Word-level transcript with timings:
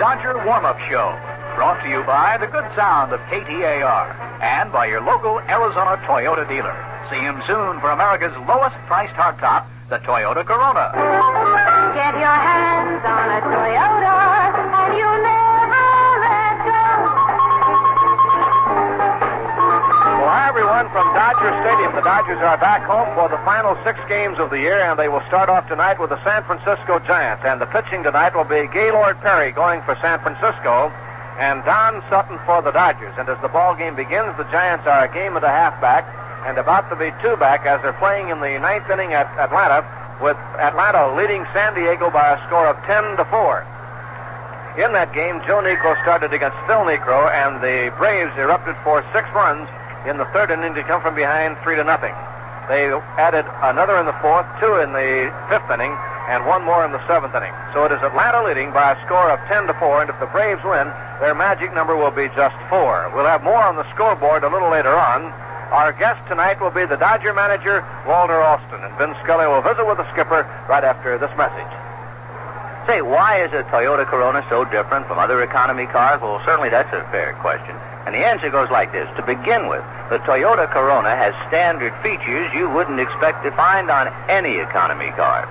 Dodger 0.00 0.42
Warm 0.46 0.64
Up 0.64 0.80
Show. 0.88 1.12
Brought 1.56 1.84
to 1.84 1.90
you 1.90 2.02
by 2.04 2.38
the 2.40 2.46
good 2.46 2.64
sound 2.74 3.12
of 3.12 3.20
KTAR 3.28 4.40
and 4.40 4.72
by 4.72 4.86
your 4.86 5.02
local 5.02 5.40
Arizona 5.40 6.00
Toyota 6.08 6.48
dealer. 6.48 6.72
See 7.10 7.20
him 7.20 7.42
soon 7.46 7.78
for 7.80 7.90
America's 7.90 8.32
lowest 8.48 8.76
priced 8.88 9.12
hardtop, 9.12 9.66
the 9.90 9.98
Toyota 9.98 10.42
Corona. 10.42 10.88
Get 11.92 12.16
your 12.16 12.32
hands 12.32 13.04
on 13.04 13.28
a 13.28 13.40
Toyota 13.44 14.29
Everyone, 20.70 20.92
from 20.94 21.10
Dodger 21.18 21.50
Stadium. 21.66 21.90
The 21.98 22.06
Dodgers 22.06 22.38
are 22.46 22.54
back 22.54 22.86
home 22.86 23.10
for 23.18 23.26
the 23.26 23.42
final 23.42 23.74
six 23.82 23.98
games 24.06 24.38
of 24.38 24.54
the 24.54 24.60
year, 24.62 24.78
and 24.78 24.94
they 24.96 25.08
will 25.10 25.26
start 25.26 25.50
off 25.50 25.66
tonight 25.66 25.98
with 25.98 26.14
the 26.14 26.22
San 26.22 26.46
Francisco 26.46 27.02
Giants. 27.02 27.42
And 27.42 27.60
the 27.60 27.66
pitching 27.66 28.06
tonight 28.06 28.38
will 28.38 28.46
be 28.46 28.70
Gaylord 28.70 29.18
Perry 29.18 29.50
going 29.50 29.82
for 29.82 29.98
San 29.98 30.22
Francisco 30.22 30.94
and 31.42 31.58
Don 31.66 31.98
Sutton 32.06 32.38
for 32.46 32.62
the 32.62 32.70
Dodgers. 32.70 33.10
And 33.18 33.26
as 33.26 33.34
the 33.42 33.50
ball 33.50 33.74
game 33.74 33.98
begins, 33.98 34.30
the 34.38 34.46
Giants 34.54 34.86
are 34.86 35.02
a 35.02 35.10
game 35.10 35.34
and 35.34 35.42
a 35.42 35.50
half 35.50 35.74
back 35.82 36.06
and 36.46 36.54
about 36.54 36.86
to 36.86 36.94
be 36.94 37.10
two 37.18 37.34
back 37.34 37.66
as 37.66 37.82
they're 37.82 37.98
playing 37.98 38.30
in 38.30 38.38
the 38.38 38.54
ninth 38.62 38.86
inning 38.86 39.10
at 39.10 39.26
Atlanta, 39.42 39.82
with 40.22 40.38
Atlanta 40.62 41.10
leading 41.18 41.42
San 41.50 41.74
Diego 41.74 42.14
by 42.14 42.38
a 42.38 42.38
score 42.46 42.70
of 42.70 42.78
10 42.86 43.18
to 43.18 43.26
4. 43.26 43.66
In 44.86 44.94
that 44.94 45.10
game, 45.10 45.42
Joe 45.50 45.66
Niekro 45.66 45.98
started 46.06 46.30
against 46.30 46.54
Phil 46.70 46.86
Niekro, 46.86 47.26
and 47.26 47.58
the 47.58 47.90
Braves 47.98 48.30
erupted 48.38 48.78
for 48.86 49.02
six 49.10 49.26
runs 49.34 49.66
in 50.06 50.16
the 50.16 50.24
third 50.32 50.50
inning 50.50 50.74
to 50.74 50.82
come 50.84 51.02
from 51.02 51.14
behind 51.14 51.58
three 51.58 51.76
to 51.76 51.84
nothing. 51.84 52.14
They 52.68 52.86
added 53.18 53.44
another 53.66 53.98
in 53.98 54.06
the 54.06 54.14
fourth, 54.22 54.46
two 54.60 54.78
in 54.78 54.92
the 54.94 55.26
fifth 55.50 55.66
inning, 55.74 55.90
and 56.30 56.46
one 56.46 56.62
more 56.62 56.86
in 56.86 56.92
the 56.92 57.02
seventh 57.10 57.34
inning. 57.34 57.52
So 57.74 57.84
it 57.84 57.90
is 57.90 57.98
Atlanta 57.98 58.46
leading 58.46 58.70
by 58.70 58.94
a 58.94 58.98
score 59.04 59.28
of 59.30 59.42
10 59.50 59.66
to 59.66 59.74
4, 59.74 60.02
and 60.02 60.10
if 60.10 60.14
the 60.20 60.30
Braves 60.30 60.62
win, 60.62 60.86
their 61.18 61.34
magic 61.34 61.74
number 61.74 61.96
will 61.96 62.14
be 62.14 62.30
just 62.38 62.54
four. 62.70 63.10
We'll 63.12 63.26
have 63.26 63.42
more 63.42 63.58
on 63.58 63.74
the 63.74 63.82
scoreboard 63.92 64.44
a 64.44 64.48
little 64.48 64.70
later 64.70 64.94
on. 64.94 65.34
Our 65.74 65.92
guest 65.92 66.22
tonight 66.30 66.60
will 66.60 66.70
be 66.70 66.86
the 66.86 66.96
Dodger 66.96 67.34
manager, 67.34 67.82
Walter 68.06 68.40
Alston, 68.40 68.82
and 68.86 68.94
Vin 68.94 69.14
Scully 69.22 69.46
will 69.50 69.62
visit 69.62 69.86
with 69.86 69.98
the 69.98 70.06
skipper 70.14 70.46
right 70.70 70.84
after 70.84 71.18
this 71.18 71.30
message. 71.36 71.70
Say, 72.86 73.02
why 73.02 73.42
is 73.42 73.52
a 73.52 73.66
Toyota 73.66 74.06
Corona 74.06 74.46
so 74.48 74.64
different 74.64 75.06
from 75.06 75.18
other 75.18 75.42
economy 75.42 75.86
cars? 75.86 76.22
Well, 76.22 76.40
certainly 76.44 76.70
that's 76.70 76.92
a 76.94 77.02
fair 77.10 77.34
question. 77.34 77.74
And 78.06 78.14
the 78.14 78.24
answer 78.24 78.50
goes 78.50 78.70
like 78.70 78.92
this. 78.92 79.08
To 79.16 79.22
begin 79.22 79.68
with, 79.68 79.84
the 80.08 80.18
Toyota 80.24 80.70
Corona 80.70 81.14
has 81.14 81.34
standard 81.48 81.94
features 82.02 82.52
you 82.54 82.68
wouldn't 82.70 82.98
expect 82.98 83.44
to 83.44 83.50
find 83.52 83.90
on 83.90 84.08
any 84.28 84.56
economy 84.56 85.10
car. 85.12 85.46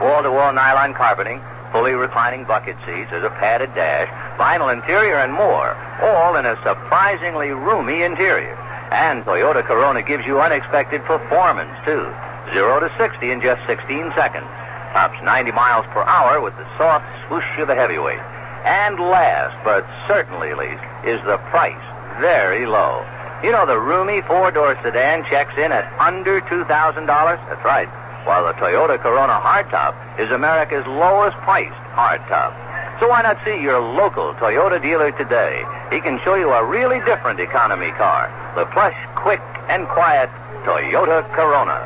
Wall-to-wall 0.00 0.52
nylon 0.52 0.94
carpeting, 0.94 1.40
fully 1.70 1.92
reclining 1.92 2.44
bucket 2.44 2.76
seats, 2.86 3.10
there's 3.10 3.24
a 3.24 3.30
padded 3.36 3.74
dash, 3.74 4.08
vinyl 4.38 4.72
interior, 4.72 5.18
and 5.18 5.32
more, 5.32 5.76
all 6.02 6.36
in 6.36 6.46
a 6.46 6.56
surprisingly 6.62 7.50
roomy 7.50 8.02
interior. 8.02 8.56
And 8.90 9.22
Toyota 9.24 9.62
Corona 9.62 10.02
gives 10.02 10.26
you 10.26 10.40
unexpected 10.40 11.02
performance, 11.04 11.70
too. 11.84 12.08
0 12.52 12.80
to 12.80 12.90
60 12.96 13.30
in 13.30 13.40
just 13.40 13.64
16 13.66 14.12
seconds. 14.16 14.46
Tops 14.92 15.22
90 15.22 15.52
miles 15.52 15.86
per 15.94 16.02
hour 16.02 16.40
with 16.40 16.56
the 16.56 16.66
soft 16.76 17.06
swoosh 17.28 17.58
of 17.58 17.68
a 17.68 17.74
heavyweight. 17.74 18.18
And 18.64 18.98
last, 19.00 19.56
but 19.64 19.86
certainly 20.06 20.54
least, 20.54 20.82
is 21.04 21.22
the 21.24 21.38
price. 21.48 21.80
Very 22.20 22.66
low. 22.66 23.04
You 23.42 23.52
know, 23.52 23.64
the 23.64 23.78
roomy 23.78 24.20
four-door 24.20 24.78
sedan 24.82 25.24
checks 25.24 25.56
in 25.56 25.72
at 25.72 25.90
under 25.98 26.40
$2,000. 26.42 26.66
That's 27.06 27.64
right. 27.64 27.88
While 28.26 28.44
the 28.44 28.52
Toyota 28.60 28.98
Corona 28.98 29.40
hardtop 29.40 29.96
is 30.20 30.30
America's 30.30 30.86
lowest 30.86 31.36
priced 31.38 31.72
hardtop. 31.96 32.52
So 33.00 33.08
why 33.08 33.22
not 33.22 33.38
see 33.46 33.62
your 33.62 33.80
local 33.80 34.34
Toyota 34.34 34.80
dealer 34.80 35.10
today? 35.12 35.64
He 35.90 36.00
can 36.00 36.20
show 36.20 36.34
you 36.34 36.52
a 36.52 36.62
really 36.62 37.00
different 37.06 37.40
economy 37.40 37.92
car. 37.92 38.28
The 38.54 38.66
plush, 38.66 38.96
quick, 39.14 39.40
and 39.72 39.88
quiet 39.88 40.28
Toyota 40.68 41.24
Corona. 41.32 41.80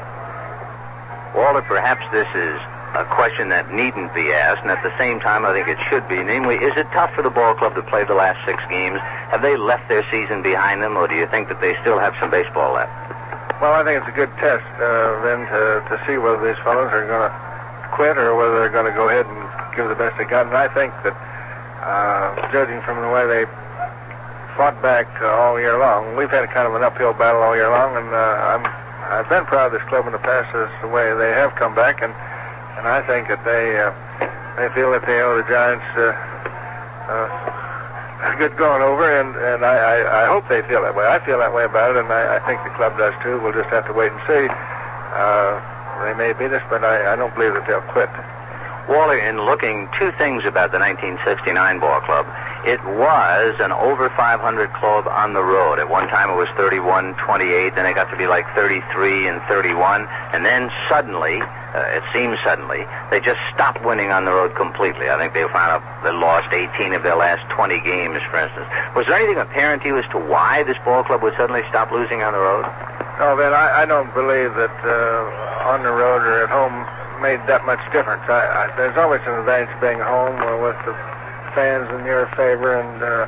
Walter, 1.36 1.62
perhaps 1.62 2.02
this 2.10 2.26
is 2.34 2.58
a 2.94 3.04
question 3.04 3.48
that 3.50 3.74
needn't 3.74 4.14
be 4.14 4.30
asked, 4.30 4.62
and 4.62 4.70
at 4.70 4.82
the 4.82 4.94
same 4.98 5.18
time, 5.18 5.44
I 5.44 5.52
think 5.52 5.66
it 5.66 5.78
should 5.90 6.06
be. 6.08 6.22
Namely, 6.22 6.56
is 6.56 6.76
it 6.76 6.86
tough 6.94 7.12
for 7.14 7.22
the 7.22 7.30
ball 7.30 7.54
club 7.54 7.74
to 7.74 7.82
play 7.82 8.04
the 8.04 8.14
last 8.14 8.38
six 8.46 8.62
games? 8.70 8.98
Have 9.34 9.42
they 9.42 9.56
left 9.56 9.88
their 9.88 10.06
season 10.10 10.42
behind 10.42 10.82
them, 10.82 10.96
or 10.96 11.08
do 11.08 11.14
you 11.14 11.26
think 11.26 11.48
that 11.48 11.60
they 11.60 11.74
still 11.82 11.98
have 11.98 12.14
some 12.20 12.30
baseball 12.30 12.74
left? 12.74 12.94
Well, 13.60 13.74
I 13.74 13.82
think 13.82 13.98
it's 13.98 14.10
a 14.10 14.16
good 14.16 14.30
test, 14.38 14.66
uh, 14.78 15.22
then, 15.26 15.42
to, 15.50 15.82
to 15.90 15.94
see 16.06 16.18
whether 16.18 16.38
these 16.38 16.60
fellows 16.62 16.90
are 16.94 17.06
going 17.06 17.26
to 17.26 17.34
quit 17.90 18.18
or 18.18 18.34
whether 18.38 18.62
they're 18.62 18.74
going 18.74 18.86
to 18.86 18.96
go 18.96 19.08
ahead 19.10 19.26
and 19.26 19.42
give 19.74 19.88
the 19.88 19.98
best 19.98 20.16
they 20.18 20.24
got. 20.24 20.46
And 20.46 20.56
I 20.56 20.68
think 20.70 20.94
that, 21.02 21.14
uh, 21.82 22.52
judging 22.52 22.80
from 22.82 23.02
the 23.02 23.10
way 23.10 23.26
they 23.26 23.44
fought 24.54 24.78
back 24.82 25.10
uh, 25.20 25.26
all 25.34 25.58
year 25.58 25.78
long, 25.78 26.14
we've 26.14 26.30
had 26.30 26.46
kind 26.50 26.66
of 26.66 26.74
an 26.74 26.82
uphill 26.82 27.12
battle 27.12 27.42
all 27.42 27.56
year 27.58 27.70
long, 27.70 27.96
and 27.98 28.08
uh, 28.14 28.54
I'm 28.54 28.62
I've 29.04 29.28
been 29.28 29.44
proud 29.44 29.66
of 29.66 29.72
this 29.72 29.82
club 29.88 30.06
in 30.06 30.12
the 30.12 30.18
past 30.18 30.48
as 30.56 30.70
the 30.80 30.88
way 30.88 31.12
they 31.14 31.30
have 31.30 31.54
come 31.54 31.74
back, 31.74 32.02
and 32.02 32.14
and 32.78 32.86
I 32.86 33.02
think 33.06 33.28
that 33.28 33.44
they 33.44 33.78
uh, 33.78 33.92
they 34.56 34.68
feel 34.74 34.90
that 34.92 35.06
they 35.06 35.20
owe 35.20 35.36
the 35.36 35.46
Giants 35.48 35.84
uh, 35.96 36.14
uh, 37.10 38.32
a 38.32 38.36
good 38.38 38.56
going 38.56 38.82
over, 38.82 39.04
and 39.20 39.34
and 39.36 39.64
I, 39.64 39.76
I 39.76 40.24
I 40.24 40.26
hope 40.26 40.48
they 40.48 40.62
feel 40.62 40.82
that 40.82 40.94
way. 40.94 41.06
I 41.06 41.18
feel 41.18 41.38
that 41.38 41.52
way 41.52 41.64
about 41.64 41.96
it, 41.96 42.04
and 42.04 42.12
I, 42.12 42.36
I 42.36 42.40
think 42.46 42.62
the 42.64 42.70
club 42.70 42.96
does 42.98 43.14
too. 43.22 43.38
We'll 43.40 43.52
just 43.52 43.70
have 43.70 43.86
to 43.86 43.92
wait 43.92 44.12
and 44.12 44.20
see. 44.26 44.46
Uh, 44.48 45.60
they 46.04 46.14
may 46.14 46.32
beat 46.32 46.52
us, 46.52 46.62
but 46.68 46.82
I, 46.84 47.12
I 47.12 47.16
don't 47.16 47.34
believe 47.34 47.54
that 47.54 47.66
they'll 47.66 47.86
quit. 47.94 48.10
Wally, 48.88 49.20
in 49.20 49.40
looking 49.40 49.88
two 49.98 50.12
things 50.12 50.44
about 50.44 50.70
the 50.70 50.78
1969 50.78 51.80
ball 51.80 52.00
club, 52.00 52.26
it 52.66 52.82
was 52.84 53.56
an 53.60 53.72
over 53.72 54.08
500 54.10 54.72
club 54.72 55.06
on 55.08 55.32
the 55.32 55.42
road. 55.42 55.78
At 55.78 55.88
one 55.88 56.08
time 56.08 56.28
it 56.28 56.36
was 56.36 56.48
31, 56.56 57.14
28, 57.16 57.74
then 57.74 57.86
it 57.86 57.94
got 57.94 58.10
to 58.10 58.16
be 58.16 58.26
like 58.26 58.44
33 58.54 59.28
and 59.28 59.40
31, 59.48 60.08
and 60.32 60.44
then 60.44 60.70
suddenly, 60.88 61.40
uh, 61.40 61.96
it 61.96 62.04
seems 62.12 62.36
suddenly, 62.44 62.84
they 63.10 63.20
just 63.20 63.40
stopped 63.52 63.84
winning 63.84 64.12
on 64.12 64.24
the 64.24 64.32
road 64.32 64.54
completely. 64.54 65.08
I 65.08 65.16
think 65.16 65.32
they 65.32 65.44
found 65.48 65.80
out 65.80 65.82
they 66.04 66.12
lost 66.12 66.52
18 66.52 66.92
of 66.92 67.02
their 67.02 67.16
last 67.16 67.48
20 67.50 67.80
games, 67.80 68.20
for 68.28 68.36
instance. 68.40 68.68
Was 68.96 69.06
there 69.06 69.16
anything 69.16 69.38
apparent 69.38 69.82
to 69.82 69.88
you 69.88 69.98
as 69.98 70.08
to 70.12 70.18
why 70.18 70.62
this 70.64 70.76
ball 70.84 71.04
club 71.04 71.22
would 71.22 71.34
suddenly 71.36 71.64
stop 71.68 71.90
losing 71.90 72.22
on 72.22 72.32
the 72.32 72.40
road? 72.40 72.68
No, 73.16 73.36
Vin, 73.36 73.52
I, 73.52 73.82
I 73.82 73.86
don't 73.86 74.12
believe 74.12 74.52
that 74.60 74.76
uh, 74.84 75.68
on 75.72 75.82
the 75.82 75.92
road 75.92 76.20
or 76.20 76.44
at 76.44 76.50
home 76.50 76.84
made 77.24 77.40
that 77.48 77.64
much 77.64 77.80
difference. 77.90 78.20
I, 78.28 78.68
I, 78.68 78.76
there's 78.76 78.98
always 78.98 79.22
an 79.24 79.32
advantage 79.40 79.72
being 79.80 79.96
home 79.96 80.36
with 80.60 80.76
the 80.84 80.92
fans 81.56 81.88
in 81.96 82.04
your 82.04 82.26
favor, 82.36 82.76
and 82.76 83.00
uh, 83.00 83.24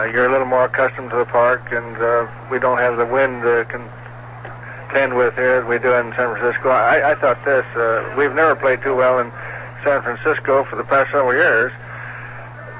uh, 0.00 0.04
you're 0.08 0.24
a 0.24 0.32
little 0.32 0.46
more 0.46 0.64
accustomed 0.64 1.10
to 1.10 1.16
the 1.16 1.26
park, 1.26 1.68
and 1.70 1.94
uh, 2.00 2.26
we 2.50 2.58
don't 2.58 2.78
have 2.78 2.96
the 2.96 3.04
wind 3.04 3.42
to 3.42 3.68
contend 3.68 5.12
with 5.12 5.36
here 5.36 5.60
as 5.60 5.66
we 5.68 5.76
do 5.78 5.92
in 5.92 6.08
San 6.16 6.32
Francisco. 6.32 6.70
I, 6.70 7.12
I 7.12 7.14
thought 7.16 7.36
this, 7.44 7.68
uh, 7.76 8.14
we've 8.16 8.32
never 8.32 8.56
played 8.56 8.80
too 8.80 8.96
well 8.96 9.20
in 9.20 9.28
San 9.84 10.00
Francisco 10.00 10.64
for 10.64 10.76
the 10.76 10.84
past 10.84 11.12
several 11.12 11.34
years. 11.34 11.70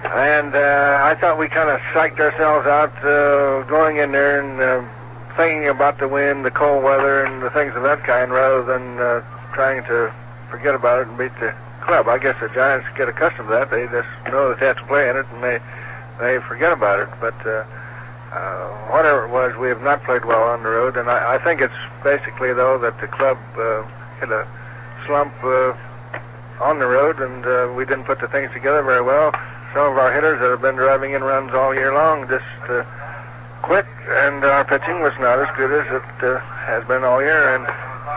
And 0.09 0.55
uh, 0.55 1.05
I 1.05 1.13
thought 1.21 1.37
we 1.37 1.49
kind 1.49 1.69
of 1.69 1.79
psyched 1.93 2.21
ourselves 2.21 2.67
out 2.67 2.97
uh, 3.05 3.69
going 3.69 3.99
in 3.99 4.13
there 4.13 4.41
and 4.41 4.57
uh, 4.57 4.81
thinking 5.37 5.69
about 5.69 5.99
the 5.99 6.09
wind, 6.09 6.43
the 6.43 6.51
cold 6.51 6.83
weather, 6.83 7.27
and 7.27 7.43
the 7.43 7.51
things 7.51 7.77
of 7.77 7.83
that 7.83 8.03
kind, 8.03 8.33
rather 8.33 8.65
than 8.65 8.97
uh, 8.97 9.21
trying 9.53 9.85
to 9.85 10.11
forget 10.51 10.75
about 10.75 11.01
it 11.01 11.09
and 11.09 11.19
beat 11.19 11.35
the 11.41 11.55
club. 11.81 12.09
I 12.09 12.19
guess 12.19 12.39
the 12.41 12.49
Giants 12.49 12.87
get 12.97 13.09
accustomed 13.09 13.49
to 13.49 13.55
that. 13.55 13.71
They 13.71 13.87
just 13.87 14.09
know 14.27 14.51
that 14.51 14.61
they 14.61 14.67
have 14.67 14.79
to 14.79 14.85
play 14.85 15.09
in 15.09 15.17
it, 15.17 15.27
and 15.33 15.43
they 15.43 15.61
they 16.19 16.39
forget 16.41 16.73
about 16.73 17.01
it. 17.01 17.09
But 17.21 17.35
uh, 17.47 17.65
uh, 18.33 18.69
whatever 18.93 19.25
it 19.25 19.31
was, 19.31 19.57
we 19.57 19.69
have 19.69 19.83
not 19.83 20.03
played 20.05 20.25
well 20.25 20.43
on 20.43 20.63
the 20.63 20.69
road, 20.69 20.97
and 20.97 21.09
I, 21.09 21.37
I 21.37 21.39
think 21.39 21.61
it's 21.61 21.81
basically 22.03 22.53
though 22.53 22.79
that 22.79 23.01
the 23.01 23.09
club 23.09 23.39
uh, 23.57 23.83
hit 24.21 24.31
a 24.31 24.47
slump 25.07 25.33
uh, 25.43 25.73
on 26.61 26.79
the 26.79 26.87
road, 26.87 27.21
and 27.21 27.47
uh, 27.47 27.73
we 27.77 27.85
didn't 27.85 28.05
put 28.05 28.21
the 28.21 28.29
things 28.29 28.53
together 28.53 28.83
very 28.83 29.03
well. 29.03 29.33
Some 29.73 29.93
of 29.93 29.99
our 29.99 30.13
hitters 30.13 30.41
that 30.41 30.51
have 30.51 30.63
been 30.63 30.77
driving 30.77 31.13
in 31.13 31.23
runs 31.23 31.53
all 31.55 31.75
year 31.75 31.93
long 31.93 32.29
just 32.29 32.45
uh, 32.69 32.85
quit, 33.69 33.85
and 34.25 34.41
our 34.49 34.65
pitching 34.65 35.05
was 35.05 35.13
not 35.21 35.37
as 35.37 35.51
good 35.53 35.69
as 35.69 35.85
it 35.93 36.25
uh, 36.25 36.41
has 36.65 36.81
been 36.89 37.05
all 37.05 37.21
year, 37.21 37.53
and 37.53 37.69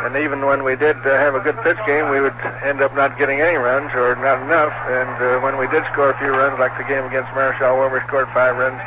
and 0.08 0.16
even 0.16 0.48
when 0.48 0.64
we 0.64 0.80
did 0.80 0.96
uh, 1.04 1.12
have 1.20 1.36
a 1.36 1.44
good 1.44 1.60
pitch 1.60 1.78
game, 1.86 2.08
we 2.10 2.24
would 2.24 2.34
end 2.64 2.80
up 2.80 2.96
not 2.96 3.20
getting 3.20 3.44
any 3.44 3.60
runs 3.60 3.92
or 3.94 4.16
not 4.16 4.42
enough. 4.42 4.74
And 4.88 5.12
uh, 5.20 5.44
when 5.44 5.60
we 5.60 5.68
did 5.68 5.84
score 5.92 6.10
a 6.10 6.18
few 6.18 6.32
runs, 6.32 6.58
like 6.58 6.74
the 6.80 6.88
game 6.88 7.04
against 7.04 7.30
Marichal, 7.36 7.78
where 7.78 7.92
we 7.92 8.00
scored 8.08 8.32
five 8.32 8.56
runs, 8.56 8.80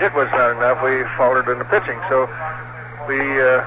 it 0.00 0.10
was 0.16 0.26
not 0.32 0.56
enough. 0.56 0.80
We 0.82 1.04
faltered 1.20 1.46
in 1.52 1.60
the 1.60 1.68
pitching. 1.68 2.00
So 2.08 2.24
we 3.04 3.20
uh, 3.20 3.60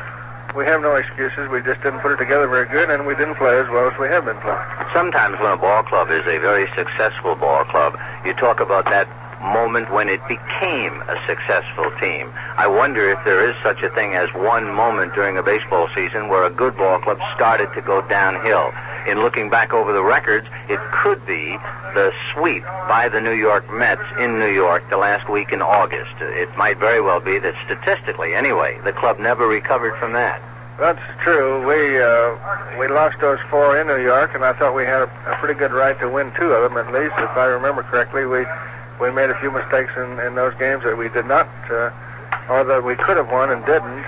we 0.58 0.66
have 0.66 0.82
no 0.82 0.98
excuses. 0.98 1.46
We 1.54 1.62
just 1.62 1.86
didn't 1.86 2.02
put 2.02 2.12
it 2.12 2.18
together 2.18 2.50
very 2.50 2.68
good, 2.68 2.90
and 2.90 3.06
we 3.06 3.14
didn't 3.14 3.38
play 3.38 3.54
as 3.62 3.70
well 3.70 3.86
as 3.86 3.94
we 4.02 4.10
have 4.10 4.26
been 4.26 4.42
playing. 4.42 4.66
Sometimes 4.98 5.38
when 5.38 5.54
a 5.54 5.62
ball 5.62 5.86
club 5.86 6.10
is 6.10 6.26
a 6.26 6.42
very 6.42 6.66
successful 6.74 7.38
ball 7.38 7.70
club, 7.70 8.02
you 8.26 8.34
talk 8.34 8.60
about 8.60 8.90
that 8.90 9.06
moment 9.42 9.92
when 9.92 10.10
it 10.10 10.22
became 10.28 10.94
a 11.02 11.22
successful 11.28 11.92
team. 12.00 12.32
I 12.58 12.68
wonder 12.68 13.10
if 13.10 13.24
there 13.26 13.50
is 13.50 13.56
such 13.64 13.82
a 13.82 13.90
thing 13.90 14.14
as 14.14 14.34
one 14.34 14.72
moment 14.74 15.14
during 15.14 15.38
a 15.38 15.44
baseball 15.44 15.90
season 15.96 16.28
where 16.28 16.44
a 16.46 16.50
good 16.50 16.78
ball 16.78 17.00
club 17.00 17.20
started 17.36 17.74
to 17.74 17.82
go 17.82 18.02
downhill. 18.08 18.72
In 19.08 19.20
looking 19.20 19.50
back 19.50 19.74
over 19.74 19.94
the 19.94 20.04
records, 20.04 20.48
it 20.70 20.80
could 20.92 21.26
be 21.26 21.58
the 21.94 22.14
sweep 22.32 22.64
by 22.88 23.10
the 23.10 23.20
New 23.20 23.34
York 23.34 23.70
Mets 23.74 24.04
in 24.20 24.40
New 24.40 24.52
York 24.52 24.88
the 24.90 24.98
last 24.98 25.28
week 25.28 25.52
in 25.52 25.62
August. 25.62 26.14
It 26.20 26.56
might 26.56 26.78
very 26.78 27.02
well 27.02 27.20
be 27.20 27.40
that 27.40 27.56
statistically, 27.66 28.36
anyway, 28.36 28.80
the 28.84 28.94
club 28.94 29.20
never 29.20 29.48
recovered 29.48 29.98
from 29.98 30.14
that. 30.14 30.42
That's 30.78 31.02
true. 31.22 31.62
We 31.68 32.02
uh, 32.02 32.80
we 32.80 32.88
lost 32.88 33.20
those 33.20 33.40
four 33.50 33.78
in 33.80 33.88
New 33.88 34.02
York, 34.02 34.34
and 34.34 34.44
I 34.44 34.54
thought 34.54 34.74
we 34.74 34.84
had 34.84 35.04
a, 35.04 35.12
a 35.30 35.36
pretty 35.38 35.54
good 35.54 35.72
right 35.72 36.00
to 36.00 36.10
win 36.10 36.32
two 36.34 36.54
of 36.54 36.64
them 36.64 36.78
at 36.78 36.92
least, 36.94 37.14
if 37.18 37.38
I 37.38 37.46
remember 37.46 37.84
correctly. 37.84 38.26
We 38.26 38.46
we 39.02 39.12
made 39.12 39.32
a 39.32 39.40
few 39.40 39.50
mistakes 39.50 39.92
in, 39.98 40.20
in 40.22 40.36
those 40.36 40.54
games 40.62 40.84
that 40.84 40.96
we 40.96 41.10
did 41.10 41.26
not, 41.26 41.50
uh, 41.74 41.90
or 42.54 42.64
that 42.64 42.84
we 42.86 42.94
could 42.94 43.18
have 43.18 43.32
won 43.32 43.50
and 43.50 43.66
didn't. 43.66 44.06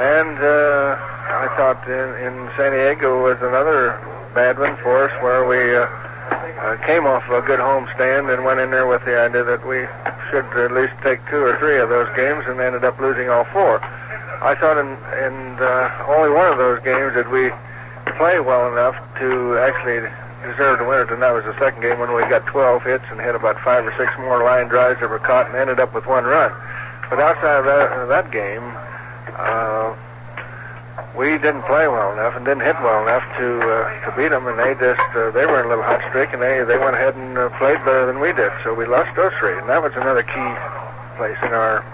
And 0.00 0.40
uh, 0.40 0.96
I 0.96 1.52
thought 1.52 1.84
in, 1.84 2.08
in 2.24 2.32
San 2.56 2.72
Diego 2.72 3.22
was 3.22 3.36
another 3.44 4.00
bad 4.34 4.58
one 4.58 4.74
for 4.80 5.04
us, 5.04 5.12
where 5.22 5.44
we 5.44 5.60
uh, 5.76 5.84
uh, 5.84 6.76
came 6.86 7.04
off 7.04 7.28
a 7.28 7.42
good 7.42 7.60
home 7.60 7.86
stand 7.94 8.30
and 8.30 8.42
went 8.42 8.58
in 8.58 8.70
there 8.70 8.86
with 8.86 9.04
the 9.04 9.20
idea 9.20 9.44
that 9.44 9.60
we 9.68 9.84
should 10.32 10.48
at 10.56 10.72
least 10.72 10.96
take 11.04 11.20
two 11.28 11.44
or 11.44 11.56
three 11.60 11.76
of 11.76 11.90
those 11.90 12.08
games, 12.16 12.44
and 12.48 12.58
ended 12.58 12.84
up 12.84 12.98
losing 12.98 13.28
all 13.28 13.44
four. 13.44 13.84
I 14.40 14.56
thought 14.56 14.80
in, 14.80 14.88
in 15.20 15.34
uh, 15.60 16.04
only 16.08 16.32
one 16.32 16.50
of 16.50 16.56
those 16.56 16.80
games 16.82 17.12
did 17.12 17.28
we 17.28 17.52
play 18.16 18.40
well 18.40 18.72
enough 18.72 18.96
to 19.20 19.58
actually 19.58 20.08
deserve 20.46 20.78
to 20.78 20.84
win 20.86 21.00
it, 21.02 21.10
and 21.10 21.20
that 21.20 21.34
was 21.34 21.44
the 21.44 21.56
second 21.58 21.82
game 21.82 21.98
when 21.98 22.14
we 22.14 22.22
got 22.30 22.46
12 22.46 22.84
hits 22.84 23.04
and 23.10 23.20
hit 23.20 23.34
about 23.34 23.58
five 23.60 23.84
or 23.84 23.92
six 23.98 24.10
more 24.18 24.42
line 24.42 24.68
drives 24.68 25.00
that 25.00 25.10
were 25.10 25.18
caught 25.18 25.46
and 25.46 25.56
ended 25.56 25.80
up 25.80 25.92
with 25.92 26.06
one 26.06 26.24
run. 26.24 26.52
But 27.10 27.18
outside 27.18 27.60
of 27.60 27.64
that, 27.66 27.92
of 27.92 28.08
that 28.08 28.30
game, 28.30 28.64
uh, 29.36 29.94
we 31.16 31.38
didn't 31.38 31.62
play 31.62 31.88
well 31.88 32.12
enough 32.12 32.36
and 32.36 32.44
didn't 32.44 32.62
hit 32.62 32.76
well 32.82 33.02
enough 33.02 33.24
to 33.38 33.46
uh, 33.60 34.04
to 34.04 34.16
beat 34.16 34.28
them, 34.28 34.46
and 34.46 34.58
they 34.58 34.74
just 34.74 35.00
uh, 35.16 35.30
they 35.30 35.46
were 35.46 35.60
in 35.60 35.66
a 35.66 35.68
little 35.68 35.84
hot 35.84 36.02
streak, 36.08 36.32
and 36.32 36.42
they 36.42 36.64
they 36.64 36.78
went 36.78 36.96
ahead 36.96 37.14
and 37.16 37.36
uh, 37.36 37.48
played 37.58 37.78
better 37.84 38.06
than 38.06 38.20
we 38.20 38.32
did, 38.32 38.52
so 38.64 38.74
we 38.74 38.86
lost 38.86 39.14
those 39.16 39.32
three, 39.38 39.56
and 39.56 39.68
that 39.68 39.82
was 39.82 39.92
another 39.94 40.22
key 40.22 40.50
place 41.16 41.38
in 41.42 41.52
our 41.52 41.84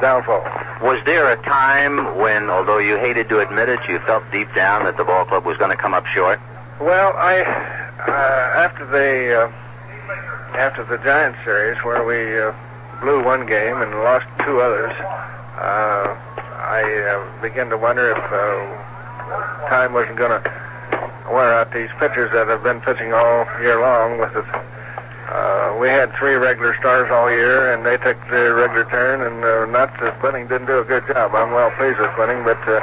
downfall. 0.00 0.44
Was 0.82 1.02
there 1.04 1.30
a 1.32 1.36
time 1.42 2.18
when, 2.18 2.50
although 2.50 2.78
you 2.78 2.96
hated 2.98 3.28
to 3.30 3.40
admit 3.40 3.68
it, 3.68 3.80
you 3.88 3.98
felt 4.00 4.24
deep 4.30 4.52
down 4.54 4.84
that 4.84 4.96
the 4.96 5.04
ball 5.04 5.24
club 5.24 5.44
was 5.44 5.56
going 5.56 5.70
to 5.70 5.76
come 5.76 5.94
up 5.94 6.06
short? 6.06 6.40
Well, 6.80 7.14
I 7.16 7.40
uh, 7.40 8.66
after 8.66 8.84
the 8.84 9.44
uh, 9.44 10.56
after 10.58 10.82
the 10.82 10.98
Giants 10.98 11.38
series 11.44 11.78
where 11.84 12.02
we 12.02 12.36
uh, 12.36 12.52
blew 13.00 13.22
one 13.22 13.46
game 13.46 13.80
and 13.80 13.92
lost 14.02 14.26
two 14.44 14.60
others, 14.60 14.90
uh, 15.54 16.18
I 16.58 16.82
uh, 16.82 17.40
began 17.40 17.70
to 17.70 17.78
wonder 17.78 18.10
if 18.10 18.18
uh, 18.18 19.68
time 19.70 19.92
wasn't 19.92 20.16
going 20.16 20.42
to 20.42 20.50
wear 21.30 21.54
out 21.54 21.72
these 21.72 21.90
pitchers 22.00 22.32
that 22.32 22.48
have 22.48 22.64
been 22.64 22.80
pitching 22.80 23.12
all 23.12 23.46
year 23.62 23.80
long. 23.80 24.18
With 24.18 24.34
it, 24.34 24.44
uh, 25.28 25.76
we 25.80 25.88
had 25.88 26.12
three 26.14 26.34
regular 26.34 26.74
stars 26.76 27.10
all 27.10 27.30
year, 27.30 27.72
and 27.72 27.84
they 27.84 27.96
took 27.96 28.20
their 28.28 28.54
regular 28.54 28.84
turn. 28.90 29.22
And 29.22 29.42
uh, 29.42 29.64
not 29.66 29.92
that 30.00 30.20
Fleming 30.20 30.46
didn't 30.46 30.66
do 30.66 30.78
a 30.78 30.84
good 30.84 31.06
job. 31.06 31.34
I'm 31.34 31.52
well 31.52 31.70
pleased 31.72 31.98
with 31.98 32.12
Fleming, 32.14 32.44
but 32.44 32.60
uh, 32.68 32.80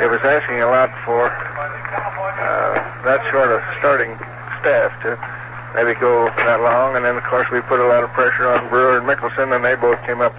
it 0.00 0.08
was 0.08 0.20
asking 0.24 0.60
a 0.62 0.66
lot 0.66 0.88
for 1.04 1.28
uh, 1.28 2.74
that 3.04 3.20
sort 3.30 3.52
of 3.52 3.60
starting 3.78 4.16
staff 4.60 4.90
to 5.04 5.20
maybe 5.76 5.98
go 6.00 6.26
that 6.48 6.60
long. 6.60 6.96
And 6.96 7.04
then, 7.04 7.16
of 7.16 7.24
course, 7.24 7.50
we 7.52 7.60
put 7.60 7.80
a 7.80 7.86
lot 7.86 8.02
of 8.02 8.10
pressure 8.10 8.48
on 8.48 8.68
Brewer 8.68 8.98
and 8.98 9.06
Mikkelsen, 9.06 9.54
and 9.54 9.64
they 9.64 9.76
both 9.76 10.00
came 10.04 10.20
up 10.20 10.34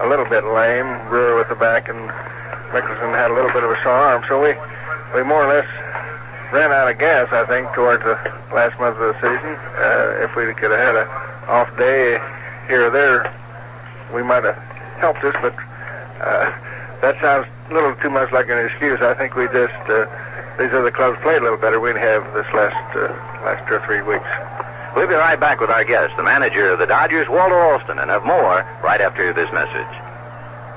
a 0.00 0.06
little 0.06 0.28
bit 0.28 0.44
lame. 0.44 0.86
Brewer 1.08 1.36
with 1.36 1.48
the 1.48 1.56
back, 1.56 1.88
and 1.88 1.98
Mikkelsen 2.70 3.16
had 3.16 3.30
a 3.30 3.34
little 3.34 3.52
bit 3.52 3.64
of 3.64 3.70
a 3.70 3.78
sore 3.82 3.96
arm. 3.96 4.24
So 4.28 4.36
we, 4.36 4.52
we 5.16 5.24
more 5.24 5.44
or 5.44 5.48
less 5.48 5.68
ran 6.52 6.72
out 6.72 6.90
of 6.90 6.98
gas, 6.98 7.28
I 7.32 7.44
think, 7.46 7.72
towards 7.74 8.02
the 8.02 8.16
last 8.52 8.78
month 8.80 8.96
of 8.96 9.12
the 9.12 9.18
season. 9.20 9.52
Uh, 9.76 10.24
if 10.24 10.34
we 10.36 10.46
could 10.54 10.70
have 10.70 10.80
had 10.80 10.96
an 10.96 11.08
off 11.48 11.76
day 11.76 12.20
here 12.68 12.86
or 12.86 12.90
there, 12.90 13.32
we 14.14 14.22
might 14.22 14.44
have 14.44 14.56
helped 14.98 15.24
us. 15.24 15.36
But 15.40 15.54
uh, 16.20 16.50
that 17.00 17.20
sounds 17.20 17.46
a 17.70 17.74
little 17.74 17.94
too 17.96 18.10
much 18.10 18.32
like 18.32 18.48
an 18.48 18.58
excuse. 18.64 19.00
I 19.00 19.14
think 19.14 19.36
we 19.36 19.46
just 19.46 19.74
uh, 19.88 20.08
these 20.58 20.72
other 20.72 20.90
clubs 20.90 21.18
played 21.20 21.38
a 21.38 21.44
little 21.44 21.58
better. 21.58 21.80
We'd 21.80 21.96
have 21.96 22.24
this 22.32 22.46
last 22.54 22.96
uh, 22.96 23.12
last 23.44 23.68
two 23.68 23.74
or 23.74 23.84
three 23.84 24.02
weeks. 24.02 24.28
We'll 24.96 25.06
be 25.06 25.14
right 25.14 25.38
back 25.38 25.60
with 25.60 25.70
our 25.70 25.84
guest, 25.84 26.16
the 26.16 26.24
manager 26.24 26.72
of 26.72 26.78
the 26.78 26.86
Dodgers, 26.86 27.28
Walter 27.28 27.60
Alston, 27.60 27.98
and 27.98 28.10
have 28.10 28.24
more 28.24 28.66
right 28.82 29.00
after 29.00 29.32
this 29.32 29.52
message. 29.52 30.07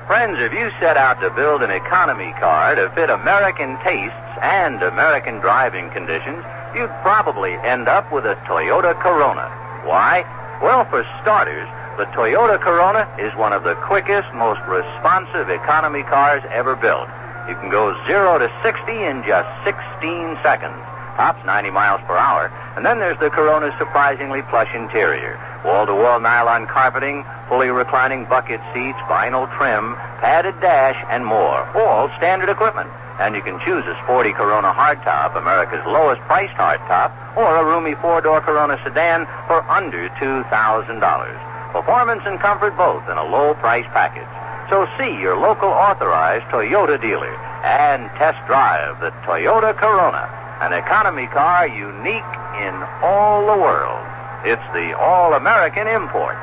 Friends, 0.06 0.40
if 0.40 0.52
you 0.52 0.68
set 0.80 0.96
out 0.96 1.20
to 1.20 1.30
build 1.30 1.62
an 1.62 1.70
economy 1.70 2.32
car 2.32 2.74
to 2.74 2.90
fit 2.90 3.08
American 3.08 3.78
tastes 3.84 4.18
and 4.42 4.82
American 4.82 5.38
driving 5.38 5.90
conditions, 5.90 6.42
you'd 6.74 6.90
probably 7.02 7.54
end 7.62 7.86
up 7.86 8.10
with 8.10 8.26
a 8.26 8.34
Toyota 8.42 8.98
Corona. 8.98 9.48
Why? 9.86 10.26
Well, 10.60 10.84
for 10.86 11.04
starters, 11.22 11.68
the 11.98 12.06
Toyota 12.06 12.60
Corona 12.60 13.06
is 13.16 13.32
one 13.36 13.52
of 13.52 13.62
the 13.62 13.76
quickest, 13.76 14.26
most 14.34 14.60
responsive 14.66 15.48
economy 15.50 16.02
cars 16.02 16.42
ever 16.50 16.74
built. 16.74 17.08
You 17.48 17.54
can 17.54 17.70
go 17.70 17.94
0 18.06 18.38
to 18.40 18.50
60 18.62 18.92
in 18.92 19.22
just 19.22 19.48
16 19.64 20.36
seconds. 20.42 20.91
Tops 21.16 21.44
90 21.44 21.70
miles 21.70 22.00
per 22.02 22.16
hour. 22.16 22.50
And 22.76 22.84
then 22.84 22.98
there's 22.98 23.18
the 23.18 23.30
Corona's 23.30 23.76
surprisingly 23.78 24.42
plush 24.42 24.74
interior. 24.74 25.38
Wall-to-wall 25.64 26.20
nylon 26.20 26.66
carpeting, 26.66 27.24
fully 27.48 27.68
reclining 27.68 28.24
bucket 28.24 28.60
seats, 28.72 28.98
vinyl 29.06 29.46
trim, 29.56 29.94
padded 30.18 30.58
dash, 30.60 30.98
and 31.10 31.24
more. 31.24 31.68
All 31.76 32.08
standard 32.16 32.48
equipment. 32.48 32.90
And 33.20 33.36
you 33.36 33.42
can 33.42 33.60
choose 33.60 33.84
a 33.86 33.94
sporty 34.02 34.32
Corona 34.32 34.72
hardtop, 34.72 35.36
America's 35.36 35.84
lowest 35.86 36.22
priced 36.22 36.54
hardtop, 36.54 37.12
or 37.36 37.56
a 37.56 37.64
roomy 37.64 37.94
four-door 37.94 38.40
Corona 38.40 38.80
sedan 38.82 39.26
for 39.46 39.62
under 39.70 40.08
$2,000. 40.18 41.72
Performance 41.72 42.22
and 42.26 42.40
comfort 42.40 42.76
both 42.76 43.08
in 43.08 43.16
a 43.16 43.24
low 43.24 43.54
price 43.54 43.86
package. 43.92 44.28
So 44.68 44.88
see 44.98 45.20
your 45.20 45.36
local 45.36 45.68
authorized 45.68 46.46
Toyota 46.46 47.00
dealer 47.00 47.36
and 47.62 48.10
test 48.18 48.44
drive 48.46 48.98
the 49.00 49.10
Toyota 49.22 49.76
Corona, 49.76 50.26
an 50.62 50.72
economy 50.72 51.26
car 51.26 51.66
unique 51.66 52.32
in 52.62 52.74
all 53.02 53.46
the 53.46 53.60
world. 53.60 53.98
It's 54.44 54.62
the 54.72 54.96
all-American 54.96 55.88
import. 55.88 56.38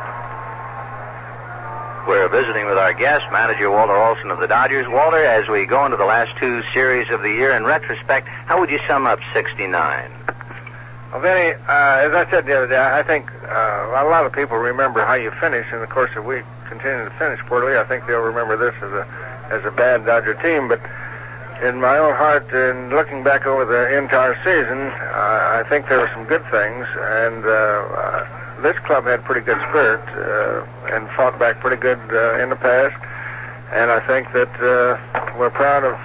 We're 2.05 2.27
visiting 2.27 2.65
with 2.65 2.77
our 2.77 2.93
guest, 2.93 3.31
manager 3.31 3.71
Walter 3.71 3.95
Alston 3.95 4.29
of 4.29 4.39
the 4.39 4.47
Dodgers. 4.47 4.87
Walter, 4.89 5.23
as 5.23 5.47
we 5.47 5.65
go 5.65 5.85
into 5.85 5.95
the 5.95 6.05
last 6.05 6.37
two 6.37 6.63
series 6.73 7.09
of 7.09 7.21
the 7.21 7.29
year, 7.29 7.51
in 7.51 7.63
retrospect, 7.63 8.27
how 8.27 8.59
would 8.59 8.69
you 8.69 8.79
sum 8.87 9.05
up 9.05 9.19
69? 9.33 10.11
Well, 11.11 11.21
Vinny, 11.21 11.53
uh, 11.53 12.03
as 12.03 12.13
I 12.13 12.27
said 12.29 12.45
the 12.45 12.57
other 12.57 12.67
day, 12.67 12.77
I 12.77 13.03
think 13.03 13.31
uh, 13.43 14.03
a 14.03 14.03
lot 14.09 14.25
of 14.25 14.33
people 14.33 14.57
remember 14.57 15.05
how 15.05 15.13
you 15.13 15.31
finish, 15.31 15.65
and 15.71 15.81
of 15.81 15.89
course, 15.89 16.11
if 16.15 16.25
we 16.25 16.41
continue 16.67 17.05
to 17.05 17.11
finish 17.11 17.39
poorly, 17.41 17.77
I 17.77 17.85
think 17.85 18.05
they'll 18.05 18.19
remember 18.19 18.57
this 18.57 18.75
as 18.83 18.91
a 18.91 19.07
as 19.49 19.65
a 19.65 19.71
bad 19.71 20.05
Dodger 20.05 20.35
team. 20.35 20.67
But 20.67 20.79
in 21.63 21.81
my 21.81 21.97
own 21.97 22.15
heart, 22.15 22.51
in 22.53 22.89
looking 22.89 23.23
back 23.23 23.45
over 23.45 23.65
the 23.65 23.97
entire 23.97 24.35
season, 24.43 24.79
uh, 24.79 25.59
I 25.59 25.63
think 25.67 25.87
there 25.87 25.99
were 25.99 26.11
some 26.13 26.23
good 26.25 26.43
things, 26.47 26.87
and 27.19 27.43
uh, 27.43 27.49
uh, 27.49 28.61
this 28.61 28.77
club 28.79 29.05
had 29.05 29.23
pretty 29.23 29.41
good 29.41 29.59
spirit 29.69 30.03
uh, 30.15 30.65
and 30.95 31.09
fought 31.11 31.37
back 31.37 31.59
pretty 31.59 31.79
good 31.81 31.99
uh, 32.11 32.39
in 32.39 32.49
the 32.49 32.55
past. 32.55 32.95
And 33.71 33.91
I 33.91 33.99
think 34.07 34.31
that 34.31 34.49
uh, 34.63 34.97
we're 35.37 35.51
proud 35.51 35.83
of 35.83 35.99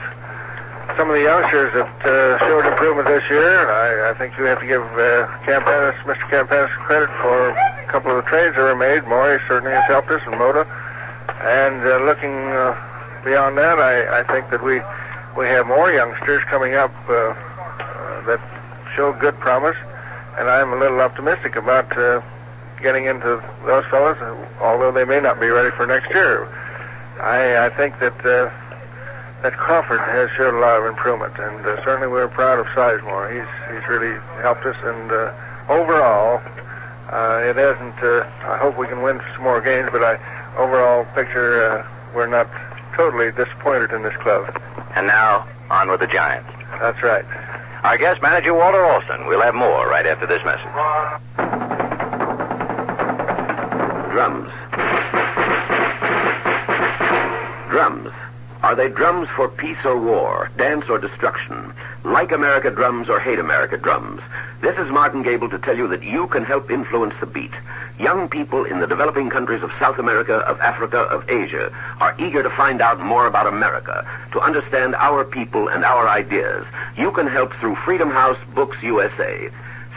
some 0.96 1.08
of 1.08 1.16
the 1.16 1.22
youngsters 1.22 1.72
that 1.72 1.94
uh, 2.04 2.38
showed 2.46 2.66
improvement 2.66 3.08
this 3.08 3.24
year. 3.30 3.70
I, 3.70 4.10
I 4.10 4.14
think 4.14 4.36
you 4.36 4.44
have 4.44 4.60
to 4.60 4.66
give 4.66 4.82
uh, 4.82 5.26
Campanis, 5.46 5.94
Mr. 6.04 6.26
Campanis 6.28 6.70
credit 6.84 7.10
for 7.22 7.50
a 7.50 7.86
couple 7.86 8.10
of 8.10 8.24
the 8.24 8.28
trades 8.28 8.54
that 8.56 8.62
were 8.62 8.76
made. 8.76 9.04
Maury 9.08 9.40
certainly 9.48 9.72
has 9.72 9.84
helped 9.86 10.10
us, 10.10 10.22
and 10.26 10.38
Mota. 10.38 10.66
And 11.42 11.80
uh, 11.82 12.04
looking 12.04 12.34
uh, 12.52 12.76
beyond 13.24 13.56
that, 13.58 13.78
I, 13.78 14.20
I 14.20 14.22
think 14.24 14.50
that 14.50 14.62
we 14.62 14.82
we 15.36 15.46
have 15.46 15.66
more 15.66 15.90
youngsters 15.90 16.42
coming 16.44 16.74
up 16.74 16.92
uh, 17.08 17.12
uh, 17.12 18.20
that 18.26 18.40
show 18.94 19.12
good 19.12 19.34
promise, 19.38 19.76
and 20.38 20.48
I'm 20.48 20.72
a 20.72 20.76
little 20.76 21.00
optimistic 21.00 21.56
about 21.56 21.96
uh, 21.96 22.22
getting 22.80 23.06
into 23.06 23.42
those 23.64 23.84
fellows, 23.86 24.18
although 24.60 24.92
they 24.92 25.04
may 25.04 25.20
not 25.20 25.40
be 25.40 25.48
ready 25.48 25.70
for 25.70 25.86
next 25.86 26.10
year. 26.10 26.46
I, 27.20 27.66
I 27.66 27.70
think 27.70 27.98
that 27.98 28.18
uh, 28.24 28.50
that 29.42 29.54
Crawford 29.54 30.00
has 30.00 30.30
showed 30.36 30.54
a 30.54 30.60
lot 30.60 30.78
of 30.78 30.86
improvement, 30.86 31.34
and 31.38 31.64
certainly 31.84 32.08
we're 32.08 32.28
proud 32.28 32.58
of 32.58 32.66
Sizemore. 32.66 33.32
He's 33.32 33.74
he's 33.74 33.88
really 33.88 34.18
helped 34.40 34.64
us, 34.64 34.76
and 34.82 35.10
overall, 35.68 36.40
uh, 37.10 37.42
it 37.44 37.56
hasn't. 37.56 37.98
Uh, 38.02 38.26
I 38.44 38.58
hope 38.58 38.78
we 38.78 38.86
can 38.86 39.02
win 39.02 39.20
some 39.34 39.42
more 39.42 39.60
games, 39.60 39.88
but 39.92 40.02
I 40.02 40.18
overall 40.56 41.04
picture 41.14 41.70
uh, 41.70 41.86
we're 42.14 42.26
not 42.26 42.48
totally 42.94 43.30
disappointed 43.32 43.92
in 43.92 44.02
this 44.02 44.16
club. 44.16 44.60
And 44.94 45.06
now, 45.06 45.46
on 45.70 45.90
with 45.90 46.00
the 46.00 46.06
Giants. 46.06 46.48
That's 46.80 47.02
right. 47.02 47.24
Our 47.84 47.98
guest, 47.98 48.22
manager 48.22 48.54
Walter 48.54 48.84
Alston. 48.84 49.26
We'll 49.26 49.42
have 49.42 49.54
more 49.54 49.88
right 49.88 50.06
after 50.06 50.26
this 50.26 50.42
message. 50.44 50.64
Drums. 54.12 54.50
Drums. 57.70 58.12
Are 58.62 58.74
they 58.74 58.88
drums 58.88 59.28
for 59.28 59.48
peace 59.48 59.84
or 59.84 60.00
war, 60.00 60.50
dance 60.56 60.88
or 60.88 60.98
destruction? 60.98 61.74
Like 62.04 62.32
America 62.32 62.70
drums 62.70 63.08
or 63.08 63.18
hate 63.18 63.38
America 63.38 63.78
drums? 63.78 64.20
This 64.60 64.76
is 64.76 64.90
Martin 64.90 65.22
Gabel 65.22 65.48
to 65.48 65.58
tell 65.58 65.74
you 65.74 65.88
that 65.88 66.02
you 66.02 66.26
can 66.26 66.44
help 66.44 66.70
influence 66.70 67.14
the 67.18 67.24
beat. 67.24 67.50
Young 67.98 68.28
people 68.28 68.66
in 68.66 68.78
the 68.78 68.86
developing 68.86 69.30
countries 69.30 69.62
of 69.62 69.72
South 69.78 69.98
America, 69.98 70.34
of 70.40 70.60
Africa, 70.60 70.98
of 70.98 71.30
Asia 71.30 71.72
are 72.00 72.14
eager 72.18 72.42
to 72.42 72.50
find 72.50 72.82
out 72.82 73.00
more 73.00 73.26
about 73.26 73.46
America, 73.46 74.06
to 74.32 74.40
understand 74.40 74.94
our 74.96 75.24
people 75.24 75.68
and 75.68 75.82
our 75.82 76.06
ideas. 76.06 76.66
You 76.94 77.10
can 77.10 77.26
help 77.26 77.54
through 77.54 77.76
Freedom 77.76 78.10
House 78.10 78.38
Books 78.54 78.76
USA. 78.82 79.48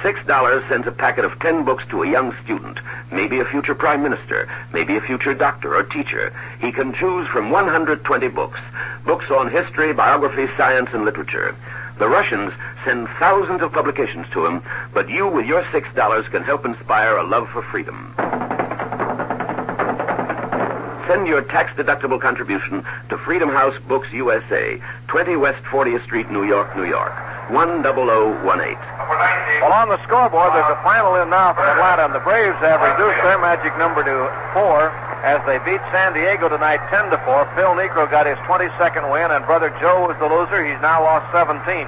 Six 0.01 0.23
dollars 0.25 0.63
sends 0.69 0.87
a 0.87 0.91
packet 0.91 1.25
of 1.25 1.37
ten 1.39 1.65
books 1.65 1.85
to 1.89 2.03
a 2.03 2.09
young 2.09 2.33
student, 2.45 2.79
maybe 3.11 3.39
a 3.39 3.45
future 3.45 3.75
prime 3.75 4.01
minister, 4.01 4.47
maybe 4.71 4.95
a 4.95 5.01
future 5.01 5.33
doctor 5.33 5.75
or 5.75 5.83
teacher. 5.83 6.31
He 6.61 6.71
can 6.71 6.93
choose 6.93 7.27
from 7.27 7.51
120 7.51 8.29
books. 8.29 8.59
Books 9.05 9.29
on 9.29 9.51
history, 9.51 9.91
biography, 9.91 10.47
science, 10.55 10.89
and 10.93 11.03
literature. 11.03 11.53
The 11.97 12.07
Russians 12.07 12.53
send 12.85 13.07
thousands 13.19 13.61
of 13.61 13.71
publications 13.71 14.27
to 14.31 14.45
him, 14.45 14.61
but 14.93 15.09
you, 15.09 15.27
with 15.27 15.47
your 15.47 15.65
six 15.71 15.91
dollars, 15.95 16.27
can 16.27 16.43
help 16.43 16.63
inspire 16.63 17.17
a 17.17 17.23
love 17.23 17.49
for 17.49 17.61
freedom. 17.63 18.13
Send 21.07 21.25
your 21.25 21.41
tax-deductible 21.41 22.19
contribution 22.19 22.83
to 23.07 23.17
Freedom 23.17 23.47
House 23.47 23.79
Books 23.87 24.11
USA, 24.11 24.75
20 25.07 25.37
West 25.37 25.63
40th 25.63 26.03
Street, 26.03 26.29
New 26.29 26.43
York, 26.43 26.75
New 26.75 26.83
York, 26.83 27.15
10018. 27.47 28.75
Well, 29.63 29.71
on 29.71 29.87
the 29.87 30.03
scoreboard, 30.03 30.51
there's 30.51 30.67
a 30.67 30.83
final 30.83 31.15
in 31.15 31.29
now 31.31 31.53
for 31.55 31.63
Atlanta, 31.63 32.11
and 32.11 32.13
the 32.13 32.19
Braves 32.19 32.59
have 32.59 32.83
reduced 32.83 33.23
their 33.23 33.39
magic 33.39 33.71
number 33.79 34.03
to 34.03 34.27
four 34.51 34.91
as 35.23 35.39
they 35.47 35.63
beat 35.63 35.79
San 35.95 36.11
Diego 36.11 36.51
tonight 36.51 36.83
10 36.91 37.09
to 37.09 37.17
4. 37.23 37.47
Phil 37.55 37.71
Niekro 37.79 38.11
got 38.11 38.27
his 38.27 38.37
22nd 38.43 39.07
win, 39.07 39.31
and 39.31 39.45
brother 39.47 39.71
Joe 39.79 40.11
was 40.11 40.19
the 40.19 40.27
loser. 40.27 40.59
He's 40.59 40.81
now 40.83 41.01
lost 41.01 41.31
17. 41.31 41.87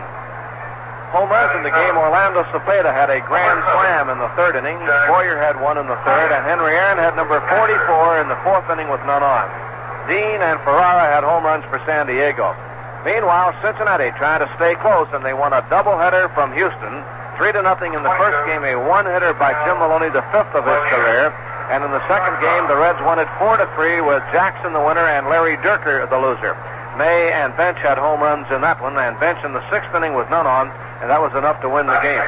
Home 1.10 1.26
runs 1.26 1.58
in 1.58 1.66
the 1.66 1.74
game. 1.74 1.98
Orlando 1.98 2.46
Cepeda 2.54 2.94
had 2.94 3.10
a 3.10 3.18
grand 3.26 3.66
slam 3.74 4.14
in 4.14 4.22
the 4.22 4.30
third 4.38 4.54
inning. 4.54 4.78
Boyer 5.10 5.42
had 5.42 5.58
one 5.58 5.82
in 5.82 5.90
the 5.90 5.98
third, 6.06 6.30
and 6.30 6.46
Henry 6.46 6.78
Aaron 6.78 7.02
had 7.02 7.18
number 7.18 7.42
44 7.50 8.22
in 8.22 8.30
the 8.30 8.38
fourth 8.46 8.70
inning 8.70 8.94
with 8.94 9.02
none 9.10 9.26
on. 9.26 9.50
Dean 10.06 10.38
and 10.38 10.62
Ferrara 10.62 11.10
had 11.10 11.26
home 11.26 11.42
runs 11.42 11.66
for 11.66 11.82
San 11.90 12.06
Diego. 12.06 12.54
Meanwhile, 13.02 13.58
Cincinnati 13.66 14.14
trying 14.22 14.46
to 14.46 14.50
stay 14.54 14.78
close, 14.78 15.10
and 15.10 15.26
they 15.26 15.34
won 15.34 15.50
a 15.50 15.66
doubleheader 15.66 16.30
from 16.38 16.54
Houston. 16.54 17.02
Three 17.42 17.54
to 17.58 17.62
nothing 17.66 17.98
in 17.98 18.04
the 18.04 18.14
first 18.22 18.38
game, 18.46 18.62
a 18.62 18.78
one-hitter 18.78 19.34
by 19.34 19.58
Jim 19.66 19.82
Maloney, 19.82 20.14
the 20.14 20.26
fifth 20.30 20.54
of 20.54 20.62
his 20.68 20.84
career. 20.94 21.34
And 21.74 21.82
in 21.82 21.90
the 21.90 22.06
second 22.06 22.38
game, 22.42 22.70
the 22.70 22.78
Reds 22.78 23.02
won 23.02 23.18
it 23.18 23.30
four 23.42 23.58
to 23.58 23.66
three 23.74 24.02
with 24.02 24.22
Jackson 24.30 24.74
the 24.74 24.82
winner 24.82 25.06
and 25.06 25.26
Larry 25.26 25.58
Dierker 25.58 26.06
the 26.10 26.18
loser. 26.22 26.58
May 26.98 27.32
and 27.32 27.56
Bench 27.56 27.78
had 27.80 27.98
home 27.98 28.20
runs 28.20 28.50
in 28.52 28.60
that 28.62 28.82
one, 28.82 28.98
and 28.98 29.18
Bench 29.22 29.40
in 29.46 29.54
the 29.54 29.64
sixth 29.72 29.94
inning 29.96 30.14
with 30.14 30.30
none 30.30 30.46
on, 30.46 30.68
and 31.02 31.10
that 31.10 31.20
was 31.20 31.32
enough 31.36 31.62
to 31.64 31.70
win 31.70 31.88
the 31.88 32.00
game. 32.04 32.28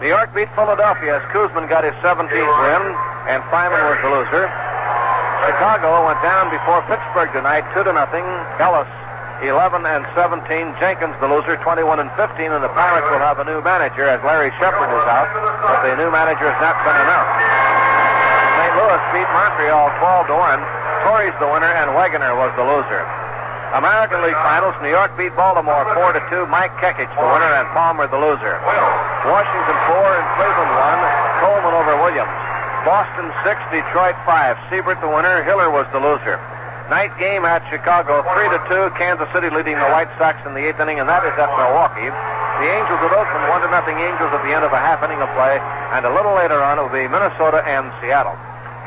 New 0.00 0.08
York 0.08 0.32
beat 0.32 0.48
Philadelphia 0.56 1.20
as 1.20 1.24
Koosman 1.34 1.68
got 1.68 1.84
his 1.84 1.92
17th 2.00 2.30
win, 2.30 2.82
and 3.28 3.44
Fryman 3.52 3.82
was 3.90 3.98
the 4.00 4.10
loser. 4.10 4.48
Chicago 5.44 6.06
went 6.06 6.20
down 6.24 6.48
before 6.48 6.80
Pittsburgh 6.88 7.28
tonight, 7.36 7.66
two 7.74 7.84
to 7.84 7.92
nothing. 7.92 8.24
Ellis 8.62 8.88
11 9.40 9.88
and 9.88 10.04
17. 10.12 10.44
Jenkins, 10.76 11.16
the 11.20 11.28
loser, 11.28 11.56
21 11.64 12.00
and 12.00 12.12
15, 12.16 12.52
and 12.52 12.60
the 12.60 12.72
Pirates 12.76 13.08
will 13.08 13.24
have 13.24 13.40
a 13.40 13.46
new 13.48 13.60
manager 13.64 14.04
as 14.04 14.20
Larry 14.20 14.52
Shepard 14.60 14.92
is 14.92 15.06
out, 15.08 15.28
but 15.64 15.80
the 15.84 15.96
new 15.96 16.12
manager 16.12 16.48
has 16.48 16.60
not 16.60 16.76
been 16.84 16.92
announced. 16.92 17.40
St. 18.60 18.72
Louis 18.76 19.02
beat 19.16 19.28
Montreal 19.32 19.88
12 20.28 20.28
to 20.28 20.36
1. 20.36 20.60
Torrez 21.08 21.34
the 21.40 21.48
winner, 21.48 21.72
and 21.72 21.88
Wegener 21.96 22.36
was 22.36 22.52
the 22.60 22.64
loser. 22.64 23.04
American 23.70 24.18
League 24.26 24.34
Finals, 24.42 24.74
New 24.82 24.90
York 24.90 25.14
beat 25.14 25.30
Baltimore 25.38 25.86
4 25.94 26.18
to 26.18 26.22
2. 26.26 26.50
Mike 26.50 26.74
Kekich, 26.82 27.06
the 27.14 27.22
winner, 27.22 27.54
and 27.54 27.70
Palmer 27.70 28.10
the 28.10 28.18
loser. 28.18 28.58
Washington 29.22 29.78
4 29.86 29.94
and 29.94 30.26
Cleveland 30.34 30.72
1. 30.74 30.98
Coleman 31.38 31.74
over 31.78 31.94
Williams. 32.02 32.34
Boston 32.82 33.30
6, 33.46 33.62
Detroit 33.70 34.18
5. 34.26 34.58
Siebert 34.66 34.98
the 34.98 35.06
winner, 35.06 35.46
Hiller 35.46 35.70
was 35.70 35.86
the 35.94 36.02
loser. 36.02 36.42
Night 36.90 37.14
game 37.22 37.46
at 37.46 37.62
Chicago, 37.70 38.26
3 38.34 38.50
to 38.50 38.58
2. 38.90 38.98
Kansas 38.98 39.30
City 39.30 39.46
leading 39.54 39.78
the 39.78 39.90
White 39.94 40.10
Sox 40.18 40.42
in 40.42 40.50
the 40.58 40.66
eighth 40.66 40.82
inning, 40.82 40.98
and 40.98 41.06
that 41.06 41.22
is 41.22 41.38
at 41.38 41.46
Milwaukee. 41.54 42.10
The 42.10 42.66
Angels 42.74 42.98
at 43.06 43.14
Oakland, 43.14 43.54
1 43.54 43.62
to 43.62 43.70
nothing 43.70 44.02
Angels 44.02 44.34
at 44.34 44.42
the 44.42 44.50
end 44.50 44.66
of 44.66 44.74
a 44.74 44.82
half 44.82 44.98
inning 45.06 45.22
of 45.22 45.30
play, 45.38 45.62
and 45.94 46.02
a 46.02 46.10
little 46.10 46.34
later 46.34 46.58
on 46.58 46.74
it 46.74 46.82
will 46.82 46.90
be 46.90 47.06
Minnesota 47.06 47.62
and 47.62 47.86
Seattle. 48.02 48.34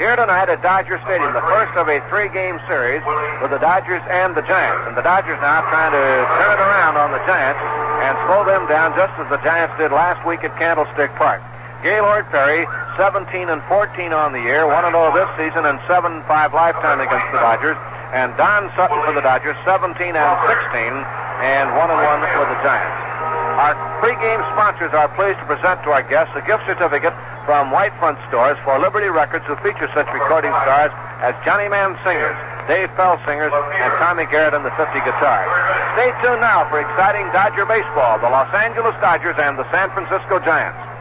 Here 0.04 0.20
tonight 0.20 0.52
at 0.52 0.60
Dodger 0.60 1.00
Stadium, 1.08 1.32
the 1.32 1.48
first 1.48 1.72
of 1.80 1.88
a 1.88 2.04
three-game 2.12 2.60
series 2.68 3.00
with 3.40 3.56
the 3.56 3.62
Dodgers 3.64 4.04
and 4.12 4.36
the 4.36 4.44
Giants. 4.44 4.84
And 4.84 5.00
the 5.00 5.02
Dodgers 5.02 5.40
now 5.40 5.64
trying 5.72 5.96
to 5.96 6.06
turn 6.44 6.52
it 6.52 6.60
around 6.60 7.00
on 7.00 7.16
the 7.16 7.24
Giants 7.24 7.56
and 8.04 8.12
slow 8.28 8.44
them 8.44 8.68
down 8.68 8.92
just 9.00 9.16
as 9.16 9.32
the 9.32 9.40
Giants 9.48 9.72
did 9.80 9.96
last 9.96 10.20
week 10.28 10.44
at 10.44 10.52
Candlestick 10.60 11.16
Park. 11.16 11.40
Gaylord 11.88 12.28
Perry, 12.36 12.68
17 13.00 13.48
and 13.48 13.64
14 13.72 14.12
on 14.12 14.36
the 14.36 14.44
year, 14.44 14.68
1 14.68 14.76
0 14.76 14.92
this 15.16 15.32
season, 15.40 15.64
and 15.64 15.80
7 15.88 16.20
5 16.28 16.52
lifetime 16.52 17.00
against 17.00 17.32
the 17.32 17.40
Dodgers. 17.40 17.80
And 18.12 18.36
Don 18.36 18.68
Sutton 18.76 19.00
for 19.08 19.16
the 19.16 19.24
Dodgers, 19.24 19.56
17 19.64 19.88
and 19.88 20.36
16, 20.52 20.84
and 20.84 21.72
1 21.80 21.80
and 21.80 22.02
1 22.04 22.20
with 22.44 22.52
the 22.52 22.60
Giants. 22.60 23.13
Our 23.54 23.78
pregame 24.02 24.42
sponsors 24.58 24.98
are 24.98 25.06
pleased 25.14 25.38
to 25.38 25.46
present 25.46 25.78
to 25.86 25.94
our 25.94 26.02
guests 26.02 26.34
a 26.34 26.42
gift 26.42 26.66
certificate 26.66 27.14
from 27.46 27.70
White 27.70 27.94
Front 28.02 28.18
Stores 28.28 28.58
for 28.66 28.80
Liberty 28.80 29.14
Records, 29.14 29.46
who 29.46 29.54
feature 29.62 29.86
such 29.94 30.10
recording 30.10 30.50
stars 30.66 30.90
as 31.22 31.38
Johnny 31.46 31.70
Mann 31.70 31.94
Singers, 32.02 32.34
Dave 32.66 32.90
Fell 32.98 33.22
Singers, 33.30 33.54
and 33.54 33.94
Tommy 34.02 34.26
Garrett 34.26 34.58
and 34.58 34.66
the 34.66 34.74
50 34.74 34.98
Guitars. 35.06 35.50
Stay 35.94 36.10
tuned 36.26 36.42
now 36.42 36.66
for 36.66 36.82
exciting 36.82 37.30
Dodger 37.30 37.70
baseball, 37.70 38.18
the 38.18 38.30
Los 38.32 38.50
Angeles 38.58 38.98
Dodgers 38.98 39.38
and 39.38 39.54
the 39.54 39.70
San 39.70 39.94
Francisco 39.94 40.42
Giants. 40.42 40.93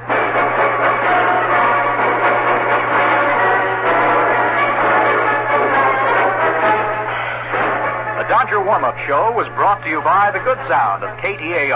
The 8.52 8.60
Warm-Up 8.60 8.98
Show 9.08 9.32
was 9.32 9.48
brought 9.56 9.82
to 9.82 9.88
you 9.88 10.02
by 10.02 10.30
the 10.30 10.38
good 10.40 10.58
sound 10.68 11.02
of 11.02 11.16
KTAR 11.24 11.72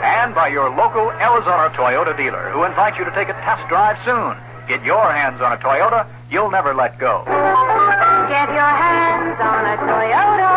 and 0.00 0.34
by 0.34 0.48
your 0.48 0.70
local 0.70 1.12
Arizona 1.20 1.68
Toyota 1.76 2.16
dealer 2.16 2.48
who 2.48 2.64
invites 2.64 2.96
you 2.96 3.04
to 3.04 3.10
take 3.10 3.28
a 3.28 3.34
test 3.44 3.68
drive 3.68 3.98
soon. 4.06 4.34
Get 4.66 4.82
your 4.86 5.12
hands 5.12 5.42
on 5.42 5.52
a 5.52 5.58
Toyota 5.58 6.06
you'll 6.30 6.50
never 6.50 6.74
let 6.74 6.98
go. 6.98 7.22
Get 7.26 8.48
your 8.48 8.74
hands 8.82 9.38
on 9.38 9.64
a 9.64 9.76
Toyota 9.76 10.53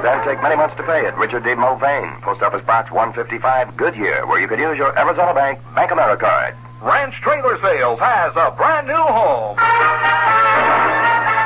purchases 0.00 0.18
and 0.18 0.28
take 0.28 0.42
many 0.42 0.56
months 0.56 0.76
to 0.76 0.82
pay 0.82 1.06
at 1.06 1.16
Richard 1.18 1.44
D. 1.44 1.50
Mulvane, 1.50 2.20
Post 2.22 2.42
Office 2.42 2.64
Box 2.64 2.90
155, 2.90 3.76
Goodyear, 3.76 4.26
where 4.26 4.40
you 4.40 4.48
can 4.48 4.58
use 4.58 4.78
your 4.78 4.96
Arizona 4.98 5.34
Bank 5.34 5.58
Bank 5.74 5.90
America 5.90 6.26
card. 6.26 6.54
Ranch 6.82 7.14
Trailer 7.20 7.58
Sales 7.60 7.98
has 7.98 8.32
a 8.36 8.54
brand 8.56 8.86
new 8.86 8.94
home. 8.94 9.56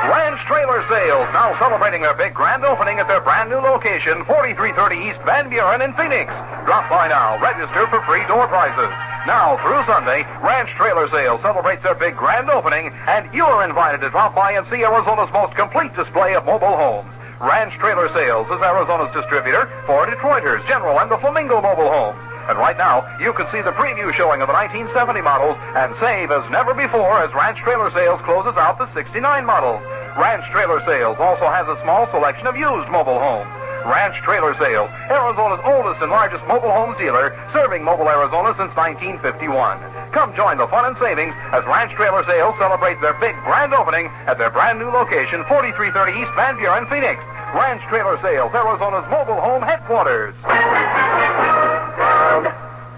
Ranch 0.09 0.41
Trailer 0.45 0.85
Sales 0.89 1.27
now 1.33 1.57
celebrating 1.57 2.01
their 2.01 2.13
big 2.13 2.33
grand 2.33 2.63
opening 2.63 2.99
at 2.99 3.07
their 3.07 3.21
brand 3.21 3.49
new 3.49 3.57
location, 3.57 4.23
4330 4.25 5.09
East 5.09 5.21
Van 5.25 5.49
Buren 5.49 5.81
in 5.81 5.93
Phoenix. 5.93 6.29
Drop 6.65 6.89
by 6.89 7.07
now, 7.07 7.39
register 7.41 7.87
for 7.87 8.01
free 8.05 8.25
door 8.27 8.47
prizes. 8.47 8.91
Now 9.25 9.57
through 9.63 9.81
Sunday, 9.89 10.27
Ranch 10.43 10.69
Trailer 10.75 11.09
Sales 11.09 11.41
celebrates 11.41 11.81
their 11.81 11.95
big 11.95 12.15
grand 12.15 12.49
opening, 12.49 12.91
and 13.07 13.25
you're 13.33 13.63
invited 13.63 14.01
to 14.01 14.09
drop 14.09 14.35
by 14.35 14.53
and 14.53 14.67
see 14.67 14.83
Arizona's 14.83 15.31
most 15.33 15.55
complete 15.55 15.95
display 15.95 16.35
of 16.35 16.45
mobile 16.45 16.75
homes. 16.75 17.09
Ranch 17.41 17.73
Trailer 17.79 18.09
Sales 18.13 18.47
is 18.47 18.61
Arizona's 18.61 19.13
distributor 19.13 19.65
for 19.85 20.05
Detroiters, 20.05 20.65
General, 20.67 20.99
and 20.99 21.09
the 21.09 21.17
Flamingo 21.17 21.61
mobile 21.61 21.89
homes. 21.89 22.19
And 22.47 22.57
right 22.57 22.77
now, 22.77 23.07
you 23.19 23.33
can 23.33 23.49
see 23.51 23.61
the 23.61 23.71
preview 23.71 24.13
showing 24.13 24.41
of 24.41 24.47
the 24.47 24.53
1970 24.53 25.21
models 25.21 25.57
and 25.75 25.95
save 25.99 26.29
as 26.31 26.43
never 26.51 26.73
before 26.73 27.23
as 27.23 27.33
Ranch 27.33 27.57
Trailer 27.59 27.89
Sales 27.91 28.21
closes 28.21 28.55
out 28.57 28.77
the 28.77 28.91
69 28.93 29.45
models. 29.45 29.81
Ranch 30.17 30.45
Trailer 30.51 30.83
Sales 30.85 31.17
also 31.19 31.47
has 31.47 31.67
a 31.67 31.79
small 31.81 32.05
selection 32.11 32.47
of 32.47 32.55
used 32.55 32.89
mobile 32.91 33.17
homes. 33.17 33.49
Ranch 33.85 34.15
Trailer 34.23 34.55
Sales, 34.57 34.89
Arizona's 35.11 35.59
oldest 35.63 36.01
and 36.01 36.11
largest 36.11 36.45
mobile 36.47 36.71
home 36.71 36.95
dealer, 36.97 37.35
serving 37.51 37.83
mobile 37.83 38.09
Arizona 38.09 38.55
since 38.57 38.73
1951. 38.75 39.77
Come 40.11 40.33
join 40.35 40.57
the 40.57 40.67
fun 40.67 40.85
and 40.85 40.97
savings 40.97 41.33
as 41.51 41.63
Ranch 41.65 41.91
Trailer 41.93 42.23
Sales 42.25 42.55
celebrates 42.57 43.01
their 43.01 43.13
big 43.19 43.35
grand 43.43 43.73
opening 43.73 44.07
at 44.25 44.37
their 44.37 44.49
brand 44.49 44.79
new 44.79 44.89
location, 44.89 45.43
4330 45.45 46.21
East 46.21 46.31
Van 46.35 46.55
Buren, 46.55 46.87
Phoenix. 46.87 47.19
Ranch 47.53 47.81
Trailer 47.89 48.19
Sales, 48.21 48.53
Arizona's 48.53 49.05
mobile 49.11 49.39
home 49.39 49.61
headquarters. 49.61 50.33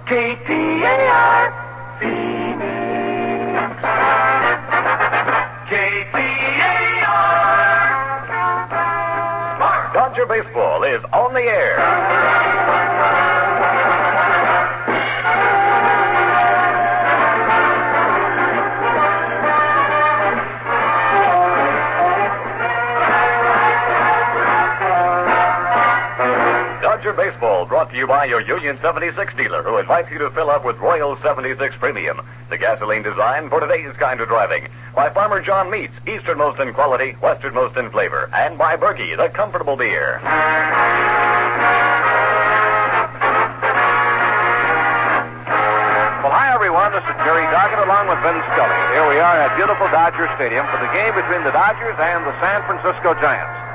KTAR 0.07 1.51
Phoenix. 1.99 4.44
Baseball 10.27 10.83
is 10.83 11.03
on 11.13 11.33
the 11.35 11.41
air. 11.41 12.64
Baseball 27.15 27.65
brought 27.65 27.89
to 27.91 27.97
you 27.97 28.05
by 28.05 28.25
your 28.25 28.41
Union 28.41 28.77
76 28.81 29.33
dealer 29.35 29.63
who 29.63 29.77
invites 29.77 30.11
you 30.11 30.17
to 30.17 30.29
fill 30.31 30.49
up 30.49 30.65
with 30.65 30.77
Royal 30.79 31.15
76 31.17 31.75
Premium, 31.77 32.19
the 32.49 32.57
gasoline 32.57 33.03
designed 33.03 33.49
for 33.49 33.61
today's 33.61 33.95
kind 33.95 34.19
of 34.19 34.27
driving. 34.27 34.67
By 34.93 35.09
Farmer 35.09 35.41
John 35.41 35.71
Meats, 35.71 35.93
easternmost 36.05 36.59
in 36.59 36.73
quality, 36.73 37.15
westernmost 37.21 37.77
in 37.77 37.89
flavor. 37.89 38.29
And 38.33 38.57
by 38.57 38.75
Berkey, 38.75 39.15
the 39.15 39.29
comfortable 39.29 39.77
beer. 39.77 40.19
Well, 46.19 46.35
hi, 46.35 46.51
everyone. 46.53 46.91
This 46.91 47.03
is 47.07 47.15
Jerry 47.23 47.47
Doggett 47.47 47.79
along 47.79 48.11
with 48.11 48.19
Vin 48.27 48.35
Scully. 48.51 48.81
Here 48.91 49.07
we 49.07 49.23
are 49.23 49.39
at 49.39 49.55
beautiful 49.55 49.87
Dodger 49.87 50.27
Stadium 50.35 50.67
for 50.67 50.83
the 50.83 50.91
game 50.91 51.15
between 51.15 51.47
the 51.47 51.51
Dodgers 51.51 51.95
and 51.95 52.27
the 52.27 52.35
San 52.43 52.59
Francisco 52.67 53.15
Giants. 53.23 53.74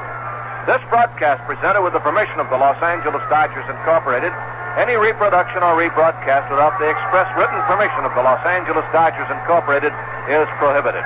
This 0.69 0.83
broadcast 0.93 1.41
presented 1.49 1.81
with 1.81 1.97
the 1.97 2.05
permission 2.05 2.37
of 2.37 2.53
the 2.53 2.61
Los 2.61 2.77
Angeles 2.85 3.25
Dodgers 3.33 3.65
Incorporated. 3.65 4.29
Any 4.77 4.93
reproduction 5.01 5.65
or 5.65 5.73
rebroadcast 5.73 6.53
without 6.53 6.77
the 6.77 6.85
express 6.85 7.27
written 7.33 7.57
permission 7.65 8.05
of 8.05 8.13
the 8.13 8.21
Los 8.21 8.45
Angeles 8.45 8.85
Dodgers 8.93 9.25
Incorporated 9.33 9.91
is 10.29 10.45
prohibited. 10.61 11.03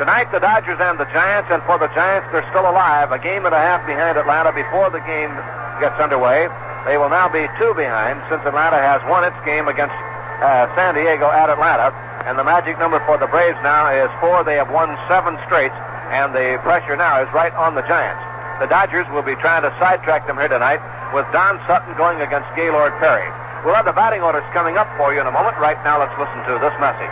Tonight, 0.00 0.32
the 0.32 0.40
Dodgers 0.40 0.80
and 0.80 0.98
the 0.98 1.06
Giants, 1.12 1.52
and 1.52 1.62
for 1.68 1.78
the 1.78 1.86
Giants, 1.92 2.26
they're 2.32 2.48
still 2.50 2.66
alive. 2.66 3.12
A 3.12 3.20
game 3.20 3.46
and 3.46 3.54
a 3.54 3.60
half 3.60 3.84
behind 3.86 4.18
Atlanta 4.18 4.50
before 4.50 4.90
the 4.90 5.04
game 5.04 5.30
gets 5.78 6.00
underway. 6.00 6.48
They 6.88 6.96
will 6.96 7.12
now 7.12 7.28
be 7.28 7.46
two 7.60 7.76
behind 7.78 8.18
since 8.32 8.42
Atlanta 8.48 8.80
has 8.80 9.04
won 9.06 9.22
its 9.22 9.38
game 9.44 9.68
against 9.68 9.94
uh, 10.42 10.66
San 10.74 10.96
Diego 10.98 11.30
at 11.30 11.52
Atlanta. 11.52 11.94
And 12.26 12.40
the 12.40 12.44
magic 12.44 12.80
number 12.80 12.98
for 13.04 13.20
the 13.20 13.28
Braves 13.28 13.60
now 13.62 13.92
is 13.92 14.10
four. 14.18 14.42
They 14.42 14.56
have 14.56 14.72
won 14.72 14.96
seven 15.06 15.38
straight, 15.46 15.72
and 16.14 16.30
the 16.30 16.62
pressure 16.62 16.94
now 16.94 17.18
is 17.18 17.26
right 17.34 17.50
on 17.58 17.74
the 17.74 17.82
Giants. 17.90 18.22
The 18.62 18.70
Dodgers 18.70 19.02
will 19.10 19.26
be 19.26 19.34
trying 19.42 19.66
to 19.66 19.74
sidetrack 19.82 20.30
them 20.30 20.38
here 20.38 20.46
tonight 20.46 20.78
with 21.10 21.26
Don 21.34 21.58
Sutton 21.66 21.90
going 21.98 22.22
against 22.22 22.46
Gaylord 22.54 22.94
Perry. 23.02 23.26
We'll 23.66 23.74
have 23.74 23.82
the 23.82 23.98
batting 23.98 24.22
orders 24.22 24.46
coming 24.54 24.78
up 24.78 24.86
for 24.94 25.10
you 25.10 25.18
in 25.18 25.26
a 25.26 25.34
moment. 25.34 25.58
Right 25.58 25.74
now, 25.82 25.98
let's 25.98 26.14
listen 26.14 26.38
to 26.46 26.54
this 26.62 26.70
message. 26.78 27.10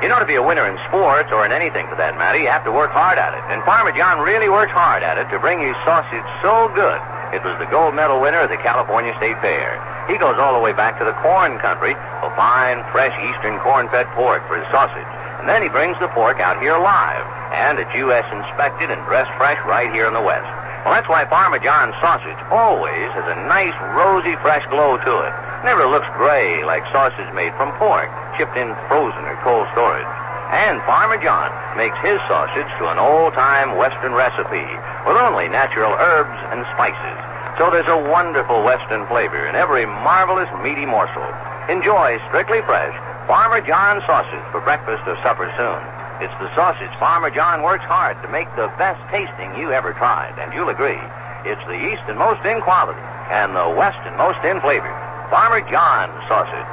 You 0.00 0.08
know, 0.08 0.16
to 0.16 0.24
be 0.24 0.40
a 0.40 0.42
winner 0.42 0.64
in 0.64 0.80
sports, 0.88 1.28
or 1.28 1.44
in 1.44 1.52
anything 1.52 1.84
for 1.92 1.96
that 2.00 2.16
matter, 2.16 2.40
you 2.40 2.48
have 2.48 2.64
to 2.64 2.72
work 2.72 2.88
hard 2.88 3.20
at 3.20 3.36
it. 3.36 3.44
And 3.52 3.60
Farmer 3.68 3.92
John 3.92 4.24
really 4.24 4.48
works 4.48 4.72
hard 4.72 5.04
at 5.04 5.20
it 5.20 5.28
to 5.28 5.36
bring 5.36 5.60
you 5.60 5.76
sausage 5.84 6.24
so 6.40 6.72
good. 6.72 6.96
It 7.36 7.44
was 7.44 7.52
the 7.60 7.68
gold 7.68 7.92
medal 7.92 8.16
winner 8.16 8.40
of 8.40 8.48
the 8.48 8.56
California 8.56 9.12
State 9.20 9.36
Fair. 9.44 9.76
He 10.08 10.16
goes 10.16 10.40
all 10.40 10.56
the 10.56 10.64
way 10.64 10.72
back 10.72 10.96
to 10.98 11.04
the 11.04 11.12
corn 11.20 11.60
country 11.60 11.92
for 12.24 12.32
fine, 12.32 12.80
fresh 12.96 13.12
eastern 13.28 13.60
corn-fed 13.60 14.08
pork 14.16 14.40
for 14.48 14.56
his 14.56 14.64
sausage. 14.72 15.19
And 15.40 15.48
then 15.48 15.64
he 15.64 15.72
brings 15.72 15.96
the 15.96 16.12
pork 16.12 16.36
out 16.36 16.60
here 16.60 16.76
live, 16.76 17.24
and 17.56 17.80
it's 17.80 17.88
U.S. 17.96 18.28
inspected 18.28 18.92
and 18.92 19.00
dressed 19.08 19.32
fresh 19.40 19.56
right 19.64 19.88
here 19.88 20.04
in 20.04 20.12
the 20.12 20.20
West. 20.20 20.44
Well, 20.84 20.92
that's 20.92 21.08
why 21.08 21.24
Farmer 21.32 21.56
John's 21.56 21.96
sausage 21.96 22.36
always 22.52 23.08
has 23.16 23.24
a 23.24 23.40
nice, 23.48 23.72
rosy, 23.96 24.36
fresh 24.44 24.60
glow 24.68 25.00
to 25.00 25.12
it. 25.24 25.32
Never 25.64 25.88
looks 25.88 26.04
gray 26.20 26.60
like 26.60 26.84
sausage 26.92 27.32
made 27.32 27.56
from 27.56 27.72
pork, 27.80 28.12
shipped 28.36 28.52
in 28.60 28.76
frozen 28.84 29.24
or 29.24 29.32
cold 29.40 29.64
storage. 29.72 30.04
And 30.52 30.76
Farmer 30.84 31.16
John 31.16 31.48
makes 31.72 31.96
his 32.04 32.20
sausage 32.28 32.68
to 32.76 32.92
an 32.92 33.00
old-time 33.00 33.80
Western 33.80 34.12
recipe 34.12 34.68
with 35.08 35.16
only 35.16 35.48
natural 35.48 35.96
herbs 35.96 36.36
and 36.52 36.68
spices. 36.76 37.16
So 37.56 37.72
there's 37.72 37.88
a 37.88 37.96
wonderful 38.12 38.60
Western 38.60 39.08
flavor 39.08 39.48
in 39.48 39.56
every 39.56 39.88
marvelous 39.88 40.52
meaty 40.60 40.84
morsel. 40.84 41.24
Enjoy 41.72 42.20
strictly 42.28 42.60
fresh 42.68 42.92
Farmer 43.26 43.60
John 43.60 44.00
sausage 44.06 44.44
for 44.52 44.60
breakfast 44.60 45.02
or 45.06 45.16
supper 45.22 45.50
soon. 45.56 45.80
It's 46.20 46.36
the 46.36 46.52
sausage 46.54 46.92
Farmer 47.00 47.30
John 47.30 47.62
works 47.62 47.84
hard 47.84 48.20
to 48.22 48.28
make 48.28 48.48
the 48.56 48.68
best 48.76 49.00
tasting 49.08 49.56
you 49.56 49.72
ever 49.72 49.92
tried, 49.92 50.36
and 50.38 50.52
you'll 50.52 50.68
agree. 50.68 51.00
It's 51.48 51.64
the 51.64 51.80
easternmost 51.80 52.44
in 52.44 52.60
quality 52.60 53.00
and 53.32 53.56
the 53.56 53.72
westernmost 53.72 54.44
in 54.44 54.60
flavor. 54.60 54.92
Farmer 55.32 55.64
John 55.70 56.12
sausage. 56.28 56.68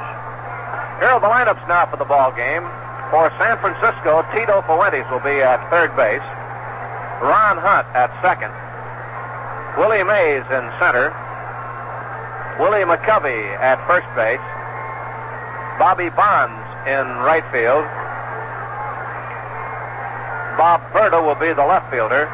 Here 1.00 1.14
are 1.14 1.22
the 1.22 1.32
lineups 1.32 1.64
now 1.70 1.86
for 1.86 1.96
the 1.96 2.10
ball 2.10 2.34
game. 2.34 2.66
For 3.14 3.32
San 3.40 3.56
Francisco, 3.64 4.26
Tito 4.36 4.60
Fuentes 4.68 5.08
will 5.08 5.24
be 5.24 5.40
at 5.40 5.64
third 5.70 5.96
base. 5.96 6.26
Ron 7.24 7.56
Hunt 7.62 7.88
at 7.96 8.12
second. 8.20 8.52
Willie 9.78 10.04
Mays 10.04 10.44
in 10.52 10.66
center. 10.82 11.14
Willie 12.60 12.84
McCovey 12.84 13.56
at 13.62 13.80
first 13.88 14.10
base. 14.18 14.42
Bobby 15.78 16.10
Bonds 16.10 16.58
in 16.90 17.06
right 17.22 17.46
field. 17.54 17.86
Bob 20.58 20.82
Burda 20.90 21.22
will 21.22 21.38
be 21.38 21.54
the 21.54 21.66
left 21.66 21.92
fielder. 21.94 22.26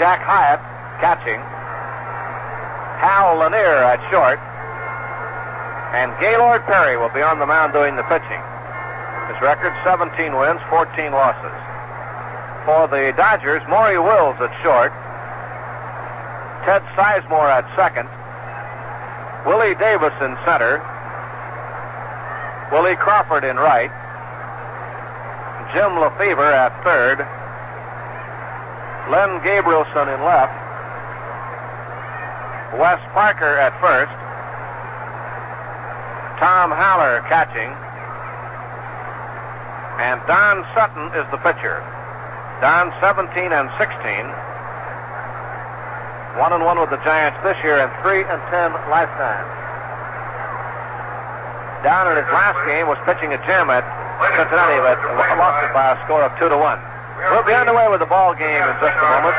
Jack 0.00 0.24
Hiatt 0.24 0.64
catching. 1.04 1.38
Hal 2.96 3.36
Lanier 3.36 3.84
at 3.84 4.00
short. 4.08 4.40
And 5.92 6.16
Gaylord 6.18 6.64
Perry 6.64 6.96
will 6.96 7.12
be 7.12 7.20
on 7.20 7.38
the 7.38 7.46
mound 7.46 7.74
doing 7.74 7.94
the 7.94 8.04
pitching. 8.08 8.40
His 9.28 9.36
record 9.44 9.76
17 9.84 10.32
wins, 10.32 10.60
14 10.72 11.12
losses. 11.12 11.52
For 12.64 12.88
the 12.88 13.12
Dodgers, 13.16 13.60
Maury 13.68 13.98
Wills 13.98 14.40
at 14.40 14.52
short. 14.64 14.92
Ted 16.64 16.80
Sizemore 16.96 17.52
at 17.52 17.68
second. 17.76 18.08
Willie 19.44 19.74
Davis 19.76 20.14
in 20.24 20.36
center. 20.48 20.80
Willie 22.70 22.94
Crawford 22.94 23.42
in 23.42 23.56
right. 23.56 23.90
Jim 25.74 25.98
Lefebvre 25.98 26.54
at 26.54 26.70
third. 26.82 27.18
Len 29.10 29.42
Gabrielson 29.42 30.06
in 30.06 30.22
left. 30.22 30.54
Wes 32.78 33.02
Parker 33.10 33.58
at 33.58 33.74
first. 33.80 34.14
Tom 36.38 36.70
Haller 36.70 37.22
catching. 37.26 37.74
And 39.98 40.22
Don 40.30 40.62
Sutton 40.72 41.10
is 41.18 41.26
the 41.30 41.38
pitcher. 41.42 41.82
Don 42.62 42.94
17 43.02 43.50
and 43.50 43.68
16. 43.78 44.26
One 46.38 46.52
and 46.52 46.64
one 46.64 46.78
with 46.78 46.90
the 46.90 47.02
Giants 47.02 47.38
this 47.42 47.58
year 47.64 47.82
and 47.82 47.90
three 48.02 48.22
and 48.22 48.40
ten 48.48 48.72
lifetime. 48.88 49.59
Don 51.82 52.12
in 52.12 52.16
his 52.20 52.28
last 52.28 52.60
game 52.68 52.86
was 52.88 53.00
pitching 53.08 53.32
a 53.32 53.40
gem 53.48 53.72
at 53.72 53.80
Cincinnati, 54.36 54.78
but 54.84 55.00
lost 55.40 55.64
it 55.64 55.72
by 55.72 55.96
a 55.96 55.96
score 56.04 56.20
of 56.20 56.32
two 56.36 56.52
to 56.52 56.58
one. 56.60 56.76
We'll 57.32 57.44
be 57.44 57.56
underway 57.56 57.88
with 57.88 58.04
the 58.04 58.10
ball 58.10 58.36
game 58.36 58.60
in 58.60 58.76
just 58.84 58.96
a 59.00 59.06
moment. 59.08 59.36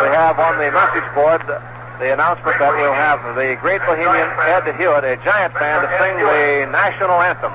We 0.00 0.08
have 0.16 0.40
on 0.40 0.56
the 0.56 0.72
message 0.72 1.08
board 1.12 1.44
the 2.00 2.16
announcement 2.16 2.56
that 2.56 2.72
we'll 2.72 2.96
have 2.96 3.20
the 3.36 3.60
great 3.60 3.84
Bohemian 3.84 4.28
Ed 4.48 4.64
Hewitt, 4.80 5.04
a 5.04 5.20
Giant 5.20 5.52
fan, 5.52 5.84
to 5.84 5.88
sing 6.00 6.16
the 6.16 6.72
national 6.72 7.20
anthem. 7.20 7.52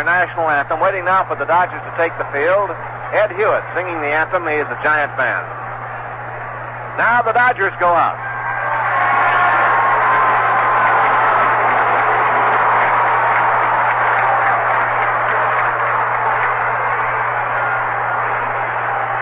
Our 0.00 0.04
national 0.08 0.48
anthem. 0.48 0.80
Waiting 0.80 1.04
now 1.04 1.28
for 1.28 1.36
the 1.36 1.44
Dodgers 1.44 1.84
to 1.84 1.92
take 2.00 2.16
the 2.16 2.24
field. 2.32 2.72
Ed 3.12 3.36
Hewitt 3.36 3.60
singing 3.76 4.00
the 4.00 4.08
anthem. 4.08 4.48
He 4.48 4.56
is 4.56 4.64
a 4.64 4.80
Giant 4.80 5.12
fan. 5.12 5.44
Now 6.96 7.20
the 7.20 7.36
Dodgers 7.36 7.76
go 7.76 7.92
out. 7.92 8.16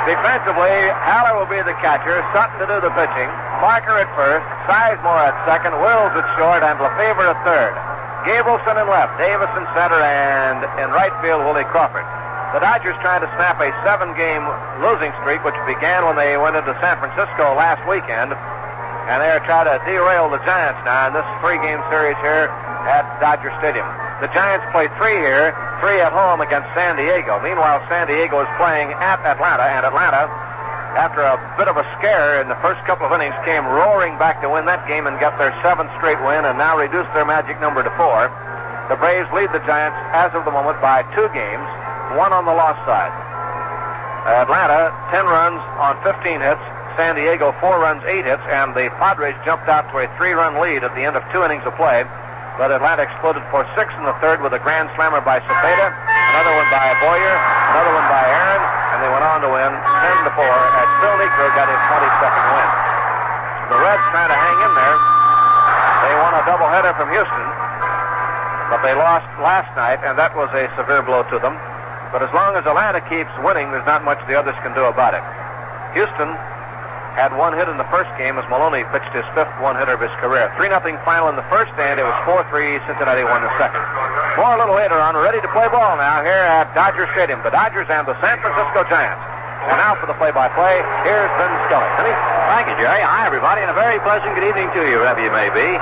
Defensively, 0.06 0.78
Haller 1.04 1.36
will 1.36 1.50
be 1.50 1.60
the 1.66 1.74
catcher, 1.82 2.22
Sutton 2.32 2.56
to 2.62 2.66
do 2.70 2.80
the 2.80 2.94
pitching, 2.94 3.28
Parker 3.60 3.98
at 3.98 4.08
first, 4.16 4.46
Sizemore 4.64 5.26
at 5.26 5.36
second, 5.44 5.76
Wills 5.82 6.14
at 6.16 6.24
short, 6.38 6.62
and 6.62 6.80
Lefebvre 6.80 7.28
at 7.28 7.44
third. 7.44 7.87
Gabrielson 8.28 8.76
in 8.76 8.84
left, 8.92 9.16
Davis 9.16 9.48
in 9.56 9.64
center, 9.72 9.96
and 10.04 10.60
in 10.76 10.92
right 10.92 11.16
field, 11.24 11.40
Willie 11.48 11.64
Crawford. 11.72 12.04
The 12.52 12.60
Dodgers 12.60 12.92
trying 13.00 13.24
to 13.24 13.30
snap 13.40 13.56
a 13.56 13.72
seven-game 13.80 14.44
losing 14.84 15.16
streak, 15.24 15.40
which 15.48 15.56
began 15.64 16.04
when 16.04 16.12
they 16.12 16.36
went 16.36 16.52
into 16.52 16.76
San 16.76 17.00
Francisco 17.00 17.56
last 17.56 17.80
weekend, 17.88 18.36
and 19.08 19.16
they're 19.24 19.40
trying 19.48 19.64
to 19.64 19.80
derail 19.88 20.28
the 20.28 20.36
Giants 20.44 20.76
now 20.84 21.08
in 21.08 21.16
this 21.16 21.24
three-game 21.40 21.80
series 21.88 22.20
here 22.20 22.52
at 22.84 23.08
Dodger 23.16 23.48
Stadium. 23.64 23.88
The 24.20 24.28
Giants 24.36 24.68
play 24.76 24.92
three 25.00 25.16
here, 25.24 25.56
three 25.80 25.96
at 26.04 26.12
home 26.12 26.44
against 26.44 26.68
San 26.76 27.00
Diego. 27.00 27.40
Meanwhile, 27.40 27.80
San 27.88 28.12
Diego 28.12 28.44
is 28.44 28.50
playing 28.60 28.92
at 29.00 29.24
Atlanta, 29.24 29.64
and 29.72 29.88
Atlanta, 29.88 30.28
after 30.96 31.20
a 31.20 31.36
bit 31.58 31.68
of 31.68 31.76
a 31.76 31.84
scare 31.98 32.40
in 32.40 32.48
the 32.48 32.58
first 32.64 32.80
couple 32.86 33.04
of 33.04 33.12
innings, 33.12 33.36
came 33.44 33.66
roaring 33.66 34.16
back 34.16 34.40
to 34.40 34.48
win 34.48 34.64
that 34.64 34.86
game 34.88 35.06
and 35.06 35.18
get 35.20 35.36
their 35.36 35.52
seventh 35.60 35.92
straight 36.00 36.20
win 36.24 36.46
and 36.48 36.56
now 36.56 36.78
reduced 36.78 37.12
their 37.12 37.26
magic 37.28 37.60
number 37.60 37.82
to 37.82 37.92
four. 37.98 38.30
The 38.88 38.96
Braves 38.96 39.28
lead 39.36 39.52
the 39.52 39.60
Giants 39.68 40.00
as 40.16 40.32
of 40.32 40.48
the 40.48 40.54
moment 40.54 40.80
by 40.80 41.04
two 41.12 41.28
games, 41.36 41.66
one 42.16 42.32
on 42.32 42.48
the 42.48 42.56
lost 42.56 42.80
side. 42.88 43.12
Atlanta, 44.28 44.92
10 45.12 45.24
runs 45.24 45.60
on 45.80 45.96
15 46.04 46.40
hits. 46.40 46.60
San 46.96 47.14
Diego, 47.14 47.54
4 47.62 47.78
runs, 47.78 48.02
8 48.04 48.24
hits, 48.24 48.42
and 48.50 48.74
the 48.74 48.90
Padres 48.98 49.36
jumped 49.44 49.68
out 49.68 49.86
to 49.92 50.02
a 50.02 50.10
three-run 50.18 50.58
lead 50.60 50.82
at 50.82 50.92
the 50.98 51.04
end 51.04 51.16
of 51.16 51.22
two 51.32 51.44
innings 51.44 51.62
of 51.64 51.72
play. 51.78 52.02
But 52.58 52.74
Atlanta 52.74 53.06
exploded 53.06 53.46
for 53.54 53.62
six 53.78 53.94
in 53.94 54.02
the 54.02 54.18
third 54.18 54.42
with 54.42 54.50
a 54.52 54.58
grand 54.58 54.90
slammer 54.98 55.22
by 55.22 55.38
Cepeda, 55.38 55.86
another 55.94 56.52
one 56.58 56.68
by 56.74 56.90
Boyer, 56.98 57.36
another 57.70 57.92
one 57.94 58.08
by 58.10 58.24
Aaron, 58.26 58.62
and 58.92 58.98
they 58.98 59.10
went 59.14 59.22
on 59.22 59.38
to 59.46 59.50
win 59.54 59.87
10 59.98 60.24
to 60.24 60.32
4 60.32 60.46
as 60.46 60.88
Phil 61.02 61.14
Niekro 61.18 61.46
got 61.58 61.66
his 61.66 61.82
22nd 61.90 62.46
win. 62.54 62.68
The 63.68 63.78
Reds 63.82 64.06
trying 64.14 64.30
to 64.30 64.38
hang 64.38 64.58
in 64.62 64.72
there. 64.78 64.96
They 66.06 66.14
won 66.22 66.32
a 66.38 66.42
doubleheader 66.46 66.94
from 66.94 67.10
Houston, 67.10 67.46
but 68.70 68.80
they 68.86 68.94
lost 68.94 69.26
last 69.42 69.68
night, 69.74 70.00
and 70.06 70.16
that 70.16 70.32
was 70.38 70.48
a 70.54 70.70
severe 70.78 71.02
blow 71.02 71.26
to 71.28 71.38
them. 71.42 71.58
But 72.14 72.24
as 72.24 72.32
long 72.32 72.56
as 72.56 72.64
Atlanta 72.64 73.04
keeps 73.04 73.28
winning, 73.44 73.68
there's 73.74 73.84
not 73.84 74.06
much 74.06 74.16
the 74.24 74.38
others 74.38 74.56
can 74.64 74.72
do 74.72 74.88
about 74.88 75.12
it. 75.12 75.20
Houston 75.92 76.32
had 77.18 77.34
one 77.34 77.52
hit 77.52 77.68
in 77.68 77.76
the 77.76 77.90
first 77.92 78.08
game 78.16 78.38
as 78.38 78.46
Maloney 78.48 78.86
pitched 78.94 79.10
his 79.10 79.26
fifth 79.34 79.52
one-hitter 79.60 79.98
of 79.98 80.00
his 80.00 80.14
career. 80.22 80.48
3-0 80.56 80.96
final 81.04 81.28
in 81.28 81.36
the 81.36 81.44
first, 81.50 81.74
and 81.76 82.00
it 82.00 82.06
was 82.06 82.14
4-3. 82.24 82.80
Cincinnati 82.86 83.26
won 83.26 83.42
the 83.42 83.52
second. 83.58 83.82
More 84.40 84.54
a 84.54 84.58
little 84.62 84.78
later 84.78 84.96
on. 84.96 85.18
Ready 85.18 85.42
to 85.42 85.50
play 85.50 85.66
ball 85.68 85.98
now 85.98 86.22
here 86.22 86.46
at 86.46 86.72
Dodger 86.72 87.10
Stadium. 87.12 87.42
The 87.42 87.50
Dodgers 87.50 87.90
and 87.90 88.06
the 88.06 88.14
San 88.22 88.38
Francisco 88.40 88.86
Giants. 88.88 89.27
And 89.66 89.74
now 89.74 89.98
for 89.98 90.06
the 90.06 90.14
play-by-play, 90.14 90.74
here's 91.02 91.30
Scully. 91.66 91.90
Vinny? 91.98 92.14
Thank 92.54 92.70
you, 92.70 92.76
Jerry. 92.78 93.02
Hi, 93.02 93.26
everybody, 93.26 93.66
and 93.66 93.70
a 93.70 93.74
very 93.74 93.98
pleasant 94.06 94.30
good 94.38 94.46
evening 94.46 94.70
to 94.70 94.86
you, 94.86 95.02
wherever 95.02 95.18
you 95.18 95.34
may 95.34 95.50
be. 95.50 95.74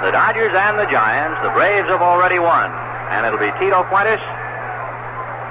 The 0.00 0.16
Dodgers 0.16 0.56
and 0.56 0.80
the 0.80 0.88
Giants, 0.88 1.36
the 1.44 1.52
Braves 1.52 1.92
have 1.92 2.00
already 2.00 2.40
won, 2.40 2.72
and 3.12 3.28
it'll 3.28 3.38
be 3.38 3.52
Tito 3.60 3.84
Fuentes, 3.92 4.22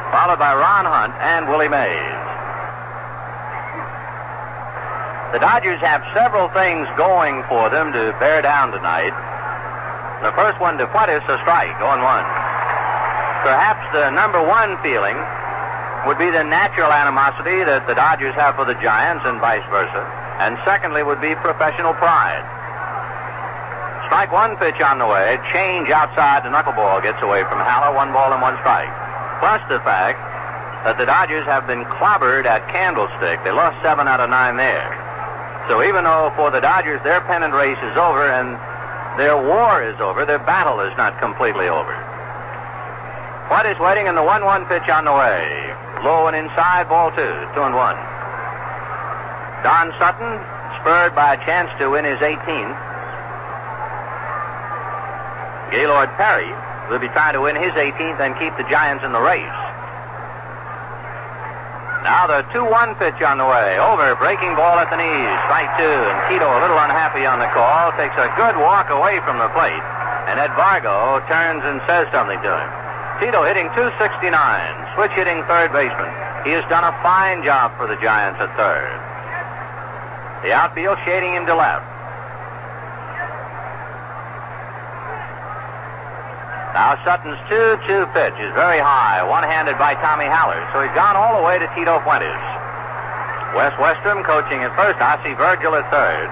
followed 0.10 0.42
by 0.42 0.58
Ron 0.58 0.90
Hunt 0.90 1.14
and 1.22 1.46
Willie 1.46 1.70
Mays. 1.70 2.18
The 5.36 5.40
Dodgers 5.44 5.78
have 5.86 6.02
several 6.18 6.50
things 6.56 6.90
going 6.98 7.44
for 7.46 7.70
them 7.70 7.94
to 7.94 8.16
bear 8.18 8.42
down 8.42 8.74
tonight. 8.74 9.14
The 10.26 10.34
first 10.34 10.58
one 10.58 10.82
to 10.82 10.90
Fuentes, 10.90 11.22
a 11.30 11.38
strike, 11.46 11.78
going 11.78 12.02
one. 12.02 12.26
Perhaps 13.46 13.86
the 13.94 14.10
number 14.12 14.42
one 14.42 14.82
feeling 14.82 15.16
would 16.08 16.18
be 16.18 16.32
the 16.32 16.48
natural 16.48 16.88
animosity 16.88 17.68
that 17.68 17.84
the 17.84 17.92
Dodgers 17.92 18.32
have 18.40 18.56
for 18.56 18.64
the 18.64 18.80
Giants 18.80 19.28
and 19.28 19.44
vice 19.44 19.68
versa. 19.68 20.08
And 20.40 20.56
secondly 20.64 21.04
would 21.04 21.20
be 21.20 21.36
professional 21.44 21.92
pride. 22.00 22.40
Strike 24.08 24.32
one 24.32 24.56
pitch 24.56 24.80
on 24.80 25.04
the 25.04 25.06
way, 25.06 25.36
change 25.52 25.92
outside, 25.92 26.48
the 26.48 26.50
knuckleball 26.50 27.04
gets 27.04 27.20
away 27.20 27.44
from 27.52 27.60
Haller, 27.60 27.92
one 27.92 28.16
ball 28.16 28.32
and 28.32 28.40
one 28.40 28.56
strike. 28.64 28.88
Plus 29.44 29.60
the 29.68 29.84
fact 29.84 30.16
that 30.88 30.96
the 30.96 31.04
Dodgers 31.04 31.44
have 31.44 31.68
been 31.68 31.84
clobbered 31.84 32.48
at 32.48 32.64
Candlestick. 32.72 33.44
They 33.44 33.52
lost 33.52 33.76
seven 33.84 34.08
out 34.08 34.24
of 34.24 34.32
nine 34.32 34.56
there. 34.56 34.88
So 35.68 35.84
even 35.84 36.08
though 36.08 36.32
for 36.40 36.56
the 36.56 36.64
Dodgers 36.64 37.04
their 37.04 37.20
pennant 37.28 37.52
race 37.52 37.80
is 37.84 37.98
over 38.00 38.24
and 38.32 38.56
their 39.20 39.36
war 39.36 39.84
is 39.84 40.00
over, 40.00 40.24
their 40.24 40.40
battle 40.40 40.80
is 40.80 40.96
not 40.96 41.20
completely 41.20 41.68
over. 41.68 41.92
What 43.52 43.68
is 43.68 43.76
waiting 43.80 44.08
in 44.08 44.16
the 44.16 44.24
1-1 44.24 44.72
pitch 44.72 44.88
on 44.88 45.04
the 45.04 45.12
way? 45.12 45.76
Low 46.04 46.28
and 46.28 46.36
inside, 46.36 46.88
ball 46.90 47.10
two, 47.12 47.34
two 47.54 47.64
and 47.66 47.74
one. 47.74 47.98
Don 49.66 49.90
Sutton, 49.98 50.38
spurred 50.80 51.16
by 51.16 51.34
a 51.34 51.38
chance 51.44 51.74
to 51.80 51.90
win 51.90 52.06
his 52.06 52.20
18th. 52.20 52.78
Gaylord 55.72 56.10
Perry 56.16 56.54
will 56.90 57.00
be 57.00 57.10
trying 57.10 57.34
to 57.34 57.42
win 57.42 57.56
his 57.56 57.74
18th 57.74 58.22
and 58.22 58.38
keep 58.40 58.56
the 58.56 58.64
Giants 58.70 59.04
in 59.04 59.12
the 59.12 59.20
race. 59.20 59.58
Now 62.08 62.24
the 62.24 62.48
2-1 62.56 62.96
pitch 62.96 63.20
on 63.20 63.38
the 63.38 63.44
way. 63.44 63.76
Over, 63.76 64.16
breaking 64.16 64.56
ball 64.56 64.80
at 64.80 64.88
the 64.88 64.96
knees. 64.96 65.34
Strike 65.50 65.76
two. 65.76 65.84
And 65.84 66.18
Tito, 66.32 66.48
a 66.48 66.62
little 66.64 66.80
unhappy 66.80 67.28
on 67.28 67.44
the 67.44 67.52
call, 67.52 67.92
takes 68.00 68.16
a 68.16 68.32
good 68.40 68.56
walk 68.56 68.88
away 68.88 69.20
from 69.28 69.36
the 69.44 69.52
plate. 69.52 69.84
And 70.32 70.40
Ed 70.40 70.56
Vargo 70.56 71.20
turns 71.28 71.68
and 71.68 71.84
says 71.84 72.08
something 72.16 72.40
to 72.40 72.52
him. 72.56 72.87
Tito 73.20 73.42
hitting 73.42 73.66
269, 73.74 74.30
switch 74.94 75.12
hitting 75.18 75.42
third 75.50 75.74
baseman. 75.74 76.14
He 76.46 76.54
has 76.54 76.62
done 76.70 76.86
a 76.86 76.94
fine 77.02 77.42
job 77.42 77.74
for 77.74 77.90
the 77.90 77.98
Giants 77.98 78.38
at 78.38 78.54
third. 78.54 78.94
The 80.46 80.54
outfield 80.54 81.02
shading 81.02 81.34
him 81.34 81.50
to 81.50 81.58
left. 81.58 81.82
Now 86.78 86.94
Sutton's 87.02 87.42
2-2 87.50 88.14
pitch 88.14 88.38
is 88.38 88.54
very 88.54 88.78
high, 88.78 89.26
one-handed 89.26 89.82
by 89.82 89.98
Tommy 89.98 90.30
Haller. 90.30 90.62
So 90.70 90.86
he's 90.86 90.94
gone 90.94 91.18
all 91.18 91.42
the 91.42 91.46
way 91.46 91.58
to 91.58 91.66
Tito 91.74 91.98
Fuentes. 92.06 92.30
Wes 93.58 93.74
Westrum 93.82 94.22
coaching 94.22 94.62
at 94.62 94.70
first. 94.78 95.02
Ossie 95.02 95.34
Virgil 95.34 95.74
at 95.74 95.90
third. 95.90 96.30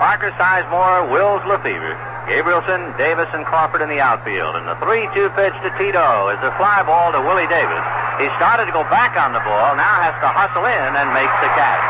Parker 0.00 0.32
Sizemore, 0.40 1.12
Wills 1.12 1.44
Lefebvre, 1.44 1.94
Gabrielson, 2.30 2.94
Davis, 2.96 3.26
and 3.34 3.42
Crawford 3.44 3.82
in 3.82 3.90
the 3.90 3.98
outfield. 3.98 4.54
And 4.54 4.66
the 4.66 4.78
3-2 4.78 5.34
pitch 5.34 5.56
to 5.66 5.70
Tito 5.74 6.30
is 6.30 6.38
a 6.46 6.54
fly 6.54 6.82
ball 6.86 7.10
to 7.10 7.18
Willie 7.18 7.50
Davis. 7.50 7.82
He 8.22 8.30
started 8.38 8.70
to 8.70 8.74
go 8.74 8.86
back 8.86 9.18
on 9.18 9.34
the 9.34 9.42
ball, 9.42 9.74
now 9.74 9.98
has 9.98 10.14
to 10.22 10.30
hustle 10.30 10.62
in 10.62 10.90
and 10.94 11.10
makes 11.10 11.34
the 11.42 11.50
catch. 11.58 11.82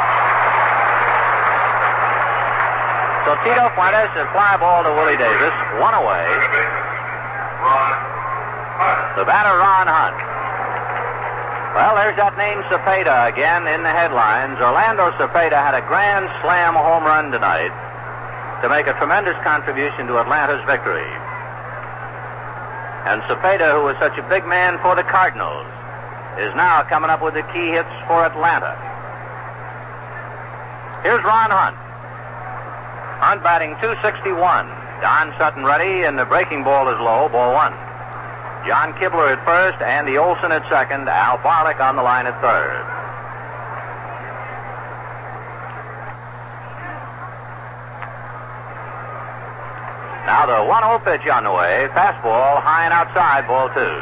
So 3.29 3.37
Tito 3.45 3.68
Fuentes, 3.77 4.12
a 4.16 4.25
fly 4.33 4.57
ball 4.57 4.83
to 4.88 4.92
Willie 4.97 5.21
Davis, 5.21 5.55
one 5.77 5.95
away. 5.95 6.27
The 9.21 9.29
batter, 9.29 9.53
Ron 9.53 9.87
Hunt. 9.87 10.16
Well, 11.77 11.95
there's 11.97 12.16
that 12.16 12.37
name 12.37 12.64
Cepeda 12.73 13.29
again 13.29 13.68
in 13.68 13.85
the 13.85 13.92
headlines. 13.92 14.61
Orlando 14.61 15.12
Cepeda 15.21 15.61
had 15.61 15.77
a 15.77 15.85
grand 15.85 16.29
slam 16.40 16.75
home 16.75 17.05
run 17.05 17.31
tonight 17.31 17.73
to 18.62 18.68
make 18.68 18.87
a 18.87 18.94
tremendous 18.94 19.37
contribution 19.42 20.07
to 20.07 20.18
Atlanta's 20.22 20.62
victory. 20.64 21.11
And 23.11 23.20
Cepeda, 23.27 23.75
who 23.75 23.83
was 23.83 23.98
such 23.98 24.16
a 24.16 24.22
big 24.31 24.46
man 24.46 24.79
for 24.79 24.94
the 24.94 25.03
Cardinals, 25.03 25.66
is 26.38 26.55
now 26.55 26.83
coming 26.87 27.11
up 27.11 27.20
with 27.20 27.35
the 27.35 27.42
key 27.51 27.75
hits 27.75 27.90
for 28.07 28.25
Atlanta. 28.25 28.79
Here's 31.03 31.22
Ron 31.27 31.51
Hunt. 31.51 31.77
Hunt 33.18 33.42
batting 33.42 33.75
261. 33.83 34.38
Don 35.03 35.35
Sutton 35.35 35.64
ready, 35.66 36.07
and 36.07 36.16
the 36.16 36.25
breaking 36.25 36.62
ball 36.62 36.87
is 36.88 36.98
low, 37.03 37.29
ball 37.29 37.53
one. 37.53 37.75
John 38.62 38.94
Kibler 38.94 39.35
at 39.35 39.42
first, 39.44 39.83
Andy 39.83 40.16
Olsen 40.16 40.53
at 40.53 40.62
second, 40.70 41.09
Al 41.11 41.38
Barlick 41.38 41.83
on 41.83 41.96
the 41.96 42.03
line 42.03 42.27
at 42.27 42.38
third. 42.40 42.87
Now 50.33 50.49
the 50.49 50.64
1-0 50.64 51.05
pitch 51.05 51.29
on 51.29 51.45
the 51.45 51.53
way, 51.53 51.92
fastball 51.92 52.57
high 52.64 52.88
and 52.88 52.95
outside, 52.97 53.45
ball 53.45 53.68
two. 53.68 54.01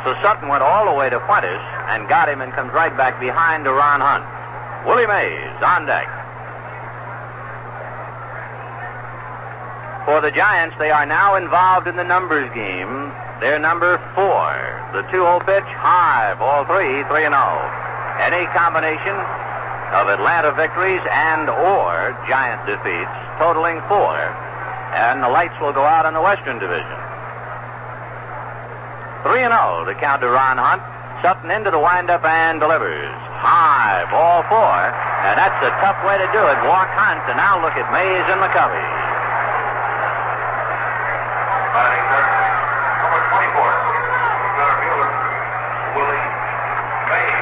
So 0.00 0.16
Sutton 0.24 0.48
went 0.48 0.64
all 0.64 0.88
the 0.88 0.96
way 0.96 1.12
to 1.12 1.20
Fuentes 1.28 1.60
and 1.92 2.08
got 2.08 2.32
him 2.32 2.40
and 2.40 2.48
comes 2.56 2.72
right 2.72 2.96
back 2.96 3.20
behind 3.20 3.68
to 3.68 3.72
Ron 3.76 4.00
Hunt. 4.00 4.24
Willie 4.88 5.04
Mays 5.04 5.52
on 5.60 5.84
deck. 5.84 6.08
For 10.08 10.24
the 10.24 10.32
Giants, 10.32 10.80
they 10.80 10.88
are 10.88 11.04
now 11.04 11.36
involved 11.36 11.92
in 11.92 11.96
the 12.00 12.08
numbers 12.08 12.48
game. 12.56 13.12
They're 13.36 13.60
number 13.60 14.00
four. 14.16 14.48
The 14.96 15.04
2-0 15.12 15.44
pitch, 15.44 15.68
high, 15.76 16.32
ball 16.40 16.64
three, 16.64 17.04
3 17.04 17.28
and 17.28 17.36
0. 17.36 17.44
Any 18.16 18.48
combination 18.56 19.12
of 19.92 20.08
Atlanta 20.08 20.56
victories 20.56 21.04
and 21.12 21.52
or 21.52 22.16
Giant 22.32 22.64
defeats, 22.64 23.12
totaling 23.36 23.84
four, 23.92 24.32
and 24.94 25.22
the 25.22 25.28
lights 25.28 25.58
will 25.60 25.72
go 25.72 25.82
out 25.82 26.06
in 26.06 26.14
the 26.14 26.22
Western 26.22 26.62
Division. 26.62 26.98
3 29.26 29.42
and 29.42 29.56
0 29.56 29.84
to 29.90 29.94
count 29.98 30.22
to 30.22 30.30
Ron 30.30 30.58
Hunt. 30.58 30.82
Sutton 31.24 31.50
into 31.50 31.72
the 31.72 31.80
windup 31.80 32.22
and 32.22 32.60
delivers. 32.60 33.08
High, 33.40 34.04
ball 34.12 34.44
four, 34.44 34.76
and 35.24 35.40
that's 35.40 35.56
a 35.64 35.72
tough 35.80 35.96
way 36.04 36.20
to 36.20 36.28
do 36.36 36.42
it. 36.44 36.56
Walk 36.68 36.92
Hunt, 36.92 37.24
and 37.32 37.40
now 37.40 37.56
look 37.64 37.72
at 37.80 37.88
Mays 37.88 38.28
and 38.28 38.38
McCovey. 38.44 38.84
Number 43.00 43.20
24. 43.32 43.64
Center 44.54 44.76
fielder, 44.84 45.10
Willie 45.96 46.28
Mays. 47.08 47.40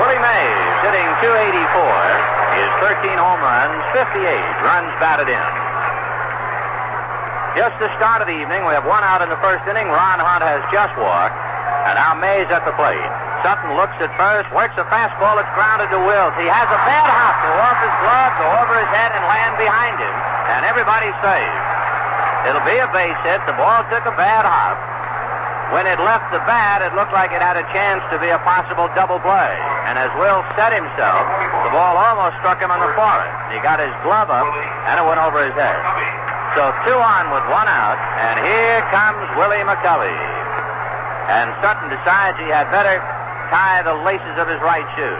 Willie 0.00 0.22
Mays 0.24 0.72
hitting 0.80 1.08
284 1.20 2.56
is 2.56 2.68
13 3.04 3.20
home 3.20 3.44
runs, 3.96 4.12
58 4.12 4.28
runs 4.60 4.92
batted 5.00 5.28
in. 5.32 5.48
Just 7.56 7.80
the 7.80 7.88
start 7.96 8.20
of 8.20 8.28
the 8.28 8.36
evening. 8.36 8.68
We 8.68 8.76
have 8.76 8.84
one 8.84 9.00
out 9.00 9.24
in 9.24 9.32
the 9.32 9.40
first 9.40 9.64
inning. 9.64 9.88
Ron 9.88 10.20
Hunt 10.20 10.44
has 10.44 10.60
just 10.68 10.92
walked. 11.00 11.36
And 11.88 11.96
now 11.96 12.12
Mays 12.12 12.52
at 12.52 12.68
the 12.68 12.76
plate. 12.76 13.00
Sutton 13.40 13.72
looks 13.78 13.96
at 14.02 14.12
first, 14.20 14.52
works 14.52 14.76
a 14.76 14.84
fastball 14.92 15.40
that's 15.40 15.48
grounded 15.56 15.88
to 15.94 16.00
Wills. 16.02 16.34
He 16.36 16.44
has 16.44 16.68
a 16.68 16.80
bad 16.84 17.08
hop 17.08 17.34
go 17.40 17.52
off 17.62 17.78
his 17.80 17.94
glove, 18.04 18.32
go 18.36 18.48
over 18.60 18.74
his 18.76 18.90
head, 18.92 19.14
and 19.16 19.22
land 19.24 19.54
behind 19.56 19.96
him. 19.96 20.16
And 20.52 20.68
everybody's 20.68 21.16
safe. 21.24 21.56
It'll 22.44 22.66
be 22.68 22.76
a 22.76 22.90
base 22.92 23.16
hit. 23.24 23.40
The 23.48 23.56
ball 23.56 23.86
took 23.88 24.04
a 24.04 24.14
bad 24.18 24.44
hop. 24.44 24.95
When 25.74 25.82
it 25.82 25.98
left 25.98 26.30
the 26.30 26.38
bat, 26.46 26.78
it 26.78 26.94
looked 26.94 27.10
like 27.10 27.34
it 27.34 27.42
had 27.42 27.58
a 27.58 27.66
chance 27.74 27.98
to 28.14 28.22
be 28.22 28.30
a 28.30 28.38
possible 28.46 28.86
double 28.94 29.18
play. 29.18 29.50
And 29.90 29.98
as 29.98 30.14
Will 30.14 30.46
set 30.54 30.70
himself, 30.70 31.26
the 31.66 31.74
ball 31.74 31.98
almost 31.98 32.38
struck 32.38 32.62
him 32.62 32.70
in 32.70 32.78
the 32.78 32.94
forehead. 32.94 33.34
He 33.50 33.58
got 33.66 33.82
his 33.82 33.90
glove 34.06 34.30
up, 34.30 34.46
and 34.86 34.94
it 34.94 35.02
went 35.02 35.18
over 35.18 35.42
his 35.42 35.54
head. 35.58 35.74
So 36.54 36.70
two 36.86 36.94
on 36.94 37.34
with 37.34 37.42
one 37.50 37.66
out, 37.66 37.98
and 38.22 38.38
here 38.46 38.78
comes 38.94 39.26
Willie 39.34 39.66
McCovey. 39.66 40.14
And 41.34 41.50
Sutton 41.58 41.90
decides 41.90 42.38
he 42.38 42.46
had 42.46 42.70
better 42.70 43.02
tie 43.50 43.82
the 43.82 43.98
laces 44.06 44.38
of 44.38 44.46
his 44.46 44.62
right 44.62 44.86
shoe. 44.94 45.18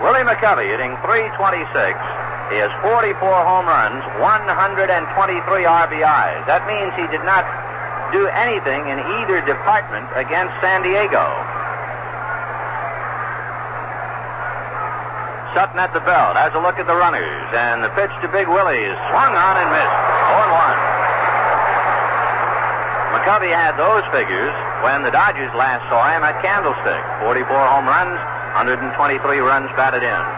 Willie 0.00 0.24
McCovey 0.24 0.72
hitting 0.72 0.96
326. 1.04 2.27
He 2.48 2.56
has 2.64 2.72
44 2.80 3.12
home 3.44 3.68
runs, 3.68 4.00
123 4.24 4.88
RBIs. 5.68 6.40
That 6.48 6.64
means 6.64 6.96
he 6.96 7.04
did 7.12 7.20
not 7.28 7.44
do 8.08 8.24
anything 8.32 8.88
in 8.88 8.96
either 9.20 9.44
department 9.44 10.08
against 10.16 10.56
San 10.64 10.80
Diego. 10.80 11.28
Sutton 15.52 15.76
at 15.76 15.92
the 15.92 16.00
belt 16.08 16.40
has 16.40 16.56
a 16.56 16.60
look 16.60 16.80
at 16.80 16.88
the 16.88 16.96
runners, 16.96 17.44
and 17.52 17.84
the 17.84 17.92
pitch 17.92 18.12
to 18.24 18.28
Big 18.32 18.48
Willie 18.48 18.80
is 18.80 18.96
swung 19.12 19.36
on 19.36 19.54
and 19.60 19.68
missed. 19.68 19.98
0 20.32 20.48
1. 20.48 20.88
McCovey 23.12 23.52
had 23.52 23.76
those 23.76 24.04
figures 24.08 24.56
when 24.80 25.04
the 25.04 25.12
Dodgers 25.12 25.52
last 25.52 25.84
saw 25.92 26.08
him 26.08 26.24
at 26.24 26.40
Candlestick 26.40 27.04
44 27.20 27.44
home 27.44 27.84
runs, 27.84 28.16
123 28.56 29.40
runs 29.44 29.68
batted 29.76 30.00
in. 30.00 30.37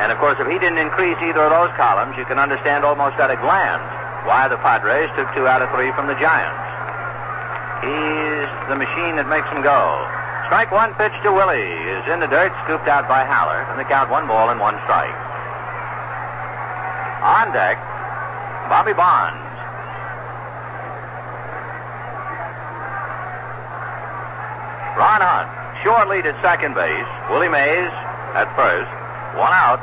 And 0.00 0.10
of 0.10 0.16
course, 0.16 0.40
if 0.40 0.48
he 0.48 0.56
didn't 0.56 0.80
increase 0.80 1.20
either 1.20 1.44
of 1.44 1.52
those 1.52 1.70
columns, 1.76 2.16
you 2.16 2.24
can 2.24 2.40
understand 2.40 2.88
almost 2.88 3.20
at 3.20 3.28
a 3.28 3.36
glance 3.36 3.84
why 4.24 4.48
the 4.48 4.56
Padres 4.64 5.12
took 5.12 5.28
two 5.36 5.44
out 5.44 5.60
of 5.60 5.68
three 5.76 5.92
from 5.92 6.08
the 6.08 6.16
Giants. 6.16 6.56
He's 7.84 8.48
the 8.72 8.80
machine 8.80 9.20
that 9.20 9.28
makes 9.28 9.48
them 9.52 9.60
go. 9.60 10.00
Strike 10.48 10.72
one 10.72 10.96
pitch 10.96 11.12
to 11.22 11.32
Willie 11.32 11.76
is 11.92 12.04
in 12.08 12.16
the 12.20 12.26
dirt, 12.26 12.48
scooped 12.64 12.88
out 12.88 13.08
by 13.08 13.28
Haller, 13.28 13.60
and 13.68 13.76
the 13.76 13.84
count 13.84 14.08
one 14.08 14.24
ball 14.24 14.48
and 14.48 14.56
one 14.56 14.80
strike. 14.88 15.12
On 17.20 17.52
deck, 17.52 17.76
Bobby 18.72 18.96
Bonds. 18.96 19.36
Ron 24.96 25.20
Hunt, 25.20 25.48
short 25.84 26.08
lead 26.08 26.24
at 26.24 26.36
second 26.40 26.74
base. 26.74 27.08
Willie 27.28 27.52
Mays 27.52 27.92
at 28.32 28.48
first. 28.56 28.88
One 29.38 29.52
out, 29.54 29.80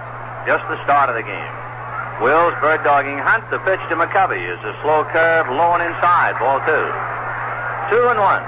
just 0.47 0.63
the 0.71 0.79
start 0.87 1.11
of 1.11 1.15
the 1.19 1.27
game. 1.27 1.53
Wills 2.23 2.55
bird 2.63 2.79
dogging 2.87 3.19
Hunt. 3.19 3.43
The 3.51 3.59
pitch 3.67 3.83
to 3.91 3.99
McCovey 3.99 4.39
is 4.39 4.57
a 4.63 4.71
slow 4.79 5.03
curve, 5.11 5.51
low 5.51 5.75
and 5.75 5.83
inside. 5.83 6.39
Ball 6.39 6.63
two. 6.63 6.87
Two 7.91 8.07
and 8.07 8.15
one. 8.15 8.41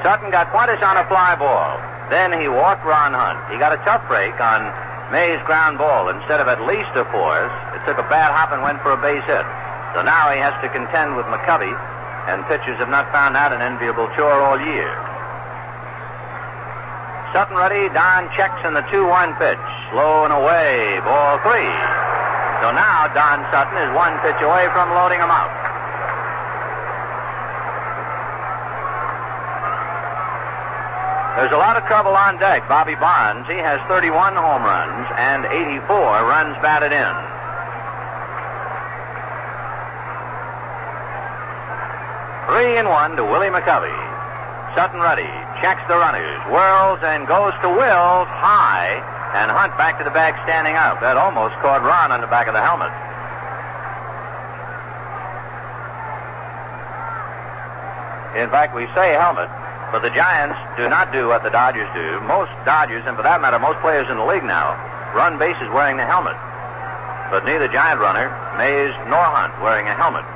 Sutton 0.00 0.32
got 0.32 0.48
Fuentes 0.56 0.80
on 0.80 0.96
a 0.96 1.04
fly 1.04 1.36
ball. 1.36 1.76
Then 2.08 2.32
he 2.32 2.48
walked 2.48 2.82
Ron 2.88 3.12
Hunt. 3.12 3.38
He 3.52 3.60
got 3.60 3.76
a 3.76 3.80
tough 3.84 4.08
break 4.08 4.32
on 4.40 4.72
May's 5.12 5.38
ground 5.44 5.76
ball. 5.76 6.08
Instead 6.08 6.40
of 6.40 6.48
at 6.48 6.64
least 6.64 6.90
a 6.96 7.04
force, 7.12 7.52
it 7.76 7.84
took 7.84 8.00
a 8.00 8.08
bad 8.08 8.32
hop 8.32 8.56
and 8.56 8.64
went 8.64 8.80
for 8.80 8.96
a 8.96 9.00
base 9.04 9.22
hit. 9.28 9.44
So 9.92 10.00
now 10.00 10.32
he 10.32 10.40
has 10.40 10.56
to 10.64 10.72
contend 10.72 11.14
with 11.14 11.28
McCovey, 11.28 11.76
and 12.26 12.40
pitchers 12.48 12.80
have 12.80 12.88
not 12.88 13.12
found 13.12 13.36
that 13.36 13.52
an 13.52 13.60
enviable 13.60 14.08
chore 14.16 14.40
all 14.40 14.58
year. 14.58 15.05
Sutton 17.36 17.60
ready. 17.60 17.92
Don 17.92 18.32
checks 18.32 18.64
in 18.64 18.72
the 18.72 18.80
2-1 18.88 19.36
pitch. 19.36 19.60
Slow 19.92 20.24
and 20.24 20.32
away. 20.32 20.96
Ball 21.04 21.36
three. 21.44 21.68
So 22.64 22.72
now 22.72 23.12
Don 23.12 23.44
Sutton 23.52 23.76
is 23.76 23.92
one 23.92 24.16
pitch 24.24 24.40
away 24.40 24.64
from 24.72 24.88
loading 24.96 25.20
him 25.20 25.28
out. 25.28 25.52
There's 31.36 31.52
a 31.52 31.60
lot 31.60 31.76
of 31.76 31.84
trouble 31.84 32.16
on 32.16 32.40
deck. 32.40 32.66
Bobby 32.72 32.94
Bonds, 32.94 33.46
he 33.52 33.60
has 33.60 33.84
31 33.84 34.32
home 34.32 34.64
runs 34.64 35.04
and 35.20 35.44
84 35.44 35.84
runs 36.24 36.56
batted 36.64 36.96
in. 36.96 37.14
Three 42.48 42.78
and 42.80 42.88
one 42.88 43.14
to 43.16 43.24
Willie 43.24 43.52
McCovey. 43.52 44.15
Sutton 44.76 45.00
ready, 45.00 45.24
checks 45.64 45.80
the 45.88 45.96
runners, 45.96 46.36
whirls 46.52 47.00
and 47.00 47.24
goes 47.24 47.56
to 47.64 47.68
Wills 47.72 48.28
high, 48.28 49.00
and 49.32 49.48
Hunt 49.48 49.72
back 49.80 49.96
to 49.96 50.04
the 50.04 50.12
bag 50.12 50.36
standing 50.44 50.76
up. 50.76 51.00
That 51.00 51.16
almost 51.16 51.56
caught 51.64 51.80
Ron 51.80 52.12
on 52.12 52.20
the 52.20 52.28
back 52.28 52.44
of 52.44 52.52
the 52.52 52.60
helmet. 52.60 52.92
In 58.36 58.52
fact, 58.52 58.76
we 58.76 58.84
say 58.92 59.16
helmet, 59.16 59.48
but 59.96 60.04
the 60.04 60.12
Giants 60.12 60.60
do 60.76 60.92
not 60.92 61.08
do 61.08 61.32
what 61.32 61.40
the 61.40 61.48
Dodgers 61.48 61.88
do. 61.96 62.20
Most 62.28 62.52
Dodgers, 62.68 63.00
and 63.08 63.16
for 63.16 63.24
that 63.24 63.40
matter, 63.40 63.56
most 63.56 63.80
players 63.80 64.04
in 64.12 64.20
the 64.20 64.28
league 64.28 64.44
now, 64.44 64.76
run 65.16 65.40
bases 65.40 65.72
wearing 65.72 65.96
the 65.96 66.04
helmet. 66.04 66.36
But 67.32 67.48
neither 67.48 67.64
Giant 67.64 67.96
runner, 67.96 68.28
Mays, 68.60 68.92
nor 69.08 69.24
Hunt 69.24 69.56
wearing 69.64 69.88
a 69.88 69.96
helmet. 69.96 70.28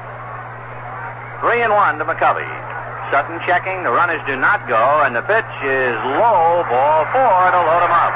Three 1.44 1.60
and 1.60 1.76
one 1.76 2.00
to 2.00 2.08
McCovey. 2.08 2.48
Sutton 3.10 3.42
checking. 3.42 3.82
The 3.82 3.90
runners 3.90 4.22
do 4.26 4.38
not 4.38 4.66
go, 4.70 5.02
and 5.02 5.14
the 5.14 5.22
pitch 5.26 5.50
is 5.66 5.98
low. 6.14 6.62
Ball 6.70 7.02
four 7.10 7.42
to 7.50 7.60
load 7.66 7.82
him 7.82 7.90
up. 7.90 8.14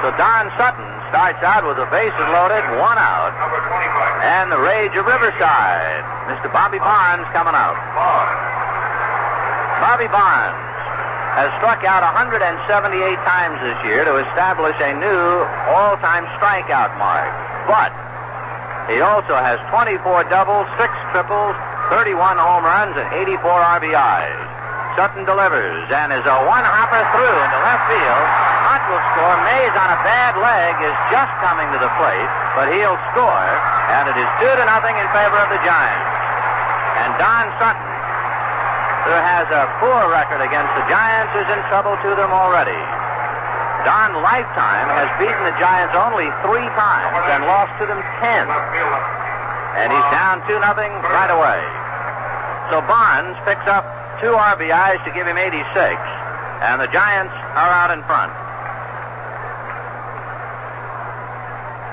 So 0.00 0.08
Don 0.16 0.48
Sutton 0.56 0.88
starts 1.12 1.40
out 1.44 1.68
with 1.68 1.76
the 1.76 1.88
bases 1.92 2.28
loaded, 2.32 2.64
one 2.80 2.96
out, 2.96 3.32
and 4.24 4.52
the 4.52 4.60
rage 4.60 4.92
of 4.96 5.04
Riverside. 5.04 6.04
Mr. 6.28 6.48
Bobby 6.48 6.80
Bonds 6.80 7.28
coming 7.32 7.56
out. 7.56 7.76
Bobby 9.84 10.08
Bonds 10.08 10.56
has 11.36 11.52
struck 11.60 11.84
out 11.84 12.00
178 12.00 12.40
times 13.28 13.60
this 13.60 13.76
year 13.84 14.04
to 14.04 14.16
establish 14.28 14.76
a 14.80 14.96
new 14.96 15.44
all-time 15.72 16.24
strikeout 16.40 16.96
mark. 16.96 17.28
But 17.68 17.92
he 18.88 19.00
also 19.00 19.32
has 19.32 19.56
24 19.72 20.28
doubles, 20.28 20.68
6 20.76 20.92
triples, 21.12 21.56
31 21.88 22.36
home 22.36 22.64
runs, 22.64 22.92
and 23.00 23.08
84 23.16 23.40
RBIs. 23.80 24.36
Sutton 24.94 25.26
delivers 25.26 25.88
and 25.90 26.14
is 26.14 26.22
a 26.22 26.38
one-hopper 26.46 27.02
through 27.16 27.36
into 27.48 27.58
left 27.66 27.84
field. 27.90 28.26
Hunt 28.70 28.84
will 28.86 29.04
score. 29.10 29.36
Mays 29.42 29.74
on 29.74 29.90
a 29.90 30.00
bad 30.06 30.38
leg 30.38 30.72
is 30.86 30.96
just 31.10 31.32
coming 31.42 31.66
to 31.74 31.78
the 31.82 31.90
plate, 31.98 32.30
but 32.54 32.70
he'll 32.70 33.00
score, 33.10 33.50
and 33.90 34.06
it 34.06 34.14
is 34.14 34.28
two 34.38 34.52
to 34.54 34.64
nothing 34.68 34.94
in 34.94 35.08
favor 35.10 35.38
of 35.40 35.50
the 35.50 35.58
Giants. 35.66 36.10
And 37.02 37.10
Don 37.18 37.50
Sutton, 37.58 37.92
who 39.08 39.16
has 39.18 39.50
a 39.50 39.66
poor 39.82 40.06
record 40.14 40.46
against 40.46 40.70
the 40.78 40.84
Giants, 40.86 41.34
is 41.34 41.48
in 41.50 41.60
trouble 41.66 41.98
to 42.06 42.14
them 42.14 42.30
already. 42.30 42.78
Don 43.84 44.16
Lifetime 44.24 44.88
has 44.96 45.12
beaten 45.20 45.44
the 45.44 45.52
Giants 45.60 45.92
only 45.92 46.32
three 46.40 46.64
times 46.72 47.20
and 47.28 47.44
lost 47.44 47.68
to 47.76 47.84
them 47.84 48.00
ten. 48.24 48.48
And 49.76 49.92
he's 49.92 50.08
down 50.08 50.40
2 50.48 50.56
nothing 50.64 50.88
right 51.12 51.28
away. 51.28 51.60
So 52.72 52.80
Bonds 52.88 53.36
picks 53.44 53.68
up 53.68 53.84
two 54.24 54.32
RBIs 54.32 55.04
to 55.04 55.10
give 55.12 55.28
him 55.28 55.36
86, 55.36 55.60
and 56.64 56.80
the 56.80 56.88
Giants 56.88 57.36
are 57.60 57.68
out 57.68 57.92
in 57.92 58.00
front. 58.08 58.32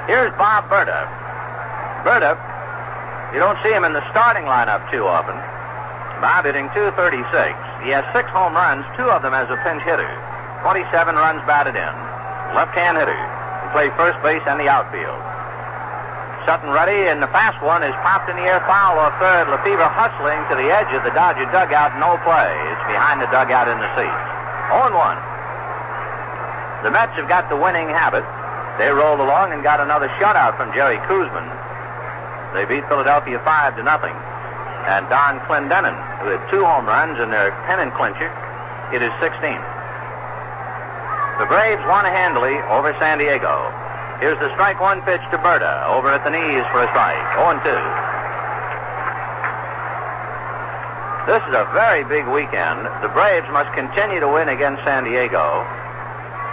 Here's 0.08 0.32
Bob 0.39 0.71
Burda. 0.71 1.12
Burda, 2.08 2.39
you 3.36 3.39
don't 3.43 3.60
see 3.63 3.75
him 3.75 3.84
in 3.84 3.91
the 3.91 4.04
starting 4.12 4.47
lineup 4.47 4.80
too 4.91 5.04
often. 5.04 5.36
Bob 6.23 6.45
hitting 6.45 6.71
236. 6.71 7.27
He 7.84 7.91
has 7.91 8.08
six 8.15 8.30
home 8.32 8.56
runs, 8.56 8.86
two 8.95 9.12
of 9.12 9.21
them 9.23 9.34
as 9.34 9.51
a 9.51 9.58
pinch 9.67 9.84
hitter. 9.84 10.08
27 10.62 11.15
runs 11.17 11.41
batted 11.50 11.74
in. 11.74 11.93
Left-hand 12.54 12.97
hitter. 12.97 13.17
He 13.17 13.67
plays 13.74 13.89
first 13.97 14.21
base 14.21 14.45
and 14.45 14.62
the 14.62 14.69
outfield. 14.69 15.17
Sutton 16.45 16.69
ready, 16.69 17.10
and 17.10 17.21
the 17.21 17.30
fast 17.30 17.58
one 17.62 17.82
is 17.82 17.93
popped 18.02 18.30
in 18.30 18.38
the 18.38 18.45
air 18.45 18.62
foul 18.65 18.97
off 18.97 19.13
third. 19.21 19.50
Lefebvre 19.50 19.89
hustling 19.89 20.41
to 20.50 20.56
the 20.58 20.69
edge 20.74 20.89
of 20.93 21.02
the 21.06 21.13
Dodger 21.13 21.45
dugout, 21.54 21.93
no 22.02 22.17
play. 22.26 22.50
It's 22.74 22.86
behind 22.89 23.21
the 23.21 23.30
dugout 23.30 23.69
in 23.69 23.78
the 23.78 23.89
seats. 23.93 24.21
0 24.74 24.93
1. 24.93 25.17
The 26.86 26.89
Mets 26.89 27.13
have 27.17 27.30
got 27.30 27.50
the 27.50 27.58
winning 27.58 27.89
habit. 27.89 28.26
They 28.82 28.89
rolled 28.89 29.21
along 29.21 29.54
and 29.54 29.62
got 29.62 29.82
another 29.82 30.10
shutout 30.17 30.58
from 30.58 30.74
Jerry 30.74 30.97
Koosman. 31.06 31.45
They 32.54 32.65
beat 32.65 32.86
Philadelphia 32.89 33.38
5 33.38 33.78
to 33.78 33.84
nothing. 33.84 34.17
And 34.89 35.06
Donn 35.10 35.38
Clendenon, 35.45 35.93
who 36.21 36.34
had 36.34 36.41
two 36.50 36.65
home 36.65 36.86
runs 36.86 37.21
in 37.21 37.30
their 37.30 37.54
pennant 37.69 37.93
clincher, 37.93 38.34
it 38.89 39.02
is 39.02 39.13
his 39.21 39.30
16th. 39.30 39.70
The 41.41 41.49
Braves 41.49 41.82
won 41.89 42.06
handily 42.06 42.62
over 42.69 42.93
San 43.01 43.17
Diego. 43.17 43.65
Here's 44.21 44.38
the 44.38 44.54
strike 44.54 44.80
one 44.80 45.01
pitch 45.01 45.25
to 45.34 45.41
Burda 45.41 45.89
over 45.89 46.13
at 46.13 46.21
the 46.21 46.30
knees 46.30 46.62
for 46.69 46.86
a 46.86 46.89
strike. 46.93 47.17
0 47.34 47.58
2. 47.65 47.65
This 51.25 51.41
is 51.49 51.58
a 51.58 51.65
very 51.73 52.06
big 52.06 52.30
weekend. 52.30 52.86
The 53.01 53.10
Braves 53.10 53.49
must 53.49 53.73
continue 53.73 54.21
to 54.21 54.30
win 54.30 54.54
against 54.54 54.86
San 54.86 55.01
Diego. 55.04 55.65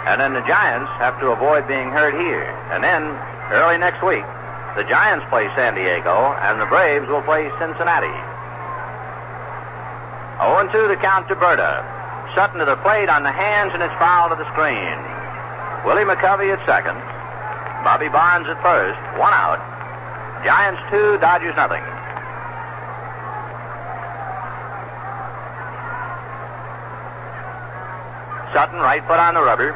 And 0.09 0.17
then 0.17 0.33
the 0.33 0.41
Giants 0.49 0.89
have 0.97 1.21
to 1.21 1.37
avoid 1.37 1.69
being 1.69 1.93
hurt 1.93 2.17
here. 2.17 2.49
And 2.73 2.81
then, 2.81 3.13
early 3.53 3.77
next 3.77 4.01
week, 4.01 4.25
the 4.73 4.89
Giants 4.89 5.29
play 5.29 5.53
San 5.53 5.77
Diego, 5.77 6.33
and 6.41 6.57
the 6.57 6.65
Braves 6.65 7.05
will 7.05 7.21
play 7.21 7.45
Cincinnati. 7.61 8.09
0 10.41 10.65
2 10.73 10.89
the 10.89 10.97
count 10.97 11.29
to 11.29 11.37
Burda. 11.37 11.98
Sutton 12.39 12.63
to 12.63 12.63
the 12.63 12.79
plate 12.87 13.11
on 13.11 13.27
the 13.27 13.35
hands, 13.35 13.75
and 13.75 13.83
it's 13.83 13.91
foul 13.99 14.31
to 14.31 14.35
the 14.39 14.47
screen. 14.55 14.95
Willie 15.83 16.07
McCovey 16.07 16.55
at 16.55 16.63
second. 16.63 16.95
Bobby 17.83 18.07
Barnes 18.07 18.47
at 18.47 18.55
first. 18.63 18.95
One 19.19 19.35
out. 19.35 19.59
Giants 20.47 20.79
two, 20.87 21.19
Dodgers 21.19 21.51
nothing. 21.59 21.83
Sutton, 28.55 28.79
right 28.79 29.03
foot 29.03 29.19
on 29.19 29.35
the 29.35 29.43
rubber. 29.43 29.75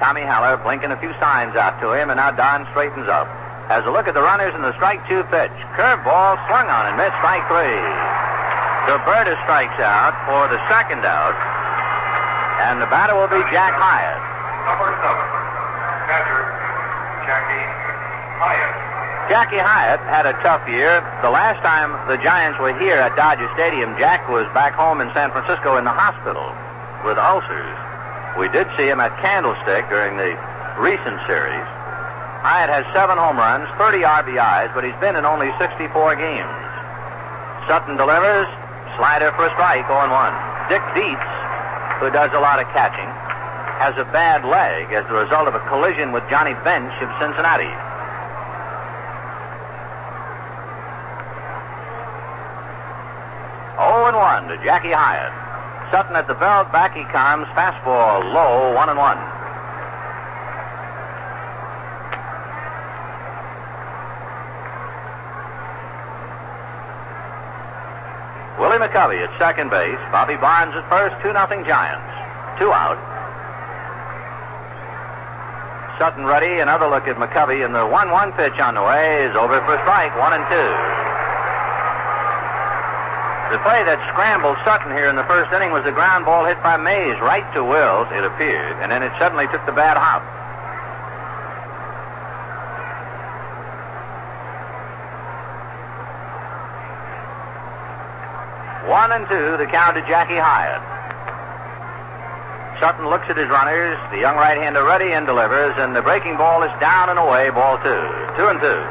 Tommy 0.00 0.24
Haller 0.24 0.56
blinking 0.56 0.96
a 0.96 0.96
few 0.96 1.12
signs 1.20 1.52
out 1.52 1.76
to 1.84 1.92
him, 1.92 2.08
and 2.08 2.16
now 2.16 2.32
Don 2.32 2.64
straightens 2.72 3.12
up. 3.12 3.28
Has 3.68 3.84
a 3.84 3.92
look 3.92 4.08
at 4.08 4.16
the 4.16 4.24
runners 4.24 4.56
in 4.56 4.64
the 4.64 4.72
strike 4.80 5.04
two 5.04 5.20
pitch. 5.28 5.52
Curveball 5.76 6.40
swung 6.48 6.64
on 6.64 6.88
and 6.88 6.96
missed 6.96 7.20
strike 7.20 7.44
three. 7.44 7.76
Roberta 8.88 9.36
strikes 9.44 9.76
out 9.84 10.16
for 10.24 10.48
the 10.48 10.56
second 10.72 11.04
out, 11.04 11.36
and 12.60 12.76
the 12.76 12.90
batter 12.92 13.16
will 13.16 13.30
be 13.32 13.40
Jack 13.48 13.72
Hiatt. 13.72 14.20
Number 14.68 14.92
seven, 15.00 15.26
catcher 16.04 16.44
Jackie 17.24 17.64
Hiatt. 18.36 18.74
Jackie 19.32 19.62
Hiatt 19.62 20.02
had 20.04 20.26
a 20.28 20.36
tough 20.44 20.68
year. 20.68 21.00
The 21.24 21.30
last 21.30 21.64
time 21.64 21.96
the 22.04 22.20
Giants 22.20 22.60
were 22.60 22.76
here 22.76 23.00
at 23.00 23.16
Dodger 23.16 23.48
Stadium, 23.56 23.96
Jack 23.96 24.28
was 24.28 24.44
back 24.52 24.74
home 24.74 25.00
in 25.00 25.08
San 25.16 25.30
Francisco 25.32 25.80
in 25.80 25.84
the 25.88 25.94
hospital 25.94 26.52
with 27.06 27.16
ulcers. 27.16 27.72
We 28.36 28.52
did 28.52 28.68
see 28.76 28.86
him 28.86 29.00
at 29.00 29.16
Candlestick 29.24 29.88
during 29.88 30.20
the 30.20 30.36
recent 30.76 31.16
series. 31.24 31.64
Hiatt 32.44 32.68
has 32.68 32.84
seven 32.92 33.16
home 33.16 33.40
runs, 33.40 33.68
30 33.80 34.04
RBIs, 34.04 34.72
but 34.76 34.84
he's 34.84 34.96
been 35.00 35.16
in 35.16 35.24
only 35.24 35.48
64 35.56 35.88
games. 36.16 36.60
Sutton 37.64 37.96
delivers, 37.96 38.48
slider 39.00 39.32
for 39.32 39.48
a 39.48 39.52
strike, 39.56 39.88
0 39.88 40.12
1. 40.12 40.68
Dick 40.68 40.84
Dietz, 40.92 41.39
who 42.00 42.10
does 42.10 42.32
a 42.32 42.40
lot 42.40 42.58
of 42.58 42.66
catching, 42.72 43.04
has 43.76 43.96
a 44.00 44.04
bad 44.08 44.42
leg 44.44 44.90
as 44.92 45.06
the 45.06 45.14
result 45.14 45.46
of 45.46 45.54
a 45.54 45.60
collision 45.68 46.12
with 46.12 46.24
Johnny 46.30 46.54
Bench 46.64 46.92
of 47.04 47.12
Cincinnati. 47.20 47.68
Oh 53.76 54.08
and 54.08 54.16
1 54.16 54.48
to 54.48 54.64
Jackie 54.64 54.96
Hiatt. 54.96 55.32
Sutton 55.90 56.16
at 56.16 56.26
the 56.26 56.34
barrel, 56.34 56.64
back 56.72 56.96
he 56.96 57.04
comes. 57.04 57.46
Fastball 57.48 58.24
low, 58.32 58.74
1 58.74 58.88
and 58.88 58.98
1. 58.98 59.39
McCovey 68.80 69.20
at 69.20 69.28
second 69.36 69.68
base, 69.68 70.00
Bobby 70.08 70.40
Barnes 70.40 70.72
at 70.72 70.88
first, 70.88 71.12
two 71.20 71.36
nothing 71.36 71.68
Giants. 71.68 72.00
Two 72.56 72.72
out. 72.72 72.96
Sutton 76.00 76.24
ready. 76.24 76.64
Another 76.64 76.88
look 76.88 77.04
at 77.04 77.20
McCovey, 77.20 77.60
and 77.60 77.76
the 77.76 77.84
1 77.84 78.10
1 78.10 78.32
pitch 78.32 78.56
on 78.56 78.72
the 78.72 78.80
way 78.80 79.28
is 79.28 79.36
over 79.36 79.60
for 79.68 79.76
strike, 79.84 80.16
1 80.16 80.32
and 80.32 80.44
2. 80.48 80.56
The 83.52 83.60
play 83.68 83.84
that 83.84 84.00
scrambled 84.08 84.56
Sutton 84.64 84.96
here 84.96 85.12
in 85.12 85.16
the 85.16 85.28
first 85.28 85.52
inning 85.52 85.76
was 85.76 85.84
a 85.84 85.92
ground 85.92 86.24
ball 86.24 86.48
hit 86.48 86.56
by 86.64 86.80
Mays 86.80 87.20
right 87.20 87.44
to 87.52 87.60
Wills, 87.60 88.08
it 88.16 88.24
appeared, 88.24 88.80
and 88.80 88.88
then 88.88 89.04
it 89.04 89.12
suddenly 89.20 89.44
took 89.52 89.60
the 89.66 89.76
bad 89.76 90.00
hop. 90.00 90.24
One 98.90 99.12
and 99.12 99.24
two, 99.28 99.56
the 99.56 99.66
count 99.66 99.94
to 99.94 100.02
Jackie 100.02 100.34
Hiatt. 100.34 100.82
Sutton 102.80 103.08
looks 103.08 103.30
at 103.30 103.36
his 103.36 103.46
runners. 103.46 103.96
The 104.10 104.18
young 104.18 104.34
right-hander 104.34 104.82
ready 104.82 105.12
and 105.12 105.24
delivers, 105.26 105.76
and 105.78 105.94
the 105.94 106.02
breaking 106.02 106.36
ball 106.36 106.64
is 106.64 106.72
down 106.80 107.08
and 107.08 107.16
away. 107.16 107.50
Ball 107.50 107.78
two. 107.78 108.02
Two 108.34 108.48
and 108.50 108.58
two. 108.58 108.82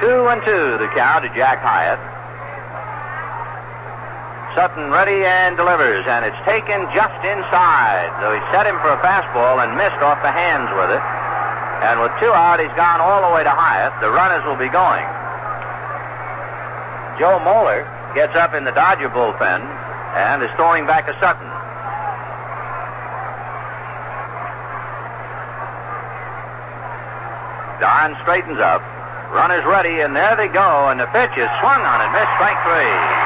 Two 0.00 0.26
and 0.26 0.42
two, 0.42 0.78
the 0.82 0.90
count 0.98 1.22
to 1.22 1.30
Jack 1.32 1.62
Hiatt. 1.62 2.19
Sutton 4.54 4.90
ready 4.90 5.22
and 5.22 5.56
delivers, 5.56 6.02
and 6.10 6.26
it's 6.26 6.38
taken 6.42 6.82
just 6.90 7.20
inside. 7.22 8.10
So 8.18 8.34
he 8.34 8.40
set 8.50 8.66
him 8.66 8.74
for 8.82 8.90
a 8.90 8.98
fastball 8.98 9.62
and 9.62 9.78
missed 9.78 10.02
off 10.02 10.18
the 10.26 10.34
hands 10.34 10.66
with 10.74 10.90
it. 10.90 11.02
And 11.86 12.02
with 12.02 12.10
two 12.18 12.34
out, 12.34 12.58
he's 12.58 12.74
gone 12.74 13.00
all 13.00 13.22
the 13.22 13.32
way 13.32 13.46
to 13.46 13.50
Hiatt. 13.50 13.94
The 14.02 14.10
runners 14.10 14.42
will 14.44 14.58
be 14.58 14.68
going. 14.68 15.06
Joe 17.16 17.38
Moeller 17.46 17.86
gets 18.14 18.34
up 18.34 18.54
in 18.54 18.64
the 18.64 18.72
Dodger 18.72 19.08
bullpen 19.08 19.62
and 20.18 20.42
is 20.42 20.50
throwing 20.58 20.84
back 20.84 21.06
a 21.06 21.14
Sutton. 21.22 21.46
Don 27.78 28.18
straightens 28.22 28.58
up. 28.58 28.82
Runners 29.30 29.64
ready, 29.64 30.00
and 30.00 30.14
there 30.16 30.34
they 30.34 30.48
go, 30.48 30.90
and 30.90 30.98
the 30.98 31.06
pitch 31.14 31.38
is 31.38 31.48
swung 31.62 31.80
on 31.86 32.02
and 32.02 32.10
missed 32.12 32.34
strike 32.34 32.58
three. 32.66 33.19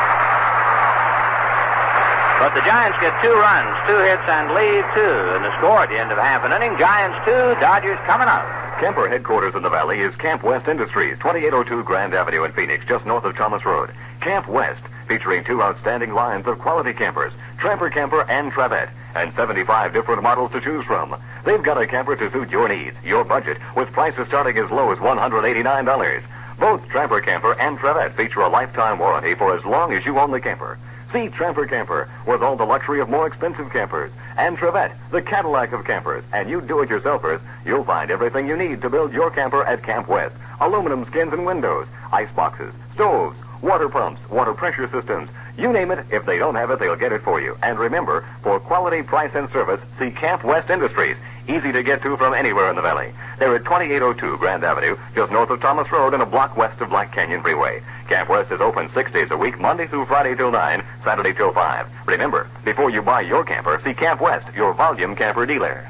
But 2.44 2.52
the 2.52 2.60
Giants 2.60 3.00
get 3.00 3.16
two 3.22 3.32
runs, 3.32 3.72
two 3.88 3.96
hits, 4.04 4.20
and 4.28 4.52
lead 4.52 4.84
two. 4.92 5.16
And 5.32 5.42
the 5.42 5.56
score 5.56 5.80
at 5.80 5.88
the 5.88 5.96
end 5.98 6.12
of 6.12 6.18
half 6.18 6.44
an 6.44 6.52
inning, 6.52 6.76
Giants 6.76 7.16
two, 7.24 7.56
Dodgers 7.58 7.96
coming 8.04 8.28
up. 8.28 8.44
Camper 8.78 9.08
headquarters 9.08 9.54
in 9.54 9.62
the 9.62 9.70
valley 9.70 10.00
is 10.00 10.14
Camp 10.16 10.42
West 10.42 10.68
Industries, 10.68 11.16
2802 11.24 11.82
Grand 11.84 12.12
Avenue 12.12 12.44
in 12.44 12.52
Phoenix, 12.52 12.84
just 12.84 13.06
north 13.06 13.24
of 13.24 13.34
Thomas 13.34 13.64
Road. 13.64 13.92
Camp 14.20 14.46
West, 14.46 14.82
featuring 15.08 15.42
two 15.42 15.62
outstanding 15.62 16.12
lines 16.12 16.46
of 16.46 16.58
quality 16.58 16.92
campers, 16.92 17.32
Tramper 17.56 17.88
Camper 17.88 18.28
and 18.28 18.52
Travette, 18.52 18.90
and 19.14 19.32
75 19.32 19.94
different 19.94 20.22
models 20.22 20.52
to 20.52 20.60
choose 20.60 20.84
from. 20.84 21.16
They've 21.46 21.62
got 21.62 21.80
a 21.80 21.86
camper 21.86 22.14
to 22.14 22.30
suit 22.30 22.50
your 22.50 22.68
needs, 22.68 22.94
your 23.02 23.24
budget, 23.24 23.56
with 23.74 23.90
prices 23.92 24.28
starting 24.28 24.58
as 24.58 24.70
low 24.70 24.92
as 24.92 24.98
$189. 24.98 26.22
Both 26.60 26.86
Tramper 26.90 27.22
Camper 27.22 27.58
and 27.58 27.78
Travette 27.78 28.14
feature 28.14 28.42
a 28.42 28.50
lifetime 28.50 28.98
warranty 28.98 29.34
for 29.34 29.56
as 29.56 29.64
long 29.64 29.94
as 29.94 30.04
you 30.04 30.18
own 30.18 30.30
the 30.30 30.42
camper. 30.42 30.78
See 31.14 31.28
Tramper 31.28 31.64
Camper 31.68 32.10
with 32.26 32.42
all 32.42 32.56
the 32.56 32.64
luxury 32.64 33.00
of 33.00 33.08
more 33.08 33.28
expensive 33.28 33.70
campers. 33.70 34.10
And 34.36 34.58
Travette, 34.58 34.96
the 35.12 35.22
Cadillac 35.22 35.70
of 35.70 35.84
campers. 35.84 36.24
And 36.32 36.50
you 36.50 36.60
do-it-yourselfers, 36.60 37.40
you'll 37.64 37.84
find 37.84 38.10
everything 38.10 38.48
you 38.48 38.56
need 38.56 38.82
to 38.82 38.90
build 38.90 39.12
your 39.12 39.30
camper 39.30 39.62
at 39.62 39.84
Camp 39.84 40.08
West. 40.08 40.34
Aluminum 40.60 41.04
skins 41.04 41.32
and 41.32 41.46
windows, 41.46 41.86
ice 42.12 42.32
boxes, 42.34 42.74
stoves, 42.94 43.38
water 43.62 43.88
pumps, 43.88 44.28
water 44.28 44.54
pressure 44.54 44.90
systems. 44.90 45.30
You 45.56 45.72
name 45.72 45.92
it, 45.92 46.04
if 46.10 46.26
they 46.26 46.38
don't 46.38 46.56
have 46.56 46.72
it, 46.72 46.80
they'll 46.80 46.96
get 46.96 47.12
it 47.12 47.22
for 47.22 47.40
you. 47.40 47.56
And 47.62 47.78
remember, 47.78 48.26
for 48.42 48.58
quality, 48.58 49.04
price, 49.04 49.30
and 49.36 49.48
service, 49.50 49.80
see 50.00 50.10
Camp 50.10 50.42
West 50.42 50.68
Industries. 50.68 51.16
easy 51.48 51.72
to 51.72 51.82
get 51.82 52.02
to 52.02 52.16
from 52.16 52.34
anywhere 52.34 52.70
in 52.70 52.76
the 52.76 52.82
valley. 52.82 53.12
They're 53.38 53.54
at 53.54 53.64
2802 53.64 54.38
Grand 54.38 54.64
Avenue, 54.64 54.96
just 55.14 55.30
north 55.30 55.50
of 55.50 55.60
Thomas 55.60 55.90
Road 55.92 56.14
and 56.14 56.22
a 56.22 56.26
block 56.26 56.56
west 56.56 56.80
of 56.80 56.90
Black 56.90 57.12
Canyon 57.12 57.42
Freeway. 57.42 57.82
Camp 58.08 58.28
West 58.28 58.52
is 58.52 58.60
open 58.60 58.90
six 58.92 59.10
days 59.12 59.30
a 59.30 59.36
week, 59.36 59.58
Monday 59.58 59.86
through 59.86 60.04
Friday 60.06 60.34
till 60.34 60.50
9, 60.50 60.84
Saturday 61.02 61.32
till 61.32 61.52
5. 61.52 61.88
Remember, 62.06 62.48
before 62.64 62.90
you 62.90 63.00
buy 63.00 63.22
your 63.22 63.44
camper, 63.44 63.80
see 63.82 63.94
Camp 63.94 64.20
West, 64.20 64.46
your 64.54 64.74
volume 64.74 65.16
camper 65.16 65.46
dealer. 65.46 65.86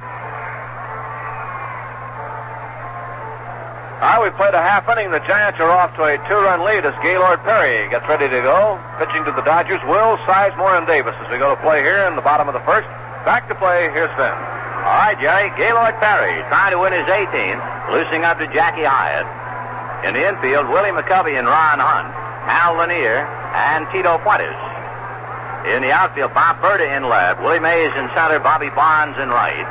All 3.99 4.21
right, 4.21 4.23
we've 4.23 4.37
played 4.37 4.55
a 4.55 4.61
half 4.61 4.89
inning. 4.89 5.11
The 5.11 5.25
Giants 5.27 5.59
are 5.59 5.71
off 5.71 5.97
to 5.97 6.05
a 6.05 6.19
two-run 6.29 6.63
lead 6.63 6.85
as 6.85 6.95
Gaylord 7.03 7.41
Perry 7.43 7.89
gets 7.91 8.07
ready 8.07 8.29
to 8.29 8.43
go. 8.43 8.79
Pitching 8.99 9.25
to 9.25 9.33
the 9.33 9.43
Dodgers, 9.43 9.83
Will, 9.89 10.19
Sizemore, 10.29 10.77
and 10.79 10.87
Davis 10.87 11.17
as 11.25 11.31
we 11.33 11.39
go 11.39 11.55
to 11.55 11.61
play 11.63 11.83
here 11.83 12.07
in 12.07 12.15
the 12.15 12.23
bottom 12.23 12.47
of 12.47 12.55
the 12.55 12.65
first. 12.69 12.87
Back 13.25 13.49
to 13.49 13.55
play, 13.55 13.91
here's 13.91 14.13
Vin. 14.21 14.35
All 14.85 15.01
right, 15.01 15.17
Jerry. 15.19 15.49
Gaylord 15.57 15.97
Perry 15.99 16.45
trying 16.53 16.73
to 16.73 16.79
win 16.79 16.93
his 16.93 17.09
18th, 17.09 17.65
loosing 17.91 18.25
up 18.25 18.39
to 18.39 18.47
Jackie 18.53 18.85
Hiatt. 18.85 19.44
In 20.05 20.13
the 20.13 20.29
infield, 20.29 20.69
Willie 20.69 20.93
McCovey 20.93 21.41
and 21.41 21.49
Ron 21.49 21.81
Hunt, 21.81 22.13
Hal 22.45 22.77
Lanier, 22.77 23.25
and 23.57 23.89
Tito 23.89 24.21
Fuentes. 24.21 24.53
In 25.65 25.81
the 25.81 25.89
outfield, 25.89 26.37
Bob 26.37 26.61
Burda 26.61 26.85
in 26.85 27.09
left, 27.09 27.41
Willie 27.41 27.59
Mays 27.59 27.89
in 27.97 28.13
center, 28.13 28.37
Bobby 28.39 28.69
Bonds 28.69 29.17
in 29.17 29.33
right. 29.33 29.65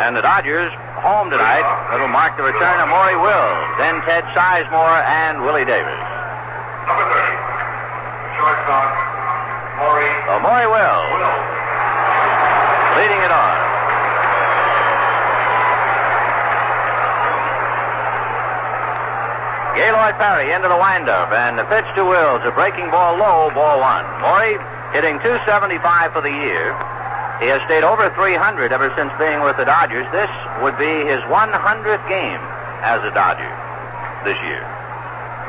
And 0.00 0.16
the 0.16 0.22
Dodgers 0.24 0.72
home 1.04 1.28
tonight. 1.28 1.62
It'll 1.92 2.08
mark 2.08 2.40
the 2.40 2.42
return 2.42 2.80
of 2.80 2.88
Maury 2.88 3.20
Wills, 3.20 3.68
then 3.76 4.00
Ted 4.08 4.24
Sizemore 4.32 5.04
and 5.04 5.44
Willie 5.44 5.68
Davis. 5.68 6.00
Number 6.88 7.04
30, 7.04 7.36
shortstop, 8.40 8.90
Maury 9.76 10.08
So 10.24 10.40
Maury 10.40 10.66
Wills 10.72 11.04
Wills. 11.20 11.44
leading 12.96 13.20
it 13.20 13.30
on. 13.30 13.55
Gaylord 19.76 20.16
Perry 20.16 20.56
into 20.56 20.72
the 20.72 20.80
windup, 20.80 21.28
and 21.36 21.60
the 21.60 21.68
pitch 21.68 21.84
to 22.00 22.04
Wills, 22.08 22.40
a 22.48 22.50
breaking 22.50 22.88
ball 22.88 23.20
low, 23.20 23.52
ball 23.52 23.76
one. 23.76 24.08
Maury 24.24 24.56
hitting 24.96 25.20
275 25.20 26.16
for 26.16 26.24
the 26.24 26.32
year. 26.32 26.72
He 27.44 27.52
has 27.52 27.60
stayed 27.68 27.84
over 27.84 28.08
300 28.16 28.72
ever 28.72 28.88
since 28.96 29.12
being 29.20 29.44
with 29.44 29.60
the 29.60 29.68
Dodgers. 29.68 30.08
This 30.16 30.32
would 30.64 30.80
be 30.80 31.04
his 31.04 31.20
100th 31.28 32.00
game 32.08 32.40
as 32.80 33.04
a 33.04 33.12
Dodger 33.12 33.52
this 34.24 34.40
year. 34.48 34.64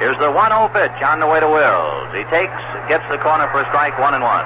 Here's 0.04 0.20
the 0.20 0.28
1-0 0.28 0.76
pitch 0.76 1.00
on 1.08 1.24
the 1.24 1.28
way 1.32 1.40
to 1.40 1.48
Wills. 1.48 2.12
He 2.12 2.28
takes, 2.28 2.60
gets 2.92 3.08
the 3.08 3.18
corner 3.24 3.48
for 3.56 3.64
a 3.64 3.68
strike, 3.72 3.96
one 3.96 4.12
and 4.12 4.28
one. 4.28 4.44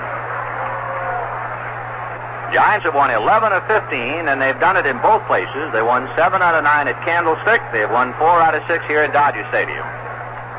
Giants 2.51 2.83
have 2.83 2.93
won 2.93 3.07
11 3.07 3.55
of 3.55 3.63
15, 3.63 4.27
and 4.27 4.35
they've 4.35 4.59
done 4.59 4.75
it 4.75 4.83
in 4.85 4.99
both 4.99 5.23
places. 5.23 5.71
They 5.71 5.79
won 5.81 6.11
7 6.19 6.43
out 6.43 6.51
of 6.51 6.67
9 6.67 6.87
at 6.91 6.99
Candlestick. 7.07 7.63
They've 7.71 7.87
won 7.87 8.11
4 8.19 8.27
out 8.43 8.51
of 8.51 8.59
6 8.67 8.83
here 8.91 9.07
at 9.07 9.15
Dodger 9.15 9.47
Stadium. 9.47 9.87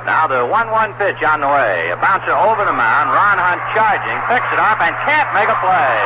Now 0.08 0.24
the 0.24 0.40
1-1 0.48 0.96
pitch 0.96 1.20
on 1.20 1.44
the 1.44 1.52
way. 1.52 1.92
A 1.92 1.96
bouncer 2.00 2.32
over 2.32 2.64
the 2.64 2.72
mound. 2.72 3.12
Ron 3.12 3.36
Hunt 3.36 3.60
charging, 3.76 4.16
picks 4.24 4.48
it 4.48 4.58
up, 4.58 4.80
and 4.80 4.96
can't 5.04 5.28
make 5.36 5.52
a 5.52 5.58
play. 5.60 6.00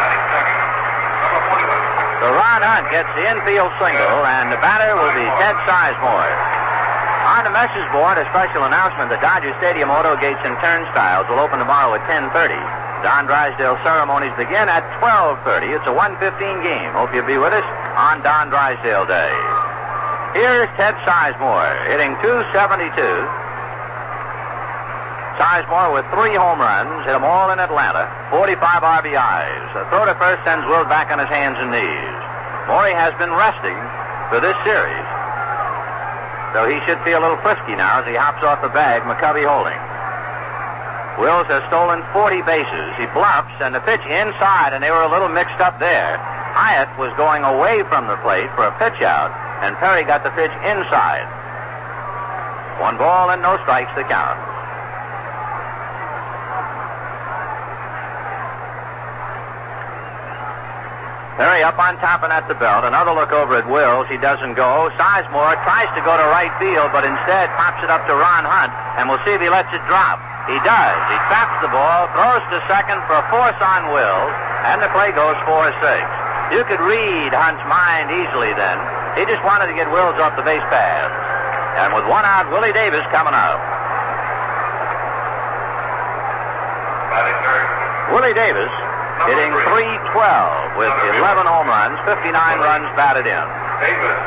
Batting 0.00 0.24
second, 0.32 0.64
number 1.28 1.44
41. 1.60 2.24
So 2.24 2.26
Ron 2.32 2.60
Hunt 2.64 2.88
gets 2.88 3.12
the 3.20 3.24
infield 3.28 3.68
single, 3.76 4.24
and 4.32 4.48
the 4.48 4.56
batter 4.64 4.96
will 4.96 5.12
be 5.12 5.28
Ted 5.44 5.60
Sizemore. 5.68 6.53
On 7.44 7.52
the 7.52 7.60
message 7.60 7.84
board, 7.92 8.16
a 8.16 8.24
special 8.32 8.64
announcement. 8.64 9.12
The 9.12 9.20
Dodger 9.20 9.52
Stadium 9.60 9.92
auto 9.92 10.16
gates 10.16 10.40
and 10.48 10.56
turnstiles 10.64 11.28
will 11.28 11.36
open 11.36 11.60
tomorrow 11.60 11.92
at 11.92 12.00
10.30. 12.08 12.56
Don 13.04 13.28
Drysdale 13.28 13.76
ceremonies 13.84 14.32
begin 14.40 14.64
at 14.64 14.80
12.30. 14.96 15.76
It's 15.76 15.84
a 15.84 15.92
1:15 15.92 16.40
game. 16.64 16.88
Hope 16.96 17.12
you'll 17.12 17.28
be 17.28 17.36
with 17.36 17.52
us 17.52 17.68
on 18.00 18.24
Don 18.24 18.48
Drysdale 18.48 19.04
Day. 19.04 19.28
Here's 20.32 20.72
Ted 20.80 20.96
Sizemore 21.04 21.68
hitting 21.92 22.16
272. 22.24 22.96
Sizemore 25.36 25.92
with 25.92 26.08
three 26.16 26.32
home 26.32 26.64
runs, 26.64 27.04
hit 27.04 27.12
them 27.12 27.28
all 27.28 27.52
in 27.52 27.60
Atlanta, 27.60 28.08
45 28.32 28.56
RBIs. 29.04 29.68
A 29.76 29.84
throw 29.92 30.08
to 30.08 30.16
first 30.16 30.40
sends 30.48 30.64
Will 30.64 30.88
back 30.88 31.12
on 31.12 31.20
his 31.20 31.28
hands 31.28 31.60
and 31.60 31.68
knees. 31.68 32.16
Maury 32.72 32.96
has 32.96 33.12
been 33.20 33.36
resting 33.36 33.76
for 34.32 34.40
this 34.40 34.56
series, 34.64 35.04
so 36.54 36.70
he 36.70 36.78
should 36.86 37.02
feel 37.02 37.18
a 37.18 37.22
little 37.26 37.42
frisky 37.42 37.74
now 37.74 37.98
as 37.98 38.06
he 38.06 38.14
hops 38.14 38.46
off 38.46 38.62
the 38.62 38.70
bag, 38.70 39.02
McCovey 39.02 39.42
holding. 39.42 39.74
Wills 41.18 41.50
has 41.50 41.66
stolen 41.66 41.98
40 42.14 42.46
bases. 42.46 42.94
He 42.94 43.10
bluffs, 43.10 43.54
and 43.58 43.74
the 43.74 43.82
pitch 43.82 44.02
inside, 44.06 44.70
and 44.70 44.78
they 44.78 44.94
were 44.94 45.02
a 45.02 45.10
little 45.10 45.28
mixed 45.28 45.58
up 45.58 45.82
there. 45.82 46.14
Hiatt 46.54 46.94
was 46.94 47.10
going 47.18 47.42
away 47.42 47.82
from 47.90 48.06
the 48.06 48.14
plate 48.22 48.50
for 48.54 48.70
a 48.70 48.74
pitch 48.78 49.02
out, 49.02 49.34
and 49.66 49.74
Perry 49.82 50.06
got 50.06 50.22
the 50.22 50.30
pitch 50.30 50.54
inside. 50.62 51.26
One 52.78 52.98
ball 52.98 53.30
and 53.30 53.42
no 53.42 53.58
strikes 53.66 53.90
to 53.98 54.06
count. 54.06 54.53
Perry 61.34 61.66
up 61.66 61.74
on 61.82 61.98
top 61.98 62.22
and 62.22 62.30
at 62.30 62.46
the 62.46 62.54
belt. 62.54 62.86
Another 62.86 63.10
look 63.10 63.34
over 63.34 63.58
at 63.58 63.66
Wills. 63.66 64.06
He 64.06 64.14
doesn't 64.22 64.54
go. 64.54 64.86
Sizemore 64.94 65.58
tries 65.66 65.90
to 65.98 66.02
go 66.06 66.14
to 66.14 66.24
right 66.30 66.54
field, 66.62 66.94
but 66.94 67.02
instead 67.02 67.50
pops 67.58 67.82
it 67.82 67.90
up 67.90 68.06
to 68.06 68.14
Ron 68.14 68.46
Hunt, 68.46 68.70
and 68.94 69.10
we'll 69.10 69.18
see 69.26 69.34
if 69.34 69.42
he 69.42 69.50
lets 69.50 69.66
it 69.74 69.82
drop. 69.90 70.22
He 70.46 70.54
does. 70.62 70.98
He 71.10 71.18
traps 71.26 71.58
the 71.58 71.74
ball, 71.74 72.06
throws 72.14 72.44
to 72.54 72.62
second 72.70 73.02
for 73.10 73.18
a 73.18 73.26
force 73.34 73.58
on 73.58 73.90
Wills, 73.90 74.34
and 74.70 74.78
the 74.78 74.86
play 74.94 75.10
goes 75.10 75.34
4-6. 75.42 75.74
You 76.54 76.62
could 76.70 76.78
read 76.78 77.34
Hunt's 77.34 77.66
mind 77.66 78.14
easily 78.14 78.54
then. 78.54 78.78
He 79.18 79.26
just 79.26 79.42
wanted 79.42 79.66
to 79.66 79.74
get 79.74 79.90
Wills 79.90 80.14
off 80.22 80.38
the 80.38 80.46
base 80.46 80.62
path. 80.70 81.10
And 81.82 81.90
with 81.98 82.06
one 82.06 82.22
out, 82.22 82.46
Willie 82.54 82.70
Davis 82.70 83.02
coming 83.10 83.34
up. 83.34 83.58
Willie 88.14 88.38
Davis 88.38 88.70
hitting 89.22 89.54
312 89.70 90.76
with 90.76 90.92
11 91.22 91.46
home 91.46 91.70
runs, 91.70 91.96
59 92.04 92.34
runs 92.58 92.90
batted 92.98 93.26
in. 93.26 93.46
Davis. 93.80 94.18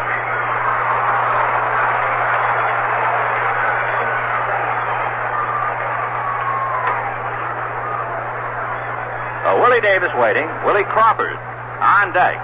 So 9.44 9.56
Willie 9.64 9.80
Davis 9.80 10.12
waiting. 10.20 10.48
Willie 10.68 10.84
Crawford 10.84 11.36
on 11.80 12.12
deck. 12.12 12.40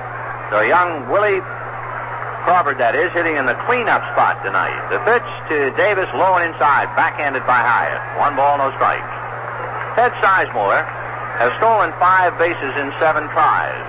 So 0.52 0.62
young 0.62 1.10
Willie 1.10 1.42
Crawford, 2.44 2.78
that 2.78 2.96
is, 2.96 3.12
hitting 3.16 3.40
in 3.40 3.48
the 3.48 3.56
cleanup 3.64 4.04
spot 4.12 4.44
tonight. 4.44 4.76
The 4.92 5.00
pitch 5.08 5.24
to 5.48 5.72
Davis 5.80 6.12
low 6.12 6.36
and 6.36 6.52
inside, 6.52 6.92
backhanded 6.96 7.48
by 7.48 7.64
Hiatt. 7.64 8.04
One 8.20 8.36
ball, 8.36 8.60
no 8.60 8.68
strikes. 8.76 9.08
Ted 9.96 10.12
Sizemore 10.20 10.84
has 11.44 11.52
stolen 11.60 11.92
five 12.00 12.32
bases 12.40 12.72
in 12.80 12.88
seven 13.04 13.28
tries. 13.36 13.84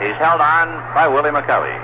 He's 0.00 0.16
held 0.16 0.40
on 0.40 0.72
by 0.96 1.04
Willie 1.04 1.28
McCovey. 1.28 1.76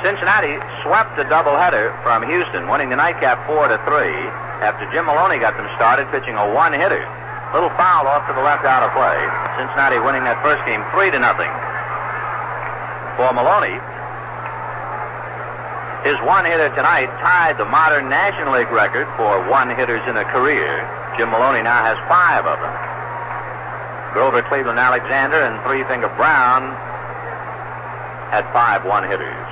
Cincinnati 0.00 0.56
swept 0.80 1.12
the 1.20 1.28
doubleheader 1.28 1.92
from 2.00 2.24
Houston, 2.24 2.72
winning 2.72 2.88
the 2.88 2.96
nightcap 2.96 3.36
four 3.44 3.68
to 3.68 3.76
three. 3.84 4.16
After 4.64 4.88
Jim 4.88 5.04
Maloney 5.04 5.36
got 5.36 5.60
them 5.60 5.68
started, 5.76 6.08
pitching 6.08 6.40
a 6.40 6.46
one-hitter. 6.56 7.04
Little 7.52 7.68
foul 7.76 8.08
off 8.08 8.24
to 8.24 8.32
the 8.32 8.40
left 8.40 8.64
out 8.64 8.80
of 8.80 8.88
play. 8.96 9.20
Cincinnati 9.60 10.00
winning 10.00 10.24
that 10.24 10.40
first 10.40 10.64
game 10.64 10.80
three 10.96 11.12
to 11.12 11.20
nothing. 11.20 11.52
For 13.20 13.28
Maloney, 13.36 13.76
his 16.06 16.14
one-hitter 16.22 16.70
tonight 16.78 17.10
tied 17.18 17.58
the 17.58 17.66
modern 17.66 18.08
National 18.08 18.54
League 18.54 18.70
record 18.70 19.10
for 19.18 19.42
one-hitters 19.50 20.02
in 20.06 20.16
a 20.16 20.24
career. 20.30 20.86
Jim 21.18 21.30
Maloney 21.30 21.62
now 21.62 21.82
has 21.82 21.98
five 22.06 22.46
of 22.46 22.58
them. 22.62 22.76
Grover 24.14 24.42
Cleveland 24.46 24.78
Alexander 24.78 25.42
and 25.42 25.58
Three 25.66 25.82
Finger 25.90 26.08
Brown 26.14 26.70
had 28.30 28.46
five 28.54 28.86
one-hitters. 28.86 29.46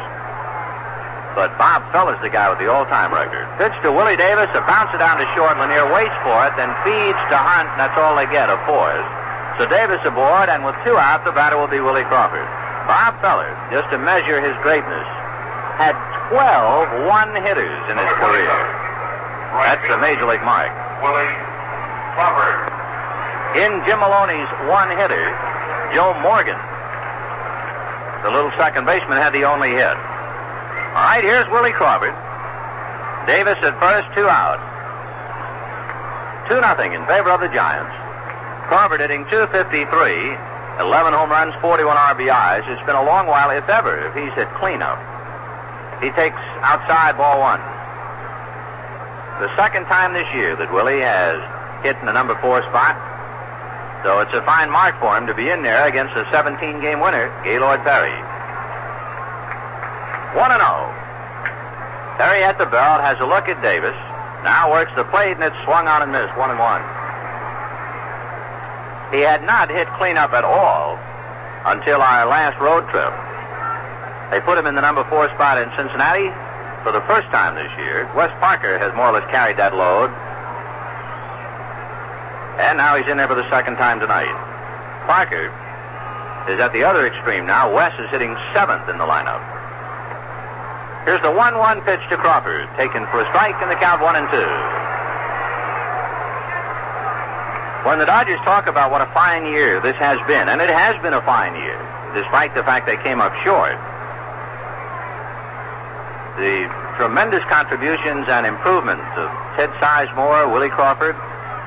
But 1.35 1.53
Bob 1.61 1.85
Feller's 1.93 2.17
the 2.25 2.33
guy 2.33 2.49
with 2.49 2.63
the 2.63 2.71
all-time 2.73 3.13
record. 3.13 3.45
Pitch 3.61 3.77
to 3.85 3.93
Willie 3.93 4.17
Davis, 4.17 4.49
a 4.57 4.65
bouncer 4.65 4.97
down 4.97 5.21
to 5.21 5.27
short. 5.37 5.59
Lanier 5.61 5.85
waits 5.93 6.17
for 6.25 6.49
it, 6.49 6.57
then 6.57 6.73
feeds 6.81 7.21
to 7.29 7.37
Hunt, 7.37 7.69
and 7.77 7.79
that's 7.83 7.99
all 8.01 8.17
they 8.17 8.25
get, 8.33 8.49
a 8.49 8.57
force. 8.65 9.05
So 9.61 9.69
Davis 9.69 10.01
aboard, 10.09 10.49
and 10.49 10.65
with 10.65 10.79
two 10.81 10.97
out, 10.97 11.29
the 11.29 11.37
batter 11.37 11.61
will 11.61 11.69
be 11.69 11.83
Willie 11.83 12.09
Crawford. 12.09 12.49
Bob 12.89 13.21
Feller, 13.21 13.53
just 13.69 13.91
to 13.93 13.99
measure 14.01 14.41
his 14.41 14.57
greatness, 14.65 15.05
had 15.77 15.93
12 16.29 17.07
one-hitters 17.07 17.83
in 17.91 17.97
his 17.97 18.13
career. 18.19 18.51
That's 19.63 19.87
a 19.91 19.99
major 19.99 20.27
league 20.27 20.43
mark. 20.43 20.71
In 23.57 23.81
Jim 23.87 24.01
Maloney's 24.01 24.49
one-hitter, 24.69 25.25
Joe 25.95 26.13
Morgan, 26.21 26.59
the 28.23 28.31
little 28.31 28.51
second 28.59 28.85
baseman, 28.85 29.19
had 29.19 29.31
the 29.31 29.45
only 29.45 29.71
hit. 29.71 29.97
All 30.97 31.07
right, 31.09 31.23
here's 31.23 31.49
Willie 31.49 31.73
Crawford. 31.73 32.15
Davis 33.27 33.59
at 33.63 33.79
first, 33.79 34.13
two 34.15 34.29
out. 34.29 34.61
2 36.49 36.61
nothing 36.61 36.93
in 36.93 37.05
favor 37.07 37.31
of 37.31 37.41
the 37.41 37.49
Giants. 37.49 37.95
Crawford 38.69 39.01
hitting 39.01 39.25
253, 39.31 39.87
11 40.81 41.13
home 41.13 41.31
runs, 41.31 41.55
41 41.63 41.97
RBIs. 41.97 42.69
It's 42.69 42.83
been 42.85 42.97
a 42.97 43.05
long 43.05 43.27
while, 43.27 43.51
if 43.51 43.69
ever, 43.69 43.99
if 44.07 44.15
he's 44.15 44.35
hit 44.35 44.49
cleanup. 44.55 44.99
He 46.01 46.11
takes 46.13 46.37
outside 46.61 47.17
ball 47.17 47.41
one. 47.41 47.61
The 49.41 49.49
second 49.57 49.85
time 49.85 50.13
this 50.13 50.29
year 50.33 50.57
that 50.57 50.73
Willie 50.73 51.01
has 51.01 51.41
hit 51.85 51.97
in 52.01 52.07
the 52.07 52.13
number 52.13 52.37
four 52.41 52.63
spot. 52.69 52.97
So 54.05 54.21
it's 54.21 54.33
a 54.33 54.43
fine 54.43 54.71
mark 54.71 55.01
for 55.01 55.17
him 55.17 55.27
to 55.27 55.35
be 55.35 55.49
in 55.49 55.63
there 55.63 55.89
against 55.89 56.15
a 56.17 56.29
17 56.31 56.81
game 56.81 57.01
winner, 57.01 57.33
Gaylord 57.45 57.81
Perry. 57.81 58.15
1 60.37 60.51
0. 60.53 60.61
Perry 62.21 62.45
at 62.45 62.57
the 62.57 62.69
belt 62.69 63.01
has 63.01 63.21
a 63.21 63.27
look 63.27 63.49
at 63.49 63.61
Davis. 63.61 63.97
Now 64.45 64.71
works 64.71 64.93
the 64.97 65.05
plate 65.05 65.41
and 65.41 65.45
it's 65.45 65.57
swung 65.65 65.89
on 65.89 66.05
and 66.05 66.13
missed. 66.13 66.37
1 66.37 66.51
and 66.53 66.61
1. 66.61 66.81
He 69.17 69.25
had 69.25 69.45
not 69.45 69.73
hit 69.73 69.89
cleanup 69.97 70.33
at 70.33 70.45
all 70.45 71.01
until 71.65 72.01
our 72.01 72.27
last 72.29 72.61
road 72.61 72.85
trip. 72.89 73.13
They 74.31 74.41
put 74.41 74.59
him 74.59 74.67
in 74.67 74.75
the 74.75 74.83
number 74.83 75.05
four 75.05 75.29
spot 75.35 75.59
in 75.59 75.71
Cincinnati 75.77 76.35
for 76.83 76.91
the 76.91 77.03
first 77.07 77.29
time 77.29 77.55
this 77.55 77.71
year. 77.79 78.11
Wes 78.15 78.31
Parker 78.39 78.79
has 78.79 78.95
more 78.95 79.11
or 79.11 79.19
less 79.19 79.29
carried 79.31 79.57
that 79.57 79.75
load. 79.75 80.11
And 82.59 82.79
now 82.79 82.97
he's 82.97 83.07
in 83.07 83.17
there 83.17 83.29
for 83.29 83.39
the 83.39 83.49
second 83.51 83.77
time 83.77 84.01
tonight. 84.01 84.35
Parker 85.07 85.55
is 86.51 86.59
at 86.59 86.73
the 86.73 86.83
other 86.83 87.07
extreme 87.07 87.47
now. 87.47 87.73
Wes 87.73 87.95
is 87.99 88.11
hitting 88.11 88.35
seventh 88.55 88.89
in 88.89 88.99
the 88.99 89.07
lineup. 89.07 89.43
Here's 91.07 91.23
the 91.23 91.31
1 91.31 91.59
1 91.59 91.83
pitch 91.83 92.03
to 92.11 92.17
Crawford, 92.17 92.67
taken 92.75 93.07
for 93.15 93.23
a 93.23 93.27
strike 93.31 93.55
in 93.63 93.69
the 93.69 93.79
count 93.79 94.03
1 94.03 94.17
and 94.17 94.27
2. 94.31 94.39
When 97.87 98.03
the 98.03 98.07
Dodgers 98.07 98.43
talk 98.43 98.67
about 98.67 98.91
what 98.91 99.01
a 99.01 99.07
fine 99.15 99.47
year 99.47 99.79
this 99.81 99.95
has 100.03 100.19
been, 100.27 100.49
and 100.51 100.61
it 100.61 100.71
has 100.71 101.01
been 101.03 101.15
a 101.15 101.23
fine 101.23 101.55
year, 101.55 101.79
despite 102.15 102.55
the 102.55 102.65
fact 102.65 102.87
they 102.87 102.99
came 102.99 103.21
up 103.21 103.31
short, 103.47 103.79
the 106.37 106.69
tremendous 106.97 107.45
contributions 107.49 108.29
and 108.29 108.47
improvements 108.47 109.05
of 109.17 109.29
Ted 109.57 109.71
Sizemore, 109.81 110.49
Willie 110.53 110.73
Crawford, 110.73 111.17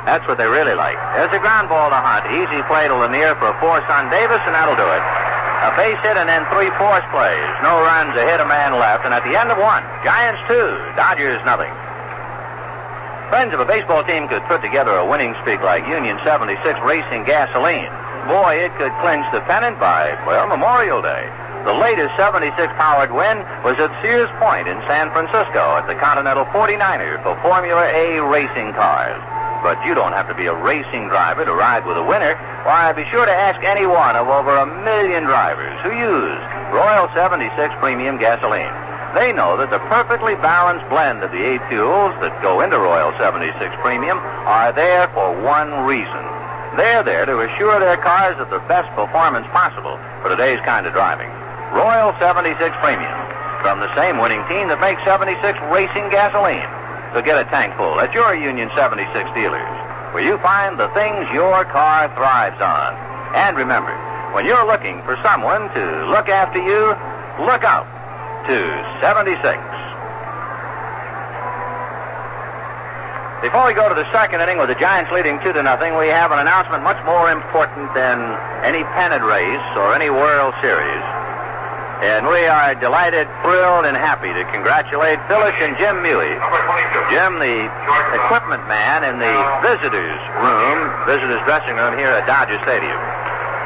that's 0.05 0.25
what 0.25 0.37
they 0.37 0.47
really 0.47 0.73
like. 0.73 0.97
There's 1.13 1.33
a 1.33 1.41
ground 1.43 1.69
ball 1.69 1.89
to 1.91 1.99
Hunt. 1.99 2.25
Easy 2.33 2.63
play 2.65 2.87
to 2.87 2.95
Lanier 2.95 3.35
for 3.35 3.51
a 3.51 3.57
force 3.59 3.85
on 3.91 4.09
Davis, 4.09 4.41
and 4.47 4.55
that'll 4.55 4.79
do 4.79 4.87
it. 4.87 5.03
A 5.59 5.75
base 5.75 5.99
hit 6.01 6.15
and 6.15 6.25
then 6.25 6.47
three 6.49 6.71
force 6.79 7.03
plays. 7.11 7.49
No 7.61 7.83
runs, 7.83 8.15
a 8.15 8.23
hit, 8.23 8.39
a 8.39 8.47
man 8.47 8.79
left, 8.79 9.03
and 9.03 9.13
at 9.13 9.27
the 9.27 9.35
end 9.35 9.51
of 9.51 9.59
one, 9.59 9.83
Giants 10.07 10.39
two, 10.47 10.79
Dodgers 10.95 11.43
nothing. 11.43 11.69
Friends, 13.27 13.53
if 13.53 13.59
a 13.59 13.67
baseball 13.67 14.01
team 14.01 14.25
could 14.25 14.41
put 14.49 14.63
together 14.63 14.95
a 14.97 15.05
winning 15.05 15.35
streak 15.43 15.61
like 15.61 15.85
Union 15.85 16.17
76 16.23 16.57
Racing 16.81 17.27
Gasoline, 17.27 17.91
boy, 18.25 18.57
it 18.57 18.73
could 18.79 18.95
clinch 19.03 19.27
the 19.35 19.41
pennant 19.45 19.77
by, 19.77 20.15
well, 20.25 20.47
Memorial 20.47 21.03
Day. 21.03 21.29
The 21.69 21.77
latest 21.77 22.17
76 22.17 22.49
powered 22.81 23.13
win 23.13 23.45
was 23.61 23.77
at 23.77 23.93
Sears 24.01 24.25
Point 24.41 24.65
in 24.65 24.73
San 24.89 25.13
Francisco 25.13 25.77
at 25.77 25.85
the 25.85 25.93
Continental 25.93 26.41
49er 26.49 27.21
for 27.21 27.37
Formula 27.45 27.85
A 27.85 28.17
racing 28.25 28.73
cars. 28.73 29.21
But 29.61 29.77
you 29.85 29.93
don't 29.93 30.17
have 30.17 30.25
to 30.29 30.33
be 30.33 30.49
a 30.49 30.57
racing 30.65 31.13
driver 31.13 31.45
to 31.45 31.53
ride 31.53 31.85
with 31.85 31.93
a 31.93 32.01
winner. 32.01 32.33
Why, 32.65 32.89
be 32.97 33.05
sure 33.13 33.21
to 33.21 33.31
ask 33.31 33.61
any 33.61 33.85
one 33.85 34.17
of 34.17 34.25
over 34.25 34.49
a 34.49 34.65
million 34.81 35.29
drivers 35.29 35.77
who 35.85 35.93
use 35.93 36.41
Royal 36.73 37.05
76 37.13 37.53
Premium 37.77 38.17
Gasoline. 38.17 38.73
They 39.13 39.29
know 39.29 39.53
that 39.61 39.69
the 39.69 39.77
perfectly 39.93 40.33
balanced 40.41 40.89
blend 40.89 41.21
of 41.21 41.29
the 41.29 41.45
eight 41.45 41.61
fuels 41.69 42.17
that 42.25 42.33
go 42.41 42.65
into 42.65 42.81
Royal 42.81 43.13
76 43.21 43.53
Premium 43.85 44.17
are 44.49 44.73
there 44.73 45.05
for 45.13 45.37
one 45.45 45.85
reason. 45.85 46.25
They're 46.81 47.05
there 47.05 47.29
to 47.29 47.45
assure 47.45 47.77
their 47.77 48.01
cars 48.01 48.41
of 48.41 48.49
the 48.49 48.65
best 48.65 48.89
performance 48.97 49.45
possible 49.53 50.01
for 50.25 50.33
today's 50.33 50.65
kind 50.65 50.89
of 50.89 50.97
driving. 50.97 51.29
Royal 51.71 52.17
76 52.17 52.57
Premium, 52.81 53.13
from 53.61 53.77
the 53.77 53.93
same 53.93 54.17
winning 54.17 54.41
team 54.49 54.73
that 54.73 54.81
makes 54.81 55.05
76 55.05 55.37
Racing 55.69 56.09
Gasoline. 56.09 56.65
So 57.13 57.21
get 57.21 57.37
a 57.37 57.45
tank 57.53 57.77
full 57.77 58.01
at 58.01 58.09
your 58.09 58.33
Union 58.33 58.73
76 58.73 59.05
dealers, 59.37 59.69
where 60.09 60.25
you 60.25 60.41
find 60.41 60.81
the 60.81 60.89
things 60.97 61.29
your 61.29 61.61
car 61.69 62.09
thrives 62.17 62.57
on. 62.57 62.97
And 63.37 63.53
remember, 63.53 63.93
when 64.33 64.49
you're 64.49 64.65
looking 64.65 64.97
for 65.05 65.13
someone 65.21 65.69
to 65.77 65.83
look 66.09 66.25
after 66.25 66.57
you, 66.57 66.97
look 67.45 67.61
out 67.61 67.85
to 68.49 68.57
76. 68.97 69.37
Before 73.45 73.69
we 73.69 73.77
go 73.77 73.87
to 73.87 73.95
the 73.95 74.09
second 74.11 74.41
inning 74.41 74.57
with 74.57 74.73
the 74.73 74.75
Giants 74.81 75.13
leading 75.13 75.37
two 75.45 75.53
to 75.53 75.61
nothing, 75.61 75.95
we 75.95 76.09
have 76.09 76.33
an 76.33 76.39
announcement 76.41 76.81
much 76.81 76.97
more 77.05 77.29
important 77.29 77.93
than 77.93 78.19
any 78.65 78.81
pennant 78.97 79.21
race 79.21 79.63
or 79.77 79.93
any 79.93 80.09
World 80.09 80.57
Series. 80.65 81.28
And 81.99 82.31
we 82.31 82.47
are 82.47 82.79
delighted, 82.79 83.27
thrilled, 83.43 83.83
and 83.83 83.91
happy 83.91 84.31
to 84.31 84.47
congratulate 84.55 85.19
Phyllis 85.27 85.51
and 85.59 85.75
Jim 85.75 85.99
Mewey. 85.99 86.31
Jim, 87.11 87.43
the 87.43 87.67
equipment 88.15 88.63
man 88.71 89.03
in 89.03 89.19
the 89.19 89.35
visitors' 89.59 90.23
room, 90.39 90.79
visitors' 91.03 91.43
dressing 91.43 91.75
room 91.75 91.99
here 91.99 92.07
at 92.15 92.23
Dodger 92.23 92.55
Stadium. 92.63 92.95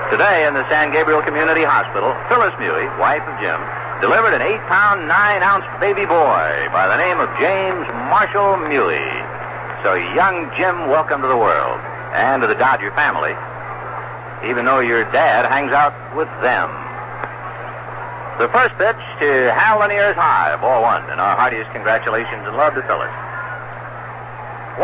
Today 0.10 0.50
in 0.50 0.58
the 0.58 0.66
San 0.66 0.90
Gabriel 0.90 1.22
Community 1.22 1.62
Hospital, 1.62 2.18
Phyllis 2.26 2.58
Mewey, 2.58 2.90
wife 2.98 3.22
of 3.30 3.38
Jim, 3.38 3.62
delivered 4.02 4.34
an 4.34 4.42
eight-pound, 4.42 5.06
nine-ounce 5.06 5.70
baby 5.78 6.10
boy 6.10 6.50
by 6.74 6.90
the 6.90 6.98
name 6.98 7.22
of 7.22 7.30
James 7.38 7.86
Marshall 8.10 8.58
Mewey. 8.66 9.14
So 9.86 9.94
young 10.18 10.50
Jim, 10.58 10.90
welcome 10.90 11.22
to 11.22 11.30
the 11.30 11.38
world 11.38 11.78
and 12.18 12.42
to 12.42 12.50
the 12.50 12.58
Dodger 12.58 12.90
family, 12.98 13.38
even 14.42 14.66
though 14.66 14.82
your 14.82 15.06
dad 15.14 15.46
hangs 15.46 15.70
out 15.70 15.94
with 16.18 16.34
them. 16.42 16.74
The 18.44 18.52
first 18.52 18.76
pitch 18.76 19.00
to 19.24 19.56
Hal 19.56 19.80
Lanier's 19.80 20.20
high, 20.20 20.52
ball 20.60 20.84
one, 20.84 21.00
and 21.08 21.16
our 21.16 21.32
heartiest 21.32 21.72
congratulations 21.72 22.44
and 22.44 22.60
love 22.60 22.76
to 22.76 22.84
Phyllis. 22.84 23.08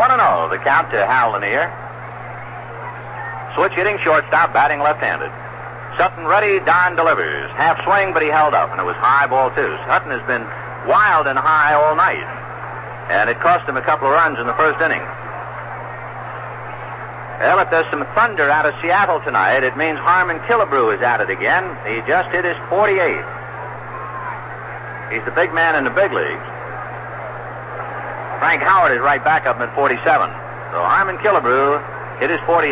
0, 0.00 0.48
the 0.48 0.56
count 0.64 0.88
to 0.96 1.04
Hal 1.04 1.36
Lanier. 1.36 1.68
Switch 3.52 3.76
hitting 3.76 4.00
shortstop, 4.00 4.56
batting 4.56 4.80
left 4.80 5.04
handed. 5.04 5.28
Sutton 6.00 6.24
ready, 6.24 6.56
Don 6.64 6.96
delivers. 6.96 7.52
Half 7.52 7.84
swing, 7.84 8.16
but 8.16 8.24
he 8.24 8.32
held 8.32 8.56
up, 8.56 8.72
and 8.72 8.80
it 8.80 8.88
was 8.88 8.96
high 8.96 9.28
ball 9.28 9.52
two. 9.52 9.76
Sutton 9.84 10.08
has 10.08 10.24
been 10.24 10.48
wild 10.88 11.28
and 11.28 11.36
high 11.36 11.76
all 11.76 11.92
night, 11.92 12.24
and 13.12 13.28
it 13.28 13.36
cost 13.44 13.68
him 13.68 13.76
a 13.76 13.84
couple 13.84 14.08
of 14.08 14.16
runs 14.16 14.40
in 14.40 14.48
the 14.48 14.56
first 14.56 14.80
inning. 14.80 15.04
Well, 17.44 17.60
if 17.60 17.68
there's 17.68 17.92
some 17.92 18.08
thunder 18.16 18.48
out 18.48 18.64
of 18.64 18.72
Seattle 18.80 19.20
tonight, 19.20 19.68
it 19.68 19.76
means 19.76 20.00
Harmon 20.00 20.40
Killebrew 20.48 20.96
is 20.96 21.04
at 21.04 21.20
it 21.20 21.28
again. 21.28 21.68
He 21.84 22.00
just 22.08 22.32
hit 22.32 22.48
his 22.48 22.56
48. 22.72 23.20
He's 25.10 25.24
the 25.24 25.32
big 25.32 25.52
man 25.52 25.74
in 25.74 25.84
the 25.84 25.90
big 25.90 26.12
leagues. 26.12 26.46
Frank 28.38 28.62
Howard 28.62 28.92
is 28.92 29.00
right 29.00 29.22
back 29.22 29.44
up 29.46 29.58
at 29.58 29.74
47. 29.74 30.30
So 30.70 30.78
Harmon 30.80 31.18
Killebrew 31.18 31.82
hit 32.20 32.30
his 32.30 32.40
48. 32.46 32.70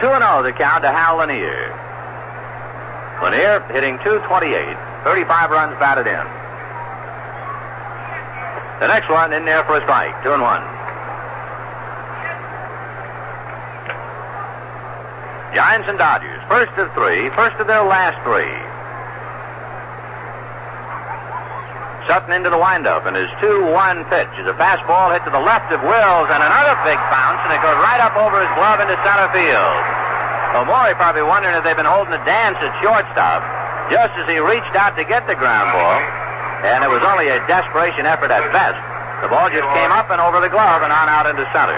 2 0.00 0.06
0 0.06 0.42
the 0.44 0.52
count 0.52 0.84
to 0.84 0.92
Hal 0.92 1.16
Lanier. 1.16 1.72
Lanier 3.24 3.60
hitting 3.72 3.98
228. 4.04 4.76
35 5.02 5.50
runs 5.50 5.74
batted 5.80 6.06
in. 6.06 6.26
The 8.80 8.86
next 8.86 9.08
one 9.08 9.32
in 9.32 9.44
there 9.44 9.64
for 9.64 9.78
a 9.78 9.82
strike. 9.82 10.14
2 10.22 10.34
and 10.34 10.42
1. 10.42 10.62
Giants 15.54 15.88
and 15.88 15.98
Dodgers. 15.98 16.40
First 16.46 16.76
of 16.78 16.92
three, 16.92 17.30
first 17.30 17.56
of 17.56 17.66
their 17.66 17.82
last 17.82 18.22
three. 18.22 18.67
Sutton 22.08 22.32
into 22.32 22.48
the 22.48 22.56
windup, 22.56 23.04
and 23.04 23.12
his 23.12 23.28
2-1 23.44 24.08
pitch 24.08 24.32
is 24.40 24.48
a 24.48 24.56
fastball 24.56 25.12
hit 25.12 25.20
to 25.28 25.30
the 25.30 25.44
left 25.44 25.68
of 25.68 25.84
Wills, 25.84 26.28
and 26.32 26.40
another 26.40 26.72
big 26.80 26.96
bounce, 27.12 27.44
and 27.44 27.52
it 27.52 27.60
goes 27.60 27.76
right 27.84 28.00
up 28.00 28.16
over 28.16 28.40
his 28.40 28.48
glove 28.56 28.80
into 28.80 28.96
center 29.04 29.28
field. 29.28 29.76
Maury 30.64 30.96
probably 30.96 31.22
wondering 31.22 31.54
if 31.54 31.62
they've 31.62 31.76
been 31.76 31.86
holding 31.86 32.16
a 32.16 32.24
dance 32.24 32.56
at 32.64 32.72
shortstop, 32.80 33.44
just 33.92 34.16
as 34.16 34.24
he 34.24 34.40
reached 34.40 34.72
out 34.72 34.96
to 34.96 35.04
get 35.04 35.28
the 35.28 35.36
ground 35.36 35.68
ball, 35.70 36.00
and 36.64 36.80
it 36.80 36.88
was 36.88 37.04
only 37.04 37.28
a 37.28 37.44
desperation 37.44 38.08
effort 38.08 38.32
at 38.32 38.40
best. 38.56 38.80
The 39.20 39.28
ball 39.28 39.52
just 39.52 39.68
came 39.76 39.92
up 39.92 40.08
and 40.08 40.18
over 40.18 40.40
the 40.40 40.48
glove 40.48 40.80
and 40.80 40.90
on 40.90 41.12
out 41.12 41.28
into 41.28 41.44
center. 41.52 41.76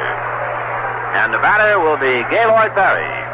And 1.18 1.34
the 1.34 1.42
batter 1.42 1.82
will 1.82 1.98
be 1.98 2.22
Gaylord 2.30 2.70
Perry. 2.78 3.29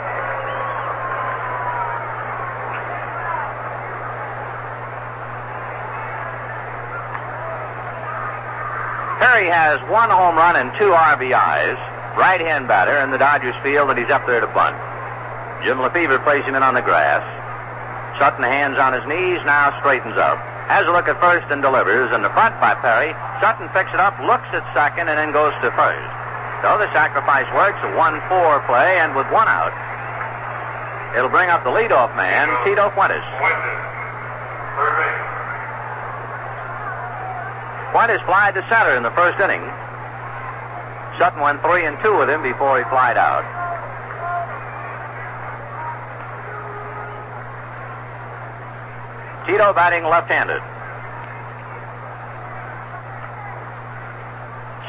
Perry 9.36 9.52
has 9.52 9.76
one 9.92 10.08
home 10.08 10.32
run 10.32 10.56
and 10.56 10.72
two 10.80 10.96
RBIs. 10.96 11.76
Right-hand 12.16 12.64
batter, 12.64 12.96
and 13.04 13.12
the 13.12 13.20
Dodgers 13.20 13.52
feel 13.60 13.84
that 13.84 14.00
he's 14.00 14.08
up 14.08 14.24
there 14.24 14.40
to 14.40 14.48
bunt. 14.48 14.72
Jim 15.60 15.76
Lefebvre 15.76 16.24
plays 16.24 16.40
him 16.48 16.56
in 16.56 16.64
on 16.64 16.72
the 16.72 16.80
grass. 16.80 17.20
Sutton 18.16 18.40
hands 18.40 18.80
on 18.80 18.96
his 18.96 19.04
knees, 19.04 19.44
now 19.44 19.76
straightens 19.84 20.16
up. 20.16 20.40
Has 20.72 20.88
a 20.88 20.92
look 20.96 21.04
at 21.04 21.20
first 21.20 21.52
and 21.52 21.60
delivers. 21.60 22.08
In 22.16 22.24
the 22.24 22.32
front 22.32 22.56
by 22.64 22.80
Perry. 22.80 23.12
Sutton 23.44 23.68
picks 23.76 23.92
it 23.92 24.00
up, 24.00 24.16
looks 24.24 24.48
at 24.56 24.64
second, 24.72 25.12
and 25.12 25.20
then 25.20 25.36
goes 25.36 25.52
to 25.60 25.68
first. 25.76 26.08
So 26.64 26.80
the 26.80 26.88
sacrifice 26.96 27.44
works, 27.52 27.76
a 27.84 27.92
1-4 27.92 28.64
play, 28.64 29.04
and 29.04 29.12
with 29.12 29.28
one 29.28 29.52
out, 29.52 29.76
it'll 31.12 31.28
bring 31.28 31.52
up 31.52 31.60
the 31.60 31.76
leadoff 31.76 32.08
man, 32.16 32.48
Tito 32.64 32.88
Fuentes. 32.96 33.20
Fuentes. 33.20 33.84
Third 34.80 34.96
base. 34.96 35.36
Fuentes 37.96 38.20
flied 38.28 38.52
to 38.52 38.60
center 38.68 38.92
in 38.92 39.02
the 39.02 39.10
first 39.16 39.40
inning. 39.40 39.64
Sutton 41.16 41.40
went 41.40 41.64
three 41.64 41.88
and 41.88 41.96
two 42.04 42.12
with 42.12 42.28
him 42.28 42.44
before 42.44 42.76
he 42.76 42.84
flied 42.92 43.16
out. 43.16 43.40
Tito 49.48 49.72
batting 49.72 50.04
left-handed. 50.04 50.60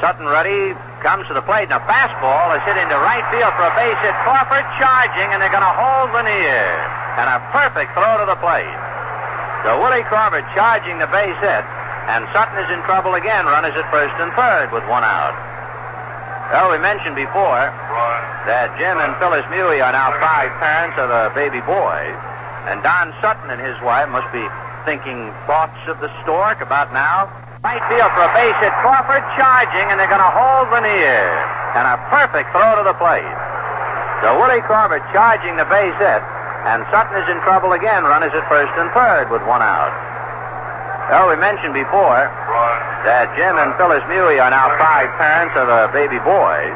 Sutton 0.04 0.28
ready, 0.28 0.76
comes 1.00 1.24
to 1.28 1.32
the 1.32 1.40
plate, 1.40 1.72
and 1.72 1.80
a 1.80 1.84
fastball 1.88 2.52
is 2.60 2.62
hit 2.68 2.76
into 2.76 2.92
right 2.92 3.24
field 3.32 3.56
for 3.56 3.64
a 3.64 3.72
base 3.72 3.96
hit. 4.04 4.12
Crawford 4.20 4.68
charging, 4.76 5.32
and 5.32 5.40
they're 5.40 5.48
going 5.48 5.64
to 5.64 5.76
hold 5.80 6.12
Lanier. 6.12 6.76
And 7.16 7.24
a 7.24 7.40
perfect 7.56 7.96
throw 7.96 8.20
to 8.20 8.28
the 8.28 8.36
plate. 8.36 8.68
So 9.64 9.80
Willie 9.80 10.04
Crawford 10.04 10.44
charging 10.52 11.00
the 11.00 11.08
base 11.08 11.40
hit, 11.40 11.64
and 12.08 12.24
Sutton 12.32 12.56
is 12.64 12.70
in 12.72 12.80
trouble 12.88 13.20
again. 13.20 13.44
Runners 13.44 13.76
at 13.76 13.84
first 13.92 14.16
and 14.16 14.32
third 14.32 14.72
with 14.72 14.80
one 14.88 15.04
out. 15.04 15.36
Well, 16.48 16.72
we 16.72 16.80
mentioned 16.80 17.12
before 17.12 17.68
that 18.48 18.72
Jim 18.80 18.96
and 18.96 19.12
Phyllis 19.20 19.44
Mewey 19.52 19.84
are 19.84 19.92
now 19.92 20.16
five 20.16 20.48
parents 20.56 20.96
of 20.96 21.12
a 21.12 21.28
baby 21.36 21.60
boy. 21.68 22.08
And 22.72 22.80
Don 22.80 23.12
Sutton 23.20 23.52
and 23.52 23.60
his 23.60 23.76
wife 23.84 24.08
must 24.08 24.32
be 24.32 24.40
thinking 24.88 25.28
thoughts 25.44 25.76
of 25.84 26.00
the 26.00 26.08
stork 26.24 26.64
about 26.64 26.96
now. 26.96 27.28
Right 27.60 27.84
field 27.92 28.08
for 28.16 28.24
a 28.24 28.32
base 28.32 28.56
hit. 28.64 28.72
Crawford 28.80 29.20
charging, 29.36 29.92
and 29.92 30.00
they're 30.00 30.08
going 30.08 30.24
to 30.24 30.32
hold 30.32 30.72
Lanier. 30.72 31.28
And 31.76 31.84
a 31.84 32.00
perfect 32.08 32.56
throw 32.56 32.80
to 32.80 32.88
the 32.88 32.96
plate. 32.96 33.36
So 34.24 34.32
Willie 34.40 34.64
Crawford 34.64 35.04
charging 35.12 35.60
the 35.60 35.68
base 35.68 35.96
hit, 36.00 36.24
and 36.72 36.88
Sutton 36.88 37.20
is 37.20 37.28
in 37.28 37.36
trouble 37.44 37.76
again. 37.76 38.08
Runners 38.08 38.32
at 38.32 38.48
first 38.48 38.72
and 38.80 38.88
third 38.96 39.28
with 39.28 39.44
one 39.44 39.60
out. 39.60 39.92
Well, 41.08 41.32
we 41.32 41.40
mentioned 41.40 41.72
before 41.72 42.28
that 43.08 43.32
Jim 43.32 43.56
and 43.56 43.72
Phyllis 43.80 44.04
Mewey 44.12 44.36
are 44.44 44.52
now 44.52 44.68
proud 44.76 45.08
parents 45.16 45.56
of 45.56 45.64
a 45.64 45.88
baby 45.88 46.20
boy. 46.20 46.68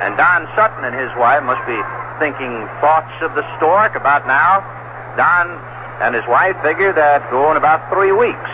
And 0.00 0.16
Don 0.16 0.48
Sutton 0.56 0.88
and 0.88 0.96
his 0.96 1.12
wife 1.20 1.44
must 1.44 1.60
be 1.68 1.76
thinking 2.16 2.64
thoughts 2.80 3.12
of 3.20 3.36
the 3.36 3.44
stork 3.60 3.92
about 3.92 4.24
now. 4.24 4.64
Don 5.20 5.60
and 6.00 6.16
his 6.16 6.24
wife 6.24 6.56
figure 6.64 6.96
that 6.96 7.28
go 7.28 7.52
in 7.52 7.60
about 7.60 7.84
three 7.92 8.10
weeks. 8.10 8.48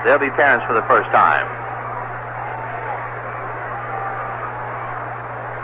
They'll 0.00 0.16
be 0.16 0.32
parents 0.32 0.64
for 0.64 0.72
the 0.72 0.84
first 0.88 1.12
time. 1.12 1.44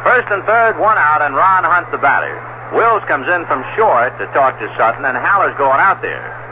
First 0.05 0.29
and 0.29 0.45
third, 0.45 0.77
one 0.77 1.01
out, 1.01 1.25
and 1.25 1.33
Ron 1.33 1.65
Hunt 1.65 1.89
the 1.89 1.99
batter. 1.99 2.37
Wills 2.77 3.03
comes 3.09 3.27
in 3.33 3.49
from 3.49 3.65
short 3.81 4.13
to 4.21 4.29
talk 4.37 4.61
to 4.61 4.69
Sutton, 4.77 5.09
and 5.09 5.17
Haller's 5.17 5.57
going 5.57 5.81
out 5.81 6.05
there. 6.05 6.46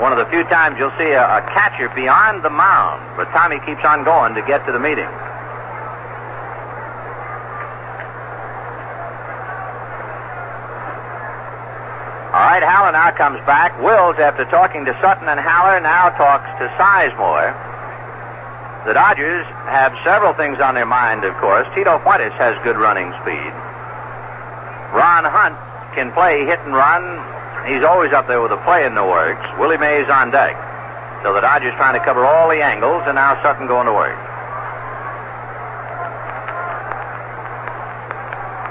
One 0.00 0.12
of 0.12 0.18
the 0.18 0.24
few 0.32 0.44
times 0.44 0.78
you'll 0.78 0.96
see 0.96 1.12
a, 1.12 1.20
a 1.20 1.42
catcher 1.52 1.92
beyond 1.94 2.42
the 2.42 2.48
mound, 2.48 3.04
but 3.20 3.28
Tommy 3.36 3.60
keeps 3.68 3.84
on 3.84 4.02
going 4.02 4.34
to 4.34 4.40
get 4.40 4.64
to 4.64 4.72
the 4.72 4.80
meeting. 4.80 5.04
All 12.32 12.46
right, 12.48 12.62
Haller 12.64 12.92
now 12.92 13.10
comes 13.10 13.44
back. 13.44 13.76
Wills, 13.82 14.16
after 14.16 14.46
talking 14.46 14.86
to 14.86 14.96
Sutton 15.02 15.28
and 15.28 15.38
Haller, 15.38 15.80
now 15.80 16.08
talks 16.16 16.48
to 16.56 16.68
Sizemore. 16.80 17.52
The 18.86 18.94
Dodgers 18.94 19.44
have 19.68 19.92
several 20.02 20.32
things 20.32 20.60
on 20.60 20.74
their 20.74 20.86
mind, 20.86 21.24
of 21.24 21.34
course. 21.36 21.68
Tito 21.74 21.98
Fuentes 22.00 22.32
has 22.40 22.56
good 22.64 22.78
running 22.78 23.12
speed. 23.20 23.52
Ron 24.96 25.28
Hunt 25.28 25.58
can 25.92 26.10
play 26.12 26.46
hit 26.46 26.58
and 26.60 26.72
run. 26.72 27.20
He's 27.66 27.84
always 27.84 28.12
up 28.12 28.26
there 28.26 28.40
with 28.40 28.52
a 28.52 28.60
play 28.64 28.86
in 28.86 28.94
the 28.94 29.04
works. 29.04 29.44
Willie 29.58 29.78
Mays 29.78 30.08
on 30.08 30.30
deck. 30.30 30.56
So 31.22 31.34
the 31.34 31.40
Dodgers 31.40 31.74
trying 31.76 31.94
to 31.94 32.04
cover 32.04 32.24
all 32.24 32.48
the 32.48 32.62
angles, 32.62 33.02
and 33.06 33.14
now 33.14 33.40
Sutton 33.42 33.66
going 33.66 33.86
to 33.86 33.92
work. 33.92 34.16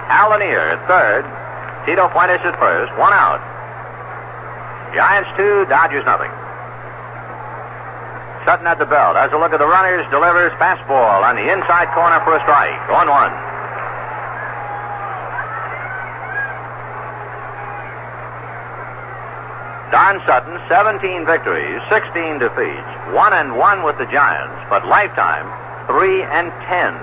Al 0.10 0.32
Lanier 0.32 0.74
at 0.74 0.82
third. 0.90 1.24
Tito 1.86 2.10
Fuentes 2.10 2.42
at 2.42 2.58
first. 2.58 2.92
One 2.98 3.14
out. 3.14 3.40
Giants 4.94 5.30
two, 5.38 5.70
Dodgers 5.70 6.04
nothing. 6.06 6.32
Sutton 8.46 8.66
at 8.66 8.80
the 8.82 8.90
belt. 8.90 9.16
Has 9.16 9.32
a 9.32 9.38
look 9.38 9.54
at 9.54 9.60
the 9.62 9.70
runners, 9.70 10.02
delivers 10.10 10.52
fastball 10.58 11.22
on 11.22 11.38
the 11.38 11.46
inside 11.46 11.94
corner 11.94 12.18
for 12.26 12.34
a 12.34 12.42
strike. 12.42 12.82
On 12.90 13.06
one. 13.06 13.49
Don 19.92 20.22
Sutton, 20.26 20.62
17 20.70 21.26
victories, 21.26 21.82
16 21.90 22.38
defeats, 22.38 22.90
1 23.10 23.34
and 23.34 23.58
1 23.58 23.84
with 23.84 23.98
the 23.98 24.06
Giants, 24.06 24.54
but 24.70 24.86
lifetime 24.86 25.50
3 25.90 26.22
and 26.30 26.54
10. 26.70 26.94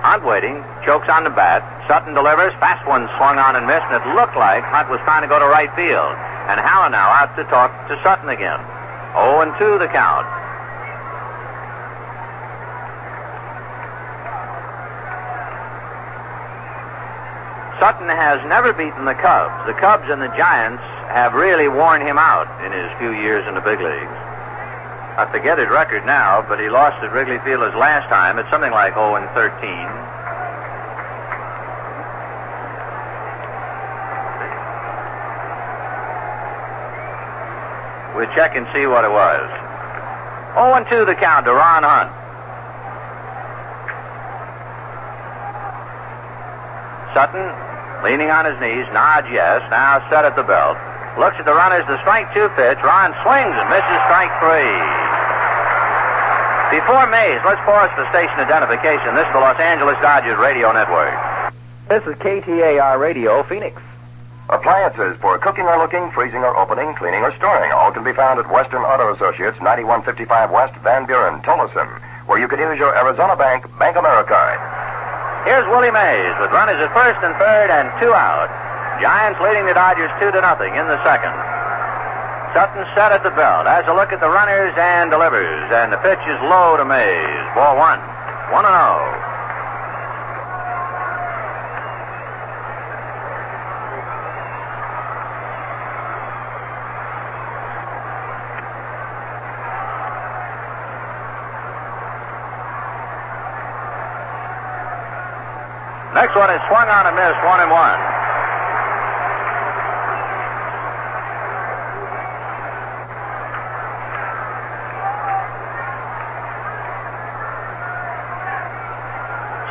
Hunt 0.00 0.24
waiting, 0.24 0.64
chokes 0.84 1.08
on 1.12 1.24
the 1.24 1.32
bat. 1.32 1.60
Sutton 1.84 2.14
delivers, 2.16 2.56
fast 2.56 2.88
one 2.88 3.08
swung 3.20 3.36
on 3.36 3.56
and 3.56 3.68
missed, 3.68 3.84
and 3.92 4.00
it 4.00 4.04
looked 4.16 4.36
like 4.36 4.64
Hunt 4.64 4.88
was 4.88 5.00
trying 5.04 5.20
to 5.20 5.28
go 5.28 5.36
to 5.36 5.44
right 5.44 5.68
field. 5.76 6.16
And 6.48 6.56
Haller 6.56 6.88
now 6.88 7.12
out 7.12 7.36
to 7.36 7.44
talk 7.52 7.72
to 7.88 8.00
Sutton 8.00 8.32
again. 8.32 8.60
0 9.12 9.44
and 9.44 9.52
2 9.60 9.76
the 9.76 9.88
count. 9.92 10.24
Sutton 17.80 18.08
has 18.08 18.38
never 18.48 18.72
beaten 18.72 19.04
the 19.04 19.14
Cubs. 19.14 19.66
The 19.66 19.74
Cubs 19.74 20.08
and 20.08 20.22
the 20.22 20.30
Giants 20.36 20.82
have 21.10 21.34
really 21.34 21.68
worn 21.68 22.00
him 22.00 22.18
out 22.18 22.46
in 22.64 22.70
his 22.70 22.90
few 22.98 23.10
years 23.10 23.46
in 23.46 23.54
the 23.54 23.60
big 23.60 23.80
leagues. 23.80 24.18
I 25.18 25.26
forget 25.30 25.58
his 25.58 25.68
record 25.68 26.06
now, 26.06 26.44
but 26.48 26.58
he 26.58 26.68
lost 26.68 27.02
at 27.02 27.12
Wrigley 27.12 27.38
Field 27.46 27.62
his 27.62 27.74
last 27.74 28.08
time. 28.08 28.38
It's 28.38 28.50
something 28.50 28.72
like 28.72 28.94
0 28.94 29.14
and 29.14 29.28
13. 29.30 29.54
We'll 38.14 38.30
check 38.34 38.54
and 38.54 38.66
see 38.72 38.86
what 38.86 39.04
it 39.04 39.10
was. 39.10 39.46
0 40.54 40.74
and 40.74 40.86
2 40.86 41.04
the 41.04 41.14
count 41.14 41.46
to 41.46 41.52
Ron 41.52 41.82
Hunt. 41.82 42.23
Sutton 47.14 47.46
leaning 48.02 48.28
on 48.28 48.44
his 48.44 48.58
knees, 48.60 48.84
nods 48.92 49.30
yes, 49.32 49.64
now 49.70 50.02
set 50.12 50.28
at 50.28 50.36
the 50.36 50.42
belt. 50.44 50.76
Looks 51.16 51.40
at 51.40 51.46
the 51.46 51.54
runners, 51.54 51.86
the 51.86 51.96
strike 52.04 52.28
two 52.34 52.50
pitch. 52.58 52.76
Ron 52.84 53.14
swings 53.24 53.54
and 53.54 53.66
misses 53.70 54.00
strike 54.10 54.34
three. 54.42 54.76
Before 56.74 57.06
Mays, 57.06 57.38
let's 57.46 57.62
pause 57.62 57.88
for 57.94 58.04
station 58.10 58.36
identification. 58.36 59.14
This 59.14 59.24
is 59.24 59.32
the 59.32 59.40
Los 59.40 59.56
Angeles 59.62 59.96
Dodgers 60.02 60.36
Radio 60.36 60.74
Network. 60.74 61.14
This 61.88 62.02
is 62.04 62.18
KTAR 62.18 62.98
Radio, 62.98 63.42
Phoenix. 63.44 63.80
Appliances 64.50 65.16
for 65.22 65.38
cooking 65.38 65.64
or 65.64 65.78
looking, 65.78 66.10
freezing 66.10 66.42
or 66.42 66.52
opening, 66.58 66.92
cleaning 66.98 67.22
or 67.22 67.32
storing. 67.36 67.70
All 67.72 67.92
can 67.92 68.04
be 68.04 68.12
found 68.12 68.40
at 68.40 68.50
Western 68.50 68.82
Auto 68.82 69.14
Associates, 69.14 69.56
9155 69.62 70.50
West 70.50 70.76
Van 70.82 71.06
Buren, 71.06 71.40
Tolleson, 71.40 71.88
where 72.26 72.40
you 72.40 72.48
can 72.48 72.58
use 72.58 72.76
your 72.76 72.92
Arizona 72.92 73.36
Bank 73.36 73.64
Bank 73.78 73.96
America. 73.96 74.83
Here's 75.44 75.68
Willie 75.68 75.92
Mays 75.92 76.34
with 76.40 76.50
runners 76.56 76.80
at 76.80 76.88
first 76.96 77.20
and 77.20 77.36
third 77.36 77.68
and 77.68 77.92
two 78.00 78.16
out. 78.16 78.48
Giants 79.00 79.40
leading 79.44 79.68
the 79.68 79.76
Dodgers 79.76 80.10
two 80.16 80.32
to 80.32 80.40
nothing 80.40 80.72
in 80.76 80.88
the 80.88 80.96
second. 81.04 81.36
Sutton 82.56 82.86
set 82.96 83.12
at 83.12 83.22
the 83.22 83.34
belt, 83.34 83.66
has 83.68 83.84
a 83.84 83.92
look 83.92 84.12
at 84.14 84.20
the 84.20 84.30
runners 84.30 84.72
and 84.78 85.10
delivers, 85.10 85.68
and 85.74 85.92
the 85.92 86.00
pitch 86.00 86.22
is 86.24 86.38
low 86.48 86.78
to 86.78 86.84
Mays. 86.84 87.44
Ball 87.52 87.76
one. 87.76 88.00
1 88.52 88.62
0. 88.62 89.33
First 106.34 106.50
one 106.50 106.56
is 106.56 106.66
swung 106.66 106.88
on 106.88 107.06
and 107.06 107.14
missed, 107.14 107.38
one 107.46 107.60
and 107.62 107.70
one. 107.70 107.94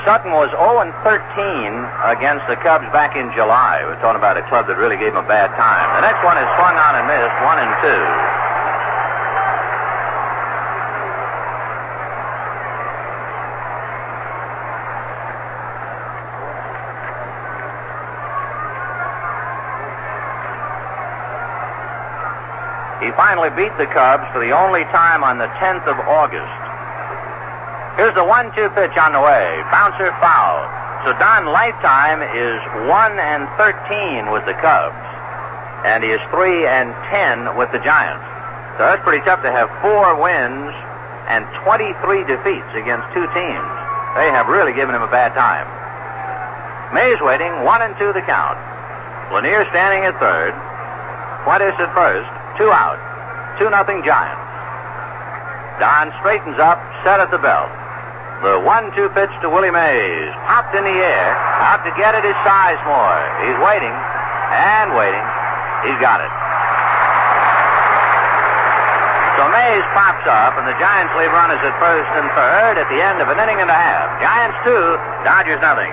Sutton 0.08 0.32
was 0.32 0.52
0 0.52 0.80
and 0.80 0.96
13 1.04 1.84
against 2.08 2.48
the 2.48 2.56
Cubs 2.56 2.88
back 2.96 3.18
in 3.18 3.28
July. 3.36 3.84
We're 3.84 4.00
talking 4.00 4.16
about 4.16 4.38
a 4.38 4.44
club 4.48 4.68
that 4.68 4.78
really 4.78 4.96
gave 4.96 5.12
him 5.12 5.20
a 5.20 5.28
bad 5.28 5.52
time. 5.60 5.84
The 6.00 6.08
next 6.08 6.24
one 6.24 6.40
is 6.40 6.48
swung 6.56 6.80
on 6.80 6.96
and 6.96 7.08
missed, 7.12 7.36
one 7.44 7.60
and 7.60 7.72
two. 7.84 8.33
Finally 23.34 23.50
beat 23.58 23.74
the 23.82 23.90
Cubs 23.90 24.30
for 24.30 24.38
the 24.46 24.54
only 24.54 24.86
time 24.94 25.26
on 25.26 25.42
the 25.42 25.50
10th 25.58 25.90
of 25.90 25.98
August. 26.06 26.54
Here's 27.98 28.14
the 28.14 28.22
one-two 28.22 28.70
pitch 28.78 28.94
on 28.94 29.10
the 29.10 29.24
way. 29.26 29.58
Bouncer 29.74 30.14
foul. 30.22 30.62
So 31.02 31.18
Don 31.18 31.50
lifetime 31.50 32.22
is 32.30 32.62
1 32.86 32.94
and 33.18 33.50
13 33.58 34.30
with 34.30 34.46
the 34.46 34.54
Cubs. 34.62 34.94
And 35.82 36.06
he 36.06 36.14
is 36.14 36.22
3 36.30 36.70
and 36.70 36.94
10 37.10 37.58
with 37.58 37.74
the 37.74 37.82
Giants. 37.82 38.22
So 38.78 38.86
that's 38.86 39.02
pretty 39.02 39.26
tough 39.26 39.42
to 39.42 39.50
have 39.50 39.66
four 39.82 40.14
wins 40.14 40.70
and 41.26 41.42
23 41.66 42.30
defeats 42.30 42.70
against 42.78 43.10
two 43.18 43.26
teams. 43.34 43.70
They 44.14 44.30
have 44.30 44.46
really 44.46 44.78
given 44.78 44.94
him 44.94 45.02
a 45.02 45.10
bad 45.10 45.34
time. 45.34 45.66
Mays 46.94 47.18
waiting, 47.18 47.50
1 47.66 47.82
and 47.82 47.98
2 47.98 48.14
the 48.14 48.22
count. 48.30 48.62
Lanier 49.34 49.66
standing 49.74 50.06
at 50.06 50.22
third. 50.22 50.54
What 51.50 51.66
is 51.66 51.74
at 51.82 51.90
first. 51.98 52.30
Two 52.62 52.70
out. 52.70 53.02
2 53.60 53.70
nothing 53.70 54.02
Giants. 54.02 54.42
Don 55.80 56.14
straightens 56.22 56.58
up, 56.58 56.78
set 57.04 57.20
at 57.20 57.30
the 57.30 57.42
belt. 57.42 57.70
The 58.44 58.60
one-two 58.60 59.10
pitch 59.16 59.32
to 59.42 59.50
Willie 59.50 59.72
Mays. 59.72 60.32
Popped 60.46 60.76
in 60.76 60.84
the 60.84 60.98
air. 61.00 61.32
Out 61.64 61.82
to 61.88 61.92
get 61.96 62.14
it 62.14 62.28
is 62.28 62.36
Sizemore. 62.44 63.24
He's 63.48 63.58
waiting 63.64 63.96
and 64.54 64.94
waiting. 64.94 65.24
He's 65.88 65.98
got 66.04 66.20
it. 66.20 66.32
So 69.40 69.50
Mays 69.50 69.86
pops 69.98 70.28
up, 70.30 70.60
and 70.62 70.68
the 70.70 70.78
Giants 70.78 71.16
leave 71.18 71.34
runners 71.34 71.64
at 71.66 71.74
first 71.82 72.12
and 72.20 72.30
third 72.38 72.78
at 72.78 72.88
the 72.92 73.02
end 73.02 73.24
of 73.24 73.32
an 73.34 73.40
inning 73.42 73.64
and 73.64 73.70
a 73.72 73.76
half. 73.76 74.22
Giants 74.22 74.58
two, 74.62 75.00
Dodgers 75.26 75.60
nothing. 75.64 75.90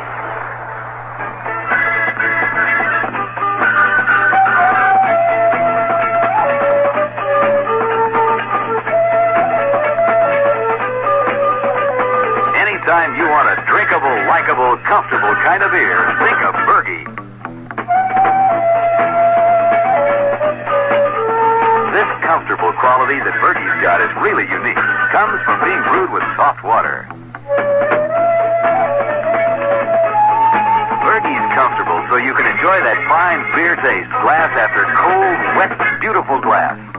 Likable, 14.31 14.77
comfortable 14.87 15.35
kind 15.43 15.61
of 15.61 15.73
beer, 15.73 16.07
think 16.23 16.39
of 16.47 16.55
Burgie. 16.63 17.03
This 21.91 22.11
comfortable 22.23 22.71
quality 22.79 23.19
that 23.27 23.35
Burgie's 23.43 23.75
got 23.83 23.99
is 23.99 24.15
really 24.23 24.47
unique. 24.47 24.79
Comes 25.11 25.43
from 25.43 25.59
being 25.67 25.83
brewed 25.83 26.15
with 26.15 26.23
soft 26.39 26.63
water. 26.63 27.11
Burgie's 31.03 31.47
comfortable 31.51 31.99
so 32.07 32.15
you 32.15 32.31
can 32.31 32.47
enjoy 32.47 32.79
that 32.87 33.03
fine 33.11 33.43
beer 33.59 33.75
taste 33.83 34.15
glass 34.23 34.55
after 34.55 34.87
cold, 34.95 35.39
wet, 35.59 35.75
beautiful 35.99 36.39
glass. 36.39 36.90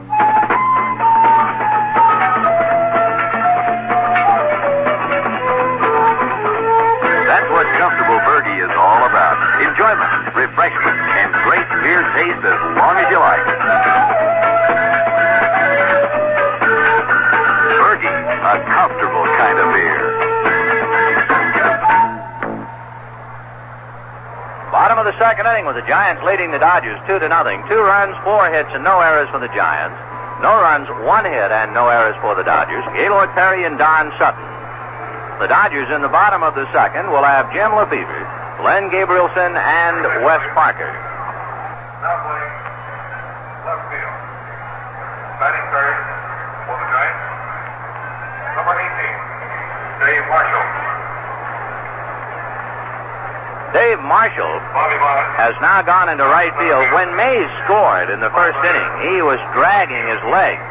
Refreshment, 10.42 10.98
and 10.98 11.30
great 11.46 11.68
beer 11.86 12.02
taste 12.18 12.42
as 12.42 12.60
long 12.74 12.98
as 12.98 13.06
you 13.14 13.18
like. 13.22 13.46
Burgie, 17.78 18.10
a 18.10 18.58
comfortable 18.66 19.22
kind 19.38 19.54
of 19.62 19.70
beer. 19.70 20.02
Bottom 24.74 24.98
of 24.98 25.06
the 25.06 25.16
second 25.16 25.46
inning 25.46 25.64
with 25.64 25.76
the 25.76 25.86
Giants 25.86 26.24
leading 26.26 26.50
the 26.50 26.58
Dodgers 26.58 26.98
two 27.06 27.20
to 27.20 27.28
nothing. 27.28 27.62
Two 27.70 27.78
runs, 27.78 28.18
four 28.24 28.50
hits, 28.50 28.70
and 28.74 28.82
no 28.82 28.98
errors 28.98 29.30
for 29.30 29.38
the 29.38 29.46
Giants. 29.54 29.94
No 30.42 30.58
runs, 30.58 30.90
one 31.06 31.24
hit, 31.24 31.54
and 31.54 31.72
no 31.72 31.86
errors 31.86 32.16
for 32.18 32.34
the 32.34 32.42
Dodgers. 32.42 32.82
Gaylord 32.98 33.30
Perry 33.38 33.62
and 33.62 33.78
Don 33.78 34.10
Sutton. 34.18 34.42
The 35.38 35.46
Dodgers 35.46 35.88
in 35.94 36.02
the 36.02 36.10
bottom 36.10 36.42
of 36.42 36.56
the 36.56 36.66
second 36.72 37.14
will 37.14 37.22
have 37.22 37.52
Jim 37.54 37.70
Lefebvre, 37.78 38.21
Len 38.62 38.90
Gabrielson, 38.94 39.58
and 39.58 40.06
Wes 40.22 40.38
Parker. 40.54 40.86
Now 40.86 42.14
playing 42.22 42.54
left 43.66 43.84
field. 43.90 44.14
Batting 45.42 45.66
third 45.74 45.98
for 46.70 46.78
the 46.78 46.86
Giants. 46.94 47.22
Number 48.54 48.74
18, 48.78 49.98
Dave 49.98 50.24
Marshall. 50.30 50.66
Dave 53.74 53.98
Marshall 54.06 54.56
has 55.34 55.58
now 55.58 55.82
gone 55.82 56.06
into 56.06 56.22
right 56.22 56.54
field. 56.54 56.86
When 56.94 57.10
Mays 57.18 57.50
scored 57.66 58.14
in 58.14 58.22
the 58.22 58.30
first 58.30 58.62
inning, 58.62 58.90
he 59.10 59.26
was 59.26 59.42
dragging 59.58 60.06
his 60.06 60.22
leg, 60.30 60.62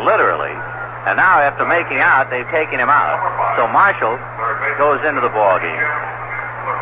literally. 0.00 0.56
And 1.04 1.20
now, 1.20 1.44
after 1.44 1.68
making 1.68 2.00
out, 2.00 2.32
they've 2.32 2.48
taken 2.48 2.80
him 2.80 2.88
out. 2.88 3.20
So 3.60 3.68
Marshall 3.68 4.16
goes 4.80 5.04
into 5.04 5.20
the 5.20 5.28
ball 5.28 5.60
game, 5.60 5.84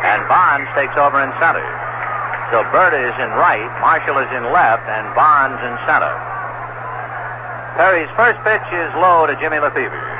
and 0.03 0.21
Bonds 0.27 0.69
takes 0.75 0.95
over 0.95 1.19
in 1.23 1.31
center. 1.39 1.63
So 2.51 2.61
Burda 2.69 3.01
is 3.01 3.17
in 3.17 3.33
right, 3.33 3.65
Marshall 3.81 4.21
is 4.21 4.29
in 4.29 4.45
left, 4.53 4.85
and 4.85 5.03
Bonds 5.17 5.57
in 5.63 5.73
center. 5.89 6.13
Perry's 7.75 8.11
first 8.13 8.37
pitch 8.45 8.61
is 8.69 8.89
low 9.01 9.25
to 9.25 9.33
Jimmy 9.41 9.57
Lefebvre. 9.57 10.13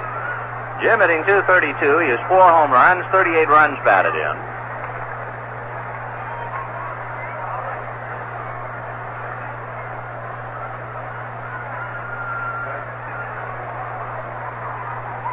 Jim 0.82 0.99
hitting 0.99 1.24
232. 1.24 1.78
He 2.01 2.09
has 2.09 2.20
four 2.28 2.41
home 2.41 2.74
runs, 2.74 3.05
38 3.14 3.47
runs 3.47 3.78
batted 3.86 4.18
in. 4.18 4.36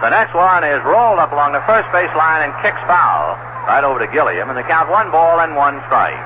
The 0.05 0.11
next 0.11 0.35
one 0.35 0.65
is 0.65 0.85
rolled 0.85 1.19
up 1.19 1.33
along 1.33 1.53
the 1.53 1.65
first 1.65 1.91
base 1.93 2.13
line 2.17 2.45
and 2.45 2.53
kicks 2.63 2.81
foul 2.85 3.37
right 3.67 3.85
over 3.85 4.05
to 4.05 4.13
Gilliam, 4.13 4.49
and 4.49 4.59
the 4.59 4.63
count 4.63 4.91
one 4.91 5.11
ball 5.11 5.41
and 5.41 5.55
one 5.55 5.81
strike. 5.87 6.19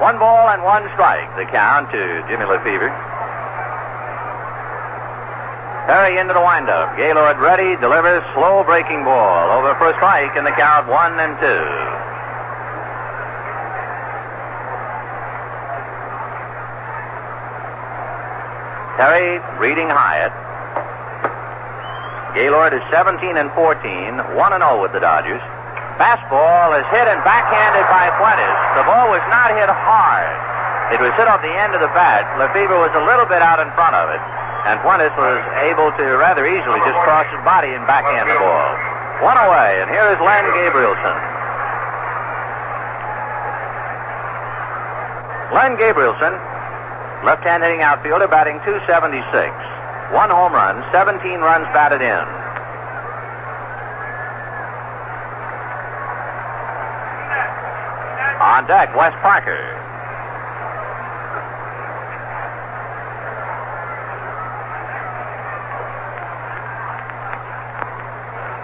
One 0.00 0.18
ball 0.18 0.48
and 0.48 0.62
one 0.62 0.88
strike, 0.94 1.28
the 1.36 1.44
count 1.44 1.90
to 1.90 2.24
Jimmy 2.28 2.44
Lefebvre. 2.44 3.17
Perry 5.88 6.20
into 6.20 6.36
the 6.36 6.44
windup. 6.44 7.00
Gaylord 7.00 7.40
ready, 7.40 7.72
delivers 7.80 8.20
slow 8.36 8.60
breaking 8.60 9.08
ball 9.08 9.48
over 9.56 9.72
for 9.80 9.88
strike 9.96 10.36
in 10.36 10.44
the 10.44 10.52
count 10.52 10.84
one 10.84 11.16
and 11.16 11.32
two. 11.40 11.64
Perry 19.00 19.40
reading 19.56 19.88
Hiatt. 19.88 20.28
Gaylord 22.36 22.76
is 22.76 22.84
17 22.92 23.40
and 23.40 23.48
14, 23.56 24.36
1 24.36 24.52
and 24.52 24.60
0 24.60 24.84
with 24.84 24.92
the 24.92 25.00
Dodgers. 25.00 25.40
Fastball 25.96 26.76
is 26.76 26.84
hit 26.92 27.08
and 27.08 27.24
backhanded 27.24 27.88
by 27.88 28.12
Fuentes. 28.20 28.60
The 28.76 28.84
ball 28.84 29.08
was 29.08 29.24
not 29.32 29.56
hit 29.56 29.72
hard. 29.72 30.36
It 30.92 31.00
was 31.00 31.16
hit 31.16 31.32
off 31.32 31.40
the 31.40 31.48
end 31.48 31.72
of 31.72 31.80
the 31.80 31.88
bat. 31.96 32.28
Lefebvre 32.36 32.76
was 32.76 32.92
a 32.92 33.08
little 33.08 33.24
bit 33.24 33.40
out 33.40 33.56
in 33.56 33.72
front 33.72 33.96
of 33.96 34.12
it, 34.12 34.20
and 34.68 34.76
Fuentes 34.84 35.16
was 35.16 35.40
able 35.64 35.88
to 35.96 36.04
rather 36.20 36.44
easily 36.44 36.76
just 36.84 37.00
cross 37.00 37.24
his 37.32 37.40
body 37.40 37.72
and 37.72 37.80
backhand 37.88 38.28
the 38.28 38.36
ball. 38.36 38.68
One 39.24 39.40
away, 39.40 39.80
and 39.80 39.88
here 39.88 40.04
is 40.12 40.20
Len 40.20 40.44
Gabrielson. 40.60 41.16
Len 45.56 45.72
Gabrielson, 45.80 46.36
left-hand 47.24 47.64
hitting 47.64 47.80
outfielder, 47.80 48.28
batting 48.28 48.60
276. 48.68 49.24
One 50.12 50.28
home 50.28 50.52
run, 50.52 50.84
17 50.92 51.40
runs 51.40 51.64
batted 51.72 52.04
in. 52.04 52.24
On 58.44 58.66
deck, 58.68 58.94
Wes 58.94 59.16
Parker. 59.24 59.78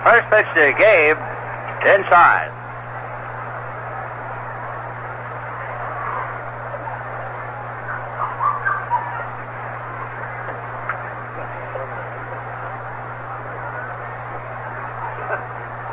First 0.05 0.24
pitch 0.35 0.47
to 0.55 0.73
Gabe, 0.77 1.17
inside. 1.87 2.51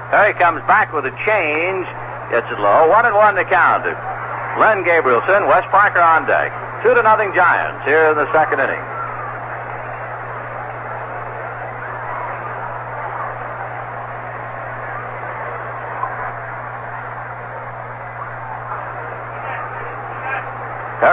Perry 0.10 0.34
comes 0.34 0.62
back 0.66 0.92
with 0.92 1.06
a 1.06 1.12
change 1.24 1.86
Gets 2.32 2.50
it 2.50 2.60
low. 2.62 2.88
One 2.88 3.06
and 3.06 3.14
one 3.14 3.36
to 3.36 3.44
count. 3.44 3.84
Len 3.84 4.86
Gabrielson, 4.86 5.50
Wes 5.50 5.66
Parker 5.70 6.00
on 6.00 6.26
deck. 6.26 6.50
Two 6.82 6.96
to 6.96 7.04
nothing 7.04 7.34
Giants 7.36 7.84
here 7.84 8.10
in 8.10 8.16
the 8.16 8.32
second 8.32 8.62
inning. 8.62 8.91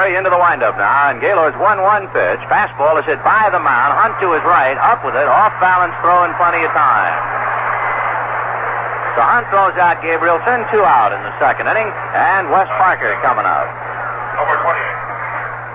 Perry 0.08 0.16
into 0.16 0.32
the 0.32 0.40
windup 0.40 0.80
now, 0.80 1.12
and 1.12 1.20
Gaylord's 1.20 1.52
1-1 1.60 2.08
pitch. 2.16 2.40
Fastball 2.48 2.96
is 2.96 3.04
hit 3.04 3.20
by 3.20 3.52
the 3.52 3.60
mound. 3.60 3.92
Hunt 3.92 4.16
to 4.24 4.32
his 4.32 4.40
right, 4.40 4.72
up 4.80 5.04
with 5.04 5.12
it, 5.12 5.28
off 5.28 5.52
balance 5.60 5.92
throw 6.00 6.24
in 6.24 6.32
plenty 6.40 6.64
of 6.64 6.72
time. 6.72 7.12
So 9.12 9.20
Hunt 9.20 9.44
throws 9.52 9.76
out 9.76 10.00
Gabrielson, 10.00 10.64
two 10.72 10.80
out 10.80 11.12
in 11.12 11.20
the 11.28 11.34
second 11.36 11.68
inning, 11.68 11.92
and 12.16 12.48
Wes 12.48 12.72
Parker 12.80 13.20
coming 13.20 13.44
up. 13.44 13.68
Number 14.32 14.56
28, 14.64 14.80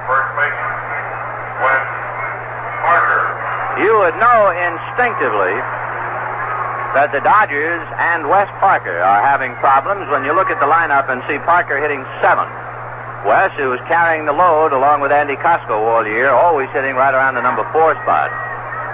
first 0.10 0.30
baseman, 0.34 0.74
Wes 1.62 1.86
Parker. 2.90 3.22
You 3.86 4.02
would 4.02 4.18
know 4.18 4.50
instinctively 4.50 5.54
that 6.98 7.14
the 7.14 7.22
Dodgers 7.22 7.86
and 8.02 8.26
Wes 8.26 8.50
Parker 8.58 8.98
are 8.98 9.22
having 9.22 9.54
problems 9.62 10.10
when 10.10 10.26
you 10.26 10.34
look 10.34 10.50
at 10.50 10.58
the 10.58 10.66
lineup 10.66 11.14
and 11.14 11.22
see 11.30 11.38
Parker 11.46 11.78
hitting 11.78 12.02
seven. 12.18 12.50
Wes, 13.24 13.56
who 13.56 13.72
was 13.72 13.80
carrying 13.88 14.26
the 14.26 14.36
load 14.36 14.76
along 14.76 15.00
with 15.00 15.12
Andy 15.12 15.40
Kosco 15.40 15.80
all 15.80 16.06
year, 16.06 16.30
always 16.30 16.70
hitting 16.76 16.96
right 16.96 17.16
around 17.16 17.36
the 17.36 17.42
number 17.42 17.64
four 17.72 17.96
spot. 18.04 18.28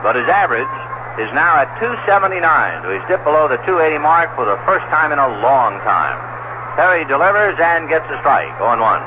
But 0.05 0.15
his 0.15 0.29
average 0.29 0.69
is 1.17 1.33
now 1.33 1.57
at 1.57 1.67
279, 1.81 2.37
so 2.85 2.93
he's 2.93 3.01
dipped 3.09 3.25
below 3.25 3.49
the 3.49 3.57
280 3.65 3.97
mark 3.97 4.29
for 4.37 4.45
the 4.45 4.55
first 4.69 4.85
time 4.93 5.11
in 5.11 5.17
a 5.17 5.27
long 5.41 5.81
time. 5.81 6.13
Perry 6.77 7.03
delivers 7.09 7.57
and 7.57 7.89
gets 7.89 8.05
a 8.13 8.17
strike, 8.21 8.53
0 8.61 8.77
1. 8.77 9.01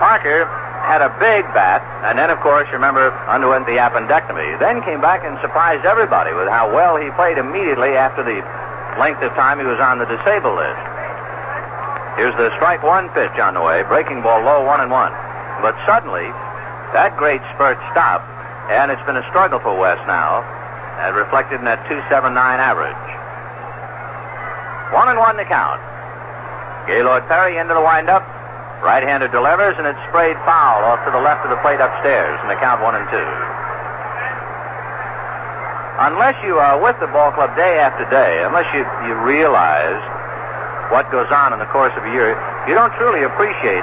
Parker 0.00 0.48
had 0.82 1.04
a 1.04 1.12
big 1.20 1.46
bat, 1.54 1.84
and 2.02 2.18
then, 2.18 2.32
of 2.32 2.40
course, 2.40 2.66
remember, 2.72 3.12
underwent 3.28 3.68
the 3.68 3.78
appendectomy. 3.78 4.58
Then 4.58 4.82
came 4.82 5.00
back 5.00 5.22
and 5.22 5.38
surprised 5.38 5.84
everybody 5.84 6.32
with 6.34 6.48
how 6.48 6.72
well 6.72 6.96
he 6.96 7.12
played 7.14 7.38
immediately 7.38 7.94
after 7.94 8.24
the 8.24 8.42
length 8.98 9.22
of 9.22 9.30
time 9.38 9.60
he 9.60 9.64
was 9.64 9.78
on 9.78 10.00
the 10.00 10.08
disabled 10.08 10.56
list. 10.56 10.91
Here's 12.16 12.36
the 12.36 12.52
strike 12.56 12.82
one 12.82 13.08
pitch 13.16 13.40
on 13.40 13.54
the 13.54 13.62
way, 13.62 13.82
breaking 13.88 14.20
ball 14.20 14.44
low, 14.44 14.64
one 14.64 14.80
and 14.80 14.90
one. 14.90 15.12
But 15.64 15.72
suddenly, 15.88 16.28
that 16.92 17.16
great 17.16 17.40
spurt 17.56 17.80
stopped, 17.88 18.28
and 18.68 18.92
it's 18.92 19.00
been 19.08 19.16
a 19.16 19.24
struggle 19.32 19.58
for 19.58 19.72
West 19.72 20.04
now, 20.04 20.44
and 21.00 21.16
reflected 21.16 21.58
in 21.58 21.64
that 21.64 21.80
279 21.88 22.36
average. 22.36 23.00
One 24.92 25.08
and 25.08 25.16
one 25.16 25.40
to 25.40 25.46
count. 25.48 25.80
Gaylord 26.84 27.24
Perry 27.32 27.56
into 27.56 27.72
the 27.72 27.80
windup. 27.80 28.20
Right-hander 28.84 29.28
delivers, 29.32 29.78
and 29.78 29.86
it's 29.86 30.02
sprayed 30.10 30.36
foul 30.44 30.84
off 30.84 31.00
to 31.06 31.10
the 31.14 31.22
left 31.22 31.46
of 31.46 31.50
the 31.54 31.60
plate 31.64 31.80
upstairs, 31.80 32.36
and 32.42 32.50
the 32.50 32.58
count 32.60 32.82
one 32.82 32.98
and 32.98 33.06
two. 33.08 33.30
Unless 36.02 36.42
you 36.44 36.58
are 36.58 36.76
with 36.82 36.98
the 36.98 37.06
ball 37.08 37.30
club 37.30 37.54
day 37.54 37.78
after 37.78 38.04
day, 38.10 38.42
unless 38.42 38.66
you, 38.74 38.82
you 39.06 39.14
realize 39.22 40.02
what 40.92 41.08
goes 41.08 41.32
on 41.32 41.56
in 41.56 41.58
the 41.58 41.70
course 41.72 41.96
of 41.96 42.04
a 42.04 42.12
year, 42.12 42.36
you 42.68 42.76
don't 42.76 42.92
truly 43.00 43.24
appreciate 43.24 43.80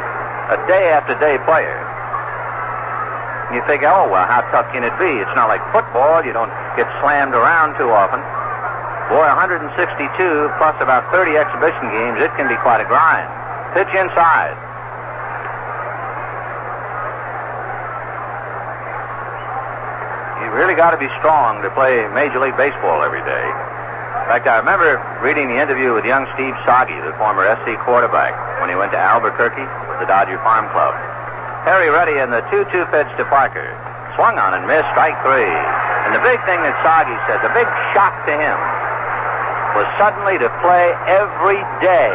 a 0.53 0.57
day 0.69 0.93
after 0.93 1.17
day 1.17 1.41
player. 1.41 1.81
You 3.49 3.65
think, 3.65 3.81
oh, 3.81 4.05
well, 4.05 4.29
how 4.29 4.45
tough 4.53 4.69
can 4.69 4.85
it 4.85 4.93
be? 5.01 5.09
It's 5.17 5.33
not 5.33 5.49
like 5.49 5.57
football. 5.73 6.21
You 6.21 6.37
don't 6.37 6.53
get 6.77 6.85
slammed 7.01 7.33
around 7.33 7.81
too 7.81 7.89
often. 7.89 8.21
Boy, 9.09 9.25
162 9.25 9.73
plus 10.61 10.77
about 10.85 11.09
30 11.09 11.33
exhibition 11.33 11.89
games, 11.89 12.21
it 12.21 12.29
can 12.37 12.45
be 12.45 12.53
quite 12.61 12.77
a 12.77 12.85
grind. 12.85 13.25
Pitch 13.73 13.89
inside. 13.97 14.53
You 20.45 20.53
really 20.53 20.77
got 20.77 20.93
to 20.93 21.01
be 21.01 21.09
strong 21.17 21.65
to 21.65 21.73
play 21.73 22.05
Major 22.13 22.37
League 22.37 22.57
Baseball 22.57 23.01
every 23.01 23.25
day. 23.25 23.45
Fact, 24.29 24.45
I 24.45 24.61
remember 24.61 25.01
reading 25.25 25.49
the 25.49 25.57
interview 25.57 25.89
with 25.89 26.05
young 26.05 26.29
Steve 26.37 26.53
Sogge, 26.61 26.93
the 27.01 27.17
former 27.17 27.49
SC 27.65 27.81
quarterback, 27.81 28.37
when 28.61 28.69
he 28.69 28.77
went 28.77 28.93
to 28.93 29.01
Albuquerque 29.01 29.65
with 29.89 29.97
the 29.97 30.05
Dodger 30.05 30.37
Farm 30.45 30.69
Club. 30.69 30.93
Harry 31.65 31.89
Reddy 31.89 32.21
and 32.21 32.29
the 32.29 32.45
2-2 32.53 32.69
pitch 32.93 33.09
to 33.17 33.25
Parker. 33.25 33.73
Swung 34.13 34.37
on 34.37 34.53
and 34.53 34.69
missed, 34.69 34.85
strike 34.93 35.17
three. 35.25 35.49
And 36.05 36.13
the 36.13 36.21
big 36.21 36.37
thing 36.45 36.61
that 36.61 36.77
Sogge 36.85 37.09
said, 37.25 37.41
the 37.41 37.49
big 37.57 37.65
shock 37.97 38.13
to 38.29 38.33
him, 38.37 38.53
was 39.73 39.89
suddenly 39.97 40.37
to 40.37 40.45
play 40.61 40.93
every 41.09 41.65
day. 41.81 42.13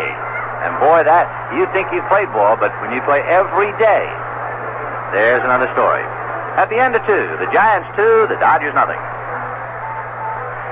And 0.62 0.70
boy, 0.78 1.02
that, 1.02 1.26
you 1.50 1.66
think 1.74 1.90
you 1.90 1.98
played 2.06 2.30
ball, 2.30 2.54
but 2.54 2.70
when 2.78 2.94
you 2.94 3.02
play 3.02 3.26
every 3.26 3.74
day, 3.74 4.06
there's 5.10 5.42
another 5.42 5.66
story. 5.74 6.06
At 6.54 6.70
the 6.70 6.78
end 6.78 6.94
of 6.94 7.02
two, 7.10 7.26
the 7.42 7.50
Giants 7.50 7.90
two, 7.98 8.30
the 8.30 8.38
Dodgers 8.38 8.70
nothing. 8.70 9.02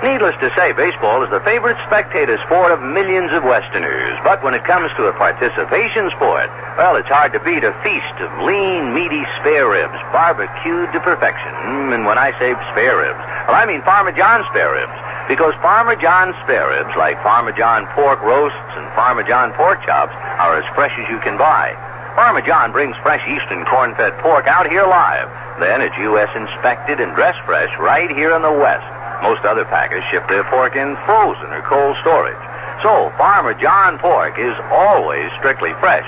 Needless 0.03 0.35
to 0.43 0.51
say, 0.59 0.75
baseball 0.75 1.23
is 1.23 1.31
the 1.31 1.39
favorite 1.47 1.79
spectator 1.87 2.35
sport 2.43 2.75
of 2.75 2.83
millions 2.83 3.31
of 3.31 3.47
Westerners. 3.47 4.19
But 4.27 4.43
when 4.43 4.51
it 4.53 4.67
comes 4.67 4.91
to 4.99 5.07
a 5.07 5.15
participation 5.15 6.11
sport, 6.11 6.51
well, 6.75 6.99
it's 6.99 7.07
hard 7.07 7.31
to 7.35 7.41
beat 7.47 7.63
a 7.63 7.71
feast 7.87 8.19
of 8.19 8.35
lean, 8.43 8.91
meaty 8.91 9.23
spare 9.39 9.71
ribs, 9.71 9.95
barbecued 10.11 10.91
to 10.91 10.99
perfection. 10.99 11.55
And 11.95 12.03
when 12.03 12.19
I 12.19 12.35
say 12.43 12.51
spare 12.75 12.99
ribs, 12.99 13.23
well, 13.47 13.55
I 13.55 13.63
mean 13.63 13.79
Farmer 13.87 14.11
John 14.11 14.43
spare 14.51 14.75
ribs. 14.75 14.91
Because 15.31 15.55
Farmer 15.63 15.95
John 15.95 16.35
spare 16.43 16.75
ribs, 16.75 16.99
like 16.99 17.23
Farmer 17.23 17.55
John 17.55 17.87
pork 17.95 18.19
roasts 18.27 18.59
and 18.75 18.91
Farmer 18.99 19.23
John 19.23 19.55
pork 19.55 19.87
chops, 19.87 20.19
are 20.43 20.59
as 20.59 20.67
fresh 20.75 20.99
as 20.99 21.07
you 21.07 21.23
can 21.23 21.39
buy. 21.39 21.79
Farmer 22.19 22.43
John 22.43 22.73
brings 22.73 22.99
fresh 23.07 23.23
eastern 23.31 23.65
corn-fed 23.65 24.19
pork 24.19 24.51
out 24.51 24.67
here 24.67 24.83
live. 24.83 25.31
Then 25.63 25.81
it's 25.81 25.97
U.S. 26.11 26.35
inspected 26.35 26.99
and 26.99 27.15
dressed 27.15 27.41
fresh 27.47 27.71
right 27.79 28.11
here 28.11 28.35
in 28.35 28.43
the 28.43 28.51
West. 28.51 29.02
Most 29.23 29.47
other 29.47 29.65
packers 29.65 30.03
ship 30.11 30.27
their 30.27 30.43
pork 30.45 30.75
in 30.75 30.99
frozen 31.07 31.47
or 31.55 31.63
cold 31.63 31.97
storage. 32.03 32.43
So, 32.83 33.15
Farmer 33.15 33.55
John 33.55 33.97
pork 34.03 34.35
is 34.39 34.55
always 34.75 35.31
strictly 35.39 35.73
fresh. 35.79 36.03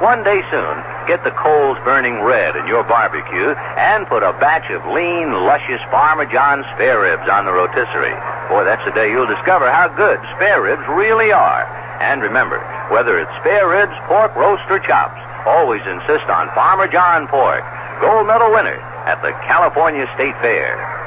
One 0.00 0.24
day 0.24 0.40
soon, 0.50 0.76
get 1.06 1.22
the 1.22 1.36
coals 1.36 1.76
burning 1.84 2.24
red 2.24 2.56
in 2.56 2.66
your 2.66 2.82
barbecue 2.82 3.52
and 3.76 4.08
put 4.08 4.24
a 4.24 4.32
batch 4.40 4.72
of 4.72 4.80
lean, 4.88 5.30
luscious 5.44 5.84
Farmer 5.92 6.24
John 6.24 6.64
spare 6.74 7.04
ribs 7.04 7.28
on 7.28 7.44
the 7.44 7.52
rotisserie. 7.52 8.16
Boy, 8.48 8.64
that's 8.64 8.84
the 8.88 8.96
day 8.96 9.12
you'll 9.12 9.28
discover 9.28 9.70
how 9.70 9.92
good 9.92 10.18
spare 10.34 10.62
ribs 10.62 10.88
really 10.88 11.30
are. 11.30 11.68
And 12.00 12.22
remember, 12.22 12.58
whether 12.88 13.20
it's 13.20 13.30
spare 13.44 13.68
ribs, 13.68 13.94
pork, 14.08 14.34
roast, 14.34 14.64
or 14.72 14.80
chops, 14.80 15.20
always 15.46 15.84
insist 15.84 16.32
on 16.32 16.48
Farmer 16.56 16.88
John 16.88 17.28
pork, 17.28 17.62
gold 18.00 18.26
medal 18.26 18.50
winner 18.50 18.80
at 19.04 19.20
the 19.20 19.36
California 19.44 20.08
State 20.16 20.34
Fair. 20.40 21.03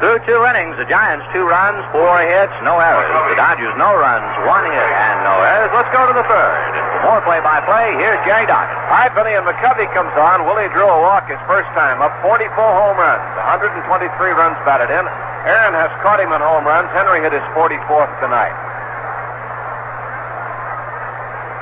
Through 0.00 0.24
two 0.24 0.40
innings, 0.48 0.80
the 0.80 0.88
Giants 0.88 1.28
two 1.28 1.44
runs, 1.44 1.84
four 1.92 2.08
hits, 2.24 2.56
no 2.64 2.80
errors. 2.80 3.04
The 3.28 3.36
Dodgers 3.36 3.76
no 3.76 3.92
runs, 3.92 4.24
one 4.48 4.64
hit, 4.64 4.88
and 4.96 5.16
no 5.28 5.36
errors. 5.44 5.68
Let's 5.76 5.92
go 5.92 6.08
to 6.08 6.16
the 6.16 6.24
third. 6.24 6.56
More 7.04 7.20
play-by-play, 7.20 8.00
here's 8.00 8.16
Jerry 8.24 8.48
Doggett. 8.48 8.80
Hyphen 8.88 9.28
and 9.28 9.44
McCovey 9.44 9.84
comes 9.92 10.08
on. 10.16 10.48
Willie 10.48 10.72
drew 10.72 10.88
a 10.88 10.98
walk 11.04 11.28
his 11.28 11.36
first 11.44 11.68
time 11.76 12.00
up. 12.00 12.16
44 12.24 12.48
home 12.48 12.96
runs, 12.96 13.20
123 13.44 14.08
runs 14.40 14.56
batted 14.64 14.88
in. 14.88 15.04
Aaron 15.44 15.76
has 15.76 15.92
caught 16.00 16.16
him 16.16 16.32
in 16.32 16.40
home 16.40 16.64
runs. 16.64 16.88
Henry 16.96 17.20
hit 17.20 17.36
his 17.36 17.44
44th 17.52 18.08
tonight. 18.24 18.56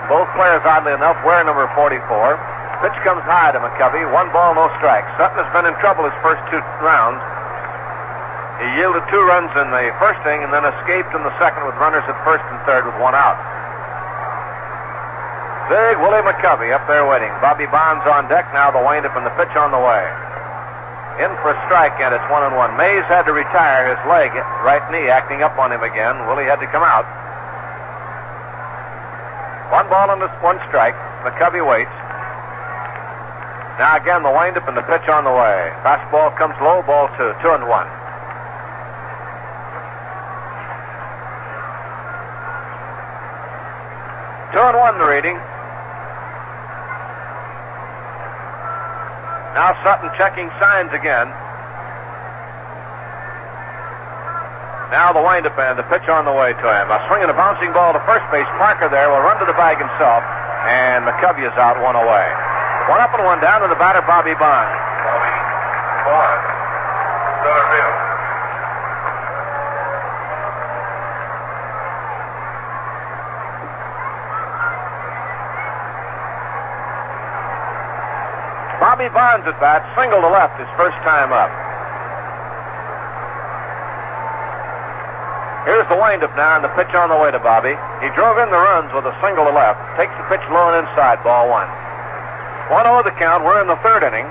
Both 0.06 0.30
players, 0.38 0.62
oddly 0.62 0.94
enough, 0.94 1.18
wear 1.26 1.42
number 1.42 1.66
44. 1.74 2.38
Pitch 2.86 2.98
comes 3.02 3.26
high 3.26 3.50
to 3.50 3.58
McCovey. 3.58 4.06
One 4.14 4.30
ball, 4.30 4.54
no 4.54 4.70
strikes. 4.78 5.10
Sutton 5.18 5.42
has 5.42 5.50
been 5.50 5.66
in 5.66 5.74
trouble 5.82 6.06
his 6.06 6.14
first 6.22 6.38
two 6.54 6.62
rounds. 6.78 7.18
He 8.58 8.66
yielded 8.74 9.06
two 9.06 9.22
runs 9.22 9.54
in 9.54 9.70
the 9.70 9.94
first 10.02 10.18
inning 10.26 10.42
and 10.42 10.50
then 10.50 10.66
escaped 10.66 11.14
in 11.14 11.22
the 11.22 11.34
second 11.38 11.62
with 11.62 11.78
runners 11.78 12.02
at 12.10 12.18
first 12.26 12.42
and 12.50 12.58
third 12.66 12.90
with 12.90 12.98
one 12.98 13.14
out. 13.14 13.38
Big 15.70 16.00
Willie 16.00 16.24
McCovey 16.24 16.72
up 16.72 16.82
there 16.88 17.06
waiting. 17.06 17.30
Bobby 17.44 17.70
Bonds 17.70 18.02
on 18.08 18.26
deck. 18.26 18.48
Now 18.56 18.72
the 18.72 18.80
windup 18.80 19.14
and 19.14 19.22
the 19.22 19.34
pitch 19.36 19.52
on 19.52 19.70
the 19.70 19.78
way. 19.78 20.02
In 21.22 21.30
for 21.44 21.52
a 21.52 21.58
strike, 21.68 22.00
and 22.00 22.14
it's 22.14 22.24
one 22.32 22.42
and 22.42 22.56
one. 22.56 22.72
Mays 22.80 23.04
had 23.04 23.28
to 23.28 23.34
retire 23.36 23.92
his 23.92 24.00
leg, 24.08 24.32
right 24.64 24.80
knee, 24.90 25.12
acting 25.12 25.42
up 25.42 25.58
on 25.58 25.70
him 25.70 25.82
again. 25.82 26.16
Willie 26.26 26.48
had 26.48 26.58
to 26.64 26.66
come 26.72 26.82
out. 26.82 27.04
One 29.68 29.86
ball 29.92 30.08
and 30.08 30.24
one 30.40 30.56
strike. 30.72 30.96
McCovey 31.20 31.60
waits. 31.60 31.92
Now 33.76 34.00
again 34.00 34.22
the 34.24 34.32
windup 34.32 34.66
and 34.66 34.76
the 34.76 34.86
pitch 34.88 35.06
on 35.06 35.22
the 35.22 35.34
way. 35.36 35.70
Fastball 35.84 36.34
comes 36.34 36.56
low, 36.64 36.80
ball 36.82 37.12
two, 37.20 37.36
two 37.44 37.52
and 37.52 37.68
one. 37.68 37.86
Two 44.52 44.64
and 44.64 44.78
one 44.80 44.96
the 44.96 45.04
reading. 45.04 45.36
Now 49.52 49.76
Sutton 49.84 50.08
checking 50.16 50.48
signs 50.56 50.88
again. 50.96 51.28
Now 54.88 55.12
the 55.12 55.20
windup 55.20 55.52
and 55.60 55.76
the 55.76 55.84
pitch 55.92 56.08
on 56.08 56.24
the 56.24 56.32
way 56.32 56.56
to 56.56 56.66
him. 56.72 56.88
A 56.88 56.96
swing 57.12 57.20
and 57.20 57.30
a 57.30 57.36
bouncing 57.36 57.76
ball 57.76 57.92
to 57.92 58.00
first 58.08 58.24
base. 58.32 58.48
Parker 58.56 58.88
there 58.88 59.12
will 59.12 59.20
run 59.20 59.36
to 59.36 59.44
the 59.44 59.52
bag 59.52 59.76
himself, 59.76 60.24
and 60.64 61.04
McCovey 61.04 61.44
is 61.44 61.52
out 61.60 61.76
one 61.84 61.92
away. 61.92 62.28
One 62.88 63.04
up 63.04 63.12
and 63.12 63.20
one 63.28 63.44
down 63.44 63.60
to 63.60 63.68
the 63.68 63.76
batter, 63.76 64.00
Bobby 64.08 64.32
Bonds. 64.32 64.72
Bobby 65.04 65.34
Bonds, 66.08 66.44
center 67.44 67.66
field. 67.68 67.97
Bobby 78.98 79.14
Bonds 79.14 79.46
at 79.46 79.54
bat, 79.62 79.86
single 79.94 80.18
to 80.18 80.26
left, 80.26 80.58
his 80.58 80.66
first 80.74 80.98
time 81.06 81.30
up. 81.30 81.46
Here's 85.62 85.86
the 85.86 85.94
windup 85.94 86.34
now 86.34 86.58
and 86.58 86.66
the 86.66 86.74
pitch 86.74 86.90
on 86.98 87.06
the 87.06 87.14
way 87.14 87.30
to 87.30 87.38
Bobby. 87.38 87.78
He 88.02 88.10
drove 88.18 88.42
in 88.42 88.50
the 88.50 88.58
runs 88.58 88.90
with 88.90 89.06
a 89.06 89.14
single 89.22 89.46
to 89.46 89.54
left. 89.54 89.78
Takes 89.94 90.10
the 90.18 90.26
pitch 90.26 90.42
low 90.50 90.74
and 90.74 90.82
inside, 90.82 91.22
ball 91.22 91.46
one. 91.46 91.70
1 92.74 92.90
0 92.90 93.06
the 93.06 93.14
count. 93.14 93.46
We're 93.46 93.62
in 93.62 93.70
the 93.70 93.78
third 93.86 94.02
inning. 94.02 94.26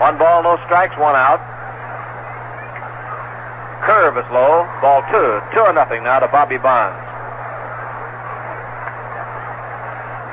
One 0.00 0.16
ball, 0.16 0.40
no 0.40 0.56
strikes, 0.64 0.96
one 0.96 1.12
out. 1.12 1.44
Curve 3.84 4.16
is 4.16 4.24
low. 4.32 4.64
Ball 4.80 5.04
two. 5.12 5.44
Two 5.52 5.60
or 5.60 5.72
nothing 5.76 6.02
now 6.02 6.18
to 6.18 6.28
Bobby 6.28 6.56
Bonds. 6.56 6.96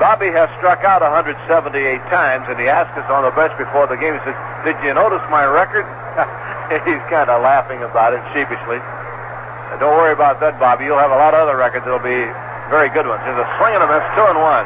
Bobby 0.00 0.32
has 0.32 0.48
struck 0.58 0.82
out 0.82 1.04
178 1.04 1.38
times, 2.10 2.48
and 2.48 2.58
he 2.58 2.66
asked 2.66 2.96
us 2.98 3.06
on 3.12 3.22
the 3.22 3.30
bench 3.36 3.54
before 3.60 3.86
the 3.86 3.94
game, 3.94 4.18
he 4.18 4.20
says, 4.24 4.34
Did 4.64 4.74
you 4.82 4.96
notice 4.96 5.22
my 5.30 5.44
record? 5.44 5.86
He's 6.88 7.04
kind 7.12 7.28
of 7.28 7.44
laughing 7.44 7.84
about 7.84 8.16
it 8.16 8.24
sheepishly. 8.32 8.80
Don't 9.78 9.94
worry 9.94 10.16
about 10.16 10.40
that, 10.40 10.58
Bobby. 10.58 10.88
You'll 10.88 10.98
have 10.98 11.12
a 11.12 11.20
lot 11.20 11.36
of 11.36 11.44
other 11.44 11.54
records 11.54 11.84
that'll 11.84 12.02
be 12.02 12.24
very 12.72 12.88
good 12.88 13.04
ones. 13.04 13.20
There's 13.22 13.38
a 13.38 13.48
swing 13.60 13.76
and 13.76 13.84
a 13.84 13.88
miss, 13.88 14.02
two 14.16 14.26
and 14.26 14.40
one. 14.40 14.64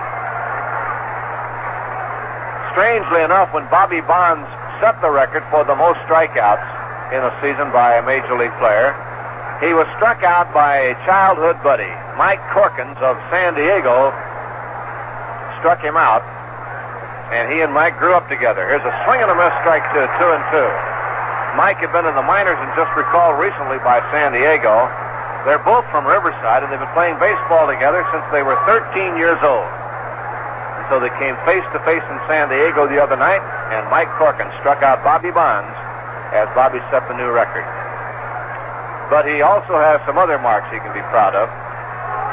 Strangely 2.72 3.26
enough, 3.26 3.50
when 3.50 3.66
Bobby 3.66 4.00
Bonds 4.00 4.46
set 4.78 4.94
the 5.02 5.10
record 5.10 5.42
for 5.50 5.66
the 5.66 5.74
most 5.74 5.98
strikeouts 6.06 6.85
in 7.14 7.22
a 7.22 7.30
season 7.38 7.70
by 7.70 7.96
a 7.98 8.02
major 8.02 8.34
league 8.34 8.54
player, 8.58 8.90
he 9.62 9.72
was 9.72 9.86
struck 9.96 10.20
out 10.26 10.52
by 10.52 10.92
a 10.92 10.94
childhood 11.06 11.56
buddy, 11.62 11.88
Mike 12.18 12.42
Corkins 12.50 12.98
of 12.98 13.16
San 13.30 13.54
Diego, 13.54 14.10
struck 15.62 15.80
him 15.80 15.96
out, 15.96 16.20
and 17.32 17.48
he 17.48 17.62
and 17.62 17.72
Mike 17.72 17.96
grew 17.96 18.12
up 18.12 18.28
together. 18.28 18.66
Here's 18.68 18.84
a 18.84 18.94
swing 19.06 19.22
and 19.22 19.30
a 19.30 19.36
miss, 19.38 19.54
strike 19.64 19.86
two, 19.94 20.04
two 20.18 20.30
and 20.34 20.44
two. 20.50 20.70
Mike 21.56 21.80
had 21.80 21.94
been 21.94 22.04
in 22.04 22.14
the 22.18 22.26
minors 22.26 22.58
and 22.60 22.68
just 22.76 22.92
recalled 22.98 23.40
recently 23.40 23.80
by 23.80 24.04
San 24.12 24.36
Diego. 24.36 24.90
They're 25.48 25.62
both 25.62 25.88
from 25.88 26.04
Riverside, 26.04 26.66
and 26.66 26.68
they've 26.68 26.82
been 26.82 26.92
playing 26.92 27.16
baseball 27.22 27.64
together 27.70 28.04
since 28.12 28.26
they 28.34 28.42
were 28.42 28.58
13 28.68 29.16
years 29.16 29.40
old. 29.40 29.64
And 30.76 30.84
so 30.92 31.00
they 31.00 31.08
came 31.16 31.38
face 31.48 31.64
to 31.72 31.80
face 31.86 32.04
in 32.12 32.18
San 32.28 32.52
Diego 32.52 32.84
the 32.84 33.00
other 33.00 33.16
night, 33.16 33.40
and 33.72 33.88
Mike 33.88 34.10
Corkins 34.20 34.52
struck 34.60 34.84
out 34.84 35.00
Bobby 35.00 35.32
Bonds 35.32 35.72
as 36.34 36.48
Bobby 36.56 36.82
set 36.90 37.06
the 37.06 37.14
new 37.14 37.30
record. 37.30 37.66
But 39.12 39.28
he 39.28 39.42
also 39.42 39.78
has 39.78 40.02
some 40.02 40.18
other 40.18 40.38
marks 40.42 40.66
he 40.74 40.82
can 40.82 40.90
be 40.90 41.04
proud 41.14 41.38
of. 41.38 41.46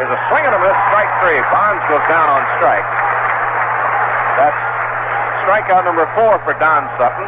There's 0.02 0.10
a 0.10 0.22
swing 0.34 0.42
and 0.42 0.58
a 0.58 0.62
miss, 0.62 0.74
strike 0.90 1.12
three. 1.22 1.38
Bonds 1.54 1.84
goes 1.86 2.02
down 2.10 2.26
on 2.26 2.42
strike. 2.58 2.88
That's 4.42 4.58
strikeout 5.46 5.86
number 5.86 6.10
four 6.18 6.42
for 6.42 6.58
Don 6.58 6.90
Sutton. 6.98 7.28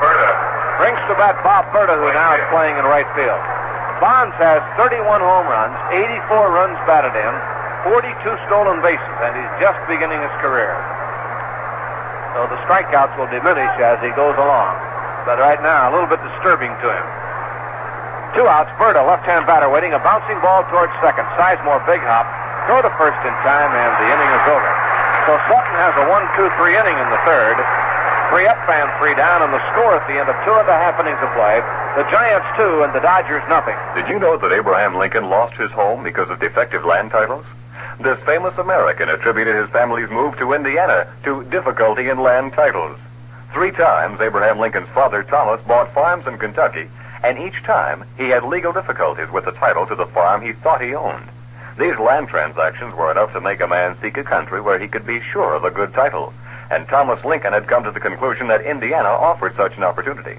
Burda. 0.00 0.32
Brings 0.80 0.98
to 1.06 1.14
bat 1.20 1.36
Bob 1.44 1.68
Burda, 1.76 1.94
who 2.00 2.08
now 2.16 2.32
is 2.32 2.44
playing 2.48 2.80
in 2.80 2.88
right 2.88 3.06
field. 3.12 3.38
Bonds 4.00 4.34
has 4.40 4.64
31 4.80 5.20
home 5.20 5.46
runs, 5.46 5.76
84 5.92 6.50
runs 6.50 6.74
batted 6.88 7.14
in, 7.14 7.34
42 7.86 8.16
stolen 8.48 8.80
bases, 8.82 9.16
and 9.22 9.36
he's 9.36 9.52
just 9.60 9.78
beginning 9.86 10.18
his 10.18 10.34
career. 10.40 10.74
So 12.34 12.48
the 12.48 12.58
strikeouts 12.64 13.14
will 13.20 13.28
diminish 13.28 13.70
as 13.78 14.00
he 14.00 14.10
goes 14.16 14.34
along. 14.40 14.91
But 15.24 15.38
right 15.38 15.62
now, 15.62 15.88
a 15.88 15.92
little 15.94 16.10
bit 16.10 16.18
disturbing 16.34 16.74
to 16.82 16.88
him. 16.90 17.06
Two 18.34 18.48
outs, 18.48 18.72
Burda, 18.80 19.04
left-hand 19.04 19.44
batter 19.44 19.68
waiting, 19.68 19.92
a 19.92 20.00
bouncing 20.00 20.40
ball 20.40 20.64
towards 20.72 20.90
second. 21.04 21.28
Sizemore, 21.36 21.84
big 21.84 22.00
hop, 22.00 22.24
throw 22.66 22.80
to 22.80 22.90
first 22.96 23.20
in 23.22 23.34
time, 23.44 23.70
and 23.70 23.92
the 24.00 24.08
inning 24.08 24.30
is 24.32 24.44
over. 24.48 24.72
So 25.28 25.38
Sutton 25.46 25.76
has 25.78 25.94
a 26.00 26.08
one-two-three 26.10 26.74
inning 26.74 26.98
in 26.98 27.08
the 27.12 27.20
third. 27.28 27.54
Three 28.32 28.48
up 28.48 28.56
and 28.64 28.88
three 28.96 29.14
down, 29.14 29.44
and 29.44 29.52
the 29.52 29.60
score 29.70 29.94
at 29.94 30.08
the 30.08 30.16
end 30.16 30.32
of 30.32 30.34
two 30.48 30.56
and 30.56 30.64
a 30.64 30.72
half 30.72 30.96
innings 30.98 31.20
of 31.20 31.28
play, 31.36 31.60
the 31.94 32.08
Giants 32.08 32.48
two 32.56 32.82
and 32.82 32.90
the 32.96 33.04
Dodgers 33.04 33.44
nothing. 33.52 33.76
Did 33.94 34.08
you 34.08 34.18
know 34.18 34.40
that 34.40 34.50
Abraham 34.50 34.96
Lincoln 34.96 35.28
lost 35.28 35.54
his 35.60 35.70
home 35.70 36.02
because 36.02 36.30
of 36.30 36.40
defective 36.40 36.84
land 36.84 37.10
titles? 37.12 37.44
This 38.00 38.18
famous 38.24 38.56
American 38.56 39.10
attributed 39.10 39.54
his 39.54 39.68
family's 39.68 40.08
move 40.08 40.38
to 40.38 40.54
Indiana 40.54 41.12
to 41.24 41.44
difficulty 41.52 42.08
in 42.08 42.24
land 42.24 42.54
titles. 42.54 42.98
Three 43.52 43.70
times, 43.70 44.18
Abraham 44.20 44.58
Lincoln's 44.58 44.88
father, 44.88 45.22
Thomas, 45.22 45.60
bought 45.66 45.92
farms 45.92 46.26
in 46.26 46.38
Kentucky, 46.38 46.88
and 47.22 47.38
each 47.38 47.62
time 47.64 48.02
he 48.16 48.30
had 48.30 48.44
legal 48.44 48.72
difficulties 48.72 49.30
with 49.30 49.44
the 49.44 49.52
title 49.52 49.86
to 49.86 49.94
the 49.94 50.06
farm 50.06 50.40
he 50.40 50.52
thought 50.52 50.80
he 50.80 50.94
owned. 50.94 51.28
These 51.78 51.98
land 51.98 52.28
transactions 52.28 52.94
were 52.94 53.10
enough 53.10 53.34
to 53.34 53.42
make 53.42 53.60
a 53.60 53.66
man 53.66 53.96
seek 54.00 54.16
a 54.16 54.24
country 54.24 54.62
where 54.62 54.78
he 54.78 54.88
could 54.88 55.06
be 55.06 55.20
sure 55.20 55.54
of 55.54 55.64
a 55.64 55.70
good 55.70 55.92
title, 55.92 56.32
and 56.70 56.88
Thomas 56.88 57.22
Lincoln 57.26 57.52
had 57.52 57.66
come 57.66 57.84
to 57.84 57.90
the 57.90 58.00
conclusion 58.00 58.48
that 58.48 58.64
Indiana 58.64 59.08
offered 59.08 59.54
such 59.54 59.76
an 59.76 59.84
opportunity. 59.84 60.38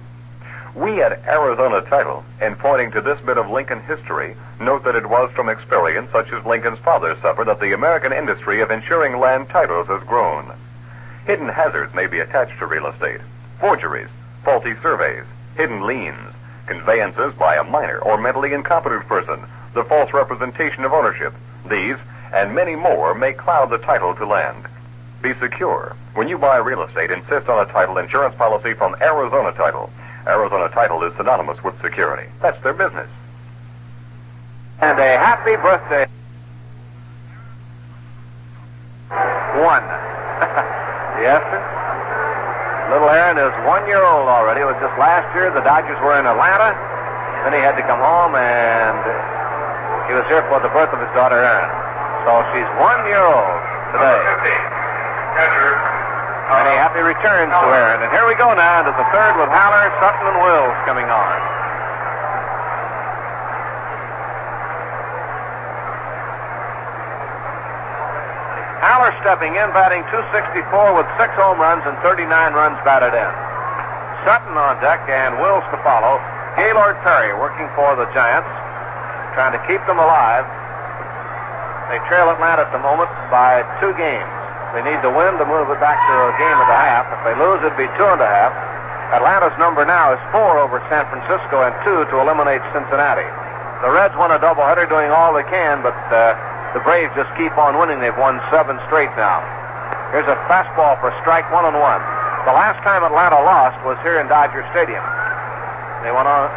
We 0.73 1.03
at 1.03 1.23
Arizona 1.27 1.81
Title, 1.81 2.25
in 2.41 2.55
pointing 2.55 2.89
to 2.91 3.01
this 3.01 3.19
bit 3.21 3.37
of 3.37 3.47
Lincoln 3.47 3.81
history, 3.81 4.35
note 4.59 4.83
that 4.85 4.95
it 4.95 5.05
was 5.05 5.29
from 5.31 5.49
experience 5.49 6.11
such 6.11 6.33
as 6.33 6.43
Lincoln's 6.45 6.79
father 6.79 7.15
suffered 7.21 7.45
that 7.45 7.59
the 7.59 7.73
American 7.73 8.11
industry 8.11 8.59
of 8.61 8.71
insuring 8.71 9.19
land 9.19 9.49
titles 9.49 9.85
has 9.85 10.01
grown. 10.01 10.51
Hidden 11.25 11.49
hazards 11.49 11.93
may 11.93 12.07
be 12.07 12.19
attached 12.19 12.59
to 12.59 12.65
real 12.65 12.87
estate. 12.87 13.21
Forgeries, 13.59 14.09
faulty 14.43 14.73
surveys, 14.81 15.23
hidden 15.55 15.85
liens, 15.85 16.33
conveyances 16.67 17.33
by 17.35 17.55
a 17.55 17.63
minor 17.63 17.99
or 17.99 18.17
mentally 18.17 18.53
incompetent 18.53 19.07
person, 19.07 19.39
the 19.73 19.83
false 19.85 20.11
representation 20.13 20.83
of 20.83 20.91
ownership. 20.93 21.33
These 21.69 21.97
and 22.33 22.53
many 22.53 22.75
more 22.75 23.13
may 23.13 23.33
cloud 23.33 23.69
the 23.69 23.77
title 23.77 24.15
to 24.15 24.25
land. 24.25 24.65
Be 25.21 25.33
secure. 25.35 25.95
When 26.15 26.27
you 26.27 26.37
buy 26.37 26.57
real 26.57 26.83
estate, 26.83 27.11
insist 27.11 27.47
on 27.47 27.65
a 27.65 27.71
title 27.71 27.97
insurance 27.97 28.35
policy 28.35 28.73
from 28.73 28.95
Arizona 29.01 29.53
Title. 29.53 29.89
Arizona 30.27 30.69
Title 30.69 31.03
is 31.03 31.15
synonymous 31.15 31.63
with 31.63 31.79
security. 31.81 32.29
That's 32.41 32.61
their 32.63 32.73
business. 32.73 33.07
And 34.81 34.99
a 34.99 35.17
happy 35.17 35.55
birthday. 35.55 36.07
One. 39.63 40.79
yes. 41.23 41.39
Little 42.91 43.07
Aaron 43.07 43.39
is 43.39 43.55
one 43.63 43.87
year 43.87 44.03
old 44.03 44.27
already. 44.27 44.61
It 44.61 44.67
was 44.67 44.75
just 44.83 44.93
last 44.99 45.25
year. 45.31 45.49
The 45.55 45.63
Dodgers 45.63 45.95
were 46.03 46.19
in 46.19 46.27
Atlanta. 46.27 46.75
Then 47.47 47.55
he 47.55 47.63
had 47.63 47.79
to 47.79 47.85
come 47.87 48.03
home, 48.03 48.35
and 48.35 48.99
he 50.11 50.13
was 50.13 50.27
here 50.27 50.43
for 50.51 50.59
the 50.59 50.69
birth 50.75 50.91
of 50.91 50.99
his 50.99 51.09
daughter, 51.15 51.39
Aaron. 51.39 51.71
So 52.27 52.43
she's 52.51 52.67
one 52.79 53.01
year 53.07 53.23
old 53.23 53.59
today. 53.95 54.19
And 56.53 56.75
happy 56.75 57.01
returns 57.01 57.55
to 57.55 57.67
Aaron. 57.71 58.03
And 58.03 58.11
here 58.11 58.27
we 58.27 58.35
go 58.35 58.51
now 58.53 58.83
to 58.83 58.91
the 58.91 59.07
third 59.15 59.39
with 59.39 59.49
Haller, 59.49 59.89
Sutton, 60.03 60.27
and 60.27 60.37
Wills 60.43 60.75
coming 60.85 61.07
on. 61.07 61.62
Stepping 69.21 69.53
in, 69.53 69.69
batting 69.75 70.01
264 70.09 70.97
with 70.97 71.07
six 71.19 71.29
home 71.35 71.59
runs 71.61 71.83
and 71.85 71.93
39 72.01 72.25
runs 72.55 72.79
batted 72.87 73.13
in. 73.13 73.31
Sutton 74.23 74.55
on 74.55 74.79
deck 74.79 75.03
and 75.11 75.35
Wills 75.37 75.63
to 75.69 75.77
follow. 75.83 76.17
Gaylord 76.55 76.95
Perry 77.03 77.35
working 77.35 77.67
for 77.75 77.93
the 77.99 78.07
Giants, 78.15 78.49
trying 79.35 79.51
to 79.51 79.61
keep 79.67 79.83
them 79.83 79.99
alive. 79.99 80.47
They 81.91 81.99
trail 82.07 82.31
Atlanta 82.31 82.63
at 82.63 82.71
the 82.71 82.79
moment 82.79 83.11
by 83.27 83.61
two 83.83 83.91
games. 83.99 84.29
They 84.73 84.81
need 84.81 85.01
to 85.05 85.11
win 85.11 85.37
to 85.37 85.45
move 85.45 85.69
it 85.69 85.77
back 85.77 86.01
to 86.01 86.13
a 86.29 86.33
game 86.41 86.57
and 86.57 86.71
a 86.71 86.79
half. 86.79 87.05
If 87.13 87.21
they 87.27 87.35
lose, 87.37 87.61
it'd 87.61 87.77
be 87.77 87.85
two 87.93 88.09
and 88.09 88.17
a 88.17 88.25
half. 88.25 88.53
Atlanta's 89.13 89.53
number 89.61 89.85
now 89.85 90.15
is 90.15 90.21
four 90.33 90.57
over 90.57 90.81
San 90.89 91.05
Francisco 91.05 91.61
and 91.61 91.75
two 91.85 92.09
to 92.09 92.15
eliminate 92.17 92.65
Cincinnati. 92.73 93.27
The 93.85 93.91
Reds 93.93 94.17
won 94.17 94.33
a 94.33 94.39
doubleheader, 94.41 94.89
doing 94.89 95.11
all 95.13 95.35
they 95.35 95.45
can, 95.45 95.83
but 95.85 95.93
uh, 96.09 96.33
the 96.73 96.81
Braves 96.81 97.13
just 97.13 97.29
keep 97.37 97.53
on 97.57 97.77
winning. 97.77 98.01
They've 98.01 98.17
won 98.17 98.41
seven 98.49 98.81
straight 98.89 99.13
now. 99.15 99.41
Here's 100.09 100.29
a 100.29 100.37
fastball 100.49 100.97
for 101.01 101.13
strike 101.21 101.45
one 101.53 101.65
and 101.65 101.77
one. 101.77 102.01
The 102.45 102.53
last 102.53 102.81
time 102.83 103.01
Atlanta 103.01 103.39
lost 103.41 103.77
was 103.85 103.97
here 104.01 104.19
in 104.19 104.27
Dodger 104.27 104.65
Stadium. 104.75 105.01
They 106.05 106.11
went 106.11 106.27
on 106.27 106.51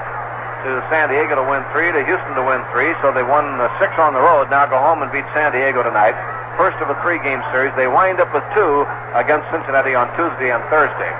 to 0.65 0.83
San 0.91 1.09
Diego 1.09 1.39
to 1.39 1.47
win 1.47 1.63
three, 1.71 1.93
to 1.93 2.03
Houston 2.05 2.35
to 2.35 2.43
win 2.43 2.59
three, 2.75 2.97
so 3.05 3.13
they 3.13 3.23
won 3.23 3.47
six 3.79 3.95
on 4.01 4.13
the 4.13 4.21
road. 4.21 4.51
Now 4.51 4.67
go 4.67 4.81
home 4.81 5.05
and 5.05 5.13
beat 5.13 5.25
San 5.37 5.53
Diego 5.53 5.85
tonight. 5.85 6.17
first 6.57 6.81
of 6.81 6.89
a 6.89 6.97
three-game 7.05 7.45
series. 7.53 7.73
They 7.77 7.87
wind 7.87 8.19
up 8.19 8.33
with 8.33 8.45
two 8.57 8.89
against 9.13 9.45
Cincinnati 9.53 9.95
on 9.95 10.09
Tuesday 10.17 10.51
and 10.51 10.65
Thursday. 10.73 11.13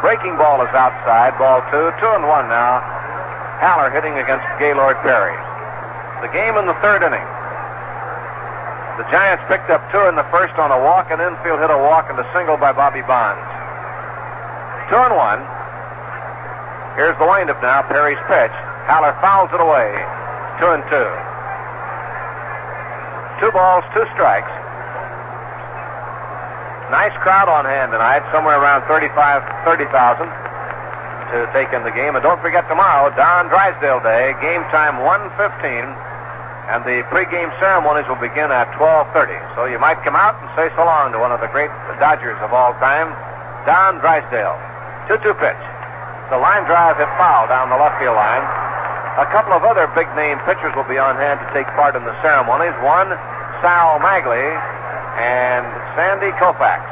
Breaking 0.00 0.36
ball 0.40 0.64
is 0.64 0.72
outside, 0.72 1.36
ball 1.36 1.60
two, 1.68 1.92
two 2.00 2.10
and 2.16 2.24
one 2.24 2.48
now. 2.48 2.80
Haller 3.60 3.92
hitting 3.92 4.16
against 4.16 4.48
Gaylord 4.58 4.96
Perry. 5.04 5.36
The 6.20 6.28
game 6.32 6.56
in 6.60 6.66
the 6.66 6.76
third 6.84 7.02
inning. 7.02 7.24
The 9.00 9.08
Giants 9.08 9.40
picked 9.48 9.72
up 9.72 9.80
two 9.88 10.04
in 10.08 10.14
the 10.14 10.28
first 10.28 10.52
on 10.60 10.68
a 10.70 10.76
walk, 10.76 11.08
and 11.10 11.20
infield 11.20 11.60
hit 11.60 11.72
a 11.72 11.80
walk 11.80 12.10
and 12.12 12.18
a 12.20 12.26
single 12.36 12.60
by 12.60 12.72
Bobby 12.72 13.00
Bonds. 13.00 13.40
Two 14.92 15.00
and 15.00 15.16
one. 15.16 15.40
Here's 17.00 17.16
the 17.16 17.24
windup 17.24 17.62
now. 17.62 17.80
Perry's 17.88 18.20
pitch. 18.28 18.52
Haller 18.84 19.16
fouls 19.24 19.48
it 19.54 19.60
away. 19.62 19.88
Two 20.60 20.68
and 20.76 20.84
two. 20.92 21.08
Two 23.40 23.48
balls, 23.56 23.88
two 23.96 24.04
strikes. 24.12 24.52
Nice 26.92 27.16
crowd 27.22 27.48
on 27.48 27.64
hand 27.64 27.92
tonight, 27.94 28.20
somewhere 28.34 28.60
around 28.60 28.82
35, 28.84 29.46
30,000 29.64 30.28
to 31.30 31.46
take 31.54 31.72
in 31.72 31.86
the 31.86 31.94
game. 31.94 32.18
And 32.18 32.22
don't 32.22 32.42
forget 32.42 32.66
tomorrow, 32.68 33.08
Don 33.14 33.46
Drysdale 33.46 34.02
Day, 34.02 34.34
game 34.42 34.60
time 34.68 34.98
1:15, 35.00 35.86
and 36.70 36.86
the 36.86 37.02
pregame 37.10 37.50
ceremonies 37.58 38.06
will 38.06 38.22
begin 38.22 38.54
at 38.54 38.70
12:30. 38.78 39.34
So 39.58 39.66
you 39.66 39.78
might 39.82 39.98
come 40.06 40.14
out 40.14 40.38
and 40.38 40.46
say 40.54 40.70
so 40.78 40.86
long 40.86 41.10
to 41.10 41.18
one 41.18 41.34
of 41.34 41.40
the 41.42 41.50
great 41.50 41.70
Dodgers 41.98 42.38
of 42.38 42.54
all 42.54 42.72
time, 42.78 43.10
Don 43.66 43.98
Drysdale. 43.98 44.54
2-2 45.10 45.34
pitch. 45.34 45.58
The 46.30 46.38
line 46.38 46.62
drive 46.70 46.96
hit 46.96 47.10
foul 47.18 47.50
down 47.50 47.70
the 47.70 47.76
left 47.76 47.98
field 47.98 48.14
line. 48.14 48.46
A 49.18 49.26
couple 49.34 49.52
of 49.52 49.66
other 49.66 49.90
big 49.98 50.06
name 50.14 50.38
pitchers 50.46 50.70
will 50.78 50.86
be 50.86 50.96
on 50.96 51.16
hand 51.16 51.42
to 51.42 51.46
take 51.52 51.66
part 51.74 51.96
in 51.98 52.04
the 52.06 52.14
ceremonies. 52.22 52.72
One, 52.86 53.10
Sal 53.58 53.98
Maglie, 53.98 54.54
and 55.18 55.66
Sandy 55.98 56.30
Koufax. 56.38 56.86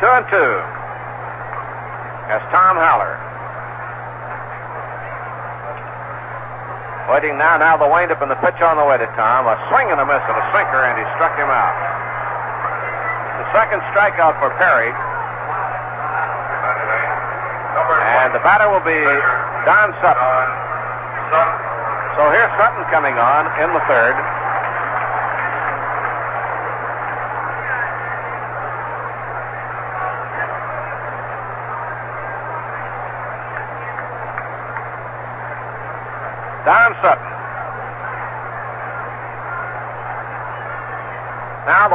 Two 0.00 0.08
and 0.08 0.26
two. 0.32 0.52
As 2.32 2.40
Tom 2.48 2.80
Haller. 2.80 3.25
Waiting 7.06 7.38
now, 7.38 7.56
now 7.56 7.78
the 7.78 7.86
windup 7.86 8.20
and 8.20 8.30
the 8.30 8.36
pitch 8.42 8.58
on 8.60 8.76
the 8.76 8.84
way 8.84 8.98
to 8.98 9.06
Tom. 9.14 9.46
A 9.46 9.54
swing 9.70 9.94
and 9.94 10.02
a 10.02 10.06
miss 10.06 10.20
and 10.26 10.36
a 10.36 10.46
sinker, 10.50 10.82
and 10.90 10.98
he 10.98 11.06
struck 11.14 11.38
him 11.38 11.46
out. 11.46 11.74
The 13.38 13.46
second 13.54 13.78
strikeout 13.94 14.34
for 14.42 14.50
Perry. 14.58 14.90
And 18.26 18.34
the 18.34 18.42
batter 18.42 18.66
will 18.66 18.82
be 18.82 18.98
Don 19.62 19.94
Sutton. 20.02 20.50
So 22.18 22.26
here's 22.34 22.50
Sutton 22.58 22.82
coming 22.90 23.14
on 23.14 23.46
in 23.62 23.70
the 23.72 23.80
third. 23.86 24.16
Don 36.66 36.94
Sutton. 37.00 37.36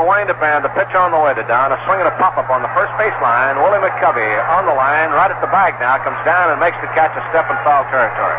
The 0.01 0.09
windup 0.09 0.41
and 0.41 0.65
the 0.65 0.73
pitch 0.73 0.97
on 0.97 1.13
the 1.13 1.21
way 1.21 1.29
to 1.37 1.45
Don. 1.45 1.69
A 1.69 1.77
swing 1.85 2.01
and 2.01 2.09
a 2.09 2.15
pop-up 2.17 2.49
on 2.49 2.65
the 2.65 2.73
first 2.73 2.89
base 2.97 3.13
line. 3.21 3.53
Willie 3.61 3.77
McCovey 3.77 4.33
on 4.49 4.65
the 4.65 4.73
line, 4.73 5.13
right 5.13 5.29
at 5.29 5.37
the 5.45 5.51
bag 5.53 5.77
now, 5.77 6.01
comes 6.01 6.17
down 6.25 6.49
and 6.49 6.57
makes 6.57 6.73
the 6.81 6.89
catch 6.97 7.13
a 7.13 7.21
step 7.29 7.45
in 7.53 7.57
foul 7.61 7.85
territory. 7.93 8.33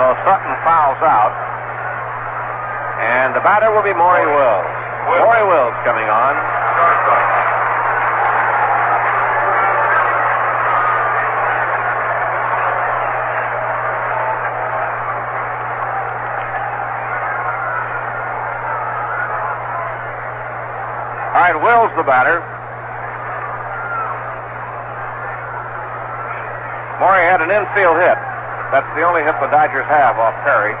So 0.00 0.16
Sutton 0.24 0.56
fouls 0.64 0.96
out. 1.04 1.36
And 3.04 3.36
the 3.36 3.44
batter 3.44 3.68
will 3.68 3.84
be 3.84 3.92
Maury 3.92 4.24
Wills. 4.24 4.64
Maury 5.20 5.44
Wills 5.44 5.76
coming 5.84 6.08
on. 6.08 6.40
All 21.36 21.42
right, 21.42 21.62
Wills 21.62 21.85
the 21.96 22.04
batter. 22.04 22.44
Maury 27.00 27.24
had 27.24 27.40
an 27.40 27.48
infield 27.52 27.96
hit. 28.00 28.16
That's 28.72 28.88
the 28.96 29.04
only 29.04 29.24
hit 29.24 29.36
the 29.40 29.48
Dodgers 29.48 29.84
have 29.88 30.16
off 30.20 30.36
Perry. 30.44 30.76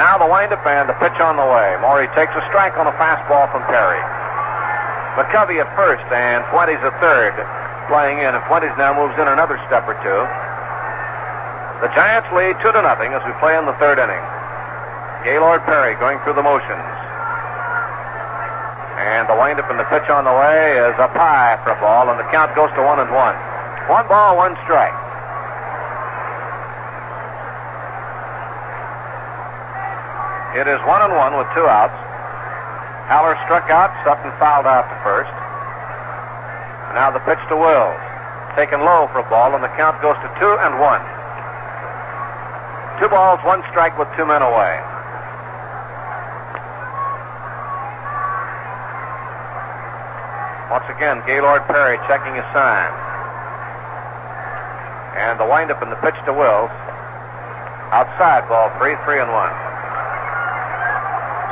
Now 0.00 0.18
the 0.18 0.26
windup 0.26 0.64
and 0.66 0.88
the 0.88 0.96
pitch 1.00 1.16
on 1.20 1.36
the 1.36 1.46
way. 1.46 1.76
Maury 1.80 2.08
takes 2.12 2.34
a 2.36 2.42
strike 2.52 2.76
on 2.76 2.88
a 2.88 2.94
fastball 2.98 3.48
from 3.52 3.62
Perry. 3.70 4.02
McCovey 5.14 5.62
at 5.62 5.70
first 5.78 6.02
and 6.10 6.42
Fuentes 6.50 6.82
at 6.82 6.92
third 6.98 7.32
playing 7.86 8.18
in. 8.18 8.34
And 8.34 8.42
Fuentes 8.50 8.74
now 8.76 8.96
moves 8.96 9.14
in 9.20 9.28
another 9.28 9.60
step 9.70 9.86
or 9.86 9.94
two. 10.02 10.20
The 11.84 11.92
Giants 11.94 12.26
lead 12.32 12.56
two 12.64 12.72
to 12.72 12.82
nothing 12.82 13.12
as 13.12 13.22
we 13.22 13.32
play 13.38 13.54
in 13.56 13.66
the 13.66 13.76
third 13.76 14.00
inning. 14.00 14.22
Gaylord 15.24 15.64
Perry 15.64 15.96
going 15.96 16.20
through 16.20 16.36
the 16.36 16.44
motions. 16.44 16.84
And 19.00 19.24
the 19.24 19.32
windup 19.32 19.72
and 19.72 19.80
the 19.80 19.88
pitch 19.88 20.04
on 20.12 20.28
the 20.28 20.36
way 20.36 20.76
is 20.76 20.92
up 21.00 21.16
high 21.16 21.56
for 21.64 21.72
a 21.72 21.80
ball, 21.80 22.12
and 22.12 22.20
the 22.20 22.28
count 22.28 22.52
goes 22.52 22.68
to 22.76 22.84
one 22.84 23.00
and 23.00 23.08
one. 23.08 23.32
One 23.88 24.04
ball, 24.04 24.36
one 24.36 24.52
strike. 24.68 24.92
It 30.60 30.68
is 30.68 30.76
one 30.84 31.00
and 31.00 31.16
one 31.16 31.40
with 31.40 31.48
two 31.56 31.64
outs. 31.64 31.96
Haller 33.08 33.40
struck 33.48 33.72
out, 33.72 33.96
Sutton 34.04 34.28
fouled 34.36 34.68
out 34.68 34.92
to 34.92 34.96
first. 35.00 35.32
Now 36.92 37.08
the 37.08 37.24
pitch 37.24 37.40
to 37.48 37.56
Wills. 37.56 37.96
Taken 38.60 38.84
low 38.84 39.08
for 39.08 39.24
a 39.24 39.28
ball, 39.32 39.56
and 39.56 39.64
the 39.64 39.72
count 39.72 39.96
goes 40.04 40.20
to 40.20 40.28
two 40.36 40.52
and 40.68 40.76
one. 40.76 41.00
Two 43.00 43.08
balls, 43.08 43.40
one 43.40 43.64
strike 43.72 43.96
with 43.98 44.08
two 44.20 44.28
men 44.28 44.44
away. 44.44 44.84
Once 50.84 51.00
again, 51.00 51.24
Gaylord 51.24 51.64
Perry 51.64 51.96
checking 52.04 52.36
his 52.36 52.44
sign. 52.52 52.92
And 55.16 55.40
the 55.40 55.48
windup 55.48 55.80
and 55.80 55.88
the 55.88 55.96
pitch 56.04 56.12
to 56.28 56.32
Wills. 56.36 56.68
Outside 57.88 58.44
ball 58.52 58.68
three, 58.76 58.92
three 59.08 59.16
and 59.16 59.32
one. 59.32 59.48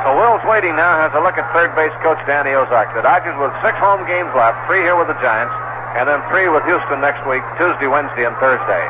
So 0.05 0.13
Wills 0.13 0.45
waiting 0.45 0.77
now 0.77 1.01
has 1.01 1.09
a 1.17 1.21
look 1.25 1.41
at 1.41 1.49
third 1.49 1.73
base 1.73 1.89
coach 2.05 2.21
Danny 2.29 2.53
Ozark. 2.53 2.93
The 2.93 3.01
Dodgers 3.01 3.33
with 3.41 3.49
six 3.65 3.73
home 3.81 4.05
games 4.05 4.29
left, 4.37 4.69
three 4.69 4.85
here 4.85 4.93
with 4.93 5.09
the 5.09 5.17
Giants, 5.17 5.57
and 5.97 6.05
then 6.05 6.21
three 6.29 6.45
with 6.53 6.61
Houston 6.69 7.01
next 7.01 7.25
week, 7.25 7.41
Tuesday, 7.57 7.89
Wednesday, 7.89 8.29
and 8.29 8.37
Thursday. 8.37 8.85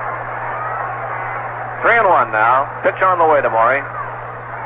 Three 1.88 1.96
and 1.96 2.10
one 2.12 2.36
now. 2.36 2.68
Pitch 2.84 3.00
on 3.00 3.16
the 3.16 3.28
way 3.32 3.40
to 3.40 3.48
Maury. 3.48 3.80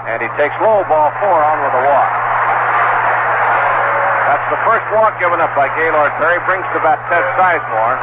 And 0.09 0.25
he 0.25 0.29
takes 0.41 0.57
low 0.57 0.81
ball 0.89 1.13
four 1.21 1.37
on 1.37 1.57
with 1.61 1.73
a 1.77 1.83
walk. 1.85 2.26
The 4.47 4.55
first 4.63 4.87
walk 4.95 5.19
given 5.19 5.41
up 5.41 5.53
by 5.59 5.67
Gaylord 5.75 6.11
Perry. 6.15 6.39
Brings 6.47 6.63
to 6.71 6.79
bat 6.79 7.03
Ted 7.11 7.19
Sizemore. 7.35 7.99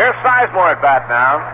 Here's 0.00 0.16
Sizemore 0.24 0.72
at 0.72 0.80
bat 0.80 1.04
now. 1.12 1.44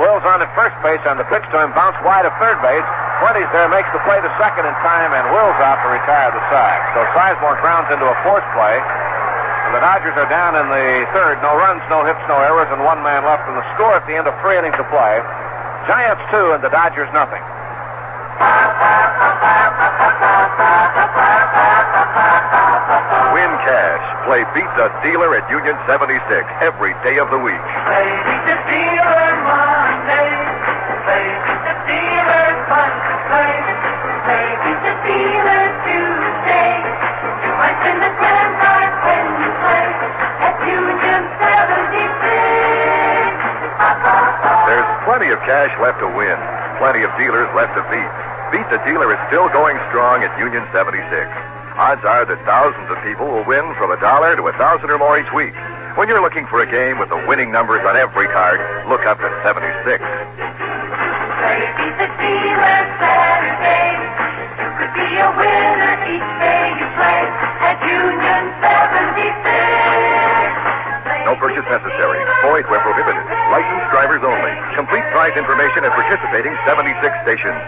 Wills 0.00 0.24
on 0.24 0.40
at 0.40 0.48
first 0.54 0.80
base, 0.82 1.00
and 1.04 1.20
the 1.20 1.24
pitch 1.24 1.44
to 1.52 1.62
him 1.62 1.72
bounced 1.72 2.00
wide 2.02 2.24
of 2.24 2.32
third 2.40 2.56
base. 2.62 2.97
Fuentes 3.18 3.50
there 3.50 3.66
makes 3.66 3.90
the 3.90 3.98
play 4.06 4.22
to 4.22 4.30
second 4.38 4.62
in 4.62 4.74
time, 4.78 5.10
and 5.10 5.26
Wills 5.34 5.58
out 5.58 5.82
to 5.82 5.88
retire 5.90 6.30
the 6.30 6.42
side. 6.54 6.78
So 6.94 7.02
Sizemore 7.18 7.58
grounds 7.58 7.90
into 7.90 8.06
a 8.06 8.14
force 8.22 8.46
play. 8.54 8.78
And 9.66 9.74
the 9.74 9.82
Dodgers 9.82 10.14
are 10.16 10.30
down 10.30 10.54
in 10.54 10.70
the 10.70 11.04
third. 11.12 11.42
No 11.42 11.52
runs, 11.58 11.82
no 11.90 12.06
hits, 12.06 12.22
no 12.30 12.38
errors, 12.40 12.70
and 12.70 12.80
one 12.86 13.02
man 13.02 13.26
left 13.26 13.44
in 13.50 13.54
the 13.58 13.66
score 13.74 13.98
at 13.98 14.06
the 14.06 14.14
end 14.14 14.30
of 14.30 14.38
three 14.40 14.56
innings 14.56 14.78
of 14.78 14.86
play. 14.88 15.18
Giants 15.90 16.22
two, 16.30 16.54
and 16.54 16.62
the 16.62 16.70
Dodgers 16.70 17.10
nothing. 17.10 17.42
Win 23.34 23.52
cash. 23.66 24.04
Play 24.30 24.46
Beat 24.54 24.70
the 24.78 24.94
Dealer 25.02 25.34
at 25.34 25.44
Union 25.50 25.76
76 25.90 26.22
every 26.62 26.94
day 27.02 27.18
of 27.18 27.28
the 27.34 27.38
week. 27.38 28.37
Plenty 45.08 45.32
of 45.32 45.40
cash 45.48 45.72
left 45.80 46.04
to 46.04 46.08
win, 46.12 46.36
plenty 46.76 47.00
of 47.00 47.08
dealers 47.16 47.48
left 47.56 47.72
to 47.72 47.80
beat. 47.88 48.12
Beat 48.52 48.68
the 48.68 48.76
Dealer 48.84 49.08
is 49.12 49.18
still 49.28 49.48
going 49.48 49.76
strong 49.88 50.20
at 50.20 50.28
Union 50.36 50.68
76. 50.72 51.00
Odds 51.80 52.04
are 52.04 52.26
that 52.28 52.36
thousands 52.44 52.90
of 52.92 53.00
people 53.00 53.24
will 53.24 53.48
win 53.48 53.64
from 53.80 53.92
a 53.92 54.00
dollar 54.00 54.36
to 54.36 54.48
a 54.48 54.52
thousand 54.60 54.90
or 54.92 54.98
more 54.98 55.16
each 55.16 55.32
week. 55.32 55.54
When 55.96 56.06
you're 56.08 56.20
looking 56.20 56.46
for 56.46 56.60
a 56.60 56.66
game 56.68 56.98
with 57.00 57.08
the 57.08 57.16
winning 57.24 57.48
numbers 57.48 57.80
on 57.88 57.96
every 57.96 58.28
card, 58.28 58.60
look 58.92 59.08
up 59.08 59.24
at 59.24 59.32
76. 59.40 59.64
Play 59.80 59.96
beat 61.80 61.96
the 61.96 62.12
dealer 62.20 62.80
Saturday. 63.00 63.96
You 64.60 64.68
could 64.76 64.92
be 64.92 65.08
a 65.16 65.32
winner 65.32 65.96
each 66.12 66.28
day 66.44 66.76
you 66.76 66.84
play 66.92 67.24
at 67.72 67.80
Union 67.88 68.52
76. 68.60 69.32
No 71.24 71.32
purchase 71.40 71.64
necessary. 71.72 72.27
Void 72.48 72.64
where 72.72 72.80
prohibited. 72.80 73.20
Licensed 73.52 73.92
drivers 73.92 74.24
only. 74.24 74.56
Complete 74.72 75.04
price 75.12 75.36
information 75.36 75.84
at 75.84 75.92
participating 75.92 76.56
76 76.64 76.96
stations. 77.20 77.60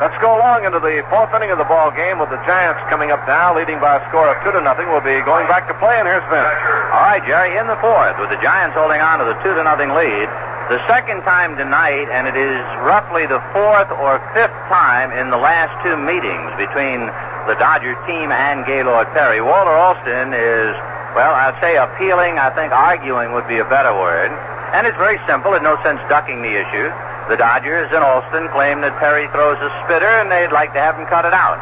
Let's 0.00 0.16
go 0.24 0.32
along 0.32 0.64
into 0.64 0.80
the 0.80 1.04
fourth 1.12 1.28
inning 1.36 1.52
of 1.52 1.60
the 1.60 1.68
ball 1.68 1.92
game 1.92 2.16
with 2.16 2.32
the 2.32 2.40
Giants 2.48 2.80
coming 2.88 3.12
up 3.12 3.20
now, 3.28 3.52
leading 3.52 3.84
by 3.84 4.00
a 4.00 4.02
score 4.08 4.32
of 4.32 4.40
two 4.40 4.48
to 4.56 4.64
nothing. 4.64 4.88
We'll 4.88 5.04
be 5.04 5.20
going 5.28 5.44
back 5.44 5.68
to 5.68 5.76
play, 5.76 6.00
and 6.00 6.08
here's 6.08 6.24
Vince. 6.32 6.56
All 6.88 7.04
right, 7.04 7.20
Jerry, 7.28 7.60
in 7.60 7.68
the 7.68 7.76
fourth, 7.76 8.16
with 8.16 8.32
the 8.32 8.40
Giants 8.40 8.72
holding 8.72 9.04
on 9.04 9.20
to 9.20 9.28
the 9.28 9.36
two 9.44 9.52
to 9.52 9.60
nothing 9.60 9.92
lead. 9.92 10.24
The 10.72 10.80
second 10.88 11.20
time 11.28 11.52
tonight, 11.60 12.08
and 12.08 12.24
it 12.24 12.32
is 12.32 12.64
roughly 12.80 13.28
the 13.28 13.44
fourth 13.52 13.92
or 13.92 14.24
fifth 14.32 14.56
time 14.72 15.12
in 15.12 15.28
the 15.28 15.36
last 15.36 15.76
two 15.84 16.00
meetings 16.00 16.48
between 16.56 17.12
the 17.46 17.54
Dodger 17.58 17.98
team 18.06 18.30
and 18.30 18.64
Gaylord 18.66 19.10
Perry. 19.12 19.40
Walter 19.40 19.74
Alston 19.74 20.30
is, 20.32 20.72
well, 21.14 21.34
I'd 21.34 21.58
say 21.60 21.76
appealing. 21.76 22.38
I 22.38 22.50
think 22.54 22.72
arguing 22.72 23.32
would 23.32 23.48
be 23.48 23.58
a 23.58 23.66
better 23.66 23.92
word. 23.92 24.30
And 24.72 24.86
it's 24.86 24.96
very 24.96 25.18
simple. 25.26 25.52
There's 25.52 25.66
no 25.66 25.76
sense 25.82 26.00
ducking 26.08 26.40
the 26.40 26.54
issue. 26.54 26.88
The 27.28 27.36
Dodgers 27.36 27.90
and 27.92 28.02
Alston 28.02 28.48
claim 28.50 28.80
that 28.82 28.98
Perry 28.98 29.28
throws 29.30 29.60
a 29.62 29.70
spitter, 29.84 30.10
and 30.20 30.26
they'd 30.26 30.50
like 30.50 30.72
to 30.74 30.80
have 30.80 30.98
him 30.98 31.06
cut 31.06 31.24
it 31.24 31.34
out. 31.34 31.60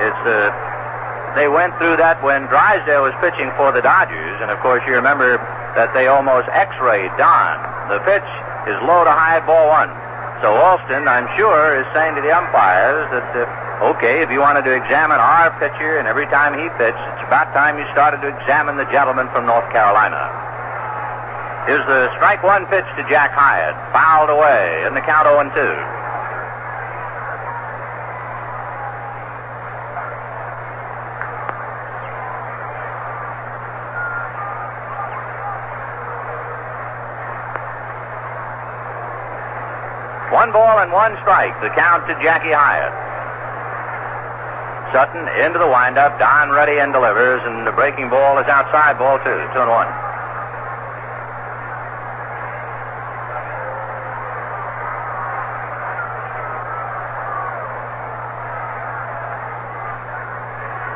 It's 0.00 0.22
uh, 0.24 0.48
they 1.36 1.46
went 1.46 1.76
through 1.76 2.00
that 2.00 2.22
when 2.24 2.48
Drysdale 2.48 3.04
was 3.04 3.12
pitching 3.20 3.52
for 3.54 3.70
the 3.70 3.84
Dodgers, 3.84 4.40
and 4.40 4.50
of 4.50 4.58
course 4.64 4.80
you 4.88 4.94
remember 4.96 5.36
that 5.76 5.92
they 5.92 6.08
almost 6.08 6.48
X-rayed 6.48 7.12
Don. 7.20 7.54
The 7.92 8.00
pitch 8.02 8.26
is 8.64 8.76
low 8.82 9.04
to 9.04 9.12
high, 9.12 9.44
ball 9.44 9.68
one. 9.68 9.92
So 10.40 10.54
Alston, 10.56 11.06
I'm 11.06 11.28
sure, 11.36 11.76
is 11.78 11.86
saying 11.92 12.16
to 12.16 12.22
the 12.22 12.32
umpires 12.32 13.10
that, 13.12 13.28
uh, 13.36 13.44
okay, 13.80 14.22
if 14.22 14.30
you 14.30 14.40
wanted 14.40 14.64
to 14.64 14.74
examine 14.74 15.18
our 15.18 15.50
pitcher 15.58 15.98
and 15.98 16.08
every 16.08 16.26
time 16.26 16.58
he 16.58 16.66
pitched, 16.76 16.98
it's 16.98 17.24
about 17.26 17.54
time 17.54 17.78
you 17.78 17.86
started 17.92 18.20
to 18.22 18.28
examine 18.28 18.76
the 18.76 18.88
gentleman 18.90 19.28
from 19.28 19.46
North 19.46 19.70
Carolina. 19.70 20.18
Here's 21.66 21.84
the 21.86 22.10
strike 22.16 22.42
one 22.42 22.66
pitch 22.66 22.86
to 22.96 23.02
Jack 23.08 23.30
Hiatt, 23.32 23.76
fouled 23.92 24.30
away, 24.30 24.84
in 24.86 24.94
the 24.94 25.00
count 25.00 25.28
0 25.28 25.40
and 25.40 25.52
2. 25.54 25.58
One 40.34 40.52
ball 40.52 40.78
and 40.78 40.92
one 40.92 41.16
strike. 41.20 41.58
The 41.60 41.70
count 41.70 42.06
to 42.06 42.14
Jackie 42.22 42.52
Hiatt. 42.52 43.07
Sutton 44.92 45.28
into 45.44 45.58
the 45.58 45.68
windup. 45.68 46.18
Don 46.18 46.50
ready 46.50 46.80
and 46.80 46.92
delivers, 46.92 47.42
and 47.44 47.66
the 47.66 47.72
breaking 47.72 48.08
ball 48.08 48.38
is 48.38 48.48
outside. 48.48 48.98
Ball 48.98 49.18
two. 49.18 49.36
Two 49.52 49.60
and 49.60 49.70
one. 49.70 49.90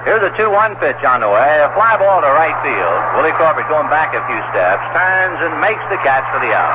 Here's 0.03 0.25
a 0.27 0.35
2-1 0.35 0.83
pitch 0.83 0.99
on 1.07 1.23
the 1.23 1.31
way. 1.31 1.63
A 1.63 1.71
fly 1.79 1.95
ball 1.95 2.21
to 2.21 2.31
right 2.35 2.59
field. 2.61 2.99
Willie 3.15 3.33
Corbett 3.39 3.71
going 3.71 3.87
back 3.87 4.13
a 4.19 4.21
few 4.27 4.41
steps, 4.51 4.83
turns 4.91 5.39
and 5.47 5.55
makes 5.63 5.81
the 5.95 5.97
catch 6.03 6.27
for 6.35 6.43
the 6.43 6.51
out. 6.51 6.75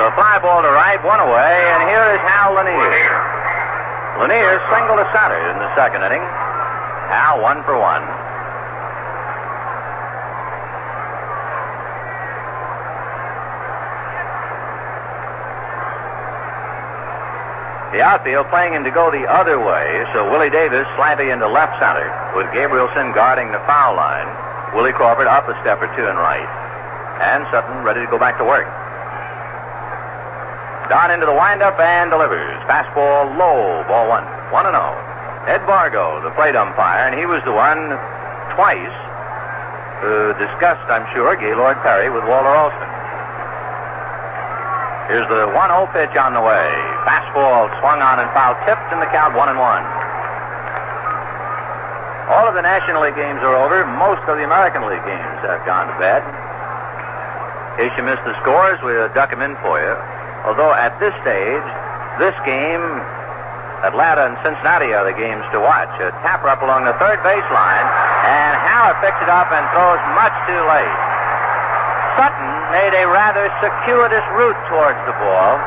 So 0.00 0.10
fly 0.16 0.40
ball 0.40 0.62
to 0.64 0.72
right, 0.74 0.98
one 1.04 1.20
away, 1.20 1.54
and 1.76 1.86
here 1.86 2.02
is 2.16 2.20
Hal 2.24 2.54
Lanier. 2.56 3.13
Lanier 4.18 4.62
single 4.70 4.94
to 4.94 5.06
center 5.10 5.42
in 5.50 5.58
the 5.58 5.74
second 5.74 6.02
inning. 6.06 6.22
Hal 7.10 7.42
one 7.42 7.62
for 7.64 7.74
one. 7.74 8.02
The 17.94 18.02
outfield 18.02 18.46
playing 18.50 18.74
him 18.74 18.82
to 18.82 18.90
go 18.90 19.10
the 19.10 19.26
other 19.30 19.58
way, 19.58 20.04
so 20.12 20.28
Willie 20.30 20.50
Davis 20.50 20.86
slightly 20.96 21.30
into 21.30 21.46
left 21.46 21.78
center 21.78 22.10
with 22.34 22.46
Gabrielson 22.50 23.14
guarding 23.14 23.52
the 23.52 23.62
foul 23.70 23.94
line. 23.94 24.26
Willie 24.74 24.92
Crawford 24.92 25.26
up 25.26 25.48
a 25.48 25.54
step 25.60 25.82
or 25.82 25.86
two 25.94 26.06
and 26.06 26.18
right. 26.18 26.46
And 27.22 27.46
Sutton 27.50 27.84
ready 27.84 28.00
to 28.00 28.10
go 28.10 28.18
back 28.18 28.38
to 28.38 28.44
work. 28.44 28.83
Don 30.88 31.10
into 31.10 31.24
the 31.24 31.32
windup 31.32 31.80
and 31.80 32.10
delivers. 32.10 32.52
Fastball 32.68 33.32
low, 33.40 33.84
ball 33.88 34.08
one. 34.08 34.24
1 34.52 34.66
and 34.68 34.76
0. 34.76 34.92
Ed 35.48 35.64
Vargo, 35.64 36.22
the 36.22 36.30
plate 36.36 36.54
umpire, 36.54 37.08
and 37.08 37.18
he 37.18 37.24
was 37.24 37.42
the 37.44 37.52
one 37.52 37.96
twice 38.52 38.96
who 40.04 40.36
discussed, 40.36 40.84
I'm 40.92 41.08
sure, 41.16 41.34
Gaylord 41.36 41.80
Perry 41.80 42.12
with 42.12 42.22
Walter 42.28 42.52
Alston. 42.52 42.90
Here's 45.08 45.28
the 45.32 45.48
1 45.52 45.56
0 45.56 45.88
pitch 45.92 46.16
on 46.16 46.36
the 46.36 46.44
way. 46.44 46.68
Fastball 47.08 47.72
swung 47.80 48.04
on 48.04 48.20
and 48.20 48.28
foul 48.36 48.52
tipped 48.68 48.88
in 48.92 49.00
the 49.00 49.08
count 49.08 49.32
1 49.32 49.48
and 49.48 49.58
1. 49.58 49.84
All 52.32 52.48
of 52.48 52.54
the 52.56 52.64
National 52.64 53.04
League 53.04 53.16
games 53.16 53.40
are 53.40 53.56
over. 53.56 53.84
Most 54.00 54.24
of 54.28 54.36
the 54.36 54.44
American 54.44 54.84
League 54.88 55.04
games 55.04 55.40
have 55.44 55.60
gone 55.64 55.88
to 55.88 55.96
bed. 56.00 56.24
In 57.76 57.88
case 57.88 57.92
you 57.96 58.04
missed 58.04 58.24
the 58.24 58.32
scores, 58.40 58.80
we'll 58.80 59.12
duck 59.12 59.28
them 59.28 59.42
in 59.42 59.56
for 59.60 59.76
you. 59.76 59.92
Although 60.44 60.76
at 60.76 60.92
this 61.00 61.16
stage, 61.24 61.64
this 62.20 62.36
game, 62.44 62.84
Atlanta 63.84 64.28
and 64.28 64.36
Cincinnati 64.44 64.92
are 64.92 65.04
the 65.04 65.16
games 65.16 65.44
to 65.52 65.60
watch. 65.60 65.88
A 66.00 66.12
tapper 66.20 66.52
up 66.52 66.60
along 66.60 66.84
the 66.84 66.96
third 67.00 67.20
baseline, 67.24 67.88
and 68.24 68.52
Howard 68.64 68.96
picks 69.00 69.20
it 69.24 69.28
up 69.28 69.48
and 69.52 69.64
throws 69.72 70.00
much 70.16 70.36
too 70.48 70.62
late. 70.68 70.96
Sutton 72.16 72.50
made 72.72 72.94
a 72.96 73.04
rather 73.08 73.48
circuitous 73.60 74.24
route 74.36 74.60
towards 74.68 75.00
the 75.08 75.16
ball, 75.20 75.60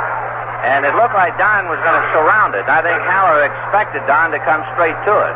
and 0.65 0.85
it 0.85 0.93
looked 0.97 1.17
like 1.17 1.37
Don 1.37 1.69
was 1.69 1.81
going 1.85 1.97
to 1.97 2.05
surround 2.13 2.53
it. 2.53 2.65
I 2.65 2.81
think 2.81 2.97
Haller 3.05 3.45
expected 3.45 4.01
Don 4.05 4.29
to 4.33 4.39
come 4.45 4.65
straight 4.73 4.97
to 5.09 5.13
it. 5.13 5.35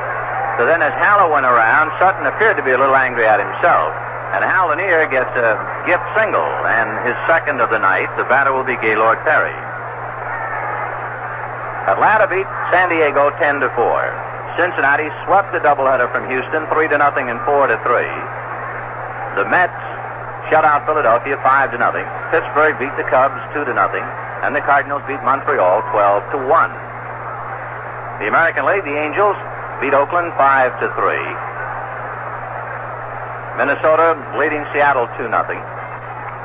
So 0.58 0.66
then 0.70 0.82
as 0.82 0.94
Haller 1.02 1.30
went 1.30 1.46
around, 1.46 1.90
Sutton 1.98 2.26
appeared 2.26 2.58
to 2.58 2.64
be 2.64 2.72
a 2.72 2.80
little 2.80 2.98
angry 2.98 3.26
at 3.26 3.42
himself. 3.42 3.90
And 4.32 4.44
Hal 4.48 4.72
Lanier 4.72 5.08
gets 5.12 5.32
a 5.36 5.60
gift 5.84 6.08
single, 6.16 6.48
and 6.72 6.88
his 7.04 7.16
second 7.28 7.60
of 7.60 7.70
the 7.70 7.80
night. 7.80 8.08
The 8.16 8.24
batter 8.32 8.56
will 8.56 8.64
be 8.64 8.80
Gaylord 8.80 9.20
Perry. 9.28 9.52
Atlanta 11.92 12.30
beat 12.32 12.48
San 12.72 12.88
Diego 12.88 13.36
10 13.36 13.60
to 13.60 13.70
4. 13.76 14.56
Cincinnati 14.56 15.12
swept 15.28 15.52
the 15.52 15.60
doubleheader 15.60 16.08
from 16.16 16.30
Houston 16.32 16.64
3 16.72 16.88
to 16.90 16.98
nothing 16.98 17.28
and 17.28 17.40
4 17.44 17.68
to 17.68 17.78
3. 17.84 18.08
The 19.36 19.48
Mets 19.52 19.76
shut 20.48 20.64
out 20.64 20.88
Philadelphia 20.88 21.36
5 21.36 21.72
to 21.72 21.78
nothing. 21.78 22.08
Pittsburgh 22.32 22.80
beat 22.80 22.96
the 22.96 23.08
Cubs 23.08 23.40
2 23.52 23.66
to 23.66 23.74
nothing, 23.74 24.04
and 24.44 24.56
the 24.56 24.64
Cardinals 24.64 25.04
beat 25.08 25.20
Montreal 25.24 25.84
12 25.92 26.32
to 26.32 26.38
1. 26.48 26.72
The 28.24 28.28
American 28.32 28.64
League, 28.64 28.84
the 28.88 28.96
Angels 28.96 29.36
beat 29.84 29.92
Oakland 29.92 30.32
5 30.40 30.80
to 30.80 30.88
3. 30.96 31.51
Minnesota 33.58 34.16
leading 34.40 34.64
Seattle 34.72 35.08
2 35.20 35.28
nothing. 35.28 35.60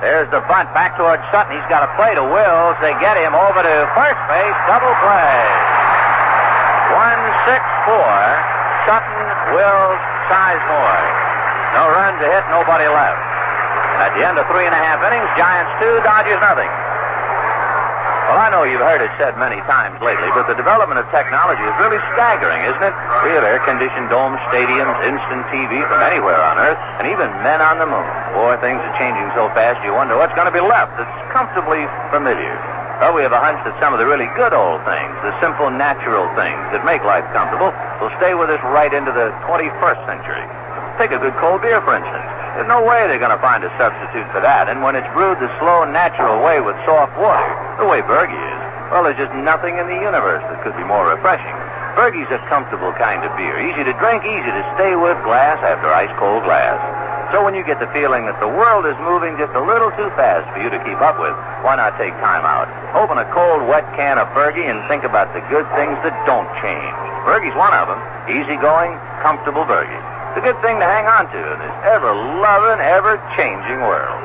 There's 0.05 0.29
the 0.29 0.45
bunt 0.45 0.69
back 0.77 0.99
towards 1.01 1.25
Sutton. 1.33 1.57
He's 1.57 1.65
got 1.73 1.87
a 1.87 1.91
play 1.97 2.13
to 2.13 2.25
Wills. 2.25 2.77
They 2.85 2.93
get 3.01 3.17
him 3.17 3.33
over 3.33 3.65
to 3.65 3.75
first 3.97 4.21
base. 4.29 4.59
Double 4.69 4.93
play. 5.01 5.41
1 6.93 7.21
6 7.49 7.65
4. 7.89 8.57
Sutton, 8.87 9.27
Wills, 9.57 10.01
Sizemore. 10.31 11.07
No 11.75 11.91
runs 11.91 12.23
to 12.23 12.29
hit, 12.31 12.45
nobody 12.53 12.87
left. 12.87 13.19
At 13.99 14.15
the 14.15 14.23
end 14.23 14.39
of 14.39 14.47
three 14.47 14.69
and 14.69 14.77
a 14.77 14.79
half 14.79 15.03
innings, 15.03 15.27
Giants 15.35 15.73
2, 15.83 16.05
Dodgers 16.07 16.39
nothing. 16.39 16.71
Well, 18.27 18.43
I 18.43 18.51
know 18.51 18.67
you've 18.67 18.83
heard 18.83 18.99
it 18.99 19.15
said 19.23 19.39
many 19.39 19.63
times 19.71 20.03
lately, 20.03 20.27
but 20.35 20.51
the 20.51 20.59
development 20.59 20.99
of 20.99 21.07
technology 21.15 21.63
is 21.63 21.71
really 21.79 22.03
staggering, 22.11 22.59
isn't 22.67 22.83
it? 22.83 22.91
We 23.23 23.31
have 23.39 23.47
air-conditioned 23.47 24.11
dome 24.11 24.35
stadiums, 24.51 24.99
instant 25.07 25.47
TV 25.47 25.79
from 25.87 26.03
anywhere 26.03 26.43
on 26.43 26.59
Earth, 26.59 26.75
and 26.99 27.07
even 27.07 27.31
men 27.47 27.63
on 27.63 27.79
the 27.79 27.87
moon. 27.87 28.11
Boy, 28.35 28.59
things 28.59 28.83
are 28.83 28.95
changing 28.99 29.31
so 29.39 29.47
fast 29.55 29.79
you 29.87 29.95
wonder 29.95 30.19
what's 30.19 30.35
going 30.35 30.51
to 30.51 30.55
be 30.55 30.59
left 30.59 30.99
that's 30.99 31.15
comfortably 31.31 31.87
familiar. 32.11 32.59
Well, 32.99 33.15
we 33.15 33.23
have 33.23 33.31
a 33.31 33.39
hunch 33.39 33.63
that 33.63 33.79
some 33.79 33.95
of 33.95 34.03
the 34.03 34.09
really 34.11 34.27
good 34.35 34.51
old 34.51 34.83
things, 34.83 35.15
the 35.23 35.31
simple, 35.39 35.71
natural 35.71 36.27
things 36.35 36.59
that 36.75 36.83
make 36.83 37.07
life 37.07 37.31
comfortable, 37.31 37.71
will 38.03 38.11
stay 38.19 38.35
with 38.35 38.51
us 38.51 38.59
right 38.75 38.91
into 38.91 39.15
the 39.15 39.31
21st 39.47 40.03
century. 40.03 40.43
Take 40.99 41.15
a 41.15 41.21
good 41.23 41.39
cold 41.39 41.63
beer, 41.63 41.79
for 41.87 41.95
instance. 41.95 42.46
There's 42.57 42.73
no 42.73 42.81
way 42.81 43.05
they're 43.05 43.21
going 43.21 43.37
to 43.37 43.45
find 43.45 43.61
a 43.69 43.73
substitute 43.77 44.25
for 44.33 44.41
that. 44.41 44.73
And 44.73 44.81
when 44.81 44.97
it's 44.97 45.05
brewed 45.13 45.37
the 45.45 45.53
slow, 45.61 45.85
natural 45.85 46.41
way 46.41 46.57
with 46.65 46.73
soft 46.89 47.13
water, 47.21 47.53
the 47.77 47.85
way 47.85 48.01
Burgie 48.01 48.33
is, 48.33 48.61
well, 48.89 49.05
there's 49.05 49.21
just 49.21 49.37
nothing 49.45 49.77
in 49.77 49.85
the 49.85 50.01
universe 50.01 50.41
that 50.49 50.65
could 50.65 50.73
be 50.73 50.81
more 50.81 51.05
refreshing. 51.05 51.53
Burgie's 52.01 52.33
a 52.33 52.41
comfortable 52.49 52.97
kind 52.97 53.29
of 53.29 53.33
beer. 53.37 53.61
Easy 53.61 53.85
to 53.85 53.93
drink, 54.01 54.25
easy 54.25 54.49
to 54.49 54.65
stay 54.73 54.97
with 54.97 55.21
glass 55.21 55.61
after 55.61 55.93
ice 55.93 56.09
cold 56.17 56.49
glass. 56.49 56.81
So 57.29 57.45
when 57.45 57.53
you 57.53 57.61
get 57.61 57.77
the 57.77 57.93
feeling 57.93 58.25
that 58.25 58.41
the 58.41 58.49
world 58.49 58.89
is 58.89 58.97
moving 59.05 59.37
just 59.37 59.53
a 59.53 59.61
little 59.61 59.93
too 59.93 60.09
fast 60.17 60.49
for 60.57 60.65
you 60.65 60.73
to 60.73 60.81
keep 60.81 60.97
up 61.05 61.21
with, 61.21 61.37
why 61.61 61.77
not 61.77 62.01
take 62.01 62.17
time 62.25 62.49
out? 62.49 62.73
Open 62.97 63.21
a 63.21 63.29
cold, 63.37 63.69
wet 63.69 63.85
can 64.01 64.17
of 64.17 64.33
Burgie 64.33 64.65
and 64.65 64.81
think 64.89 65.05
about 65.05 65.37
the 65.37 65.45
good 65.53 65.69
things 65.77 66.01
that 66.01 66.17
don't 66.25 66.49
change. 66.65 66.97
Burgie's 67.29 67.53
one 67.53 67.77
of 67.77 67.85
them. 67.85 68.01
Easygoing, 68.33 68.97
comfortable 69.21 69.69
Burgie. 69.69 70.16
It's 70.37 70.45
a 70.45 70.53
good 70.53 70.61
thing 70.61 70.77
to 70.77 70.85
hang 70.85 71.09
on 71.09 71.33
to 71.33 71.41
in 71.41 71.59
this 71.65 71.77
ever-loving, 71.97 72.85
ever-changing 72.85 73.81
world. 73.81 74.21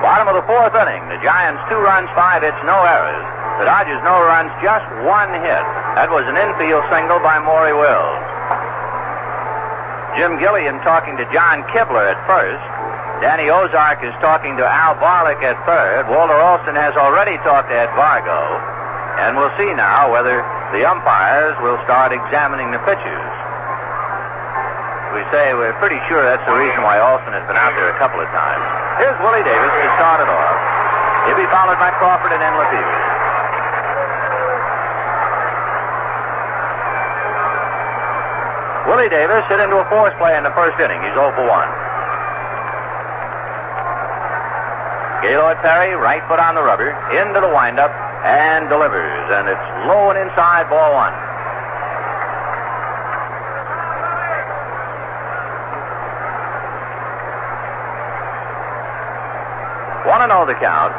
Bottom 0.00 0.32
of 0.32 0.40
the 0.40 0.48
fourth 0.48 0.72
inning. 0.72 1.04
The 1.12 1.20
Giants 1.20 1.60
two 1.68 1.76
runs, 1.76 2.08
five 2.16 2.40
hits, 2.40 2.56
no 2.64 2.80
errors. 2.88 3.20
The 3.60 3.68
Dodgers 3.68 4.00
no 4.00 4.16
runs, 4.16 4.48
just 4.64 4.88
one 5.04 5.28
hit. 5.44 5.64
That 5.92 6.08
was 6.08 6.24
an 6.24 6.40
infield 6.40 6.88
single 6.88 7.20
by 7.20 7.36
Maury 7.44 7.76
Wills. 7.76 8.24
Jim 10.16 10.40
Gilliam 10.40 10.80
talking 10.80 11.20
to 11.20 11.28
John 11.36 11.68
Kibler 11.68 12.16
at 12.16 12.20
first. 12.24 12.64
Danny 13.20 13.52
Ozark 13.52 14.00
is 14.00 14.16
talking 14.24 14.56
to 14.56 14.64
Al 14.64 14.96
Barlick 14.96 15.44
at 15.44 15.60
third. 15.68 16.08
Walter 16.08 16.40
Alston 16.40 16.80
has 16.80 16.96
already 16.96 17.36
talked 17.44 17.68
to 17.68 17.76
Ed 17.76 17.92
Vargo. 17.92 18.56
And 19.20 19.36
we'll 19.36 19.52
see 19.60 19.68
now 19.76 20.08
whether 20.08 20.40
the 20.74 20.82
umpires 20.82 21.54
will 21.62 21.78
start 21.86 22.10
examining 22.10 22.74
the 22.74 22.82
pitches. 22.82 23.22
We 25.14 25.22
say 25.30 25.54
we're 25.54 25.70
pretty 25.78 26.02
sure 26.10 26.26
that's 26.26 26.42
the 26.50 26.58
reason 26.58 26.82
why 26.82 26.98
Alston 26.98 27.30
has 27.30 27.46
been 27.46 27.54
out 27.54 27.70
there 27.78 27.94
a 27.94 27.98
couple 28.02 28.18
of 28.18 28.26
times. 28.34 28.58
Here's 28.98 29.14
Willie 29.22 29.46
Davis 29.46 29.70
to 29.70 29.86
start 29.94 30.18
it 30.18 30.26
off. 30.26 30.58
He'll 31.30 31.38
be 31.38 31.46
followed 31.46 31.78
by 31.78 31.94
Crawford 31.94 32.34
and 32.34 32.42
then 32.42 32.58
Lefebvre. 32.58 32.98
Willie 38.90 39.10
Davis 39.14 39.46
hit 39.46 39.62
into 39.62 39.78
a 39.78 39.86
force 39.86 40.12
play 40.18 40.34
in 40.34 40.42
the 40.42 40.50
first 40.58 40.74
inning. 40.82 40.98
He's 41.06 41.14
0 41.14 41.30
for 41.38 41.46
1. 41.46 41.70
Gaylord 45.22 45.62
Perry, 45.62 45.94
right 45.94 46.20
foot 46.26 46.42
on 46.42 46.58
the 46.58 46.66
rubber, 46.66 46.90
into 47.14 47.38
the 47.38 47.48
windup, 47.48 47.94
and 48.24 48.68
delivers. 48.68 49.28
And 49.30 49.48
it's 49.48 49.68
low 49.86 50.10
and 50.10 50.18
inside, 50.18 50.68
ball 50.68 50.94
one. 50.94 51.12
Want 60.08 60.20
oh 60.20 60.24
to 60.24 60.28
know 60.28 60.44
the 60.44 60.54
count? 60.60 60.92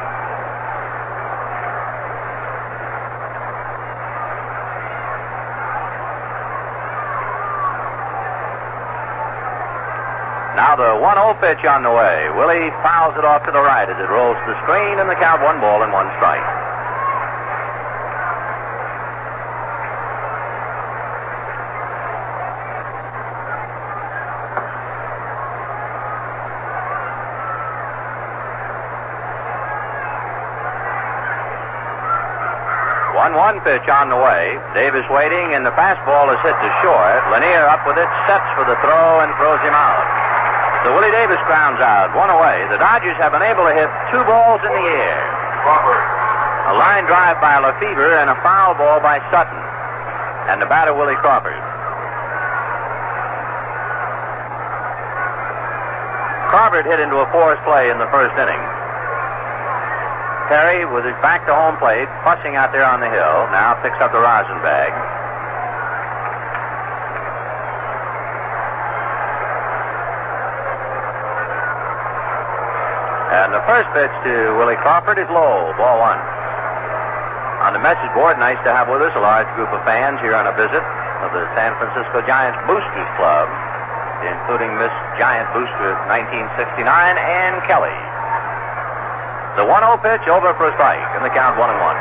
Now 10.55 10.75
the 10.75 10.97
1-0 10.97 11.41
pitch 11.41 11.65
on 11.65 11.83
the 11.83 11.91
way. 11.91 12.29
Willie 12.31 12.71
fouls 12.81 13.17
it 13.17 13.25
off 13.25 13.45
to 13.45 13.51
the 13.51 13.61
right 13.61 13.87
as 13.87 13.97
it 13.99 14.09
rolls 14.09 14.37
to 14.37 14.51
the 14.51 14.61
screen, 14.63 14.99
and 14.99 15.09
the 15.09 15.15
count 15.15 15.43
one 15.43 15.59
ball 15.59 15.83
and 15.83 15.93
one 15.93 16.07
strike. 16.17 16.54
One-one 33.25 33.57
pitch 33.65 33.89
on 33.89 34.13
the 34.13 34.21
way. 34.21 34.53
Davis 34.77 35.01
waiting, 35.09 35.57
and 35.57 35.65
the 35.65 35.73
fastball 35.73 36.29
is 36.29 36.37
hit 36.45 36.53
to 36.53 36.69
short. 36.85 37.25
Lanier 37.33 37.65
up 37.65 37.81
with 37.89 37.97
it, 37.97 38.05
sets 38.29 38.45
for 38.53 38.61
the 38.69 38.77
throw, 38.85 39.25
and 39.25 39.33
throws 39.41 39.57
him 39.65 39.73
out. 39.73 40.05
So 40.85 40.93
Willie 40.93 41.09
Davis 41.09 41.41
grounds 41.49 41.81
out, 41.81 42.13
one 42.13 42.29
away. 42.29 42.69
The 42.69 42.77
Dodgers 42.77 43.17
have 43.17 43.33
been 43.33 43.41
able 43.41 43.65
to 43.65 43.73
hit 43.73 43.89
two 44.13 44.21
balls 44.29 44.61
in 44.61 44.69
the 44.69 44.87
air. 44.93 45.17
A 46.69 46.77
line 46.77 47.09
drive 47.09 47.41
by 47.41 47.57
Lefebvre 47.57 48.21
and 48.21 48.29
a 48.29 48.37
foul 48.45 48.77
ball 48.77 49.01
by 49.01 49.17
Sutton. 49.33 49.57
And 50.45 50.61
the 50.61 50.69
batter, 50.69 50.93
Willie 50.93 51.17
Crawford. 51.17 51.57
Crawford 56.53 56.85
hit 56.85 57.01
into 57.01 57.17
a 57.17 57.27
forced 57.33 57.65
play 57.65 57.89
in 57.89 57.97
the 57.97 58.05
first 58.13 58.37
inning. 58.37 58.61
Perry, 60.47 60.85
with 60.85 61.05
his 61.05 61.17
back 61.25 61.41
to 61.49 61.53
home 61.53 61.77
plate, 61.81 62.05
fussing 62.21 62.53
out 62.53 62.69
there 62.69 62.85
on 62.85 63.01
the 63.01 63.09
hill, 63.09 63.49
now 63.49 63.73
picks 63.81 63.97
up 63.97 64.13
the 64.13 64.21
rosin 64.21 64.61
bag. 64.61 64.93
And 73.33 73.49
the 73.57 73.65
first 73.65 73.89
pitch 73.97 74.13
to 74.29 74.53
Willie 74.55 74.77
Crawford 74.77 75.17
is 75.17 75.25
low, 75.33 75.73
ball 75.81 75.97
one. 75.97 76.21
On 77.65 77.73
the 77.73 77.81
message 77.81 78.13
board, 78.13 78.37
nice 78.37 78.61
to 78.61 78.71
have 78.71 78.85
with 78.85 79.01
us 79.01 79.17
a 79.17 79.23
large 79.25 79.49
group 79.57 79.73
of 79.73 79.81
fans 79.81 80.21
here 80.21 80.37
on 80.37 80.45
a 80.45 80.53
visit 80.53 80.85
of 81.25 81.33
the 81.33 81.49
San 81.57 81.73
Francisco 81.81 82.21
Giants 82.21 82.61
Boosters 82.69 83.09
Club, 83.17 83.49
including 84.21 84.69
Miss 84.77 84.93
Giant 85.17 85.49
Booster 85.57 85.97
of 85.97 85.99
1969 86.05 86.85
Ann 87.17 87.57
Kelly. 87.65 88.14
The 89.55 89.63
1-0 89.63 90.03
pitch 90.03 90.27
over 90.27 90.51
for 90.59 90.67
a 90.67 90.73
strike, 90.75 90.99
and 91.15 91.23
the 91.23 91.31
count 91.31 91.55
one 91.55 91.71
and 91.71 91.79
one. 91.79 91.95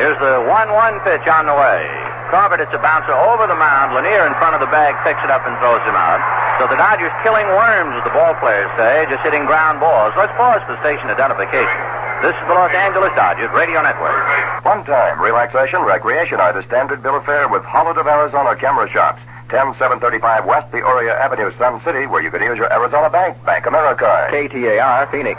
Here's 0.00 0.18
the 0.18 0.40
1-1 0.48 1.04
pitch 1.04 1.28
on 1.28 1.46
the 1.46 1.54
way. 1.54 1.86
Crawford, 2.32 2.60
it's 2.64 2.72
a 2.72 2.82
bouncer 2.82 3.12
over 3.12 3.46
the 3.46 3.54
mound. 3.54 3.94
Lanier 3.94 4.26
in 4.26 4.34
front 4.40 4.56
of 4.56 4.60
the 4.60 4.72
bag 4.72 4.96
picks 5.04 5.22
it 5.22 5.30
up 5.30 5.46
and 5.46 5.54
throws 5.62 5.84
him 5.84 5.94
out. 5.94 6.18
So 6.58 6.66
the 6.66 6.80
Dodgers 6.80 7.12
killing 7.22 7.46
worms, 7.46 7.94
as 7.94 8.02
the 8.02 8.14
ball 8.16 8.34
players 8.40 8.72
say, 8.74 9.06
just 9.06 9.22
hitting 9.22 9.44
ground 9.46 9.78
balls. 9.78 10.12
Let's 10.16 10.32
pause 10.34 10.64
for 10.66 10.74
station 10.80 11.06
identification. 11.12 11.80
This 12.26 12.34
is 12.34 12.44
the 12.48 12.56
Los 12.56 12.72
Angeles 12.72 13.12
Dodgers 13.14 13.52
Radio 13.52 13.80
Network. 13.80 14.43
One 14.64 14.82
time, 14.86 15.20
relaxation, 15.20 15.82
recreation 15.82 16.40
are 16.40 16.54
the 16.54 16.62
standard 16.62 17.02
bill 17.02 17.16
of 17.16 17.26
fare 17.26 17.48
with 17.48 17.62
Holland 17.64 17.98
of 17.98 18.06
Arizona 18.06 18.56
camera 18.56 18.88
shops. 18.88 19.20
10735 19.50 20.46
West 20.46 20.72
Peoria 20.72 21.12
Avenue, 21.20 21.52
Sun 21.58 21.84
City, 21.84 22.06
where 22.06 22.22
you 22.22 22.30
can 22.30 22.40
use 22.40 22.56
your 22.56 22.72
Arizona 22.72 23.10
Bank, 23.10 23.36
Bank 23.44 23.66
America. 23.66 24.08
KTAR, 24.32 25.10
Phoenix. 25.12 25.38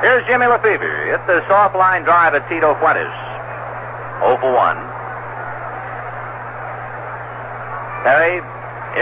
Here's 0.00 0.24
Jimmy 0.30 0.46
Lefebvre. 0.46 1.10
Hit 1.10 1.26
the 1.26 1.42
soft 1.48 1.74
line 1.74 2.04
drive 2.04 2.34
at 2.34 2.48
Tito 2.48 2.78
Fuentes. 2.78 3.10
0 4.22 4.38
for 4.38 4.54
1. 4.54 4.76
Perry 8.06 8.38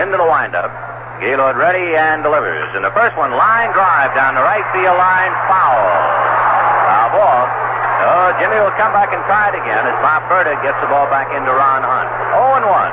into 0.00 0.16
the 0.16 0.24
windup. 0.24 0.85
Gaylord 1.20 1.56
ready 1.56 1.96
and 1.96 2.20
delivers. 2.20 2.68
And 2.76 2.84
the 2.84 2.92
first 2.92 3.16
one, 3.16 3.32
line 3.32 3.72
drive 3.72 4.12
down 4.12 4.36
the 4.36 4.44
right 4.44 4.64
field 4.76 5.00
line, 5.00 5.32
foul. 5.48 5.80
Foul 6.84 7.08
ball. 7.16 7.44
Oh, 8.04 8.28
Jimmy 8.36 8.60
will 8.60 8.76
come 8.76 8.92
back 8.92 9.16
and 9.16 9.24
try 9.24 9.48
it 9.48 9.56
again 9.56 9.88
as 9.88 9.96
Bob 10.04 10.28
Burda 10.28 10.52
gets 10.60 10.76
the 10.84 10.88
ball 10.92 11.08
back 11.08 11.32
into 11.32 11.48
Ron 11.48 11.80
Hunt. 11.80 12.08
0 12.36 12.60
and 12.60 12.66
1. 12.68 12.92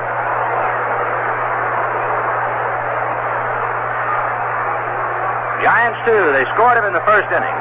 Giants, 5.67 5.99
too. 6.07 6.23
They 6.31 6.47
scored 6.55 6.79
him 6.79 6.87
in 6.87 6.95
the 6.95 7.03
first 7.03 7.27
inning 7.27 7.59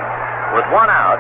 with 0.55 0.67
one 0.71 0.91
out. 0.91 1.19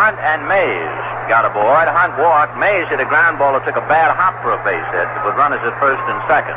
Hunt 0.00 0.16
and 0.24 0.48
Mays 0.48 0.96
got 1.28 1.44
aboard. 1.44 1.84
Hunt 1.84 2.16
walked. 2.16 2.56
Mays 2.56 2.88
hit 2.88 3.00
a 3.00 3.08
ground 3.08 3.36
ball 3.36 3.52
that 3.52 3.68
took 3.68 3.76
a 3.76 3.84
bad 3.92 4.08
hop 4.16 4.40
for 4.40 4.56
a 4.56 4.60
base 4.64 4.88
hit 4.88 5.08
with 5.20 5.36
runners 5.36 5.60
at 5.68 5.76
first 5.76 6.00
and 6.08 6.16
second. 6.24 6.56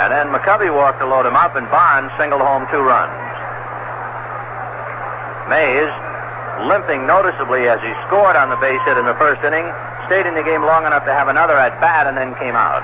And 0.00 0.08
then 0.08 0.32
McCovey 0.32 0.72
walked 0.72 0.98
to 1.00 1.06
load 1.06 1.28
him 1.28 1.36
up, 1.36 1.60
and 1.60 1.68
Bonds 1.68 2.08
singled 2.16 2.40
home 2.40 2.64
two 2.72 2.80
runs. 2.80 3.12
Mays, 5.52 5.92
limping 6.64 7.04
noticeably 7.04 7.68
as 7.68 7.76
he 7.84 7.92
scored 8.08 8.32
on 8.32 8.48
the 8.48 8.56
base 8.64 8.80
hit 8.88 8.96
in 8.96 9.04
the 9.04 9.12
first 9.20 9.44
inning, 9.44 9.68
stayed 10.08 10.24
in 10.24 10.32
the 10.32 10.42
game 10.42 10.64
long 10.64 10.88
enough 10.88 11.04
to 11.04 11.12
have 11.12 11.28
another 11.28 11.52
at 11.52 11.76
bat 11.84 12.08
and 12.08 12.16
then 12.16 12.32
came 12.40 12.56
out. 12.56 12.80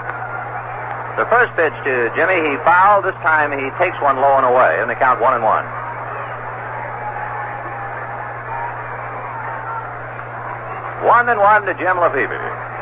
The 1.17 1.25
first 1.33 1.57
pitch 1.57 1.73
to 1.89 2.13
Jimmy, 2.13 2.53
he 2.53 2.61
fouled. 2.61 3.09
This 3.09 3.17
time 3.25 3.49
he 3.49 3.73
takes 3.81 3.97
one 4.05 4.21
low 4.21 4.37
and 4.37 4.45
away, 4.45 4.77
and 4.85 4.91
the 4.91 4.95
count 5.01 5.17
one 5.17 5.33
and 5.33 5.43
one. 5.43 5.65
One 11.01 11.25
and 11.33 11.41
one 11.41 11.65
to 11.65 11.73
Jim 11.81 11.97
Lefebvre. 11.97 12.76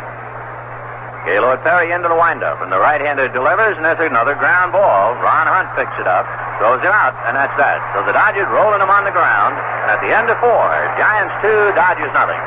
Gaylord 1.25 1.65
Perry 1.65 1.91
into 1.91 2.09
the 2.09 2.17
windup, 2.17 2.61
and 2.61 2.71
the 2.71 2.79
right-hander 2.79 3.33
delivers, 3.33 3.77
and 3.77 3.85
there's 3.85 3.99
another 4.05 4.37
ground 4.37 4.77
ball. 4.77 5.17
Ron 5.25 5.49
Hunt 5.49 5.73
picks 5.73 5.97
it 5.97 6.05
up, 6.05 6.29
throws 6.61 6.85
it 6.85 6.93
out, 6.93 7.17
and 7.25 7.33
that's 7.33 7.57
that. 7.57 7.81
So 7.97 8.05
the 8.05 8.13
Dodgers 8.13 8.49
rolling 8.53 8.85
him 8.85 8.93
on 8.93 9.09
the 9.09 9.15
ground, 9.17 9.57
and 9.57 9.89
at 9.89 10.01
the 10.05 10.13
end 10.13 10.29
of 10.29 10.37
four, 10.39 10.69
Giants 11.01 11.33
two, 11.41 11.73
Dodgers 11.73 12.13
nothing. 12.13 12.41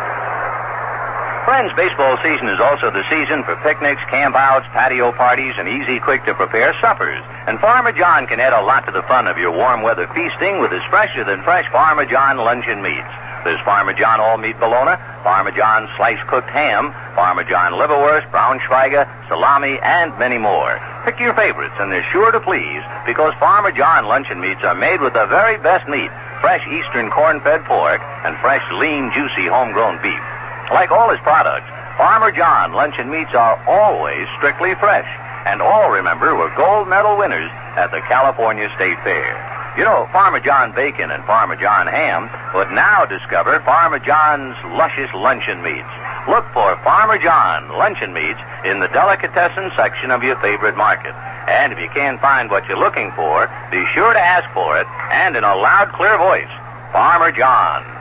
Friends, 1.49 1.71
baseball 1.79 2.19
season 2.21 2.51
is 2.51 2.59
also 2.59 2.91
the 2.91 3.07
season 3.09 3.41
for 3.41 3.55
picnics, 3.63 4.03
campouts, 4.11 4.67
patio 4.75 5.15
parties, 5.15 5.55
and 5.57 5.65
easy, 5.65 5.97
quick-to-prepare 5.97 6.75
suppers. 6.83 7.23
And 7.47 7.57
Farmer 7.57 7.93
John 7.95 8.27
can 8.27 8.39
add 8.39 8.51
a 8.51 8.61
lot 8.61 8.85
to 8.85 8.91
the 8.91 9.01
fun 9.03 9.27
of 9.27 9.39
your 9.39 9.55
warm 9.55 9.81
weather 9.81 10.07
feasting 10.11 10.59
with 10.59 10.71
his 10.71 10.83
fresher 10.91 11.23
than 11.23 11.41
fresh 11.41 11.65
Farmer 11.71 12.05
John 12.05 12.35
luncheon 12.37 12.81
meats. 12.81 13.07
There's 13.47 13.61
Farmer 13.61 13.93
John 13.93 14.19
all 14.19 14.37
meat 14.37 14.59
bologna, 14.59 14.99
Farmer 15.27 15.51
sliced 15.97 16.25
cooked 16.27 16.49
ham, 16.51 16.93
Farmer 17.13 17.43
John 17.43 17.73
liverwurst, 17.73 18.31
Braunschweiger, 18.31 19.03
salami, 19.27 19.77
and 19.83 20.17
many 20.17 20.37
more. 20.37 20.79
Pick 21.03 21.19
your 21.19 21.33
favorites, 21.33 21.75
and 21.79 21.91
they're 21.91 22.09
sure 22.15 22.31
to 22.31 22.39
please 22.39 22.81
because 23.05 23.33
Farmer 23.35 23.73
John 23.73 24.07
luncheon 24.07 24.39
meats 24.39 24.63
are 24.63 24.73
made 24.73 25.01
with 25.01 25.11
the 25.11 25.25
very 25.25 25.57
best 25.57 25.85
meat 25.89 26.09
fresh 26.39 26.65
eastern 26.71 27.09
corn 27.09 27.41
fed 27.41 27.65
pork 27.65 27.99
and 28.23 28.37
fresh, 28.37 28.63
lean, 28.79 29.11
juicy 29.11 29.47
homegrown 29.47 30.01
beef. 30.01 30.23
Like 30.71 30.91
all 30.91 31.09
his 31.09 31.19
products, 31.19 31.67
Farmer 31.97 32.31
John 32.31 32.71
luncheon 32.71 33.11
meats 33.11 33.35
are 33.35 33.59
always 33.67 34.29
strictly 34.37 34.75
fresh. 34.75 35.11
And 35.45 35.61
all, 35.61 35.91
remember, 35.91 36.35
were 36.35 36.55
gold 36.55 36.87
medal 36.87 37.17
winners 37.17 37.51
at 37.75 37.91
the 37.91 37.99
California 37.99 38.71
State 38.77 38.97
Fair. 39.03 39.56
You 39.77 39.83
know, 39.83 40.09
Farmer 40.11 40.39
John 40.39 40.71
bacon 40.73 41.11
and 41.11 41.23
Farmer 41.25 41.55
John 41.55 41.85
ham 41.85 42.31
would 42.55 42.71
now 42.71 43.05
discover 43.05 43.59
Farmer 43.59 43.99
John's 43.99 44.57
luscious 44.73 45.13
luncheon 45.13 45.61
meats. 45.61 45.85
Look 46.27 46.45
for 46.49 46.75
Farmer 46.81 47.19
John 47.19 47.69
luncheon 47.69 48.11
meats 48.11 48.39
in 48.65 48.79
the 48.79 48.87
delicatessen 48.87 49.69
section 49.75 50.09
of 50.09 50.23
your 50.23 50.35
favorite 50.37 50.75
market. 50.75 51.13
And 51.47 51.71
if 51.71 51.79
you 51.79 51.89
can't 51.89 52.19
find 52.19 52.49
what 52.49 52.67
you're 52.67 52.79
looking 52.79 53.11
for, 53.11 53.45
be 53.69 53.85
sure 53.93 54.13
to 54.13 54.19
ask 54.19 54.51
for 54.51 54.79
it, 54.81 54.87
and 55.13 55.37
in 55.37 55.43
a 55.43 55.55
loud, 55.55 55.93
clear 55.93 56.17
voice, 56.17 56.49
Farmer 56.91 57.31
John. 57.31 57.97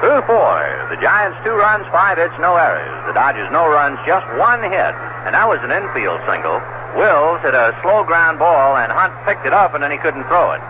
Through 0.00 0.22
four. 0.24 0.88
The 0.88 0.96
Giants 0.96 1.36
two 1.44 1.52
runs, 1.52 1.84
five 1.92 2.16
hits, 2.16 2.32
no 2.40 2.56
errors. 2.56 2.88
The 3.06 3.12
Dodgers 3.12 3.52
no 3.52 3.68
runs, 3.68 4.00
just 4.08 4.24
one 4.40 4.62
hit, 4.64 4.96
and 5.28 5.36
that 5.36 5.44
was 5.44 5.60
an 5.60 5.68
infield 5.70 6.24
single. 6.24 6.56
Wills 6.96 7.44
hit 7.44 7.52
a 7.52 7.76
slow 7.84 8.02
ground 8.02 8.38
ball, 8.40 8.80
and 8.80 8.90
Hunt 8.90 9.12
picked 9.28 9.44
it 9.44 9.52
up, 9.52 9.74
and 9.74 9.84
then 9.84 9.92
he 9.92 9.98
couldn't 10.00 10.24
throw 10.24 10.56
it. 10.56 10.62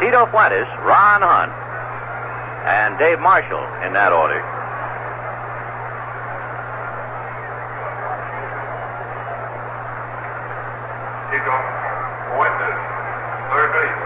Tito 0.00 0.24
Fuentes, 0.32 0.64
Ron 0.88 1.20
Hunt, 1.20 1.52
and 2.64 2.96
Dave 2.98 3.20
Marshall 3.20 3.60
in 3.84 3.92
that 3.92 4.16
order. 4.16 4.40
Tito 11.28 11.56
Fuentes, 12.32 12.80
third 13.52 13.70
base. 13.76 14.00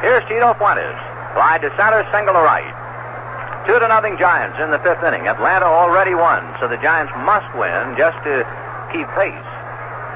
Here's 0.00 0.22
Tito 0.30 0.54
Fuentes. 0.54 0.94
Fly 1.34 1.58
to 1.58 1.74
center, 1.74 2.06
single 2.14 2.38
to 2.38 2.42
right. 2.46 2.70
Two 3.66 3.82
to 3.82 3.88
nothing 3.90 4.14
Giants 4.14 4.54
in 4.62 4.70
the 4.70 4.78
fifth 4.78 5.02
inning. 5.02 5.26
Atlanta 5.26 5.66
already 5.66 6.14
won, 6.14 6.46
so 6.62 6.70
the 6.70 6.78
Giants 6.78 7.10
must 7.26 7.50
win 7.58 7.98
just 7.98 8.14
to 8.22 8.46
keep 8.94 9.10
pace. 9.18 9.48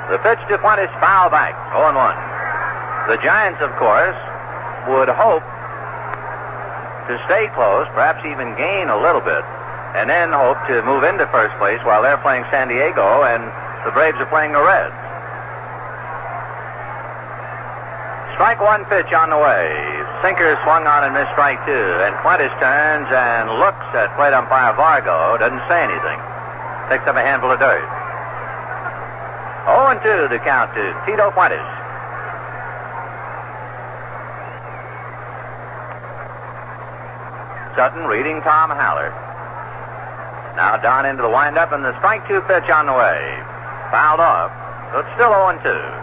The 0.06 0.22
pitch 0.22 0.38
to 0.48 0.56
Fuentes 0.62 0.94
foul 1.02 1.34
back, 1.34 1.58
0 1.74 1.90
1. 1.90 1.98
The 3.10 3.18
Giants, 3.26 3.58
of 3.58 3.74
course, 3.74 4.14
would 4.86 5.10
hope 5.10 5.42
to 7.10 7.18
stay 7.26 7.50
close, 7.50 7.90
perhaps 7.90 8.22
even 8.22 8.54
gain 8.54 8.86
a 8.86 8.98
little 9.02 9.20
bit, 9.20 9.42
and 9.98 10.06
then 10.06 10.30
hope 10.30 10.62
to 10.70 10.78
move 10.86 11.02
into 11.02 11.26
first 11.34 11.58
place 11.58 11.82
while 11.82 12.06
they're 12.06 12.22
playing 12.22 12.46
San 12.54 12.70
Diego 12.70 13.26
and 13.26 13.42
the 13.82 13.90
Braves 13.90 14.16
are 14.22 14.30
playing 14.30 14.54
the 14.54 14.62
Reds. 14.62 15.01
Strike 18.34 18.60
one 18.60 18.84
pitch 18.86 19.12
on 19.12 19.28
the 19.28 19.36
way. 19.36 19.68
Sinker 20.24 20.56
swung 20.64 20.86
on 20.86 21.04
and 21.04 21.12
missed 21.12 21.30
strike 21.36 21.60
two. 21.66 21.86
And 22.00 22.16
Fuentes 22.24 22.54
turns 22.58 23.06
and 23.12 23.50
looks 23.60 23.84
at 23.92 24.08
plate 24.16 24.32
umpire 24.32 24.72
Vargo. 24.72 25.38
Doesn't 25.38 25.62
say 25.68 25.84
anything. 25.84 26.18
Picks 26.88 27.04
up 27.04 27.16
a 27.16 27.22
handful 27.22 27.52
of 27.52 27.60
dirt. 27.60 27.84
0 29.68 29.94
and 29.94 30.00
2 30.02 30.32
the 30.32 30.40
count 30.40 30.72
to 30.74 30.82
Tito 31.04 31.30
Fuentes. 31.30 31.60
Sutton 37.76 38.04
reading 38.04 38.40
Tom 38.42 38.70
Haller. 38.70 39.12
Now 40.56 40.76
down 40.76 41.06
into 41.06 41.22
the 41.22 41.30
windup 41.30 41.72
and 41.72 41.84
the 41.84 41.96
strike 41.98 42.26
two 42.26 42.40
pitch 42.42 42.68
on 42.70 42.86
the 42.86 42.92
way. 42.92 43.38
Fouled 43.92 44.20
off. 44.20 44.50
It's 44.96 45.08
still 45.14 45.30
0 45.30 45.48
and 45.48 45.60
2. 45.62 46.01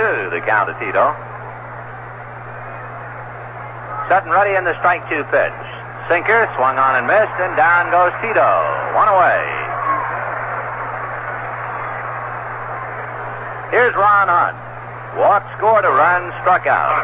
2 0.00 0.32
the 0.32 0.40
count 0.40 0.64
to 0.72 0.74
Tito. 0.80 1.12
Sutton 4.08 4.32
ready 4.32 4.56
in 4.56 4.64
the 4.64 4.72
strike 4.80 5.04
two 5.12 5.28
pitch. 5.28 5.52
Sinker 6.08 6.48
swung 6.56 6.80
on 6.80 6.96
and 6.96 7.04
missed, 7.04 7.36
and 7.36 7.52
down 7.52 7.92
goes 7.92 8.08
Tito. 8.24 8.48
One 8.96 9.12
away. 9.12 9.44
Here's 13.76 13.92
Ron 13.92 14.32
Hunt. 14.32 14.56
Walk, 15.20 15.44
scored 15.60 15.84
a 15.84 15.92
run, 15.92 16.32
struck 16.40 16.64
out. 16.64 16.96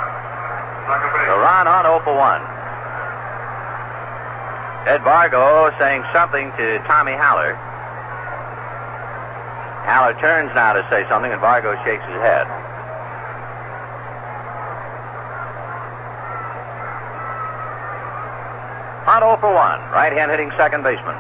So 1.29 1.37
Ron 1.37 1.69
Hunt 1.69 1.85
0 1.85 2.01
for 2.01 2.17
1. 2.17 2.41
Ed 4.89 5.05
Vargo 5.05 5.69
saying 5.77 6.01
something 6.17 6.49
to 6.57 6.81
Tommy 6.89 7.13
Haller. 7.13 7.53
Haller 9.85 10.17
turns 10.17 10.49
now 10.57 10.73
to 10.73 10.81
say 10.89 11.05
something, 11.13 11.31
and 11.31 11.43
Vargo 11.43 11.77
shakes 11.85 12.03
his 12.09 12.25
head. 12.25 12.49
Hunt 19.17 19.41
0 19.41 19.41
for 19.41 19.49
1. 19.49 19.81
Right 19.97 20.13
hand 20.13 20.31
hitting 20.31 20.51
second 20.61 20.85
baseman. 20.85 21.17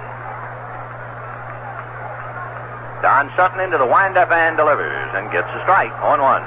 Don 3.01 3.33
Sutton 3.33 3.65
into 3.65 3.79
the 3.79 3.89
windup 3.89 4.29
and 4.29 4.55
delivers 4.55 5.09
and 5.17 5.33
gets 5.33 5.49
a 5.57 5.61
strike. 5.65 5.97
on 6.05 6.21
1. 6.21 6.43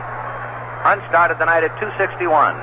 Hunt 0.86 1.02
started 1.10 1.42
the 1.42 1.50
night 1.50 1.66
at 1.66 1.74
261. 1.82 2.54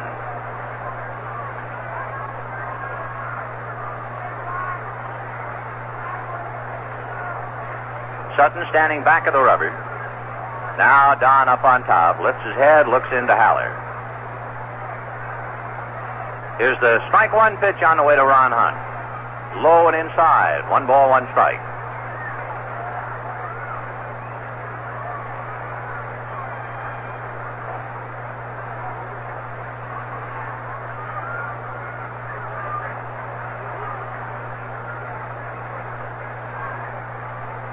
Sutton 8.39 8.63
standing 8.71 9.03
back 9.03 9.27
of 9.27 9.33
the 9.33 9.43
rubber. 9.43 9.75
Now 10.79 11.17
Don 11.19 11.49
up 11.49 11.65
on 11.65 11.83
top, 11.91 12.21
lifts 12.21 12.47
his 12.47 12.55
head, 12.55 12.87
looks 12.87 13.11
into 13.11 13.35
Haller. 13.35 13.86
Here's 16.59 16.81
the 16.81 17.07
strike 17.09 17.35
one 17.35 17.59
pitch 17.59 17.83
on 17.83 17.99
the 17.99 18.03
way 18.03 18.17
to 18.17 18.25
Ron 18.25 18.51
Hunt. 18.51 19.63
Low 19.63 19.89
and 19.89 19.97
inside. 19.97 20.67
One 20.71 20.87
ball, 20.87 21.11
one 21.11 21.27
strike. 21.29 21.61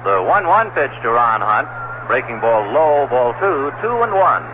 The 0.04 0.22
1 0.22 0.46
1 0.46 0.70
pitch 0.72 0.92
to 1.00 1.08
Ron 1.08 1.40
Hunt. 1.40 2.06
Breaking 2.06 2.38
ball 2.38 2.70
low, 2.70 3.06
ball 3.06 3.32
two, 3.40 3.72
two 3.80 4.02
and 4.02 4.12
one. 4.12 4.44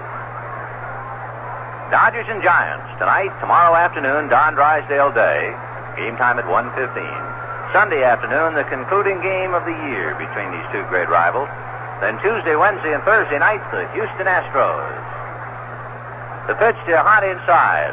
Dodgers 1.91 2.31
and 2.31 2.39
Giants 2.39 2.87
tonight, 3.03 3.35
tomorrow 3.43 3.75
afternoon, 3.75 4.31
Don 4.31 4.55
Drysdale 4.55 5.11
Day. 5.11 5.51
Game 5.99 6.15
time 6.15 6.39
at 6.39 6.47
1.15. 6.47 6.87
Sunday 7.75 8.07
afternoon, 8.07 8.55
the 8.55 8.63
concluding 8.71 9.19
game 9.19 9.55
of 9.59 9.67
the 9.67 9.75
year 9.91 10.15
between 10.15 10.55
these 10.55 10.63
two 10.71 10.87
great 10.87 11.11
rivals. 11.11 11.51
Then 11.99 12.15
Tuesday, 12.23 12.55
Wednesday, 12.55 12.95
and 12.95 13.03
Thursday 13.03 13.43
nights, 13.43 13.67
the 13.75 13.91
Houston 13.91 14.31
Astros. 14.31 14.95
The 16.47 16.55
pitch 16.55 16.79
to 16.87 16.95
Hunt 16.95 17.27
inside. 17.27 17.91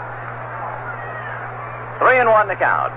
Three 1.98 2.22
and 2.22 2.30
one 2.30 2.45
to 2.53 2.56
count. 2.56 2.94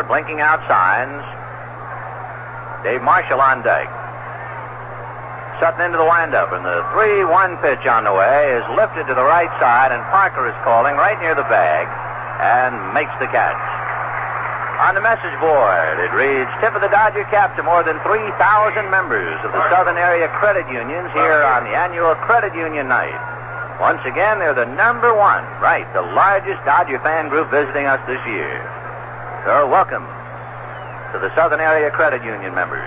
Haller 0.00 0.08
blinking 0.08 0.40
out 0.40 0.64
signs. 0.64 1.20
Dave 2.80 3.02
Marshall 3.04 3.40
on 3.40 3.60
deck. 3.60 3.84
Sutton 5.60 5.84
into 5.84 6.00
the 6.00 6.08
windup, 6.08 6.56
and 6.56 6.64
the 6.64 6.80
3-1 6.96 7.60
pitch 7.60 7.84
on 7.84 8.08
the 8.08 8.14
way 8.16 8.56
is 8.56 8.64
lifted 8.80 9.04
to 9.08 9.14
the 9.14 9.24
right 9.28 9.52
side, 9.60 9.92
and 9.92 10.00
Parker 10.08 10.48
is 10.48 10.56
calling 10.64 10.96
right 10.96 11.20
near 11.20 11.36
the 11.36 11.44
bag 11.52 11.84
and 12.40 12.72
makes 12.96 13.12
the 13.20 13.28
catch. 13.28 13.60
On 14.88 14.96
the 14.96 15.04
message 15.04 15.36
board, 15.36 16.00
it 16.00 16.08
reads, 16.16 16.48
tip 16.64 16.72
of 16.72 16.80
the 16.80 16.88
Dodger 16.88 17.28
cap 17.28 17.52
to 17.60 17.62
more 17.62 17.84
than 17.84 18.00
3,000 18.00 18.40
members 18.88 19.36
of 19.44 19.52
the 19.52 19.60
Southern 19.68 20.00
Area 20.00 20.32
Credit 20.40 20.64
Unions 20.72 21.12
here 21.12 21.44
on 21.44 21.68
the 21.68 21.76
annual 21.76 22.16
Credit 22.24 22.56
Union 22.56 22.88
Night. 22.88 23.20
Once 23.76 24.00
again, 24.08 24.40
they're 24.40 24.56
the 24.56 24.72
number 24.80 25.12
one, 25.12 25.44
right, 25.60 25.84
the 25.92 26.00
largest 26.16 26.64
Dodger 26.64 26.96
fan 27.04 27.28
group 27.28 27.52
visiting 27.52 27.84
us 27.84 28.00
this 28.08 28.24
year. 28.24 28.79
So 29.40 29.64
welcome 29.72 30.04
to 30.04 31.18
the 31.18 31.32
Southern 31.34 31.64
Area 31.64 31.88
Credit 31.88 32.20
Union 32.20 32.52
members. 32.52 32.84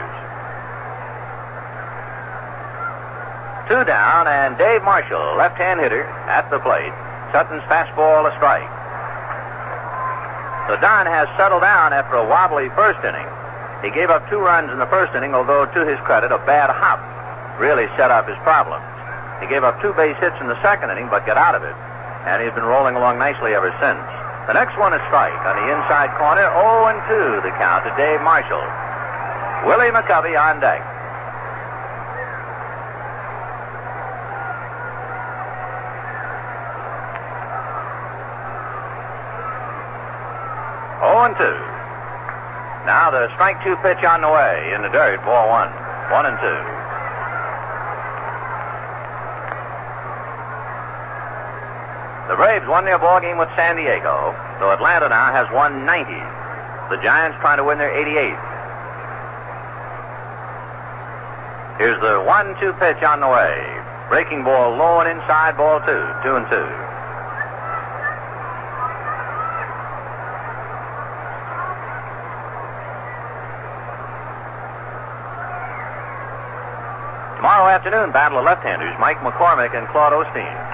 Two 3.65 3.81
down, 3.89 4.29
and 4.29 4.53
Dave 4.61 4.85
Marshall, 4.85 5.33
left-hand 5.33 5.81
hitter, 5.81 6.05
at 6.29 6.45
the 6.53 6.61
plate. 6.61 6.93
Sutton's 7.33 7.65
fastball 7.65 8.29
a 8.29 8.33
strike. 8.37 8.69
So 10.69 10.77
Don 10.77 11.09
has 11.09 11.25
settled 11.41 11.65
down 11.65 11.89
after 11.89 12.21
a 12.21 12.25
wobbly 12.29 12.69
first 12.77 13.01
inning. 13.01 13.25
He 13.81 13.89
gave 13.89 14.13
up 14.13 14.29
two 14.29 14.37
runs 14.37 14.69
in 14.69 14.77
the 14.77 14.85
first 14.93 15.17
inning, 15.17 15.33
although 15.33 15.65
to 15.65 15.81
his 15.89 15.97
credit, 16.05 16.29
a 16.29 16.37
bad 16.45 16.69
hop 16.69 17.01
really 17.57 17.89
set 17.97 18.13
up 18.13 18.29
his 18.29 18.37
problems. 18.45 18.85
He 19.41 19.49
gave 19.49 19.65
up 19.65 19.81
two 19.81 19.97
base 19.97 20.21
hits 20.21 20.37
in 20.37 20.45
the 20.45 20.61
second 20.61 20.93
inning, 20.93 21.09
but 21.09 21.25
got 21.25 21.41
out 21.41 21.57
of 21.57 21.65
it. 21.65 21.73
And 22.29 22.45
he's 22.45 22.53
been 22.53 22.69
rolling 22.69 22.93
along 22.93 23.17
nicely 23.17 23.57
ever 23.57 23.73
since. 23.81 24.22
The 24.47 24.53
next 24.53 24.77
one 24.77 24.93
is 24.93 24.99
strike 25.07 25.39
on 25.45 25.55
the 25.55 25.71
inside 25.71 26.11
corner, 26.19 26.43
0 26.51 26.91
and 26.91 26.99
2 27.07 27.47
the 27.47 27.55
count 27.55 27.85
to 27.85 27.95
Dave 27.95 28.21
Marshall. 28.21 28.59
Willie 29.65 29.89
McCovey 29.89 30.35
on 30.35 30.59
deck. 30.59 30.83
Oh 41.01 41.23
and 41.23 41.35
two. 41.37 41.43
Now 42.85 43.11
the 43.11 43.31
strike 43.35 43.63
two 43.63 43.77
pitch 43.77 44.03
on 44.03 44.21
the 44.21 44.29
way 44.29 44.73
in 44.75 44.81
the 44.81 44.89
dirt, 44.89 45.23
ball 45.23 45.47
one. 45.47 45.71
One 46.11 46.25
and 46.25 46.37
two. 46.39 46.72
The 52.33 52.37
Braves 52.37 52.65
won 52.65 52.83
their 52.83 52.97
ball 52.97 53.21
game 53.21 53.37
with 53.37 53.49
San 53.55 53.75
Diego, 53.75 54.33
though 54.57 54.73
Atlanta 54.73 55.07
now 55.07 55.31
has 55.31 55.45
won 55.53 55.85
90. 55.85 56.09
The 56.89 56.97
Giants 56.97 57.37
trying 57.37 57.57
to 57.57 57.63
win 57.63 57.77
their 57.77 57.93
88th. 57.93 58.41
Here's 61.77 62.01
the 62.01 62.25
one-two 62.25 62.73
pitch 62.81 63.03
on 63.03 63.19
the 63.19 63.29
way. 63.29 63.61
Breaking 64.09 64.43
ball 64.43 64.75
low 64.75 65.01
and 65.01 65.13
inside, 65.13 65.57
ball 65.57 65.77
two. 65.85 66.01
Two 66.25 66.33
and 66.33 66.49
two. 66.49 66.65
Tomorrow 77.37 77.69
afternoon, 77.69 78.11
battle 78.11 78.39
of 78.39 78.45
left-handers, 78.45 78.97
Mike 78.99 79.19
McCormick 79.19 79.77
and 79.77 79.85
Claude 79.89 80.13
Osteen. 80.13 80.72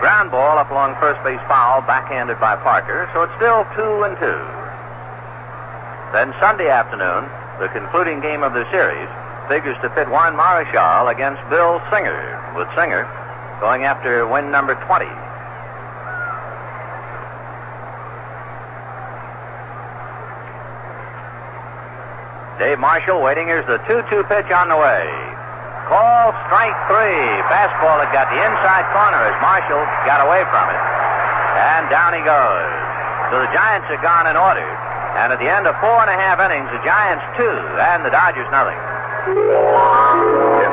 Ground 0.00 0.30
ball 0.30 0.58
up 0.58 0.70
along 0.70 0.94
first 1.00 1.22
base 1.24 1.40
foul, 1.48 1.80
backhanded 1.82 2.38
by 2.38 2.56
Parker, 2.56 3.08
so 3.12 3.22
it's 3.22 3.34
still 3.36 3.64
two 3.74 4.04
and 4.04 4.16
two. 4.18 4.42
Then 6.12 6.34
Sunday 6.38 6.68
afternoon, 6.68 7.24
the 7.58 7.68
concluding 7.68 8.20
game 8.20 8.42
of 8.42 8.52
the 8.52 8.68
series 8.70 9.08
figures 9.48 9.76
to 9.80 9.88
pit 9.90 10.08
Juan 10.08 10.34
Marichal 10.34 11.12
against 11.12 11.40
Bill 11.48 11.80
Singer, 11.90 12.36
with 12.56 12.68
Singer 12.74 13.08
going 13.60 13.84
after 13.84 14.26
win 14.26 14.50
number 14.50 14.74
20. 14.74 15.06
Dave 22.58 22.78
Marshall 22.78 23.22
waiting. 23.22 23.46
Here's 23.46 23.66
the 23.66 23.78
2-2 23.84 24.28
pitch 24.28 24.50
on 24.50 24.68
the 24.68 24.76
way. 24.76 25.35
Call 25.86 26.34
strike 26.50 26.74
three. 26.90 27.22
Fastball 27.46 28.02
that 28.02 28.10
got 28.10 28.26
the 28.26 28.42
inside 28.42 28.82
corner 28.90 29.22
as 29.22 29.38
Marshall 29.38 29.86
got 30.02 30.18
away 30.18 30.42
from 30.50 30.66
it. 30.66 30.82
And 31.78 31.86
down 31.86 32.10
he 32.10 32.26
goes. 32.26 32.70
So 33.30 33.38
the 33.46 33.50
Giants 33.54 33.86
are 33.94 34.02
gone 34.02 34.26
in 34.26 34.34
order. 34.34 34.66
And 35.22 35.30
at 35.30 35.38
the 35.38 35.46
end 35.46 35.70
of 35.70 35.78
four 35.78 36.02
and 36.02 36.10
a 36.10 36.18
half 36.18 36.42
innings, 36.42 36.66
the 36.74 36.82
Giants 36.82 37.22
two 37.38 37.54
and 37.78 38.02
the 38.02 38.10
Dodgers 38.10 38.50
nothing. 38.50 38.74
In 39.30 40.70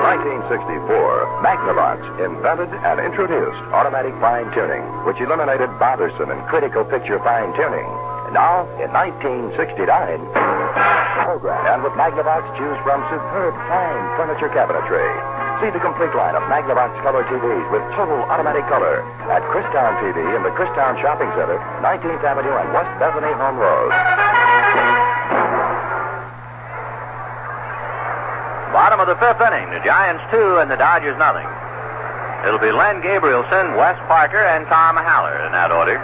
1964, 0.49 1.45
Magnavox 1.45 2.02
invented 2.18 2.73
and 2.81 2.98
introduced 2.98 3.61
automatic 3.69 4.18
fine 4.18 4.49
tuning, 4.57 4.81
which 5.06 5.22
eliminated 5.22 5.69
bothersome 5.77 6.34
and 6.34 6.41
critical 6.49 6.81
picture 6.81 7.22
fine 7.22 7.53
tuning. 7.53 7.85
Now, 8.34 8.66
in 8.82 8.90
1969, 8.90 9.54
program. 11.22 11.62
And 11.70 11.86
with 11.86 11.94
Magnavox, 11.94 12.42
choose 12.58 12.78
from 12.82 13.00
superb 13.14 13.54
fine 13.70 14.04
furniture 14.18 14.50
cabinetry. 14.50 15.06
See 15.62 15.70
the 15.70 15.80
complete 15.80 16.12
line 16.18 16.36
of 16.36 16.44
Magnavox 16.50 16.98
color 17.06 17.24
TVs 17.30 17.66
with 17.72 17.86
total 17.94 18.18
automatic 18.28 18.66
color 18.68 19.06
at 19.30 19.46
Christown 19.54 19.96
TV 20.02 20.18
in 20.36 20.42
the 20.42 20.50
Christown 20.58 21.00
Shopping 21.00 21.30
Center, 21.38 21.62
19th 21.86 22.26
Avenue 22.26 22.58
and 22.58 22.68
West 22.74 22.92
Bethany 23.00 23.32
Home 23.38 23.62
Road. 23.62 23.94
Bottom 28.74 29.00
of 29.00 29.08
the 29.08 29.16
fifth 29.22 29.40
inning, 29.46 29.70
the 29.70 29.80
Giants 29.86 30.26
two 30.34 30.58
and 30.58 30.70
the 30.70 30.76
Dodgers 30.76 31.16
nothing. 31.22 31.46
It'll 32.44 32.60
be 32.60 32.74
Len 32.74 33.00
Gabrielson, 33.00 33.78
Wes 33.78 33.96
Parker, 34.10 34.42
and 34.42 34.66
Tom 34.68 34.98
Haller 34.98 35.46
in 35.46 35.54
that 35.54 35.72
order. 35.72 36.02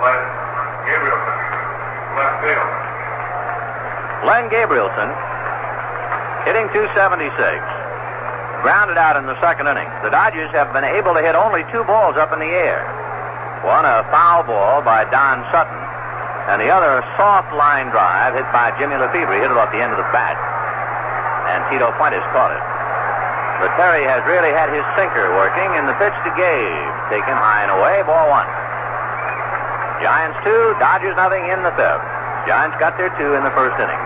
Len 0.00 0.22
Gabrielson, 0.88 1.36
left 2.20 2.44
field. 2.44 2.70
Len 4.28 4.52
Gabrielson 4.52 5.08
hitting 6.44 6.68
276. 6.76 7.32
Grounded 8.60 9.00
out 9.00 9.16
in 9.16 9.24
the 9.24 9.36
second 9.40 9.72
inning. 9.72 9.88
The 10.04 10.12
Dodgers 10.12 10.52
have 10.52 10.68
been 10.76 10.84
able 10.84 11.16
to 11.16 11.24
hit 11.24 11.32
only 11.32 11.64
two 11.72 11.80
balls 11.88 12.20
up 12.20 12.28
in 12.36 12.40
the 12.40 12.52
air. 12.52 12.84
One 13.64 13.88
a 13.88 14.04
foul 14.12 14.44
ball 14.44 14.84
by 14.84 15.08
Don 15.08 15.40
Sutton, 15.48 15.80
and 16.52 16.60
the 16.60 16.68
other 16.68 17.00
a 17.00 17.04
soft 17.16 17.52
line 17.56 17.88
drive 17.88 18.36
hit 18.36 18.44
by 18.52 18.72
Jimmy 18.76 19.00
Lefebvre, 19.00 19.40
hit 19.40 19.48
it 19.48 19.56
off 19.56 19.72
the 19.72 19.80
end 19.80 19.92
of 19.92 20.00
the 20.00 20.08
bat. 20.12 20.36
And 21.48 21.64
Tito 21.72 21.88
Fuentes 21.96 22.24
caught 22.36 22.52
it. 22.52 22.64
But 23.64 23.72
Perry 23.80 24.04
has 24.04 24.20
really 24.28 24.52
had 24.52 24.72
his 24.72 24.84
sinker 24.96 25.32
working, 25.36 25.68
and 25.76 25.88
the 25.88 25.96
pitch 25.96 26.16
to 26.24 26.32
Gabe, 26.36 26.88
taken 27.12 27.36
high 27.36 27.64
and 27.64 27.72
away, 27.72 28.04
ball 28.04 28.28
one. 28.28 28.48
Giants 30.00 30.40
two, 30.40 30.72
Dodgers 30.80 31.12
nothing 31.16 31.44
in 31.52 31.60
the 31.60 31.70
fifth. 31.76 32.00
Giants 32.48 32.72
got 32.80 32.96
their 32.96 33.12
two 33.20 33.36
in 33.36 33.44
the 33.44 33.52
first 33.52 33.76
inning. 33.76 34.00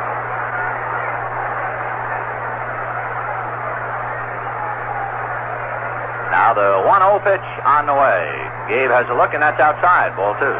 Now 6.35 6.51
the 6.51 6.83
1-0 6.83 7.23
pitch 7.23 7.47
on 7.63 7.87
the 7.87 7.95
way. 7.95 8.27
Gabe 8.67 8.91
has 8.91 9.07
a 9.07 9.15
look, 9.15 9.39
and 9.39 9.43
that's 9.43 9.63
outside, 9.63 10.19
ball 10.19 10.35
two. 10.43 10.51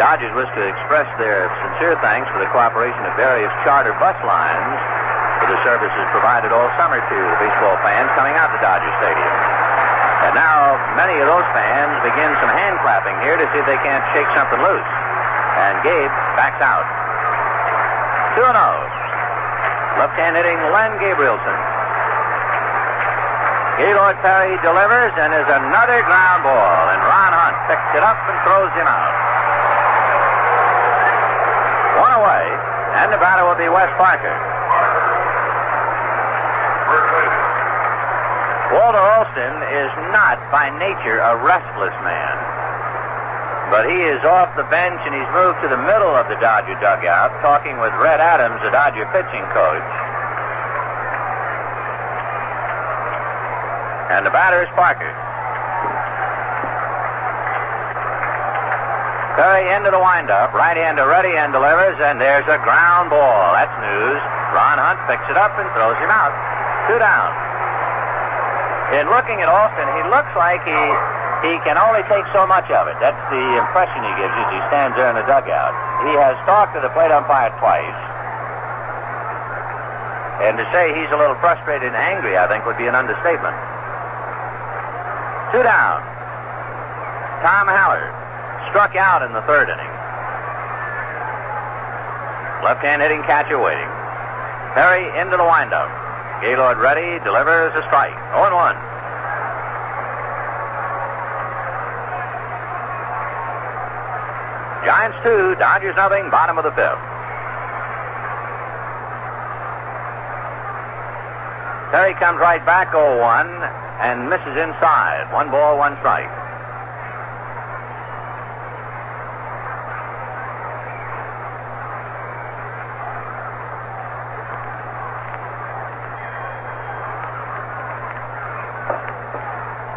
Dodgers 0.00 0.32
wish 0.32 0.48
to 0.56 0.64
express 0.64 1.06
their 1.20 1.52
sincere 1.60 2.00
thanks 2.00 2.32
for 2.32 2.40
the 2.40 2.48
cooperation 2.48 3.04
of 3.04 3.12
various 3.14 3.52
charter 3.60 3.92
bus 4.00 4.16
lines 4.24 5.01
for 5.42 5.50
the 5.50 5.62
services 5.66 6.06
provided 6.14 6.54
all 6.54 6.70
summer 6.78 7.02
to 7.02 7.18
baseball 7.42 7.74
fans 7.82 8.06
coming 8.14 8.38
out 8.38 8.54
to 8.54 8.58
Dodger 8.62 8.94
Stadium. 9.02 9.34
And 10.22 10.38
now 10.38 10.78
many 10.94 11.18
of 11.18 11.26
those 11.26 11.42
fans 11.50 11.98
begin 12.06 12.30
some 12.38 12.46
hand 12.54 12.78
clapping 12.86 13.18
here 13.26 13.34
to 13.34 13.42
see 13.50 13.58
if 13.58 13.66
they 13.66 13.80
can't 13.82 14.06
shake 14.14 14.30
something 14.38 14.62
loose. 14.62 14.86
And 15.58 15.82
Gabe 15.82 16.14
backs 16.38 16.62
out. 16.62 16.86
2 18.38 18.46
0. 18.46 18.54
Left 19.98 20.14
hand 20.14 20.38
hitting 20.38 20.62
Len 20.70 20.94
Gabrielson. 21.02 21.58
Gaylord 23.82 24.14
Perry 24.22 24.54
delivers 24.62 25.10
and 25.18 25.34
is 25.34 25.48
another 25.50 26.06
ground 26.06 26.46
ball. 26.46 26.82
And 26.86 27.02
Ron 27.02 27.34
Hunt 27.34 27.58
picks 27.66 27.90
it 27.98 28.04
up 28.06 28.22
and 28.30 28.36
throws 28.46 28.70
him 28.78 28.86
out. 28.86 29.10
One 31.98 32.14
away, 32.14 32.46
and 33.02 33.10
the 33.10 33.18
batter 33.18 33.42
will 33.42 33.58
be 33.58 33.66
Wes 33.66 33.90
Parker. 33.98 34.61
Walter 38.72 39.04
Alston 39.04 39.56
is 39.68 39.92
not 40.16 40.40
by 40.48 40.72
nature 40.80 41.20
a 41.20 41.36
restless 41.44 41.92
man. 42.00 42.36
But 43.68 43.84
he 43.84 44.00
is 44.00 44.24
off 44.24 44.56
the 44.56 44.64
bench 44.72 44.96
and 45.04 45.12
he's 45.12 45.28
moved 45.36 45.60
to 45.60 45.68
the 45.68 45.76
middle 45.76 46.12
of 46.16 46.28
the 46.32 46.40
Dodger 46.40 46.80
dugout 46.80 47.36
talking 47.44 47.76
with 47.84 47.92
Red 48.00 48.20
Adams, 48.20 48.64
the 48.64 48.72
Dodger 48.72 49.04
pitching 49.12 49.44
coach. 49.52 49.88
And 54.08 54.24
the 54.24 54.32
batter 54.32 54.64
is 54.64 54.72
Parker. 54.72 55.12
Perry 59.36 59.68
into 59.76 59.92
the 59.92 60.00
windup. 60.00 60.52
Right-hander 60.52 61.08
ready 61.08 61.36
and 61.36 61.52
delivers, 61.52 62.00
and 62.00 62.20
there's 62.20 62.48
a 62.48 62.56
ground 62.64 63.08
ball. 63.08 63.52
That's 63.52 63.72
news. 63.84 64.20
Ron 64.52 64.80
Hunt 64.80 65.00
picks 65.08 65.28
it 65.28 65.36
up 65.36 65.56
and 65.60 65.68
throws 65.76 65.96
him 65.96 66.12
out. 66.12 66.32
Two 66.88 66.96
down. 67.00 67.41
In 68.92 69.08
looking 69.08 69.40
at 69.40 69.48
Alston, 69.48 69.88
he 69.96 70.02
looks 70.12 70.32
like 70.36 70.60
he 70.68 70.80
he 71.42 71.58
can 71.66 71.74
only 71.74 72.06
take 72.06 72.22
so 72.30 72.46
much 72.46 72.70
of 72.70 72.86
it. 72.86 72.94
That's 73.02 73.18
the 73.26 73.44
impression 73.58 73.98
he 74.06 74.14
gives 74.14 74.30
you 74.30 74.42
as 74.46 74.52
he 74.54 74.62
stands 74.70 74.94
there 74.94 75.10
in 75.10 75.18
the 75.18 75.26
dugout. 75.26 75.74
He 76.06 76.14
has 76.14 76.38
talked 76.46 76.70
to 76.78 76.80
the 76.80 76.92
plate 76.94 77.10
umpire 77.10 77.50
twice. 77.58 77.98
And 80.46 80.54
to 80.54 80.64
say 80.70 80.94
he's 80.94 81.10
a 81.10 81.18
little 81.18 81.34
frustrated 81.42 81.90
and 81.90 81.98
angry, 81.98 82.38
I 82.38 82.46
think, 82.46 82.62
would 82.62 82.78
be 82.78 82.86
an 82.86 82.94
understatement. 82.94 83.58
Two 85.50 85.66
down. 85.66 85.98
Tom 87.42 87.66
Haller 87.66 88.06
struck 88.70 88.94
out 88.94 89.26
in 89.26 89.34
the 89.34 89.42
third 89.42 89.66
inning. 89.66 89.92
Left-hand 92.62 93.02
hitting 93.02 93.22
catcher 93.26 93.58
waiting. 93.58 93.90
Perry 94.78 95.10
into 95.18 95.36
the 95.36 95.44
windup. 95.44 95.90
Gaylord 96.38 96.78
ready, 96.78 97.18
delivers 97.26 97.74
a 97.74 97.82
strike. 97.90 98.14
0 98.34 98.54
1. 98.54 98.92
Giants 105.02 105.18
2, 105.24 105.56
Dodgers 105.56 105.96
nothing, 105.96 106.30
bottom 106.30 106.58
of 106.58 106.62
the 106.62 106.70
fifth. 106.70 106.94
Perry 111.90 112.14
comes 112.14 112.38
right 112.38 112.64
back 112.64 112.92
0 112.92 113.18
1 113.18 113.48
and 113.98 114.30
misses 114.30 114.56
inside. 114.56 115.26
One 115.32 115.50
ball, 115.50 115.76
one 115.76 115.96
strike. 115.98 116.30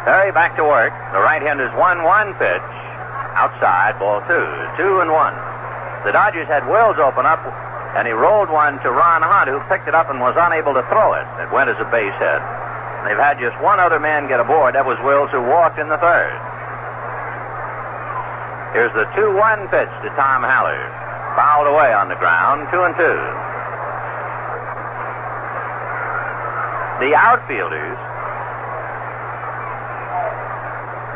Perry 0.04 0.32
back 0.32 0.56
to 0.56 0.64
work. 0.64 0.92
The 1.12 1.20
right-hander's 1.20 1.70
1-1 1.70 2.36
pitch. 2.40 2.75
Outside, 3.36 4.00
ball 4.00 4.24
two. 4.24 4.48
Two 4.80 5.04
and 5.04 5.12
one. 5.12 5.36
The 6.08 6.12
Dodgers 6.16 6.48
had 6.48 6.64
Wills 6.64 6.96
open 6.96 7.28
up, 7.28 7.44
and 7.92 8.08
he 8.08 8.16
rolled 8.16 8.48
one 8.48 8.80
to 8.80 8.88
Ron 8.90 9.20
Hunt, 9.20 9.52
who 9.52 9.60
picked 9.68 9.88
it 9.88 9.94
up 9.94 10.08
and 10.08 10.20
was 10.20 10.32
unable 10.40 10.72
to 10.72 10.80
throw 10.88 11.12
it. 11.12 11.28
It 11.44 11.52
went 11.52 11.68
as 11.68 11.76
a 11.76 11.84
base 11.92 12.16
hit. 12.16 12.40
They've 13.04 13.20
had 13.20 13.36
just 13.38 13.60
one 13.60 13.78
other 13.78 14.00
man 14.00 14.26
get 14.26 14.40
aboard. 14.40 14.74
That 14.74 14.88
was 14.88 14.96
Wills, 15.04 15.30
who 15.30 15.44
walked 15.44 15.78
in 15.78 15.92
the 15.92 16.00
third. 16.00 16.32
Here's 18.72 18.92
the 18.96 19.04
2-1 19.12 19.68
pitch 19.68 19.92
to 20.02 20.08
Tom 20.16 20.40
Haller. 20.40 20.80
Fouled 21.36 21.68
away 21.68 21.92
on 21.92 22.08
the 22.08 22.16
ground, 22.16 22.64
two 22.72 22.88
and 22.88 22.96
two. 22.96 23.20
The 27.04 27.12
outfielders 27.12 28.00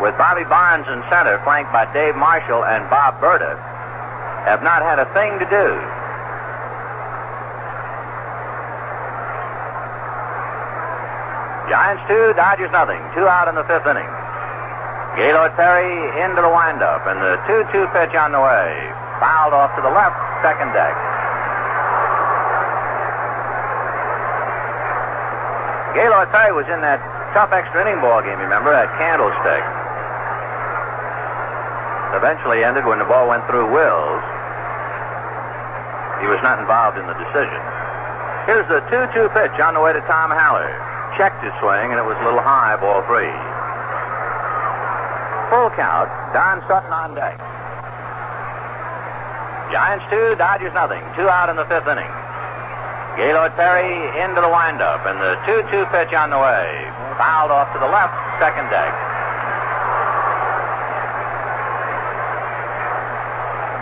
with 0.01 0.17
Bobby 0.17 0.45
Barnes 0.49 0.89
in 0.89 1.05
center, 1.13 1.37
flanked 1.45 1.73
by 1.73 1.85
Dave 1.93 2.17
Marshall 2.17 2.65
and 2.65 2.89
Bob 2.89 3.21
Burda, 3.21 3.61
have 4.49 4.65
not 4.65 4.81
had 4.81 4.99
a 4.99 5.05
thing 5.13 5.37
to 5.37 5.47
do. 5.47 5.67
Giants 11.69 12.03
two, 12.09 12.35
Dodgers 12.35 12.73
nothing. 12.73 12.99
Two 13.15 13.29
out 13.29 13.47
in 13.47 13.55
the 13.55 13.63
fifth 13.69 13.87
inning. 13.87 14.09
Gaylord 15.15 15.55
Perry 15.55 16.03
into 16.25 16.41
the 16.43 16.51
windup, 16.51 17.07
and 17.07 17.21
the 17.21 17.39
2-2 17.47 17.87
pitch 17.95 18.15
on 18.17 18.33
the 18.33 18.41
way. 18.41 18.75
Fouled 19.21 19.55
off 19.55 19.75
to 19.77 19.83
the 19.83 19.91
left, 19.91 20.17
second 20.43 20.73
deck. 20.73 20.97
Gaylord 25.95 26.31
Perry 26.31 26.53
was 26.55 26.67
in 26.67 26.81
that 26.81 26.99
tough 27.35 27.53
extra 27.53 27.83
inning 27.83 28.01
ball 28.01 28.23
game, 28.23 28.39
remember, 28.39 28.73
at 28.73 28.91
Candlestick. 28.99 29.80
Eventually 32.13 32.65
ended 32.65 32.85
when 32.85 32.99
the 32.99 33.07
ball 33.07 33.29
went 33.29 33.47
through 33.47 33.71
Wills. 33.71 34.23
He 36.21 36.27
was 36.27 36.43
not 36.43 36.59
involved 36.59 36.99
in 36.99 37.07
the 37.07 37.17
decision. 37.17 37.61
Here's 38.45 38.67
the 38.67 38.83
2-2 38.91 39.31
pitch 39.33 39.57
on 39.63 39.75
the 39.75 39.81
way 39.81 39.93
to 39.93 40.03
Tom 40.11 40.29
Haller. 40.35 40.69
Checked 41.17 41.39
his 41.43 41.55
swing, 41.63 41.95
and 41.95 41.99
it 41.99 42.05
was 42.05 42.19
a 42.21 42.25
little 42.25 42.43
high, 42.43 42.77
ball 42.77 43.01
three. 43.07 43.31
Full 45.51 45.71
count, 45.75 46.11
Don 46.35 46.63
Sutton 46.67 46.93
on 46.93 47.15
deck. 47.15 47.39
Giants 49.71 50.05
two, 50.11 50.35
Dodgers 50.35 50.75
nothing. 50.75 51.03
Two 51.15 51.31
out 51.31 51.49
in 51.49 51.57
the 51.57 51.65
fifth 51.67 51.87
inning. 51.87 52.11
Gaylord 53.17 53.55
Perry 53.55 54.07
into 54.23 54.41
the 54.41 54.51
windup, 54.51 55.07
and 55.07 55.19
the 55.19 55.35
2-2 55.47 55.91
pitch 55.91 56.15
on 56.15 56.31
the 56.31 56.39
way. 56.39 56.87
Fouled 57.19 57.51
off 57.51 57.73
to 57.75 57.79
the 57.79 57.91
left, 57.91 58.15
second 58.39 58.71
deck. 58.71 59.10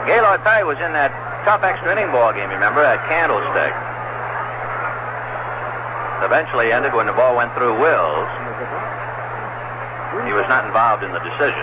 Gaylord 0.08 0.40
Perry 0.40 0.64
was 0.64 0.80
in 0.80 0.96
that 0.96 1.12
tough 1.44 1.60
extra 1.60 1.92
inning 1.92 2.08
ball 2.08 2.32
game, 2.32 2.48
remember, 2.48 2.80
at 2.80 2.96
Candlestick. 3.12 3.76
Eventually 6.24 6.72
ended 6.72 6.96
when 6.96 7.04
the 7.04 7.12
ball 7.12 7.36
went 7.36 7.52
through 7.52 7.76
Wills. 7.76 8.24
He 10.24 10.32
was 10.32 10.48
not 10.48 10.64
involved 10.64 11.04
in 11.04 11.12
the 11.12 11.20
decision. 11.20 11.60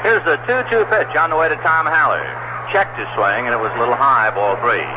Here's 0.00 0.24
the 0.24 0.40
2-2 0.48 0.88
pitch 0.88 1.12
on 1.20 1.28
the 1.28 1.36
way 1.36 1.52
to 1.52 1.56
Tom 1.60 1.84
Haller. 1.84 2.24
Checked 2.72 2.96
his 2.96 3.08
swing, 3.12 3.44
and 3.44 3.52
it 3.52 3.60
was 3.60 3.68
a 3.76 3.78
little 3.78 3.96
high, 3.96 4.32
ball 4.32 4.56
three. 4.64 4.88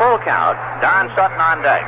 Full 0.00 0.16
count, 0.24 0.56
Don 0.80 1.12
Sutton 1.12 1.36
on 1.36 1.60
deck. 1.60 1.84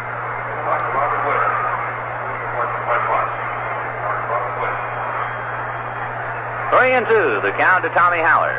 Three 6.69 6.93
and 6.93 7.09
two, 7.09 7.40
the 7.40 7.53
count 7.57 7.81
to 7.85 7.90
Tommy 7.97 8.20
Haller. 8.20 8.53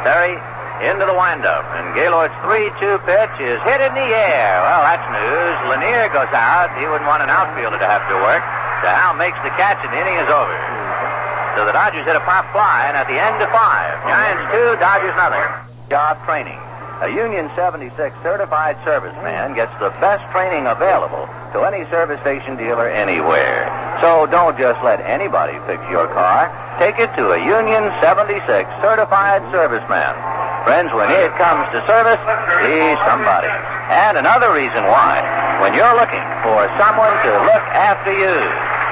Perry 0.00 0.40
into 0.80 1.04
the 1.04 1.12
windup, 1.12 1.68
and 1.76 1.84
Gaylord's 1.92 2.32
3-2 2.44 3.00
pitch 3.04 3.36
is 3.44 3.60
hit 3.64 3.84
in 3.84 3.92
the 3.92 4.08
air. 4.08 4.60
Well, 4.64 4.80
that's 4.84 5.04
news. 5.12 5.56
Lanier 5.68 6.08
goes 6.12 6.32
out. 6.32 6.72
He 6.80 6.88
wouldn't 6.88 7.04
want 7.04 7.20
an 7.24 7.28
outfielder 7.28 7.76
to 7.76 7.88
have 7.88 8.04
to 8.08 8.16
work. 8.24 8.40
So 8.80 8.88
Hal 8.88 9.16
makes 9.20 9.36
the 9.44 9.52
catch, 9.56 9.84
and 9.84 9.92
the 9.92 10.00
inning 10.00 10.16
is 10.16 10.28
over. 10.32 10.56
So 11.56 11.64
the 11.64 11.76
Dodgers 11.76 12.08
hit 12.08 12.16
a 12.16 12.24
pop 12.24 12.48
fly, 12.52 12.88
and 12.88 12.96
at 12.96 13.08
the 13.08 13.20
end 13.20 13.36
of 13.40 13.48
five, 13.52 13.96
Giants 14.08 14.44
two, 14.52 14.80
Dodgers 14.80 15.16
nothing. 15.16 15.44
Job 15.88 16.16
training. 16.24 16.60
A 17.04 17.12
Union 17.12 17.52
76 17.52 17.92
certified 18.24 18.76
serviceman 18.80 19.52
gets 19.52 19.72
the 19.76 19.92
best 20.00 20.24
training 20.32 20.64
available 20.64 21.28
to 21.52 21.68
any 21.68 21.84
service 21.92 22.20
station 22.24 22.56
dealer 22.56 22.88
anywhere. 22.88 23.68
So 24.00 24.26
don't 24.28 24.58
just 24.58 24.82
let 24.84 25.00
anybody 25.00 25.56
fix 25.64 25.80
your 25.88 26.06
car. 26.12 26.52
Take 26.78 27.00
it 27.00 27.08
to 27.16 27.32
a 27.32 27.40
Union 27.40 27.88
76 28.04 28.44
certified 28.84 29.40
serviceman. 29.48 30.12
Friends, 30.68 30.92
when 30.92 31.08
it 31.08 31.32
comes 31.40 31.64
to 31.72 31.80
service, 31.88 32.20
he's 32.66 32.98
somebody. 33.08 33.48
And 33.88 34.18
another 34.18 34.52
reason 34.52 34.84
why, 34.84 35.24
when 35.62 35.72
you're 35.72 35.96
looking 35.96 36.26
for 36.44 36.68
someone 36.76 37.14
to 37.24 37.32
look 37.48 37.64
after 37.72 38.12
you, 38.12 38.34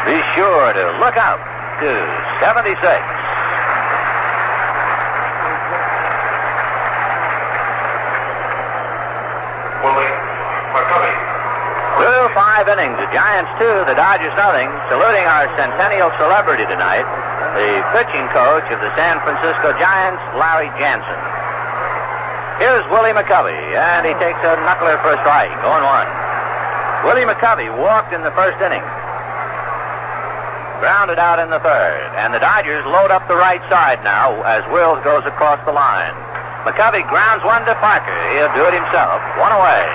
be 0.09 0.23
sure 0.33 0.73
to 0.73 0.85
look 1.03 1.21
out 1.21 1.43
to 1.85 1.91
76. 2.41 2.81
Through 11.99 12.29
five 12.35 12.67
innings, 12.69 12.97
the 12.99 13.04
Giants 13.15 13.55
two, 13.63 13.87
the 13.87 13.95
Dodgers 13.95 14.35
nothing. 14.35 14.67
Saluting 14.91 15.23
our 15.23 15.47
centennial 15.55 16.11
celebrity 16.19 16.67
tonight, 16.67 17.07
the 17.55 17.79
pitching 17.95 18.27
coach 18.35 18.67
of 18.75 18.83
the 18.83 18.91
San 18.99 19.23
Francisco 19.23 19.71
Giants, 19.79 20.19
Larry 20.35 20.67
Jansen. 20.75 21.21
Here's 22.59 22.83
Willie 22.91 23.15
McCovey, 23.15 23.55
and 23.55 24.03
he 24.03 24.19
takes 24.19 24.43
a 24.43 24.59
knuckler 24.67 24.99
for 24.99 25.15
a 25.15 25.19
strike, 25.23 25.55
going 25.63 25.87
one. 25.87 26.11
Willie 27.07 27.23
McCovey 27.23 27.71
walked 27.71 28.11
in 28.11 28.27
the 28.27 28.35
first 28.35 28.59
inning. 28.59 28.83
Grounded 30.83 31.23
out 31.23 31.39
in 31.39 31.55
the 31.55 31.63
third, 31.63 32.11
and 32.19 32.35
the 32.35 32.43
Dodgers 32.43 32.83
load 32.83 33.15
up 33.15 33.23
the 33.31 33.39
right 33.39 33.63
side 33.71 34.03
now 34.03 34.35
as 34.43 34.67
Wills 34.75 34.99
goes 35.07 35.23
across 35.23 35.63
the 35.63 35.73
line. 35.73 36.19
McCovey 36.67 37.07
grounds 37.07 37.47
one 37.47 37.63
to 37.63 37.79
Parker. 37.79 38.11
He'll 38.35 38.51
do 38.59 38.67
it 38.67 38.75
himself. 38.75 39.23
One 39.39 39.55
away. 39.55 39.87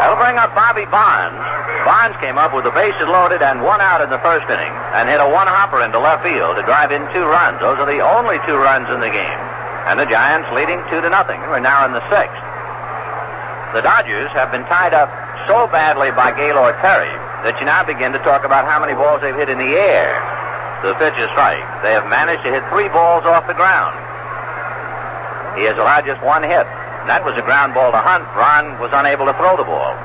That'll 0.00 0.16
bring 0.30 0.38
up 0.38 0.54
Bobby 0.54 0.86
Bonds. 0.86 1.34
Bonds 1.82 2.14
came 2.22 2.38
up 2.38 2.54
with 2.54 2.62
the 2.62 2.70
bases 2.70 3.10
loaded 3.10 3.42
and 3.42 3.66
one 3.66 3.82
out 3.82 3.98
in 3.98 4.06
the 4.14 4.22
first 4.22 4.46
inning 4.46 4.70
and 4.94 5.10
hit 5.10 5.18
a 5.18 5.26
one 5.26 5.50
hopper 5.50 5.82
into 5.82 5.98
left 5.98 6.22
field 6.22 6.54
to 6.54 6.62
drive 6.62 6.94
in 6.94 7.02
two 7.10 7.26
runs. 7.26 7.58
Those 7.58 7.82
are 7.82 7.90
the 7.90 7.98
only 7.98 8.38
two 8.46 8.54
runs 8.54 8.86
in 8.94 9.02
the 9.02 9.10
game. 9.10 9.40
And 9.90 9.98
the 9.98 10.06
Giants 10.06 10.46
leading 10.54 10.78
two 10.86 11.02
to 11.02 11.10
nothing. 11.10 11.42
We're 11.50 11.58
now 11.58 11.82
in 11.82 11.90
the 11.90 12.04
sixth. 12.06 12.38
The 13.74 13.82
Dodgers 13.82 14.30
have 14.38 14.54
been 14.54 14.62
tied 14.70 14.94
up 14.94 15.10
so 15.50 15.66
badly 15.66 16.14
by 16.14 16.30
Gaylord 16.30 16.78
Perry 16.78 17.10
that 17.42 17.58
you 17.58 17.66
now 17.66 17.82
begin 17.82 18.14
to 18.14 18.22
talk 18.22 18.46
about 18.46 18.70
how 18.70 18.78
many 18.78 18.94
balls 18.94 19.18
they've 19.26 19.34
hit 19.34 19.50
in 19.50 19.58
the 19.58 19.74
air. 19.74 20.14
The 20.86 20.94
pitch 20.94 21.18
is 21.18 21.26
strike. 21.34 21.66
They 21.82 21.90
have 21.90 22.06
managed 22.06 22.46
to 22.46 22.54
hit 22.54 22.62
three 22.70 22.86
balls 22.94 23.26
off 23.26 23.50
the 23.50 23.58
ground. 23.58 23.98
He 25.58 25.66
has 25.66 25.74
allowed 25.74 26.06
just 26.06 26.22
one 26.22 26.46
hit. 26.46 26.70
That 27.10 27.26
was 27.26 27.34
a 27.34 27.42
ground 27.42 27.74
ball 27.74 27.90
to 27.90 27.98
Hunt. 27.98 28.22
Ron 28.38 28.78
was 28.78 28.94
unable 28.94 29.26
to 29.26 29.34
throw 29.34 29.58
the 29.58 29.66
ball. 29.66 29.98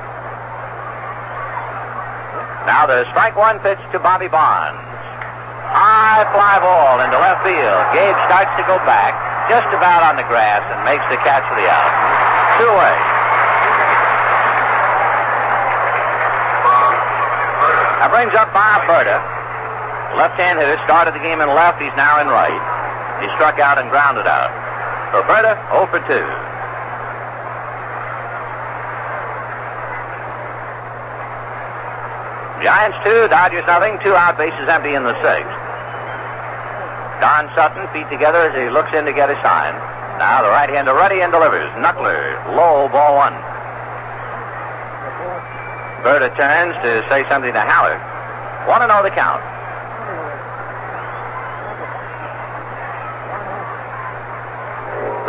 Now 2.66 2.82
the 2.82 3.06
strike 3.14 3.38
one 3.38 3.62
pitch 3.62 3.78
to 3.94 4.02
Bobby 4.02 4.26
Bonds. 4.26 4.82
High 5.70 6.26
fly 6.34 6.58
ball 6.58 6.98
into 6.98 7.14
left 7.14 7.46
field. 7.46 7.82
Gabe 7.94 8.18
starts 8.26 8.50
to 8.58 8.66
go 8.66 8.74
back, 8.82 9.14
just 9.46 9.70
about 9.70 10.02
on 10.02 10.18
the 10.18 10.26
grass, 10.26 10.66
and 10.74 10.82
makes 10.82 11.06
the 11.06 11.14
catch 11.22 11.46
for 11.46 11.54
the 11.54 11.62
out. 11.62 11.90
Two 12.58 12.66
away. 12.66 12.96
That 18.02 18.10
brings 18.10 18.34
up 18.34 18.50
Bob 18.50 18.82
Burda. 18.90 19.22
Left-hand 20.18 20.58
hitter 20.58 20.82
started 20.82 21.14
the 21.14 21.22
game 21.22 21.38
in 21.38 21.46
left. 21.46 21.78
He's 21.78 21.94
now 21.94 22.18
in 22.18 22.26
right. 22.26 22.58
He 23.22 23.30
struck 23.38 23.62
out 23.62 23.78
and 23.78 23.94
grounded 23.94 24.26
out. 24.26 24.50
So 25.14 25.22
Burda 25.22 25.54
0 25.70 25.86
for 25.86 26.02
2. 26.02 26.45
Giants 32.66 32.98
2, 33.06 33.30
Dodgers 33.30 33.62
nothing. 33.62 33.94
Two 34.02 34.18
out, 34.18 34.34
bases 34.34 34.66
empty 34.66 34.98
in 34.98 35.06
the 35.06 35.14
sixth. 35.22 35.54
Don 37.22 37.46
Sutton, 37.54 37.86
feet 37.94 38.10
together 38.10 38.50
as 38.50 38.58
he 38.58 38.66
looks 38.74 38.90
in 38.90 39.06
to 39.06 39.14
get 39.14 39.30
a 39.30 39.38
sign. 39.38 39.70
Now 40.18 40.42
the 40.42 40.50
right 40.50 40.66
hander 40.66 40.90
ready 40.90 41.22
and 41.22 41.30
delivers. 41.30 41.70
Knuckler, 41.78 42.34
low, 42.58 42.90
ball 42.90 43.22
one. 43.22 43.38
Burda 46.02 46.26
turns 46.34 46.74
to 46.82 47.06
say 47.06 47.22
something 47.30 47.54
to 47.54 47.62
Haller. 47.62 48.02
Want 48.66 48.82
to 48.82 48.90
know 48.90 48.98
the 49.06 49.14
count. 49.14 49.38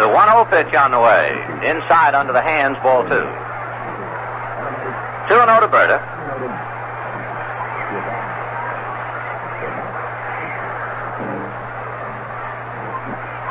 The 0.02 0.10
1-0 0.10 0.50
pitch 0.50 0.74
on 0.74 0.90
the 0.90 1.00
way. 1.00 1.38
Inside 1.62 2.18
under 2.18 2.34
the 2.34 2.42
hands, 2.42 2.82
ball 2.82 3.06
two. 3.06 3.30
2-0 5.30 5.62
to 5.62 5.70
Burda. 5.70 6.16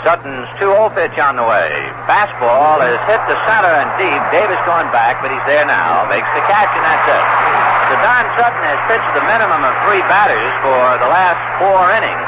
Sutton's 0.07 0.47
2-0 0.63 0.95
pitch 0.95 1.19
on 1.19 1.35
the 1.35 1.43
way. 1.43 1.67
Fastball 2.07 2.79
is 2.79 2.95
hit 3.11 3.19
to 3.27 3.35
center 3.43 3.75
and 3.75 3.91
deep. 3.99 4.23
Davis 4.31 4.55
going 4.63 4.87
back, 4.95 5.19
but 5.19 5.35
he's 5.35 5.43
there 5.51 5.67
now. 5.67 6.07
Makes 6.07 6.31
the 6.31 6.47
catch, 6.47 6.71
and 6.79 6.85
that's 6.87 7.11
it. 7.11 7.27
So 7.91 7.99
Don 8.07 8.23
Sutton 8.39 8.63
has 8.71 8.79
pitched 8.87 9.13
the 9.19 9.27
minimum 9.27 9.67
of 9.67 9.75
three 9.83 10.07
batters 10.07 10.55
for 10.63 10.79
the 11.03 11.11
last 11.11 11.43
four 11.59 11.91
innings. 11.91 12.23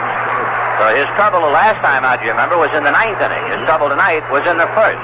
So 0.83 0.91
his 0.91 1.07
trouble 1.15 1.39
the 1.39 1.55
last 1.55 1.79
time 1.79 2.03
out, 2.03 2.19
you 2.19 2.35
remember, 2.35 2.59
was 2.59 2.75
in 2.75 2.83
the 2.83 2.91
ninth 2.91 3.23
inning. 3.23 3.47
His 3.47 3.63
trouble 3.63 3.87
tonight 3.87 4.27
was 4.27 4.43
in 4.51 4.59
the 4.59 4.67
first. 4.75 4.99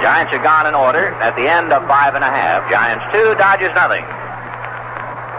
Giants 0.00 0.32
are 0.32 0.40
gone 0.40 0.64
in 0.64 0.72
order 0.72 1.12
at 1.20 1.36
the 1.36 1.44
end 1.44 1.76
of 1.76 1.84
five 1.84 2.16
and 2.16 2.24
a 2.24 2.32
half. 2.32 2.64
Giants 2.72 3.04
two, 3.12 3.36
Dodgers 3.36 3.76
nothing. 3.76 4.08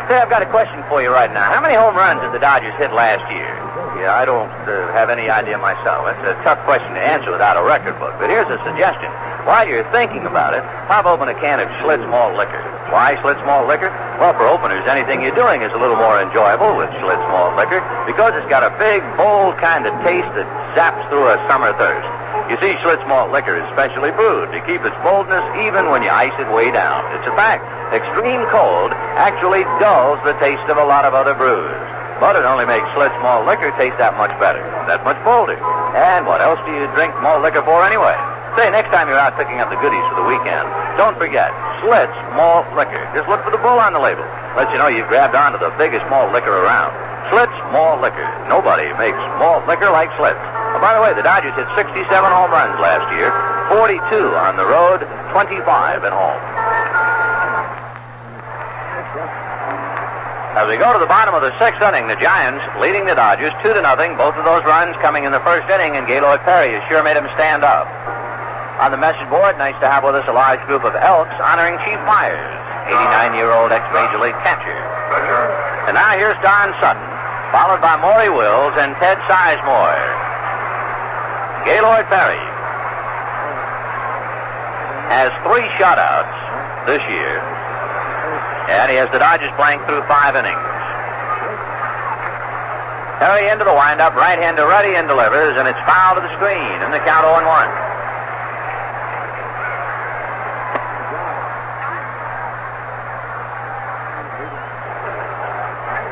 Say, 0.06 0.22
I've 0.22 0.30
got 0.30 0.46
a 0.46 0.50
question 0.54 0.86
for 0.86 1.02
you 1.02 1.10
right 1.10 1.34
now. 1.34 1.50
How 1.50 1.66
many 1.66 1.74
home 1.74 1.98
runs 1.98 2.22
did 2.22 2.30
the 2.30 2.38
Dodgers 2.38 2.78
hit 2.78 2.94
last 2.94 3.26
year? 3.34 3.63
Yeah, 4.04 4.20
I 4.20 4.28
don't 4.28 4.52
uh, 4.68 4.92
have 4.92 5.08
any 5.08 5.32
idea 5.32 5.56
myself. 5.56 6.04
It's 6.12 6.28
a 6.28 6.36
tough 6.44 6.60
question 6.68 6.92
to 6.92 7.00
answer 7.00 7.32
without 7.32 7.56
a 7.56 7.64
record 7.64 7.96
book. 8.04 8.12
But 8.20 8.28
here's 8.28 8.52
a 8.52 8.60
suggestion. 8.68 9.08
While 9.48 9.64
you're 9.64 9.88
thinking 9.96 10.28
about 10.28 10.52
it, 10.52 10.60
pop 10.92 11.08
open 11.08 11.32
a 11.32 11.38
can 11.40 11.64
of 11.64 11.72
Schlitz 11.80 12.04
malt 12.12 12.36
liquor. 12.36 12.60
Why 12.92 13.16
Schlitz 13.24 13.40
malt 13.48 13.72
liquor? 13.72 13.88
Well, 14.20 14.36
for 14.36 14.44
openers, 14.44 14.84
anything 14.92 15.24
you're 15.24 15.40
doing 15.40 15.64
is 15.64 15.72
a 15.72 15.80
little 15.80 15.96
more 15.96 16.20
enjoyable 16.20 16.76
with 16.76 16.92
Schlitz 17.00 17.24
malt 17.32 17.56
liquor 17.56 17.80
because 18.04 18.36
it's 18.36 18.52
got 18.52 18.68
a 18.68 18.76
big, 18.76 19.00
bold 19.16 19.56
kind 19.64 19.88
of 19.88 19.96
taste 20.04 20.28
that 20.36 20.52
zaps 20.76 21.00
through 21.08 21.32
a 21.32 21.40
summer 21.48 21.72
thirst. 21.80 22.04
You 22.52 22.60
see, 22.60 22.76
Schlitz 22.84 23.08
malt 23.08 23.32
liquor 23.32 23.56
is 23.56 23.64
specially 23.72 24.12
brewed 24.20 24.52
to 24.52 24.60
keep 24.68 24.84
its 24.84 25.00
boldness 25.00 25.48
even 25.64 25.88
when 25.88 26.04
you 26.04 26.12
ice 26.12 26.36
it 26.44 26.52
way 26.52 26.76
down. 26.76 27.08
It's 27.16 27.24
a 27.24 27.36
fact. 27.40 27.64
Extreme 27.96 28.52
cold 28.52 28.92
actually 29.16 29.64
dulls 29.80 30.20
the 30.28 30.36
taste 30.44 30.68
of 30.68 30.76
a 30.76 30.84
lot 30.84 31.08
of 31.08 31.16
other 31.16 31.32
brews. 31.32 32.03
But 32.20 32.36
it 32.36 32.46
only 32.46 32.66
makes 32.66 32.86
Schlitz 32.94 33.16
malt 33.22 33.46
liquor 33.46 33.72
taste 33.78 33.98
that 33.98 34.18
much 34.18 34.34
better, 34.38 34.62
that 34.86 35.02
much 35.08 35.18
bolder. 35.26 35.58
And 35.98 36.26
what 36.26 36.42
else 36.42 36.62
do 36.66 36.74
you 36.74 36.86
drink 36.98 37.14
malt 37.22 37.42
liquor 37.42 37.62
for 37.62 37.86
anyway? 37.86 38.18
Say, 38.58 38.70
next 38.70 38.94
time 38.94 39.10
you're 39.10 39.18
out 39.18 39.34
picking 39.34 39.58
up 39.60 39.74
the 39.74 39.80
goodies 39.82 40.06
for 40.14 40.22
the 40.22 40.28
weekend, 40.30 40.70
don't 40.94 41.18
forget, 41.18 41.50
Schlitz 41.82 42.14
malt 42.38 42.70
liquor. 42.78 43.02
Just 43.18 43.26
look 43.26 43.42
for 43.42 43.50
the 43.50 43.60
bull 43.60 43.82
on 43.82 43.94
the 43.94 44.00
label. 44.00 44.24
Lets 44.54 44.70
you 44.70 44.78
know 44.78 44.88
you've 44.88 45.10
grabbed 45.10 45.34
onto 45.34 45.58
the 45.58 45.74
biggest 45.76 46.06
malt 46.08 46.30
liquor 46.32 46.54
around. 46.54 46.94
Schlitz 47.34 47.54
malt 47.74 48.00
liquor. 48.00 48.30
Nobody 48.46 48.94
makes 49.02 49.18
malt 49.42 49.66
liquor 49.66 49.90
like 49.90 50.14
Schlitz. 50.16 50.38
Oh, 50.74 50.82
by 50.82 50.94
the 50.94 51.02
way, 51.02 51.14
the 51.14 51.26
Dodgers 51.26 51.54
hit 51.58 51.66
67 51.74 52.06
home 52.06 52.50
runs 52.54 52.78
last 52.82 53.06
year, 53.14 53.34
42 53.70 53.98
on 54.38 54.58
the 54.58 54.66
road, 54.66 55.02
25 55.34 56.06
at 56.06 56.14
home. 56.14 56.42
As 60.54 60.70
we 60.70 60.78
go 60.78 60.94
to 60.94 61.02
the 61.02 61.10
bottom 61.10 61.34
of 61.34 61.42
the 61.42 61.50
sixth 61.58 61.82
inning, 61.82 62.06
the 62.06 62.14
Giants 62.22 62.62
leading 62.78 63.10
the 63.10 63.18
Dodgers 63.18 63.50
two 63.66 63.74
to 63.74 63.82
nothing. 63.82 64.14
Both 64.14 64.38
of 64.38 64.46
those 64.46 64.62
runs 64.70 64.94
coming 65.02 65.26
in 65.26 65.34
the 65.34 65.42
first 65.42 65.66
inning, 65.66 65.98
and 65.98 66.06
Gaylord 66.06 66.46
Perry 66.46 66.78
has 66.78 66.86
sure 66.86 67.02
made 67.02 67.18
him 67.18 67.26
stand 67.34 67.66
up. 67.66 67.90
On 68.78 68.94
the 68.94 69.02
message 69.02 69.26
board, 69.34 69.58
nice 69.58 69.74
to 69.82 69.90
have 69.90 70.06
with 70.06 70.14
us 70.14 70.30
a 70.30 70.36
large 70.36 70.62
group 70.70 70.86
of 70.86 70.94
Elks 70.94 71.34
honoring 71.42 71.82
Chief 71.82 71.98
Meyers, 72.06 72.54
89-year-old 72.86 73.74
ex-Major 73.74 74.22
League 74.22 74.38
catcher. 74.46 74.78
And 75.90 75.98
now 75.98 76.14
here's 76.14 76.38
Don 76.46 76.70
Sutton, 76.78 77.02
followed 77.50 77.82
by 77.82 77.98
Maury 77.98 78.30
Wills 78.30 78.78
and 78.78 78.94
Ted 79.02 79.18
Sizemore. 79.26 80.06
Gaylord 81.66 82.06
Perry 82.14 82.38
has 85.10 85.34
three 85.42 85.66
shutouts 85.82 86.38
this 86.86 87.02
year. 87.10 87.42
And 88.74 88.90
he 88.90 88.98
has 88.98 89.10
the 89.14 89.20
Dodgers 89.20 89.54
playing 89.54 89.86
through 89.86 90.02
five 90.10 90.34
innings. 90.34 90.58
Perry 93.22 93.48
into 93.48 93.64
the 93.64 93.72
windup, 93.72 94.18
right 94.18 94.36
hander 94.36 94.66
ready 94.66 94.98
and 94.98 95.08
delivers, 95.08 95.56
and 95.56 95.70
it's 95.70 95.80
foul 95.86 96.16
to 96.18 96.22
the 96.22 96.34
screen, 96.36 96.82
and 96.82 96.92
the 96.92 96.98
count 97.06 97.24
0 97.24 97.38
1. 97.38 97.46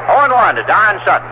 Oh 0.07 0.21
and 0.23 0.31
1 0.31 0.55
to 0.55 0.63
Don 0.69 1.01
Sutton. 1.03 1.27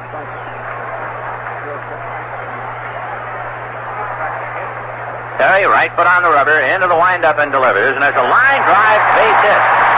Perry, 5.38 5.64
right 5.64 5.94
foot 5.96 6.08
on 6.08 6.24
the 6.24 6.30
rubber, 6.34 6.60
into 6.60 6.88
the 6.90 6.98
windup 6.98 7.40
and 7.40 7.54
delivers, 7.54 7.94
and 7.94 8.04
there's 8.04 8.18
a 8.18 8.28
line 8.28 8.62
drive 8.68 9.00
base 9.16 9.40
hit. 9.48 9.89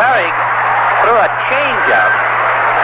So 0.00 0.08
Perry 0.08 0.32
threw 1.04 1.12
a 1.12 1.28
changeup 1.52 2.12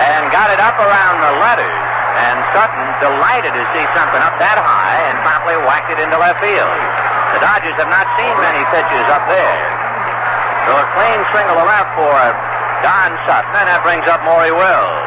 and 0.04 0.28
got 0.36 0.52
it 0.52 0.60
up 0.60 0.76
around 0.76 1.16
the 1.24 1.40
letters. 1.40 1.80
And 2.12 2.36
Sutton, 2.52 2.84
delighted 3.00 3.56
to 3.56 3.64
see 3.72 3.84
something 3.96 4.20
up 4.20 4.36
that 4.36 4.60
high, 4.60 5.00
and 5.08 5.16
promptly 5.24 5.56
whacked 5.64 5.88
it 5.88 5.96
into 5.96 6.12
left 6.20 6.44
field. 6.44 6.76
The 7.32 7.40
Dodgers 7.40 7.72
have 7.80 7.88
not 7.88 8.04
seen 8.20 8.36
many 8.36 8.60
pitches 8.68 9.06
up 9.08 9.24
there. 9.32 9.56
So 10.68 10.76
a 10.76 10.84
clean 10.92 11.20
swing 11.32 11.48
to 11.48 11.56
left 11.56 11.96
for 11.96 12.20
Don 12.84 13.16
Sutton, 13.24 13.64
and 13.64 13.64
that 13.64 13.80
brings 13.80 14.04
up 14.12 14.20
Maury 14.20 14.52
Wills. 14.52 15.00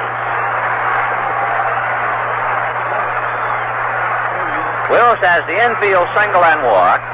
Wills 4.90 5.22
has 5.22 5.46
the 5.46 5.62
infield 5.62 6.10
single 6.18 6.42
and 6.42 6.66
walk. 6.66 7.06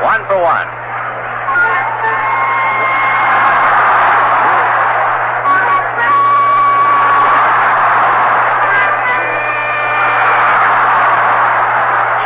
One 0.00 0.24
for 0.24 0.40
one. 0.40 0.77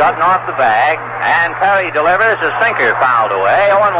Sutton 0.03 0.27
off 0.27 0.43
the 0.51 0.59
bag, 0.59 0.99
and 1.23 1.55
Perry 1.63 1.87
delivers 1.95 2.35
a 2.43 2.51
sinker 2.59 2.91
fouled 2.99 3.31
away, 3.31 3.71
0 3.71 3.79
1. 3.87 3.95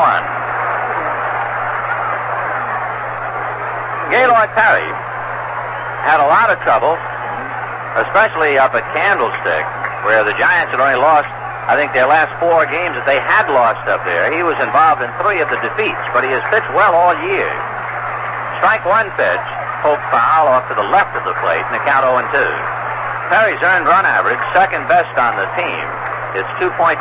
Gaylord 4.11 4.51
Perry 4.51 4.91
had 6.03 6.19
a 6.19 6.27
lot 6.27 6.51
of 6.51 6.59
trouble, 6.67 6.99
especially 8.03 8.59
up 8.59 8.75
at 8.75 8.83
Candlestick, 8.91 9.63
where 10.03 10.27
the 10.27 10.35
Giants 10.43 10.75
had 10.75 10.83
only 10.83 10.99
lost, 10.99 11.31
I 11.71 11.79
think, 11.79 11.95
their 11.95 12.11
last 12.11 12.35
four 12.43 12.67
games 12.67 12.99
that 12.99 13.07
they 13.07 13.23
had 13.23 13.47
lost 13.47 13.87
up 13.87 14.03
there. 14.03 14.27
He 14.35 14.43
was 14.43 14.59
involved 14.59 15.07
in 15.07 15.11
three 15.23 15.39
of 15.39 15.55
the 15.55 15.63
defeats, 15.63 16.03
but 16.11 16.27
he 16.27 16.35
has 16.35 16.43
pitched 16.51 16.75
well 16.75 16.99
all 16.99 17.15
year. 17.31 17.47
Strike 18.59 18.83
one 18.83 19.07
pitch, 19.15 19.47
poke 19.87 20.03
foul 20.11 20.51
off 20.51 20.67
to 20.67 20.75
the 20.75 20.89
left 20.91 21.15
of 21.15 21.23
the 21.23 21.39
plate, 21.39 21.63
and 21.63 21.79
the 21.79 21.83
count 21.87 22.03
0 22.03 22.27
2. 22.27 22.72
Perry's 23.33 23.65
earned 23.65 23.89
run 23.89 24.05
average, 24.05 24.37
second 24.53 24.85
best 24.93 25.09
on 25.17 25.33
the 25.41 25.49
team. 25.57 25.87
It's 26.37 26.53
2.6. 26.61 27.01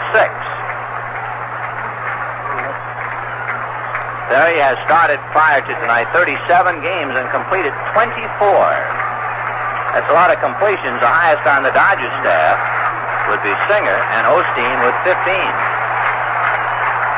Perry 4.31 4.55
has 4.63 4.79
started 4.87 5.19
prior 5.35 5.59
to 5.59 5.73
tonight 5.83 6.07
37 6.15 6.39
games 6.79 7.11
and 7.19 7.27
completed 7.35 7.75
24. 7.91 8.31
That's 9.91 10.07
a 10.07 10.15
lot 10.15 10.31
of 10.31 10.39
completions. 10.39 11.03
The 11.03 11.11
highest 11.11 11.43
on 11.43 11.67
the 11.67 11.73
Dodgers 11.75 12.15
staff 12.23 12.55
would 13.27 13.43
be 13.43 13.51
Singer 13.67 13.99
and 14.15 14.23
Osteen 14.31 14.77
with 14.87 14.95
15. 15.03 15.11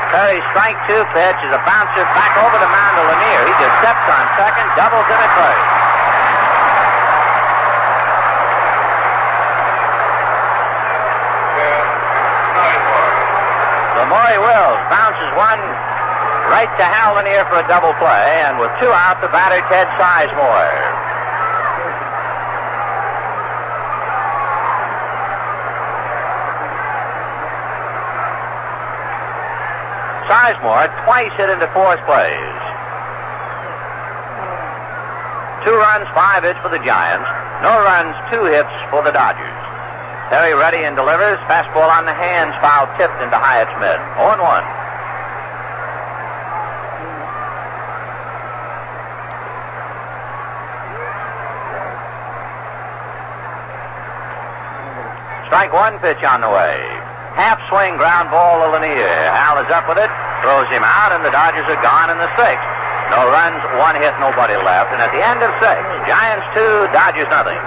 Perry's 0.10 0.42
strike 0.58 0.82
two 0.90 1.06
pitch 1.14 1.38
is 1.46 1.54
a 1.54 1.62
bouncer 1.70 2.02
back 2.18 2.34
over 2.42 2.58
the 2.58 2.66
mound 2.66 2.98
to 2.98 3.04
Lanier. 3.14 3.46
He 3.46 3.54
just 3.62 3.78
steps 3.78 4.10
on 4.10 4.26
second, 4.42 4.66
doubles 4.74 5.06
in 5.06 5.22
at 5.22 5.34
first. 5.38 5.73
Lamaury 14.34 14.42
Wills 14.42 14.82
bounces 14.90 15.30
one 15.38 15.60
right 16.50 16.70
to 16.78 16.84
Hal 16.84 17.16
Lanier 17.16 17.46
for 17.46 17.60
a 17.60 17.68
double 17.68 17.94
play, 18.02 18.42
and 18.46 18.58
with 18.60 18.72
two 18.80 18.90
out, 18.90 19.22
the 19.22 19.28
batter 19.30 19.62
Ted 19.70 19.88
Sizemore. 19.98 20.74
Sizemore 30.26 30.90
twice 31.06 31.34
hit 31.38 31.50
into 31.50 31.68
fourth 31.74 32.02
place. 32.06 32.60
Two 35.64 35.78
runs, 35.78 36.08
five 36.14 36.44
hits 36.44 36.60
for 36.60 36.70
the 36.70 36.80
Giants. 36.80 37.30
No 37.62 37.72
runs, 37.86 38.16
two 38.32 38.46
hits 38.46 38.72
for 38.90 39.04
the 39.04 39.12
Dodgers. 39.12 39.53
Perry 40.34 40.58
ready 40.58 40.82
and 40.82 40.98
delivers. 40.98 41.38
Fastball 41.46 41.94
on 41.94 42.10
the 42.10 42.18
hands, 42.18 42.58
foul 42.58 42.90
tipped 42.98 43.22
into 43.22 43.38
Hiatt's 43.38 43.70
mid. 43.78 44.02
0 44.18 44.34
1. 44.34 44.66
Strike 55.46 55.70
one 55.70 56.02
pitch 56.02 56.26
on 56.26 56.42
the 56.42 56.50
way. 56.50 56.82
Half 57.38 57.62
swing 57.70 57.94
ground 58.02 58.34
ball 58.34 58.58
to 58.66 58.74
Lanier. 58.74 59.06
Hal 59.38 59.62
is 59.62 59.70
up 59.70 59.86
with 59.86 60.02
it, 60.02 60.10
throws 60.42 60.66
him 60.74 60.82
out, 60.82 61.14
and 61.14 61.22
the 61.22 61.30
Dodgers 61.30 61.70
are 61.70 61.78
gone 61.86 62.10
in 62.10 62.18
the 62.18 62.34
sixth. 62.34 62.66
No 63.14 63.30
runs, 63.30 63.62
one 63.78 63.94
hit, 64.02 64.18
nobody 64.18 64.58
left. 64.58 64.98
And 64.98 64.98
at 64.98 65.14
the 65.14 65.22
end 65.22 65.46
of 65.46 65.54
six, 65.62 65.78
Giants 66.10 66.50
two, 66.58 66.90
Dodgers 66.90 67.30
nothing. 67.30 67.62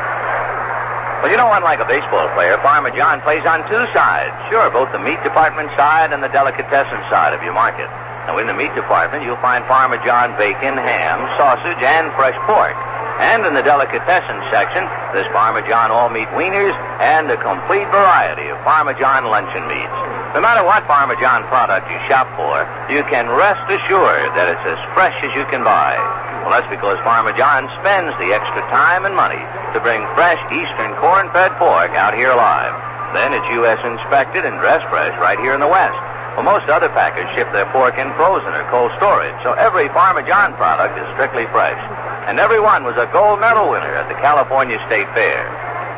Well, 1.26 1.34
you 1.34 1.42
know, 1.42 1.50
unlike 1.50 1.82
a 1.82 1.90
baseball 1.90 2.30
player, 2.38 2.54
Farmer 2.62 2.94
John 2.94 3.18
plays 3.26 3.42
on 3.42 3.58
two 3.66 3.82
sides. 3.90 4.30
Sure, 4.46 4.70
both 4.70 4.94
the 4.94 5.02
meat 5.02 5.18
department 5.26 5.74
side 5.74 6.14
and 6.14 6.22
the 6.22 6.30
delicatessen 6.30 7.02
side 7.10 7.34
of 7.34 7.42
your 7.42 7.50
market. 7.50 7.90
Now, 8.30 8.38
in 8.38 8.46
the 8.46 8.54
meat 8.54 8.70
department, 8.78 9.26
you'll 9.26 9.42
find 9.42 9.66
Farmer 9.66 9.98
John 10.06 10.38
bacon, 10.38 10.78
ham, 10.78 11.18
sausage, 11.34 11.82
and 11.82 12.14
fresh 12.14 12.38
pork. 12.46 12.78
And 13.18 13.42
in 13.42 13.58
the 13.58 13.66
delicatessen 13.66 14.38
section, 14.54 14.86
there's 15.10 15.26
Farmer 15.34 15.66
John 15.66 15.90
all 15.90 16.06
meat 16.14 16.30
wieners 16.30 16.78
and 17.02 17.26
a 17.26 17.38
complete 17.42 17.90
variety 17.90 18.46
of 18.46 18.62
Farmer 18.62 18.94
John 18.94 19.26
luncheon 19.26 19.66
meats. 19.66 19.98
No 20.30 20.38
matter 20.38 20.62
what 20.62 20.86
Farmer 20.86 21.18
John 21.18 21.42
product 21.50 21.90
you 21.90 21.98
shop 22.06 22.30
for, 22.38 22.62
you 22.86 23.02
can 23.10 23.26
rest 23.34 23.66
assured 23.66 24.30
that 24.38 24.46
it's 24.46 24.62
as 24.62 24.78
fresh 24.94 25.18
as 25.26 25.34
you 25.34 25.42
can 25.50 25.66
buy. 25.66 25.98
Well, 26.46 26.54
that's 26.54 26.70
because 26.70 26.94
Farmer 27.02 27.34
John 27.34 27.66
spends 27.82 28.14
the 28.22 28.30
extra 28.30 28.62
time 28.70 29.02
and 29.02 29.18
money 29.18 29.42
to 29.74 29.82
bring 29.82 30.06
fresh 30.14 30.38
Eastern 30.54 30.94
corn-fed 30.94 31.50
pork 31.58 31.90
out 31.98 32.14
here 32.14 32.30
alive. 32.30 32.70
Then 33.10 33.34
it's 33.34 33.50
U.S. 33.58 33.82
inspected 33.82 34.46
and 34.46 34.54
dressed 34.62 34.86
fresh 34.86 35.10
right 35.18 35.42
here 35.42 35.58
in 35.58 35.60
the 35.60 35.66
West. 35.66 35.98
Well, 36.38 36.46
most 36.46 36.70
other 36.70 36.86
packers 36.94 37.26
ship 37.34 37.50
their 37.50 37.66
pork 37.74 37.98
in 37.98 38.14
frozen 38.14 38.54
or 38.54 38.62
cold 38.70 38.94
storage, 38.94 39.34
so 39.42 39.58
every 39.58 39.90
Farmer 39.90 40.22
John 40.22 40.54
product 40.54 40.94
is 40.94 41.06
strictly 41.18 41.50
fresh. 41.50 41.82
And 42.30 42.38
every 42.38 42.62
one 42.62 42.86
was 42.86 42.94
a 42.94 43.10
gold 43.10 43.42
medal 43.42 43.66
winner 43.66 43.98
at 43.98 44.06
the 44.06 44.14
California 44.22 44.78
State 44.86 45.10
Fair. 45.18 45.50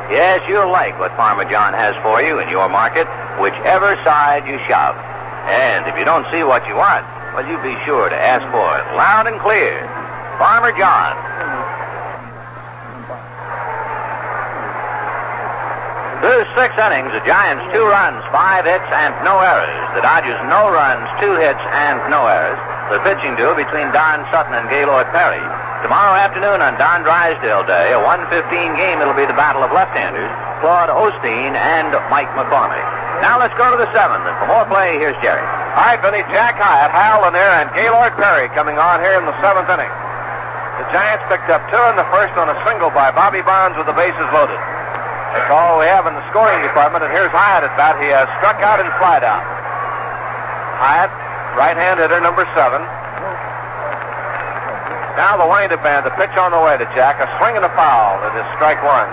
Yes, 0.09 0.41
you'll 0.49 0.73
like 0.73 0.97
what 0.97 1.13
Farmer 1.13 1.45
John 1.45 1.77
has 1.77 1.93
for 2.01 2.25
you 2.25 2.41
in 2.41 2.49
your 2.49 2.73
market, 2.73 3.05
whichever 3.37 4.01
side 4.01 4.49
you 4.49 4.57
shop. 4.65 4.97
And 5.45 5.85
if 5.85 5.93
you 5.93 6.09
don't 6.09 6.25
see 6.33 6.41
what 6.41 6.65
you 6.65 6.73
want, 6.73 7.05
well, 7.33 7.45
you 7.45 7.57
be 7.61 7.77
sure 7.85 8.09
to 8.09 8.17
ask 8.17 8.41
for 8.49 8.65
it 8.81 8.85
loud 8.97 9.25
and 9.29 9.39
clear. 9.39 9.88
Farmer 10.39 10.71
John. 10.71 11.19
Through 16.23 16.47
six 16.55 16.71
innings, 16.79 17.11
the 17.11 17.19
Giants 17.27 17.67
two 17.75 17.83
runs, 17.83 18.23
five 18.31 18.63
hits, 18.63 18.87
and 18.87 19.11
no 19.27 19.35
errors. 19.43 19.75
The 19.95 19.99
Dodgers 19.99 20.39
no 20.47 20.71
runs, 20.71 21.03
two 21.19 21.35
hits, 21.35 21.59
and 21.75 21.99
no 22.07 22.23
errors. 22.23 22.55
The 22.87 23.03
pitching 23.03 23.35
duel 23.35 23.51
between 23.51 23.91
Don 23.91 24.23
Sutton 24.31 24.55
and 24.55 24.63
Gaylord 24.71 25.11
Perry. 25.11 25.43
Tomorrow 25.83 26.15
afternoon 26.15 26.63
on 26.63 26.79
Don 26.79 27.03
Drysdale 27.03 27.67
Day, 27.67 27.91
a 27.91 27.99
115 27.99 28.39
game, 28.79 29.03
it'll 29.03 29.19
be 29.19 29.27
the 29.27 29.35
battle 29.35 29.59
of 29.59 29.75
left-handers, 29.75 30.31
Claude 30.63 30.87
Osteen 30.87 31.51
and 31.51 31.91
Mike 32.07 32.31
McCormick. 32.39 32.83
Now 33.19 33.35
let's 33.35 33.55
go 33.59 33.75
to 33.75 33.79
the 33.79 33.91
seventh, 33.91 34.23
and 34.23 34.35
for 34.39 34.47
more 34.47 34.63
play, 34.71 34.95
here's 35.03 35.19
Jerry. 35.19 35.43
Right, 35.75 35.99
Vinny, 35.99 36.23
Jack 36.31 36.55
Hiatt, 36.55 36.95
Hal 36.95 37.27
Lanier, 37.27 37.59
and 37.59 37.67
Gaylord 37.75 38.15
Perry 38.15 38.47
coming 38.55 38.79
on 38.79 39.03
here 39.03 39.19
in 39.19 39.27
the 39.27 39.35
seventh 39.43 39.67
inning. 39.67 39.91
Giants 40.89 41.21
picked 41.29 41.53
up 41.53 41.61
two 41.69 41.83
in 41.93 41.95
the 42.01 42.07
first 42.09 42.33
on 42.33 42.49
a 42.49 42.57
single 42.65 42.89
by 42.89 43.13
Bobby 43.13 43.45
Bonds 43.45 43.77
with 43.77 43.85
the 43.85 43.93
bases 43.93 44.25
loaded. 44.33 44.57
That's 45.37 45.53
all 45.53 45.77
we 45.77 45.85
have 45.85 46.09
in 46.09 46.17
the 46.17 46.25
scoring 46.33 46.65
department, 46.65 47.05
and 47.05 47.13
here's 47.13 47.29
Hiatt 47.29 47.61
at 47.61 47.73
bat. 47.77 48.01
He 48.01 48.09
has 48.09 48.25
struck 48.41 48.57
out 48.65 48.81
and 48.81 48.89
fly 48.97 49.21
out. 49.21 49.45
Hiatt, 50.81 51.13
right-hand 51.53 52.01
hitter, 52.01 52.17
number 52.17 52.41
seven. 52.57 52.81
Now 55.13 55.37
the 55.37 55.45
wind-up 55.45 55.83
man, 55.85 56.01
the 56.01 56.15
pitch 56.17 56.33
on 56.41 56.49
the 56.49 56.61
way 56.65 56.73
to 56.81 56.89
Jack. 56.97 57.21
A 57.21 57.29
swing 57.37 57.53
and 57.53 57.65
a 57.65 57.69
foul. 57.77 58.17
It 58.25 58.33
is 58.41 58.47
strike 58.57 58.81
one. 58.81 59.05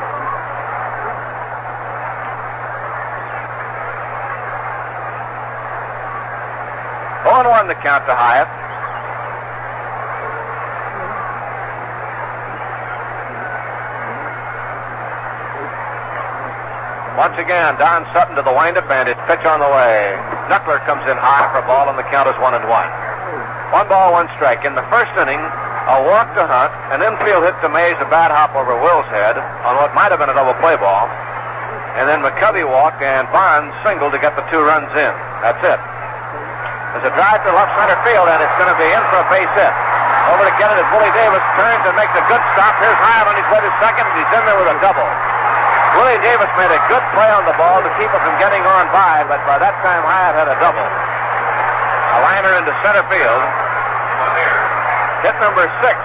Oh 7.29 7.45
and 7.45 7.49
one 7.53 7.69
the 7.69 7.77
count 7.85 8.07
to 8.09 8.17
Hiatt. 8.17 8.66
Once 17.17 17.33
again, 17.41 17.73
Don 17.81 18.05
Sutton 18.13 18.37
to 18.37 18.45
the 18.45 18.53
windup, 18.53 18.85
and 18.93 19.09
it's 19.09 19.21
pitch 19.25 19.41
on 19.49 19.57
the 19.57 19.73
way. 19.73 20.13
Knuckler 20.53 20.77
comes 20.85 21.01
in 21.09 21.17
high 21.17 21.49
for 21.49 21.65
a 21.65 21.67
ball, 21.67 21.89
and 21.89 21.97
the 21.97 22.05
count 22.13 22.29
is 22.29 22.37
one 22.45 22.53
and 22.53 22.61
one. 22.69 22.85
One 23.73 23.89
ball, 23.89 24.13
one 24.13 24.29
strike. 24.37 24.69
In 24.69 24.77
the 24.77 24.85
first 24.93 25.09
inning, 25.17 25.41
a 25.41 25.97
walk 26.13 26.37
to 26.37 26.45
Hunt, 26.45 26.77
an 26.93 27.01
infield 27.01 27.49
hit 27.49 27.57
to 27.65 27.73
Mays, 27.73 27.97
a 28.05 28.09
bad 28.13 28.29
hop 28.29 28.53
over 28.53 28.77
Wills' 28.77 29.09
head 29.09 29.41
on 29.65 29.81
what 29.81 29.97
might 29.97 30.13
have 30.13 30.21
been 30.21 30.29
a 30.29 30.37
double 30.37 30.53
play 30.61 30.77
ball. 30.77 31.09
And 31.97 32.05
then 32.05 32.21
McCovey 32.21 32.69
walked, 32.69 33.01
and 33.01 33.25
Bonds 33.33 33.73
singled 33.81 34.13
to 34.13 34.21
get 34.21 34.37
the 34.37 34.45
two 34.53 34.61
runs 34.61 34.93
in. 34.93 35.13
That's 35.41 35.63
it. 35.65 35.81
There's 36.93 37.09
a 37.09 37.15
drive 37.17 37.41
to 37.49 37.51
left 37.57 37.73
center 37.81 37.97
field, 38.05 38.29
and 38.29 38.45
it's 38.45 38.57
going 38.61 38.69
to 38.69 38.77
be 38.77 38.93
in 38.93 39.03
for 39.09 39.25
a 39.25 39.27
base 39.33 39.49
hit. 39.57 39.73
Over 40.37 40.45
to 40.45 40.55
get 40.61 40.69
it 40.69 40.85
as 40.85 40.89
Willie 40.93 41.17
Davis 41.17 41.41
turns 41.57 41.81
and 41.89 41.97
makes 41.97 42.13
a 42.13 42.25
good 42.29 42.45
stop. 42.53 42.77
Here's 42.77 43.01
Hiatt 43.01 43.25
on 43.25 43.41
his 43.41 43.49
way 43.49 43.65
to 43.65 43.73
second. 43.81 44.05
He's 44.21 44.31
in 44.37 44.43
there 44.45 44.59
with 44.61 44.69
a 44.69 44.77
double. 44.85 45.36
Willie 45.97 46.21
Davis 46.21 46.53
made 46.61 46.69
a 46.69 46.83
good 46.93 47.01
play 47.17 47.31
on 47.33 47.49
the 47.49 47.57
ball 47.57 47.81
to 47.81 47.89
keep 47.97 48.13
it 48.13 48.21
from 48.21 48.37
getting 48.37 48.61
on 48.69 48.85
by, 48.93 49.25
but 49.25 49.41
by 49.49 49.57
that 49.57 49.73
time 49.81 50.05
Hiatt 50.05 50.37
had 50.37 50.45
a 50.45 50.57
double. 50.61 50.85
A 50.85 52.19
liner 52.21 52.53
into 52.61 52.73
center 52.85 53.01
field. 53.09 53.43
Hit 55.25 55.37
number 55.41 55.65
six. 55.81 55.97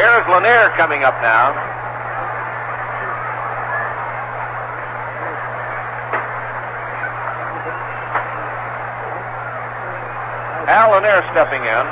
Here's 0.00 0.26
Lanier 0.28 0.72
coming 0.76 1.04
up 1.04 1.14
now. 1.20 1.52
Al 10.66 10.90
Lanier 10.92 11.23
stepping 11.34 11.66
in. 11.66 11.84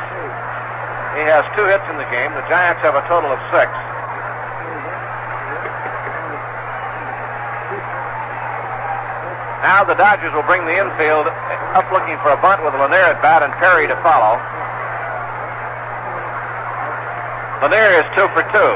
He 1.19 1.27
has 1.27 1.43
two 1.59 1.66
hits 1.66 1.82
in 1.90 1.98
the 1.98 2.06
game. 2.14 2.31
The 2.39 2.47
Giants 2.47 2.78
have 2.86 2.94
a 2.94 3.02
total 3.10 3.35
of 3.35 3.43
six. 3.51 3.66
Now 9.66 9.82
the 9.82 9.98
Dodgers 9.98 10.31
will 10.31 10.47
bring 10.47 10.62
the 10.62 10.78
infield 10.78 11.27
up 11.74 11.90
looking 11.90 12.14
for 12.23 12.31
a 12.31 12.39
bunt 12.39 12.62
with 12.62 12.70
Lanier 12.78 13.10
at 13.10 13.19
bat 13.19 13.43
and 13.43 13.51
Perry 13.59 13.90
to 13.90 13.98
follow. 13.98 14.39
Lanier 17.66 17.98
is 17.98 18.06
two 18.14 18.31
for 18.31 18.47
two. 18.55 18.73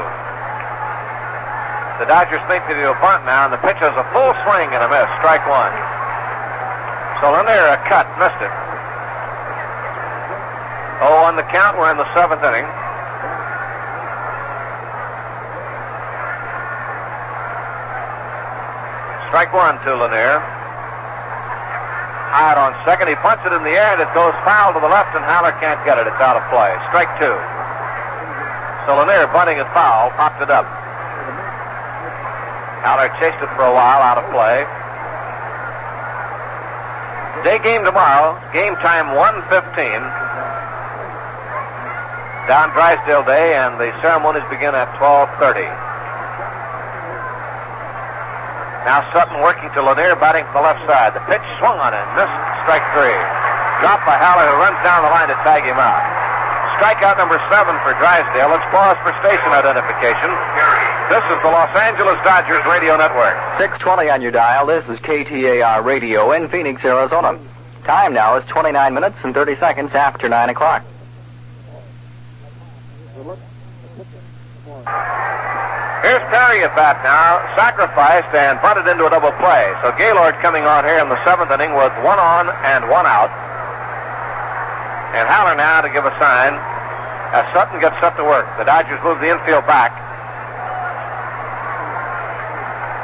The 2.03 2.11
Dodgers 2.11 2.43
think 2.51 2.67
they 2.67 2.75
do 2.75 2.91
a 2.91 2.99
bunt 2.99 3.23
now, 3.23 3.47
and 3.47 3.55
the 3.55 3.61
pitch 3.63 3.79
has 3.79 3.95
a 3.95 4.03
full 4.11 4.35
swing 4.43 4.67
and 4.75 4.83
a 4.83 4.89
miss. 4.91 5.07
Strike 5.23 5.47
one. 5.47 5.71
So 7.23 7.31
Lanier 7.31 7.71
a 7.71 7.79
cut, 7.87 8.03
missed 8.19 8.43
it. 8.43 8.51
Oh, 10.99 11.29
on 11.29 11.37
the 11.37 11.45
count, 11.53 11.77
we're 11.77 11.91
in 11.93 11.97
the 11.97 12.09
seventh 12.17 12.41
inning. 12.41 12.65
Strike 19.29 19.53
one 19.53 19.77
to 19.85 19.93
Lanier. 19.93 20.41
Hiatt 22.33 22.57
on 22.57 22.73
second. 22.81 23.13
He 23.13 23.15
punts 23.21 23.45
it 23.45 23.53
in 23.53 23.61
the 23.61 23.77
air 23.77 23.93
and 23.93 24.01
it 24.01 24.09
goes 24.17 24.33
foul 24.41 24.73
to 24.73 24.81
the 24.81 24.89
left 24.89 25.13
and 25.13 25.21
Haller 25.21 25.53
can't 25.61 25.77
get 25.85 26.01
it. 26.01 26.09
It's 26.09 26.17
out 26.17 26.33
of 26.33 26.41
play. 26.49 26.73
Strike 26.89 27.13
two. 27.21 27.37
So 28.89 28.97
Lanier 28.97 29.29
bunting 29.29 29.61
it 29.61 29.69
foul, 29.77 30.09
popped 30.17 30.41
it 30.41 30.49
up. 30.49 30.65
Haller 32.81 33.13
chased 33.21 33.37
it 33.37 33.53
for 33.53 33.69
a 33.69 33.73
while, 33.73 34.01
out 34.01 34.17
of 34.17 34.25
play. 34.33 34.65
Day 37.45 37.61
game 37.61 37.85
tomorrow. 37.85 38.33
Game 38.51 38.73
time 38.81 39.13
115. 39.13 40.26
Don 42.47 42.71
Drysdale 42.71 43.27
Day, 43.27 43.59
and 43.59 43.75
the 43.75 43.91
ceremonies 43.99 44.47
begin 44.47 44.71
at 44.71 44.87
12:30. 44.95 45.67
Now 48.87 49.03
Sutton 49.11 49.43
working 49.43 49.67
to 49.75 49.83
Lanier, 49.83 50.15
batting 50.15 50.47
from 50.47 50.63
the 50.63 50.71
left 50.71 50.79
side. 50.87 51.11
The 51.11 51.19
pitch 51.27 51.43
swung 51.59 51.75
on 51.75 51.91
and 51.91 52.07
missed. 52.15 52.39
Strike 52.63 52.87
three. 52.95 53.19
Dropped 53.83 54.07
by 54.07 54.15
Haller, 54.15 54.47
who 54.47 54.63
runs 54.63 54.79
down 54.79 55.03
the 55.03 55.11
line 55.11 55.27
to 55.27 55.35
tag 55.43 55.67
him 55.67 55.75
out. 55.75 55.99
Strikeout 56.79 57.19
number 57.19 57.35
seven 57.51 57.75
for 57.83 57.91
Drysdale. 57.99 58.47
Let's 58.47 58.63
pause 58.71 58.95
for 59.03 59.11
station 59.19 59.51
identification. 59.51 60.31
This 61.11 61.23
is 61.27 61.39
the 61.43 61.51
Los 61.51 61.73
Angeles 61.75 62.15
Dodgers 62.23 62.63
Radio 62.63 62.95
Network. 62.95 63.35
620 63.59 64.09
on 64.09 64.21
your 64.21 64.31
dial. 64.31 64.65
This 64.65 64.87
is 64.87 64.99
KTAR 64.99 65.83
Radio 65.83 66.31
in 66.31 66.47
Phoenix, 66.47 66.83
Arizona. 66.85 67.37
Time 67.83 68.13
now 68.13 68.35
is 68.35 68.45
29 68.47 68.93
minutes 68.93 69.17
and 69.23 69.33
30 69.33 69.55
seconds 69.57 69.91
after 69.95 70.29
9 70.29 70.49
o'clock. 70.49 70.83
Here's 76.07 76.23
Perry 76.31 76.63
at 76.63 76.71
bat 76.71 77.03
now, 77.03 77.43
sacrificed 77.59 78.31
and 78.31 78.55
bunted 78.63 78.87
into 78.87 79.03
a 79.03 79.11
double 79.11 79.35
play. 79.43 79.67
So 79.83 79.91
Gaylord 79.99 80.39
coming 80.39 80.63
on 80.63 80.87
here 80.87 81.03
in 81.03 81.11
the 81.11 81.19
seventh 81.27 81.51
inning 81.51 81.75
with 81.75 81.91
one 81.99 82.15
on 82.15 82.47
and 82.63 82.87
one 82.87 83.03
out. 83.03 83.27
And 85.11 85.27
Haller 85.27 85.59
now 85.59 85.83
to 85.83 85.91
give 85.91 86.07
a 86.07 86.15
sign 86.15 86.55
as 87.35 87.43
Sutton 87.51 87.83
gets 87.83 87.99
set 87.99 88.15
to 88.15 88.23
work. 88.23 88.47
The 88.55 88.63
Dodgers 88.63 89.03
move 89.03 89.19
the 89.19 89.27
infield 89.27 89.67
back. 89.67 89.91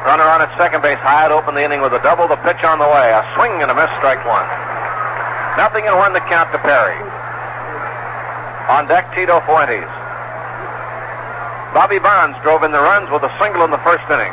Runner 0.07 0.23
on 0.23 0.39
at 0.39 0.55
second 0.55 0.79
base, 0.79 0.99
Hiatt 1.03 1.35
opened 1.35 1.59
the 1.59 1.63
inning 1.67 1.83
with 1.83 1.91
a 1.91 1.99
double. 2.07 2.31
The 2.31 2.39
pitch 2.39 2.63
on 2.63 2.79
the 2.79 2.87
way, 2.87 3.11
a 3.11 3.19
swing 3.35 3.51
and 3.59 3.67
a 3.67 3.75
miss, 3.75 3.91
strike 3.99 4.23
one. 4.23 4.47
Nothing 5.59 5.91
and 5.91 5.99
one 5.99 6.15
to 6.15 6.23
count 6.31 6.55
to 6.55 6.59
Perry. 6.63 6.95
On 8.71 8.87
deck, 8.87 9.11
Tito 9.11 9.43
Fuentes. 9.43 9.91
Bobby 11.73 11.97
Bonds 11.97 12.37
drove 12.45 12.61
in 12.61 12.69
the 12.69 12.77
runs 12.77 13.09
with 13.09 13.25
a 13.25 13.33
single 13.41 13.65
in 13.65 13.73
the 13.73 13.81
first 13.81 14.05
inning. 14.05 14.29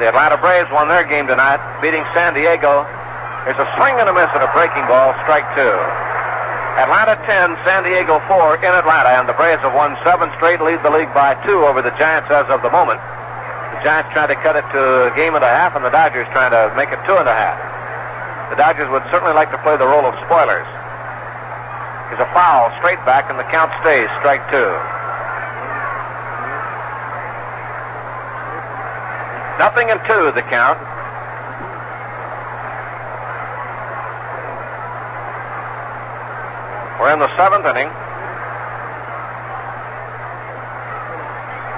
The 0.00 0.08
Atlanta 0.08 0.40
Braves 0.40 0.72
won 0.72 0.88
their 0.88 1.04
game 1.04 1.28
tonight, 1.28 1.60
beating 1.84 2.00
San 2.16 2.32
Diego. 2.32 2.88
There's 3.44 3.60
a 3.60 3.68
swing 3.76 4.00
and 4.00 4.08
a 4.08 4.14
miss 4.16 4.32
at 4.32 4.40
a 4.40 4.48
breaking 4.56 4.88
ball, 4.88 5.12
strike 5.20 5.44
two. 5.52 5.76
Atlanta 6.80 7.20
10, 7.28 7.60
San 7.68 7.84
Diego 7.84 8.24
4 8.24 8.64
in 8.64 8.72
Atlanta, 8.72 9.20
and 9.20 9.28
the 9.28 9.36
Braves 9.36 9.60
have 9.60 9.76
won 9.76 10.00
seven 10.00 10.32
straight, 10.40 10.64
lead 10.64 10.80
the 10.80 10.92
league 10.92 11.12
by 11.12 11.36
two 11.44 11.64
over 11.68 11.84
the 11.84 11.92
Giants 12.00 12.32
as 12.32 12.48
of 12.48 12.64
the 12.64 12.72
moment. 12.72 13.00
The 13.76 13.80
Giants 13.84 14.08
trying 14.16 14.32
to 14.32 14.38
cut 14.40 14.56
it 14.56 14.64
to 14.72 15.12
a 15.12 15.16
game 15.16 15.36
and 15.36 15.44
a 15.44 15.52
half, 15.52 15.76
and 15.76 15.84
the 15.84 15.92
Dodgers 15.92 16.24
trying 16.32 16.56
to 16.56 16.72
make 16.72 16.88
it 16.88 17.00
two 17.04 17.16
and 17.20 17.28
a 17.28 17.36
half. 17.36 17.60
The 18.48 18.56
Dodgers 18.56 18.88
would 18.88 19.04
certainly 19.12 19.36
like 19.36 19.52
to 19.52 19.60
play 19.60 19.76
the 19.76 19.88
role 19.88 20.08
of 20.08 20.16
spoilers. 20.24 20.68
There's 22.08 22.20
a 22.20 22.30
foul 22.32 22.70
straight 22.78 23.02
back, 23.04 23.30
and 23.30 23.38
the 23.38 23.48
count 23.50 23.72
stays 23.82 24.08
strike 24.22 24.42
two. 24.50 24.70
Nothing 29.58 29.88
in 29.88 29.98
two, 30.06 30.30
the 30.36 30.44
count. 30.46 30.78
We're 37.00 37.12
in 37.12 37.18
the 37.18 37.30
seventh 37.36 37.64
inning. 37.64 37.88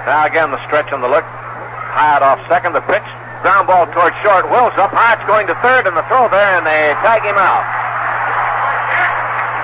Now 0.05 0.25
again 0.25 0.51
the 0.51 0.59
stretch 0.65 0.91
and 0.91 1.01
the 1.03 1.07
look. 1.07 1.23
Hiatt 1.23 2.21
off 2.21 2.41
second. 2.47 2.73
The 2.73 2.81
pitch. 2.81 3.05
Ground 3.41 3.67
ball 3.67 3.85
towards 3.87 4.15
short. 4.25 4.49
Wills 4.51 4.73
up. 4.75 4.91
Hiatt's 4.91 5.25
going 5.25 5.47
to 5.47 5.55
third 5.61 5.87
and 5.87 5.95
the 5.95 6.03
throw 6.09 6.27
there, 6.29 6.57
and 6.57 6.65
they 6.65 6.93
tag 7.01 7.23
him 7.23 7.37
out. 7.37 7.78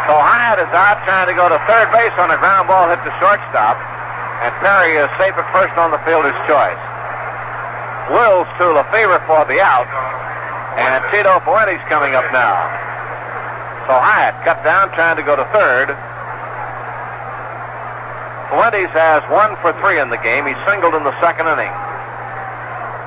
So 0.06 0.14
Hiatt 0.14 0.62
is 0.62 0.70
out 0.70 1.02
trying 1.02 1.26
to 1.26 1.34
go 1.34 1.50
to 1.50 1.58
third 1.66 1.90
base 1.90 2.14
on 2.22 2.30
a 2.30 2.38
ground 2.38 2.70
ball 2.70 2.86
hit 2.94 3.02
to 3.02 3.14
shortstop. 3.18 3.74
And 4.46 4.54
Perry 4.62 5.02
is 5.02 5.10
safe 5.18 5.34
at 5.34 5.50
first 5.50 5.74
on 5.82 5.90
the 5.90 5.98
fielder's 6.06 6.38
choice. 6.46 6.78
Wills 8.14 8.46
to 8.62 8.70
Lefebvre 8.70 9.18
for 9.26 9.50
the 9.50 9.58
out. 9.58 9.90
And 10.78 11.02
Tito 11.10 11.42
Fuentes 11.42 11.82
coming 11.90 12.14
up 12.14 12.28
now. 12.30 12.54
So 13.90 13.98
Hiatt 13.98 14.38
cut 14.46 14.62
down 14.62 14.94
trying 14.94 15.18
to 15.18 15.26
go 15.26 15.34
to 15.34 15.46
third. 15.50 15.90
Fuentes 18.54 18.94
has 18.94 19.26
one 19.34 19.58
for 19.58 19.74
three 19.82 19.98
in 19.98 20.14
the 20.14 20.22
game. 20.22 20.46
He 20.46 20.54
singled 20.70 20.94
in 20.94 21.02
the 21.02 21.18
second 21.18 21.50
inning. 21.50 21.74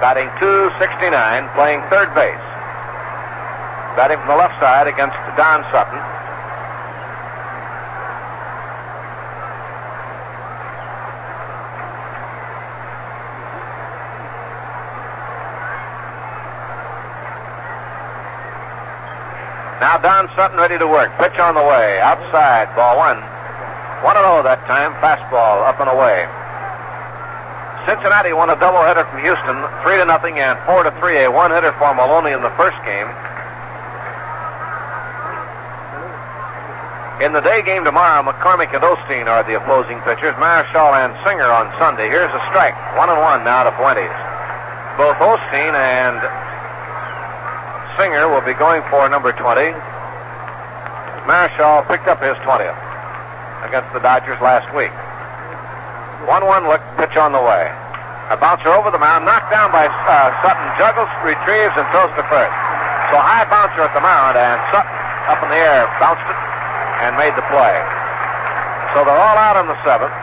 Batting 0.02 0.26
269, 0.42 1.14
playing 1.54 1.78
third 1.94 2.10
base. 2.10 2.42
Batting 3.94 4.18
from 4.18 4.34
the 4.34 4.40
left 4.42 4.58
side 4.58 4.90
against 4.90 5.14
Don 5.38 5.62
Sutton. 5.70 6.17
Don 20.38 20.54
Sutton 20.54 20.62
ready 20.62 20.78
to 20.78 20.86
work. 20.86 21.10
Pitch 21.18 21.34
on 21.42 21.58
the 21.58 21.66
way. 21.66 21.98
Outside. 21.98 22.70
Ball 22.78 22.94
one. 22.94 23.18
1 24.06 24.14
0 24.14 24.46
that 24.46 24.62
time. 24.70 24.94
Fastball 25.02 25.66
up 25.66 25.82
and 25.82 25.90
away. 25.90 26.30
Cincinnati 27.82 28.30
won 28.30 28.46
a 28.46 28.54
doubleheader 28.54 29.02
from 29.10 29.18
Houston, 29.26 29.58
3 29.82 29.98
to 29.98 30.06
nothing 30.06 30.38
and 30.38 30.54
4 30.62 30.86
to 30.86 30.94
3. 31.02 31.26
A 31.26 31.30
one 31.34 31.50
hitter 31.50 31.74
for 31.74 31.90
Maloney 31.90 32.30
in 32.30 32.38
the 32.46 32.54
first 32.54 32.78
game. 32.86 33.10
In 37.18 37.34
the 37.34 37.42
day 37.42 37.58
game 37.66 37.82
tomorrow, 37.82 38.22
McCormick 38.22 38.70
and 38.70 38.86
Osteen 38.86 39.26
are 39.26 39.42
the 39.42 39.58
opposing 39.58 39.98
pitchers. 40.06 40.38
Marichal 40.38 40.94
and 41.02 41.10
Singer 41.26 41.50
on 41.50 41.66
Sunday. 41.82 42.06
Here's 42.06 42.30
a 42.30 42.42
strike. 42.54 42.78
One 42.94 43.10
and 43.10 43.18
one 43.18 43.42
now 43.42 43.66
to 43.66 43.74
Fuentes. 43.74 44.06
Both 44.94 45.18
Osteen 45.18 45.74
and 45.74 46.22
Singer 47.98 48.30
will 48.30 48.46
be 48.46 48.54
going 48.54 48.86
for 48.86 49.02
number 49.10 49.34
20. 49.34 49.97
Marichal 51.28 51.84
picked 51.84 52.08
up 52.08 52.24
his 52.24 52.40
20th 52.40 52.72
against 53.68 53.92
the 53.92 54.00
Dodgers 54.00 54.40
last 54.40 54.64
week. 54.72 54.88
1-1 56.24 56.64
look, 56.64 56.80
pitch 56.96 57.20
on 57.20 57.36
the 57.36 57.44
way. 57.44 57.68
A 58.32 58.36
bouncer 58.40 58.72
over 58.72 58.88
the 58.88 58.96
mound, 58.96 59.28
knocked 59.28 59.52
down 59.52 59.68
by 59.68 59.92
uh, 59.92 60.32
Sutton, 60.40 60.64
juggles, 60.80 61.12
retrieves, 61.20 61.76
and 61.76 61.84
throws 61.92 62.08
to 62.16 62.24
first. 62.32 62.56
So 63.12 63.20
high 63.20 63.44
bouncer 63.52 63.84
at 63.84 63.92
the 63.92 64.00
mound, 64.00 64.40
and 64.40 64.56
Sutton 64.72 64.88
up 65.28 65.44
in 65.44 65.52
the 65.52 65.60
air 65.60 65.84
bounced 66.00 66.24
it 66.24 66.40
and 67.04 67.12
made 67.20 67.36
the 67.36 67.44
play. 67.52 67.76
So 68.96 69.04
they're 69.04 69.20
all 69.20 69.36
out 69.36 69.60
in 69.60 69.68
the 69.68 69.76
seventh. 69.84 70.16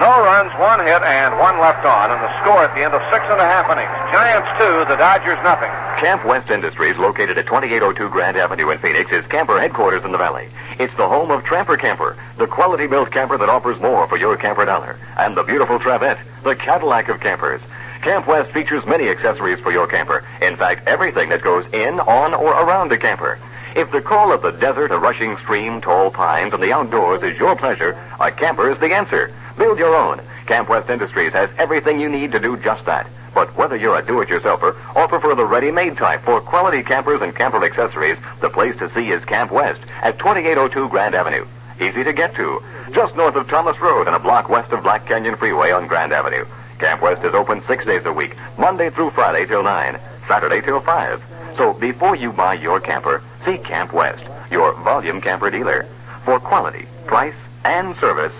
No 0.00 0.22
runs, 0.24 0.52
one 0.58 0.80
hit, 0.80 1.02
and 1.02 1.38
one 1.38 1.58
left 1.60 1.84
on, 1.84 2.10
and 2.10 2.20
the 2.22 2.32
score 2.40 2.64
at 2.64 2.74
the 2.74 2.82
end 2.82 2.94
of 2.94 3.02
six 3.12 3.24
and 3.28 3.40
a 3.40 3.44
half 3.44 3.68
innings. 3.70 3.92
Giants 4.12 4.48
two, 4.58 4.84
the 4.88 4.96
Dodgers 4.96 5.38
nothing. 5.44 5.70
Camp 6.00 6.24
West 6.24 6.50
Industries, 6.50 6.96
located 6.96 7.38
at 7.38 7.46
2802 7.46 8.08
Grand 8.08 8.36
Avenue 8.36 8.70
in 8.70 8.78
Phoenix, 8.78 9.12
is 9.12 9.26
camper 9.26 9.60
headquarters 9.60 10.04
in 10.04 10.12
the 10.12 10.18
valley. 10.18 10.48
It's 10.78 10.94
the 10.96 11.08
home 11.08 11.30
of 11.30 11.44
Tramper 11.44 11.76
Camper, 11.76 12.16
the 12.38 12.46
quality 12.46 12.86
built 12.86 13.12
camper 13.12 13.38
that 13.38 13.48
offers 13.48 13.80
more 13.80 14.08
for 14.08 14.16
your 14.16 14.36
camper 14.36 14.64
dollar, 14.64 14.98
and 15.18 15.36
the 15.36 15.44
beautiful 15.44 15.78
Travette, 15.78 16.18
the 16.42 16.56
Cadillac 16.56 17.08
of 17.08 17.20
campers. 17.20 17.60
Camp 18.02 18.26
West 18.26 18.50
features 18.50 18.84
many 18.84 19.08
accessories 19.08 19.60
for 19.60 19.70
your 19.70 19.86
camper. 19.86 20.24
In 20.40 20.56
fact, 20.56 20.88
everything 20.88 21.28
that 21.28 21.42
goes 21.42 21.64
in, 21.72 22.00
on, 22.00 22.34
or 22.34 22.50
around 22.52 22.90
a 22.90 22.98
camper. 22.98 23.38
If 23.76 23.90
the 23.92 24.02
call 24.02 24.32
of 24.32 24.42
the 24.42 24.50
desert, 24.50 24.90
a 24.90 24.98
rushing 24.98 25.36
stream, 25.38 25.80
tall 25.80 26.10
pines, 26.10 26.52
and 26.52 26.62
the 26.62 26.72
outdoors 26.72 27.22
is 27.22 27.38
your 27.38 27.54
pleasure, 27.54 27.96
a 28.20 28.32
camper 28.32 28.68
is 28.68 28.78
the 28.80 28.92
answer. 28.92 29.32
Build 29.56 29.78
your 29.78 29.94
own. 29.94 30.20
Camp 30.46 30.68
West 30.68 30.90
Industries 30.90 31.32
has 31.32 31.50
everything 31.58 32.00
you 32.00 32.08
need 32.08 32.32
to 32.32 32.40
do 32.40 32.56
just 32.56 32.84
that. 32.86 33.06
But 33.34 33.56
whether 33.56 33.76
you're 33.76 33.98
a 33.98 34.04
do-it-yourselfer 34.04 34.96
or 34.96 35.08
prefer 35.08 35.34
the 35.34 35.44
ready-made 35.44 35.96
type 35.96 36.22
for 36.22 36.40
quality 36.40 36.82
campers 36.82 37.22
and 37.22 37.34
camper 37.34 37.64
accessories, 37.64 38.18
the 38.40 38.50
place 38.50 38.76
to 38.78 38.92
see 38.92 39.10
is 39.10 39.24
Camp 39.24 39.50
West 39.50 39.80
at 40.02 40.18
2802 40.18 40.88
Grand 40.88 41.14
Avenue. 41.14 41.46
Easy 41.80 42.04
to 42.04 42.12
get 42.12 42.34
to, 42.34 42.62
just 42.92 43.16
north 43.16 43.36
of 43.36 43.48
Thomas 43.48 43.80
Road 43.80 44.06
and 44.06 44.14
a 44.14 44.18
block 44.18 44.48
west 44.48 44.72
of 44.72 44.82
Black 44.82 45.06
Canyon 45.06 45.36
Freeway 45.36 45.70
on 45.70 45.86
Grand 45.86 46.12
Avenue. 46.12 46.44
Camp 46.78 47.00
West 47.00 47.24
is 47.24 47.34
open 47.34 47.62
six 47.66 47.84
days 47.84 48.04
a 48.04 48.12
week, 48.12 48.36
Monday 48.58 48.90
through 48.90 49.10
Friday 49.10 49.46
till 49.46 49.62
9, 49.62 49.98
Saturday 50.28 50.60
till 50.60 50.80
5. 50.80 51.24
So 51.56 51.72
before 51.72 52.16
you 52.16 52.32
buy 52.32 52.54
your 52.54 52.80
camper, 52.80 53.22
see 53.44 53.56
Camp 53.58 53.92
West, 53.92 54.24
your 54.50 54.74
volume 54.82 55.20
camper 55.20 55.50
dealer. 55.50 55.86
For 56.24 56.38
quality, 56.38 56.86
price, 57.06 57.34
and 57.64 57.96
service, 57.96 58.32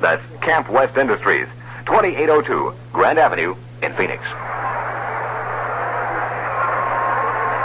that's 0.00 0.24
Camp 0.40 0.68
West 0.68 0.96
Industries, 0.96 1.46
2802 1.86 2.72
Grand 2.92 3.18
Avenue 3.18 3.54
in 3.82 3.92
Phoenix. 3.94 4.24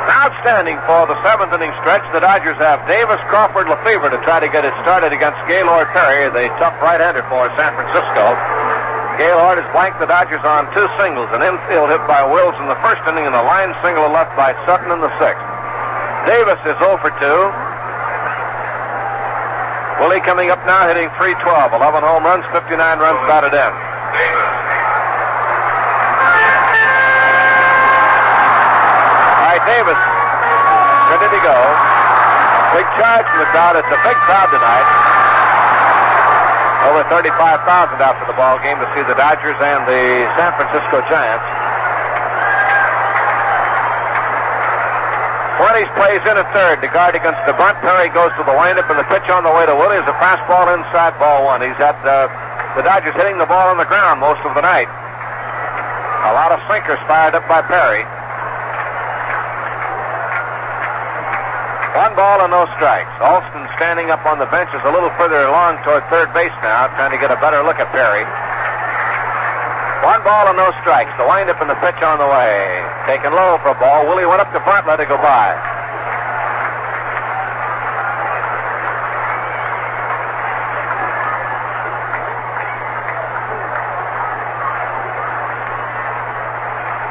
Outstanding 0.05 0.77
for 0.85 1.05
the 1.09 1.17
seventh 1.21 1.53
inning 1.53 1.73
stretch. 1.81 2.05
The 2.13 2.19
Dodgers 2.19 2.57
have 2.57 2.81
Davis, 2.87 3.21
Crawford, 3.29 3.69
Lefebvre 3.69 4.09
to 4.09 4.19
try 4.25 4.39
to 4.39 4.49
get 4.49 4.65
it 4.65 4.73
started 4.81 5.13
against 5.13 5.37
Gaylord 5.47 5.87
Perry, 5.93 6.29
the 6.29 6.49
tough 6.57 6.77
right-hander 6.81 7.23
for 7.29 7.49
San 7.57 7.73
Francisco. 7.73 8.33
Gaylord 9.21 9.61
has 9.61 9.67
blanked 9.71 10.01
the 10.01 10.09
Dodgers 10.09 10.43
on 10.43 10.67
two 10.75 10.85
singles, 10.99 11.29
an 11.31 11.45
infield 11.45 11.93
hit 11.93 12.03
by 12.09 12.25
Wills 12.25 12.57
in 12.59 12.67
the 12.67 12.77
first 12.83 13.01
inning 13.07 13.25
and 13.25 13.37
a 13.37 13.43
line 13.45 13.71
single 13.85 14.09
left 14.11 14.35
by 14.35 14.51
Sutton 14.67 14.91
in 14.91 14.99
the 14.99 15.13
sixth. 15.21 15.45
Davis 16.25 16.59
is 16.65 16.75
0 16.81 16.97
for 16.99 17.13
2. 17.21 17.74
Willie 19.99 20.19
coming 20.19 20.51
up 20.51 20.59
now 20.67 20.91
hitting 20.91 21.07
312, 21.15 21.39
11 21.71 22.03
home 22.03 22.27
runs, 22.27 22.43
59 22.51 22.75
runs 22.99 23.19
batted 23.31 23.55
in. 23.55 23.71
All 29.39 29.47
right, 29.55 29.63
Davis, 29.63 29.95
ready 31.15 31.31
to 31.31 31.41
go. 31.47 31.55
Big 32.75 32.87
charge 32.99 33.23
from 33.23 33.39
the 33.39 33.47
crowd. 33.55 33.79
It's 33.79 33.87
a 33.87 34.01
big 34.03 34.19
crowd 34.27 34.51
tonight. 34.51 34.87
Over 36.91 37.07
35,000 37.07 37.95
out 38.03 38.19
for 38.19 38.27
the 38.27 38.35
ball 38.35 38.59
game 38.59 38.75
to 38.83 38.87
see 38.91 39.01
the 39.07 39.15
Dodgers 39.15 39.55
and 39.63 39.87
the 39.87 40.27
San 40.35 40.51
Francisco 40.59 40.99
Giants. 41.07 41.54
20s 45.75 45.91
plays 45.99 46.23
in 46.23 46.39
at 46.39 46.47
third 46.55 46.79
to 46.79 46.87
guard 46.87 47.19
against 47.19 47.43
the 47.43 47.51
bunt. 47.59 47.75
Perry 47.83 48.07
goes 48.15 48.31
to 48.39 48.47
the 48.47 48.55
windup 48.55 48.87
and 48.87 48.95
the 48.95 49.03
pitch 49.11 49.27
on 49.27 49.43
the 49.43 49.51
way 49.51 49.67
to 49.67 49.75
Willie 49.75 49.99
is 49.99 50.07
a 50.07 50.15
fastball 50.23 50.71
inside 50.71 51.11
ball 51.19 51.43
one. 51.43 51.59
He's 51.59 51.75
had 51.75 51.99
uh, 52.07 52.31
the 52.79 52.83
Dodgers 52.87 53.11
hitting 53.19 53.35
the 53.35 53.43
ball 53.43 53.67
on 53.67 53.75
the 53.75 53.83
ground 53.83 54.23
most 54.23 54.39
of 54.47 54.55
the 54.55 54.63
night. 54.63 54.87
A 54.87 56.31
lot 56.31 56.55
of 56.55 56.63
sinkers 56.71 56.95
fired 57.11 57.35
up 57.35 57.43
by 57.51 57.59
Perry. 57.59 58.07
One 61.91 62.15
ball 62.15 62.39
and 62.47 62.55
no 62.55 62.71
strikes. 62.79 63.11
Alston 63.19 63.67
standing 63.75 64.15
up 64.15 64.23
on 64.23 64.39
the 64.39 64.47
bench 64.47 64.71
is 64.71 64.83
a 64.87 64.91
little 64.95 65.11
further 65.19 65.43
along 65.43 65.83
toward 65.83 66.07
third 66.07 66.31
base 66.31 66.55
now, 66.63 66.87
trying 66.95 67.11
to 67.11 67.19
get 67.19 67.35
a 67.35 67.39
better 67.43 67.59
look 67.67 67.83
at 67.83 67.91
Perry. 67.91 68.23
One 70.05 70.21
ball 70.21 70.45
and 70.45 70.57
no 70.57 70.69
strikes. 70.85 71.09
The 71.17 71.25
windup 71.25 71.57
and 71.65 71.69
the 71.69 71.73
pitch 71.81 71.97
on 72.05 72.21
the 72.21 72.29
way. 72.29 72.85
Taken 73.09 73.33
low 73.33 73.57
for 73.65 73.73
a 73.73 73.79
ball. 73.81 74.05
Willie 74.05 74.29
went 74.29 74.37
up 74.37 74.53
to 74.53 74.61
let 74.61 74.99
it 75.01 75.09
go 75.09 75.17
by. 75.17 75.49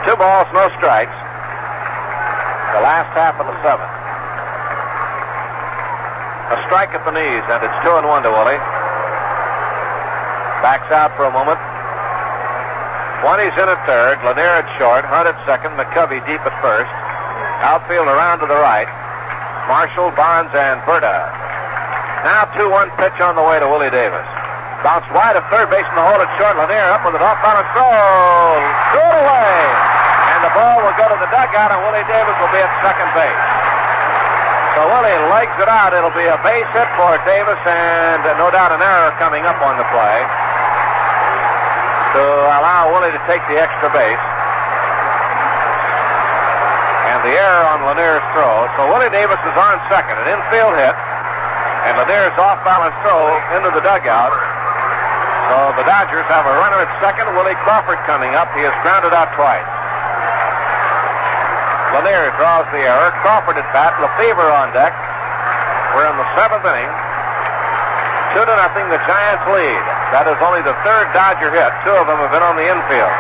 Two 0.07 0.15
balls, 0.15 0.47
no 0.55 0.71
strikes. 0.79 1.19
The 2.79 2.83
last 2.87 3.11
half 3.19 3.35
of 3.43 3.51
the 3.51 3.57
seventh. 3.67 3.91
A 6.47 6.63
strike 6.71 6.95
at 6.95 7.03
the 7.03 7.11
knees, 7.11 7.43
and 7.51 7.59
it's 7.59 7.75
two 7.83 7.91
and 7.99 8.07
one 8.07 8.23
to 8.23 8.31
Willie. 8.31 8.63
Backs 10.63 10.93
out 10.95 11.11
for 11.17 11.25
a 11.25 11.33
moment. 11.33 11.74
20's 13.25 13.57
in 13.57 13.73
at 13.73 13.81
third, 13.89 14.21
Lanier 14.21 14.61
at 14.61 14.69
short, 14.77 15.01
Hunt 15.01 15.25
at 15.25 15.33
second, 15.49 15.73
McCovey 15.81 16.21
deep 16.29 16.45
at 16.45 16.53
first. 16.61 16.93
Outfield 17.65 18.05
around 18.05 18.45
to 18.45 18.47
the 18.47 18.61
right. 18.61 18.85
Marshall, 19.65 20.13
Bonds, 20.13 20.53
and 20.53 20.77
Burda. 20.85 21.25
Now 22.21 22.45
2-1 22.53 22.93
pitch 23.01 23.17
on 23.25 23.33
the 23.33 23.41
way 23.41 23.57
to 23.57 23.65
Willie 23.65 23.89
Davis. 23.89 24.29
Bounced 24.85 25.09
wide 25.17 25.41
of 25.41 25.45
third 25.49 25.73
base 25.73 25.89
in 25.89 25.97
the 25.97 26.05
hole 26.05 26.21
at 26.21 26.29
short. 26.37 26.53
Lanier 26.61 26.85
up 26.93 27.01
with 27.09 27.17
it 27.17 27.25
off 27.25 27.41
balance 27.41 27.65
throw. 27.73 27.89
It 28.93 29.17
away. 29.17 29.57
And 30.37 30.41
the 30.45 30.53
ball 30.53 30.85
will 30.85 30.97
go 31.01 31.09
to 31.09 31.17
the 31.17 31.31
dugout, 31.33 31.73
and 31.73 31.81
Willie 31.81 32.05
Davis 32.05 32.37
will 32.37 32.53
be 32.53 32.61
at 32.61 32.69
second 32.85 33.09
base. 33.17 33.45
So 34.77 34.85
Willie 34.85 35.17
legs 35.33 35.57
it 35.65 35.73
out. 35.73 35.97
It'll 35.97 36.13
be 36.13 36.29
a 36.29 36.37
base 36.45 36.69
hit 36.77 36.93
for 37.01 37.17
Davis, 37.25 37.57
and 37.65 38.21
no 38.37 38.53
doubt 38.53 38.77
an 38.77 38.85
error 38.85 39.17
coming 39.17 39.49
up 39.49 39.57
on 39.65 39.81
the 39.81 39.89
play 39.89 40.44
to 42.15 42.23
allow 42.23 42.95
Willie 42.95 43.11
to 43.11 43.23
take 43.27 43.43
the 43.51 43.59
extra 43.59 43.91
base. 43.91 44.23
And 47.11 47.19
the 47.27 47.35
error 47.35 47.67
on 47.75 47.83
Lanier's 47.85 48.25
throw. 48.33 48.71
So 48.79 48.87
Willie 48.89 49.11
Davis 49.11 49.39
is 49.43 49.57
on 49.59 49.83
second, 49.91 50.17
an 50.23 50.31
infield 50.31 50.79
hit, 50.79 50.95
and 51.91 51.99
Lanier's 51.99 52.39
off-balance 52.39 52.95
throw 53.03 53.35
into 53.59 53.75
the 53.75 53.83
dugout. 53.83 54.33
So 55.51 55.77
the 55.77 55.85
Dodgers 55.85 56.25
have 56.33 56.47
a 56.49 56.55
runner 56.57 56.81
at 56.81 56.89
second, 57.05 57.29
Willie 57.37 57.59
Crawford 57.67 58.01
coming 58.09 58.33
up. 58.33 58.49
He 58.57 58.65
has 58.65 58.73
grounded 58.81 59.13
out 59.13 59.29
twice. 59.37 59.67
Lanier 61.95 62.35
draws 62.35 62.67
the 62.75 62.83
error. 62.83 63.15
Crawford 63.23 63.55
at 63.55 63.69
bat. 63.71 63.95
Lefebvre 64.03 64.51
on 64.51 64.75
deck. 64.75 64.91
We're 65.95 66.11
in 66.11 66.17
the 66.19 66.27
seventh 66.35 66.67
inning. 66.67 66.91
Two 68.35 68.43
to 68.43 68.55
nothing. 68.59 68.91
The 68.91 68.99
Giants 69.07 69.47
lead. 69.47 69.79
That 70.11 70.27
is 70.27 70.35
only 70.43 70.59
the 70.67 70.75
third 70.83 71.07
Dodger 71.15 71.55
hit. 71.55 71.71
Two 71.87 71.95
of 71.95 72.11
them 72.11 72.19
have 72.19 72.35
been 72.35 72.43
on 72.43 72.59
the 72.59 72.67
infield. 72.67 73.15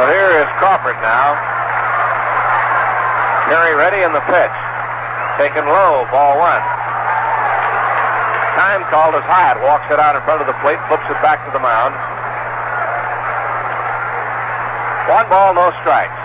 So 0.00 0.08
here 0.08 0.40
is 0.40 0.48
Crawford 0.56 0.96
now. 1.04 1.36
Perry 3.52 3.76
ready 3.76 4.00
in 4.00 4.16
the 4.16 4.24
pitch. 4.24 4.56
Taken 5.36 5.68
low. 5.68 6.08
Ball 6.08 6.40
one. 6.40 6.64
Time 8.56 8.80
called 8.88 9.12
as 9.12 9.24
Hiatt 9.28 9.60
walks 9.60 9.92
it 9.92 10.00
out 10.00 10.16
in 10.16 10.24
front 10.24 10.40
of 10.40 10.48
the 10.48 10.56
plate, 10.64 10.80
flips 10.88 11.04
it 11.12 11.20
back 11.20 11.44
to 11.44 11.52
the 11.52 11.60
mound. 11.60 11.92
One 15.12 15.28
ball, 15.28 15.52
no 15.52 15.68
strikes. 15.84 16.16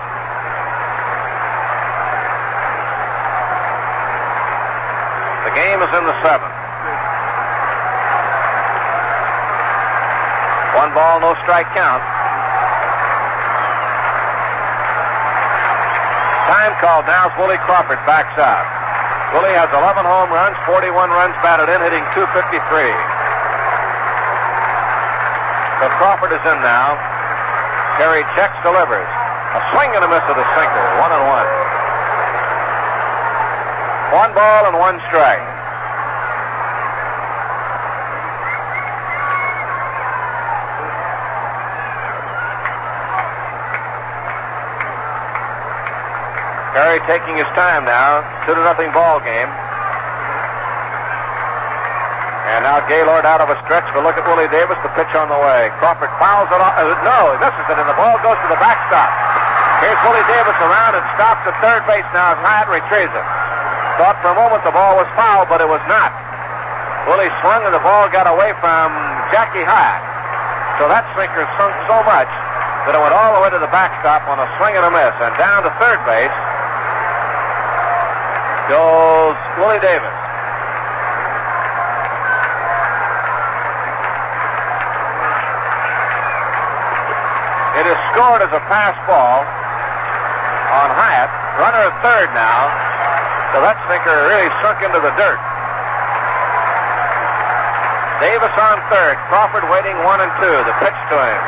The 5.43 5.51
game 5.51 5.83
is 5.83 5.91
in 5.91 6.07
the 6.07 6.15
seventh. 6.23 6.60
One 10.91 11.23
ball, 11.23 11.31
no 11.31 11.39
strike 11.47 11.71
count. 11.71 12.03
Time 16.51 16.75
called 16.83 17.07
now 17.07 17.31
as 17.31 17.33
Willie 17.39 17.55
Crawford 17.63 18.03
backs 18.03 18.35
out. 18.35 18.67
Willie 19.31 19.55
has 19.55 19.71
11 19.71 20.03
home 20.03 20.27
runs, 20.35 20.59
41 20.67 20.91
runs 21.15 21.31
batted 21.39 21.71
in, 21.71 21.79
hitting 21.79 22.03
253. 22.11 22.59
So 25.79 25.87
Crawford 25.95 26.35
is 26.35 26.43
in 26.43 26.59
now. 26.59 26.99
Perry 27.95 28.27
checks, 28.35 28.59
delivers. 28.59 29.07
A 29.07 29.63
swing 29.71 29.95
and 29.95 30.03
a 30.03 30.11
miss 30.11 30.27
of 30.27 30.35
the 30.35 30.47
sinker, 30.59 30.85
one 30.99 31.15
and 31.15 31.23
one. 31.23 31.47
One 34.11 34.31
ball 34.35 34.67
and 34.67 34.75
one 34.75 34.99
strike. 35.07 35.60
Perry 46.81 46.97
taking 47.05 47.37
his 47.37 47.45
time 47.53 47.85
now. 47.85 48.25
Two 48.41 48.57
to 48.57 48.63
nothing 48.65 48.89
ball 48.89 49.21
game. 49.21 49.45
And 52.57 52.65
now 52.65 52.81
Gaylord 52.89 53.21
out 53.21 53.37
of 53.37 53.53
a 53.53 53.57
stretch 53.61 53.85
for 53.93 54.01
look 54.01 54.17
at 54.17 54.25
Willie 54.25 54.49
Davis. 54.49 54.81
The 54.81 54.89
pitch 54.97 55.13
on 55.13 55.29
the 55.29 55.37
way. 55.37 55.69
Crawford 55.77 56.09
fouls 56.17 56.49
it 56.49 56.57
off. 56.57 56.73
Uh, 56.81 56.89
no, 57.05 57.37
he 57.37 57.37
misses 57.37 57.69
it, 57.69 57.77
and 57.77 57.85
the 57.85 57.93
ball 57.93 58.17
goes 58.25 58.33
to 58.33 58.49
the 58.49 58.57
backstop. 58.57 59.13
Here's 59.85 60.01
Willie 60.01 60.25
Davis 60.25 60.57
around 60.57 60.97
and 60.97 61.05
stops 61.13 61.45
at 61.45 61.53
third 61.61 61.85
base 61.85 62.01
now 62.17 62.33
as 62.33 62.41
Hiatt 62.41 62.65
retrieves 62.65 63.13
it. 63.13 63.27
Thought 64.01 64.17
for 64.25 64.33
a 64.33 64.37
moment 64.41 64.65
the 64.65 64.73
ball 64.73 64.97
was 64.97 65.05
foul, 65.13 65.45
but 65.45 65.61
it 65.61 65.69
was 65.69 65.85
not. 65.85 66.09
Willie 67.05 67.29
swung 67.45 67.61
and 67.61 67.77
the 67.77 67.83
ball 67.85 68.09
got 68.09 68.25
away 68.25 68.57
from 68.57 68.89
Jackie 69.29 69.61
Hiatt. 69.61 70.01
So 70.81 70.89
that 70.89 71.05
sinker 71.13 71.45
sunk 71.61 71.77
so 71.85 72.01
much 72.09 72.29
that 72.89 72.97
it 72.97 73.01
went 73.05 73.13
all 73.13 73.37
the 73.37 73.41
way 73.45 73.53
to 73.53 73.61
the 73.61 73.69
backstop 73.69 74.25
on 74.25 74.41
a 74.41 74.49
swing 74.57 74.73
and 74.73 74.81
a 74.81 74.89
miss. 74.89 75.13
And 75.21 75.29
down 75.37 75.61
to 75.61 75.69
third 75.77 76.01
base 76.09 76.33
goes 78.67 79.37
Willie 79.57 79.81
Davis. 79.81 80.17
It 87.81 87.89
is 87.89 87.97
scored 88.13 88.45
as 88.45 88.51
a 88.53 88.61
pass 88.69 88.93
ball 89.09 89.41
on 90.75 90.87
Hiatt. 90.93 91.31
Runner 91.57 91.89
at 91.89 91.95
third 92.05 92.29
now. 92.37 92.69
So 93.55 93.63
that 93.63 93.79
sinker 93.89 94.13
really 94.29 94.51
sunk 94.61 94.85
into 94.85 95.01
the 95.01 95.11
dirt. 95.17 95.41
Davis 98.21 98.53
on 98.53 98.77
third. 98.93 99.17
Crawford 99.27 99.65
waiting 99.73 99.97
one 100.05 100.21
and 100.21 100.29
two. 100.37 100.55
The 100.67 100.75
pitch 100.77 100.99
to 101.09 101.17
him. 101.17 101.43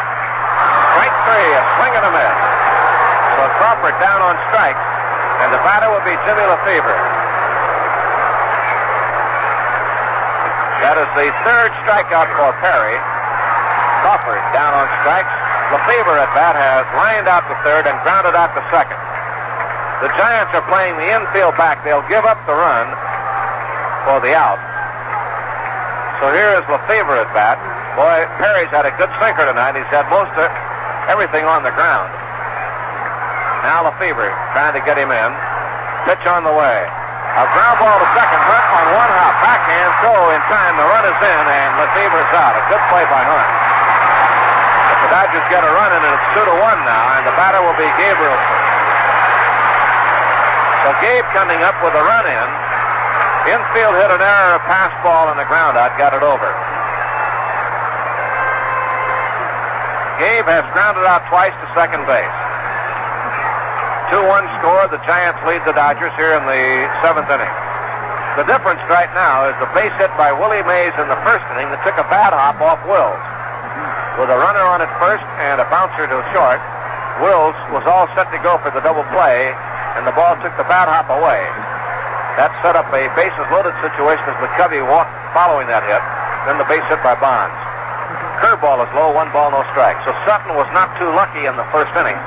Strike 0.98 1.16
three. 1.28 1.50
A 1.54 1.64
swing 1.78 1.94
and 2.02 2.06
a 2.08 2.12
miss. 2.18 2.38
So 3.38 3.42
Crawford 3.62 3.96
down 4.02 4.20
on 4.26 4.36
strikes. 4.50 4.93
And 5.44 5.52
the 5.52 5.60
batter 5.60 5.92
will 5.92 6.08
be 6.08 6.16
Jimmy 6.24 6.40
Lefebvre. 6.40 6.96
That 10.80 10.96
is 10.96 11.10
the 11.20 11.36
third 11.44 11.76
strikeout 11.84 12.32
for 12.40 12.56
Perry. 12.64 12.96
Crawford 14.08 14.40
down 14.56 14.72
on 14.72 14.88
strikes. 15.04 15.36
Lefebvre 15.76 16.16
at 16.16 16.32
bat 16.32 16.56
has 16.56 16.88
lined 16.96 17.28
out 17.28 17.44
to 17.52 17.60
third 17.60 17.84
and 17.92 18.00
grounded 18.08 18.40
out 18.40 18.56
to 18.56 18.64
second. 18.72 18.96
The 20.00 20.16
Giants 20.16 20.56
are 20.56 20.64
playing 20.72 20.96
the 20.96 21.12
infield 21.12 21.60
back. 21.60 21.84
They'll 21.84 22.08
give 22.08 22.24
up 22.24 22.40
the 22.48 22.56
run 22.56 22.88
for 24.08 24.24
the 24.24 24.32
out. 24.32 24.64
So 26.24 26.32
here 26.32 26.56
is 26.56 26.64
Lefebvre 26.72 27.20
at 27.20 27.28
bat. 27.36 27.60
Boy, 28.00 28.24
Perry's 28.40 28.72
had 28.72 28.88
a 28.88 28.96
good 28.96 29.12
sinker 29.20 29.44
tonight. 29.44 29.76
He's 29.76 29.92
had 29.92 30.08
most 30.08 30.32
of 30.40 30.48
everything 31.12 31.44
on 31.44 31.68
the 31.68 31.76
ground. 31.76 32.23
Now 33.64 33.88
Lefebvre 33.88 34.28
trying 34.52 34.76
to 34.76 34.84
get 34.84 35.00
him 35.00 35.08
in. 35.08 35.30
Pitch 36.04 36.20
on 36.28 36.44
the 36.44 36.52
way. 36.52 36.80
A 36.84 37.46
ground 37.56 37.80
ball 37.80 37.96
to 37.96 38.08
second. 38.12 38.42
Hunt 38.44 38.68
on 38.76 38.86
one 38.92 39.08
hop. 39.08 39.34
Backhand 39.40 39.92
throw 40.04 40.36
in 40.36 40.42
time. 40.52 40.76
The 40.76 40.84
run 40.84 41.08
is 41.08 41.16
in, 41.16 41.44
and 41.48 41.72
Lefebvre's 41.80 42.32
out. 42.36 42.60
A 42.60 42.64
good 42.68 42.84
play 42.92 43.08
by 43.08 43.24
Hunt. 43.24 43.50
But 44.92 44.98
the 45.00 45.10
Dodgers 45.16 45.48
get 45.48 45.64
a 45.64 45.72
run 45.72 45.96
and 45.96 46.04
it's 46.04 46.28
two 46.36 46.44
to 46.44 46.56
one 46.60 46.80
now, 46.84 47.16
and 47.16 47.24
the 47.24 47.36
batter 47.40 47.64
will 47.64 47.80
be 47.80 47.88
Gabrielson. 47.96 48.60
So 50.84 50.92
Gabe 51.00 51.24
coming 51.32 51.64
up 51.64 51.80
with 51.80 51.96
a 51.96 52.04
run 52.04 52.28
in. 52.28 52.50
Infield 53.48 53.96
hit 53.96 54.12
an 54.12 54.20
error, 54.20 54.60
a 54.60 54.64
pass 54.68 54.92
ball, 55.08 55.32
and 55.32 55.40
the 55.40 55.48
ground 55.48 55.80
out 55.80 55.96
got 55.96 56.12
it 56.12 56.24
over. 56.24 56.52
Gabe 60.20 60.52
has 60.52 60.68
grounded 60.76 61.08
out 61.08 61.24
twice 61.32 61.56
to 61.64 61.68
second 61.72 62.04
base. 62.04 62.43
2-1 64.14 64.46
score. 64.62 64.86
The 64.94 65.02
Giants 65.10 65.42
lead 65.42 65.66
the 65.66 65.74
Dodgers 65.74 66.14
here 66.22 66.38
in 66.38 66.46
the 66.46 66.86
seventh 67.02 67.26
inning. 67.34 67.50
The 68.38 68.46
difference 68.46 68.78
right 68.86 69.10
now 69.18 69.50
is 69.50 69.58
the 69.58 69.66
base 69.74 69.90
hit 69.98 70.14
by 70.22 70.30
Willie 70.30 70.62
Mays 70.70 70.94
in 71.02 71.10
the 71.10 71.18
first 71.26 71.42
inning 71.50 71.74
that 71.74 71.82
took 71.82 71.98
a 71.98 72.06
bad 72.14 72.30
hop 72.30 72.62
off 72.62 72.78
Wills. 72.86 73.18
With 74.22 74.30
a 74.30 74.38
runner 74.38 74.62
on 74.70 74.86
at 74.86 74.92
first 75.02 75.26
and 75.42 75.58
a 75.58 75.66
bouncer 75.74 76.06
to 76.06 76.18
short, 76.30 76.62
Wills 77.26 77.58
was 77.74 77.90
all 77.90 78.06
set 78.14 78.30
to 78.30 78.38
go 78.46 78.62
for 78.62 78.70
the 78.70 78.86
double 78.86 79.02
play, 79.10 79.50
and 79.98 80.06
the 80.06 80.14
ball 80.14 80.38
took 80.46 80.54
the 80.62 80.68
bad 80.70 80.86
hop 80.86 81.10
away. 81.10 81.42
That 82.38 82.54
set 82.62 82.78
up 82.78 82.86
a 82.94 83.10
bases 83.18 83.50
loaded 83.50 83.74
situation 83.82 84.30
as 84.30 84.38
McCovey 84.46 84.86
walked 84.86 85.14
following 85.34 85.66
that 85.74 85.82
hit. 85.90 86.06
Then 86.46 86.62
the 86.62 86.70
base 86.70 86.86
hit 86.86 87.02
by 87.02 87.18
Bonds. 87.18 87.58
Curveball 88.38 88.86
is 88.86 88.92
low, 88.94 89.10
one 89.10 89.34
ball, 89.34 89.50
no 89.50 89.66
strike. 89.74 89.98
So 90.06 90.14
Sutton 90.30 90.54
was 90.54 90.70
not 90.70 90.94
too 91.02 91.10
lucky 91.18 91.50
in 91.50 91.58
the 91.58 91.66
first 91.74 91.90
inning. 91.98 92.18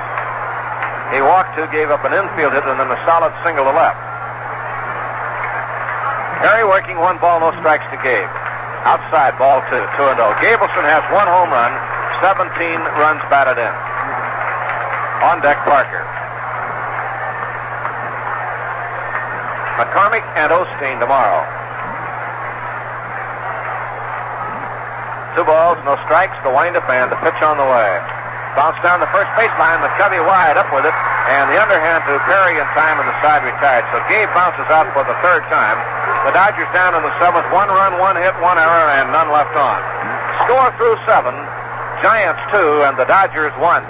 He 1.15 1.23
walked 1.23 1.55
two, 1.55 1.67
gave 1.71 1.95
up 1.95 2.03
an 2.03 2.11
infield 2.11 2.51
hit, 2.51 2.67
and 2.67 2.79
then 2.81 2.91
a 2.91 2.99
solid 3.07 3.31
single 3.47 3.63
to 3.63 3.75
left. 3.75 3.99
Perry 6.43 6.67
working 6.67 6.99
one 6.99 7.19
ball, 7.19 7.39
no 7.41 7.55
strikes 7.63 7.87
to 7.95 7.99
Gabe. 8.03 8.29
Outside, 8.83 9.39
ball 9.39 9.63
two, 9.71 9.83
2 9.99 10.15
and 10.15 10.19
0. 10.19 10.31
Gabrielson 10.43 10.87
has 10.87 11.03
one 11.11 11.27
home 11.27 11.51
run, 11.51 11.75
17 12.23 12.55
runs 12.99 13.23
batted 13.31 13.59
in. 13.59 13.75
On 15.27 15.43
deck, 15.43 15.59
Parker. 15.65 16.07
McCormick 19.77 20.25
and 20.37 20.51
Osteen 20.53 20.99
tomorrow. 20.99 21.45
Two 25.37 25.45
balls, 25.45 25.77
no 25.85 25.97
strikes, 26.05 26.37
the 26.43 26.51
windup 26.51 26.89
and 26.89 27.13
the 27.13 27.17
pitch 27.17 27.43
on 27.43 27.59
the 27.59 27.65
way. 27.65 28.16
Bounce 28.57 28.81
down 28.81 29.05
the 29.05 29.13
first 29.13 29.29
baseline, 29.37 29.85
McCovey 29.85 30.17
wide 30.25 30.57
up 30.57 30.73
with 30.73 30.89
it, 30.89 30.97
and 31.29 31.53
the 31.53 31.61
underhand 31.61 32.01
to 32.09 32.17
Perry 32.25 32.57
in 32.57 32.65
time 32.73 32.97
and 32.97 33.05
the 33.05 33.13
side 33.21 33.45
retired. 33.45 33.85
So 33.93 34.01
Gabe 34.09 34.33
bounces 34.33 34.65
out 34.73 34.89
for 34.97 35.05
the 35.05 35.13
third 35.21 35.45
time. 35.53 35.77
The 36.25 36.33
Dodgers 36.33 36.67
down 36.73 36.97
in 36.97 37.05
the 37.05 37.13
seventh, 37.21 37.45
one 37.53 37.69
run, 37.69 38.01
one 38.01 38.17
hit, 38.17 38.33
one 38.41 38.57
error, 38.57 38.97
and 38.97 39.13
none 39.13 39.29
left 39.29 39.53
on. 39.55 39.79
Score 40.49 40.73
through 40.81 40.97
seven, 41.05 41.37
Giants 42.01 42.41
two, 42.49 42.83
and 42.89 42.97
the 42.97 43.05
Dodgers 43.05 43.53
one. 43.61 43.85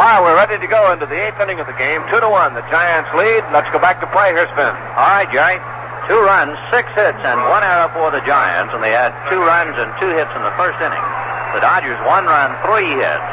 All 0.00 0.06
right, 0.06 0.22
we're 0.22 0.39
ready 0.50 0.66
to 0.66 0.74
go 0.74 0.90
into 0.90 1.06
the 1.06 1.14
eighth 1.14 1.38
inning 1.38 1.62
of 1.62 1.70
the 1.70 1.78
game. 1.78 2.02
Two 2.10 2.18
to 2.18 2.26
one. 2.26 2.50
The 2.58 2.66
Giants 2.74 3.06
lead. 3.14 3.46
Let's 3.54 3.70
go 3.70 3.78
back 3.78 4.02
to 4.02 4.08
play. 4.10 4.34
Here's 4.34 4.50
Vin. 4.58 4.74
All 4.98 5.14
right, 5.14 5.30
Jerry. 5.30 5.62
Two 6.10 6.18
runs, 6.26 6.58
six 6.74 6.90
hits, 6.98 7.22
and 7.22 7.38
one 7.46 7.62
error 7.62 7.86
for 7.94 8.10
the 8.10 8.18
Giants, 8.26 8.74
and 8.74 8.82
they 8.82 8.90
had 8.90 9.14
two 9.30 9.38
runs 9.38 9.78
and 9.78 9.86
two 10.02 10.10
hits 10.10 10.34
in 10.34 10.42
the 10.42 10.50
first 10.58 10.74
inning. 10.82 10.98
The 11.54 11.62
Dodgers 11.62 12.02
one 12.02 12.26
run, 12.26 12.50
three 12.66 12.98
hits. 12.98 13.30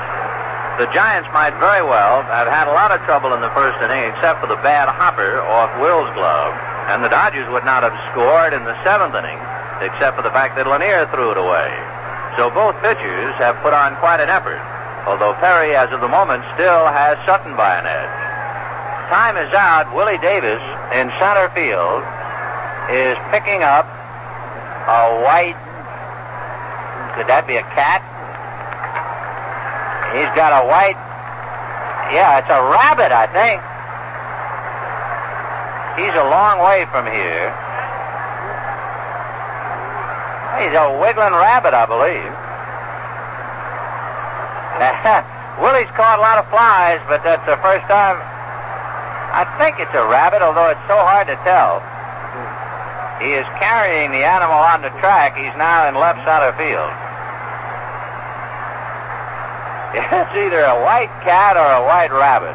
The 0.78 0.86
Giants 0.94 1.26
might 1.34 1.58
very 1.58 1.82
well 1.82 2.22
have 2.30 2.46
had 2.46 2.70
a 2.70 2.78
lot 2.78 2.94
of 2.94 3.02
trouble 3.10 3.34
in 3.34 3.42
the 3.42 3.50
first 3.58 3.82
inning, 3.82 4.06
except 4.14 4.38
for 4.38 4.46
the 4.46 4.62
bad 4.62 4.86
hopper 4.86 5.42
off 5.42 5.74
Wills' 5.82 6.14
glove, 6.14 6.54
and 6.94 7.02
the 7.02 7.10
Dodgers 7.10 7.50
would 7.50 7.66
not 7.66 7.82
have 7.82 7.98
scored 8.14 8.54
in 8.54 8.62
the 8.62 8.78
seventh 8.86 9.18
inning, 9.18 9.42
except 9.82 10.14
for 10.14 10.22
the 10.22 10.34
fact 10.38 10.54
that 10.54 10.70
Lanier 10.70 11.10
threw 11.10 11.34
it 11.34 11.42
away. 11.42 11.74
So 12.38 12.54
both 12.54 12.78
pitchers 12.86 13.34
have 13.42 13.58
put 13.66 13.74
on 13.74 13.98
quite 13.98 14.22
an 14.22 14.30
effort 14.30 14.62
although 15.08 15.34
Perry, 15.40 15.74
as 15.76 15.92
of 15.96 16.02
the 16.04 16.12
moment, 16.12 16.44
still 16.54 16.86
has 16.92 17.16
Sutton 17.26 17.56
by 17.56 17.80
an 17.80 17.88
edge. 17.88 18.16
Time 19.08 19.40
is 19.40 19.54
out. 19.56 19.88
Willie 19.96 20.20
Davis 20.20 20.60
in 20.92 21.08
center 21.16 21.48
field 21.56 22.04
is 22.92 23.16
picking 23.32 23.64
up 23.64 23.88
a 24.88 25.24
white. 25.24 25.56
Could 27.16 27.32
that 27.32 27.48
be 27.48 27.56
a 27.56 27.64
cat? 27.72 28.04
He's 30.12 30.28
got 30.36 30.52
a 30.52 30.68
white. 30.68 31.00
Yeah, 32.12 32.40
it's 32.40 32.52
a 32.52 32.60
rabbit, 32.68 33.16
I 33.16 33.28
think. 33.32 33.60
He's 36.00 36.16
a 36.16 36.28
long 36.28 36.60
way 36.60 36.84
from 36.92 37.08
here. 37.08 37.52
He's 40.60 40.76
a 40.76 41.00
wiggling 41.00 41.36
rabbit, 41.36 41.74
I 41.74 41.86
believe. 41.88 42.47
Willie's 45.62 45.90
caught 45.98 46.20
a 46.20 46.22
lot 46.22 46.38
of 46.38 46.46
flies, 46.54 47.02
but 47.10 47.24
that's 47.26 47.46
the 47.50 47.58
first 47.66 47.86
time. 47.90 48.22
I 49.34 49.46
think 49.58 49.82
it's 49.82 49.94
a 49.94 50.06
rabbit, 50.06 50.42
although 50.42 50.70
it's 50.70 50.86
so 50.86 50.98
hard 50.98 51.26
to 51.28 51.38
tell. 51.42 51.82
He 53.18 53.34
is 53.34 53.46
carrying 53.58 54.12
the 54.14 54.22
animal 54.22 54.58
on 54.58 54.82
the 54.82 54.94
track. 55.02 55.34
He's 55.34 55.56
now 55.58 55.90
in 55.90 55.98
left 55.98 56.22
center 56.26 56.54
field. 56.54 56.90
It's 59.98 60.36
either 60.36 60.62
a 60.62 60.78
white 60.84 61.10
cat 61.26 61.58
or 61.58 61.66
a 61.66 61.82
white 61.82 62.12
rabbit. 62.12 62.54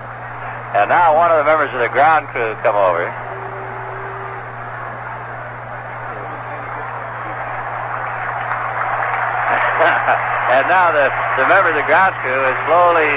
And 0.79 0.89
now 0.89 1.17
one 1.17 1.31
of 1.33 1.39
the 1.39 1.45
members 1.45 1.73
of 1.75 1.81
the 1.81 1.89
ground 1.89 2.29
crew 2.29 2.55
come 2.63 2.77
over. 2.77 3.11
And 10.63 10.71
now 10.71 10.95
the, 10.95 11.11
the 11.43 11.47
member 11.51 11.75
of 11.75 11.77
the 11.77 11.83
ground 11.91 12.15
crew 12.23 12.39
is 12.39 12.55
slowly 12.71 13.11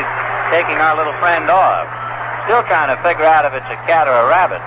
taking 0.50 0.82
our 0.82 0.98
little 0.98 1.14
friend 1.22 1.46
off. 1.46 1.86
Still 2.50 2.66
trying 2.66 2.90
to 2.90 2.98
figure 3.06 3.26
out 3.26 3.46
if 3.46 3.54
it's 3.54 3.70
a 3.70 3.78
cat 3.86 4.10
or 4.10 4.18
a 4.18 4.26
rabbit. 4.26 4.66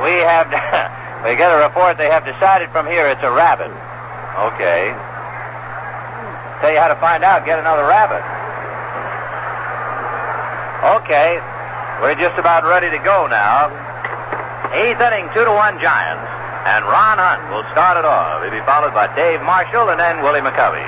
We 0.00 0.24
have, 0.24 0.48
we 1.24 1.36
get 1.36 1.52
a 1.52 1.60
report 1.60 2.00
they 2.00 2.08
have 2.08 2.24
decided 2.24 2.72
from 2.72 2.88
here 2.88 3.12
it's 3.12 3.20
a 3.20 3.28
rabbit. 3.28 3.68
Okay. 4.56 4.96
Tell 6.64 6.72
you 6.72 6.80
how 6.80 6.88
to 6.88 6.96
find 6.96 7.20
out, 7.20 7.44
get 7.44 7.60
another 7.60 7.84
rabbit. 7.84 8.24
Okay, 11.04 11.36
we're 12.00 12.16
just 12.16 12.38
about 12.38 12.64
ready 12.64 12.88
to 12.88 13.02
go 13.04 13.28
now. 13.28 13.68
Eighth 14.72 15.00
inning, 15.00 15.28
two 15.34 15.44
to 15.44 15.52
one 15.52 15.78
Giants. 15.78 16.37
And 16.68 16.84
Ron 16.84 17.16
Hunt 17.16 17.48
will 17.48 17.64
start 17.72 17.96
it 17.96 18.04
off. 18.04 18.44
He'll 18.44 18.52
be 18.52 18.60
followed 18.68 18.92
by 18.92 19.08
Dave 19.16 19.40
Marshall 19.40 19.88
and 19.88 19.96
then 19.96 20.20
Willie 20.20 20.44
McCovey. 20.44 20.84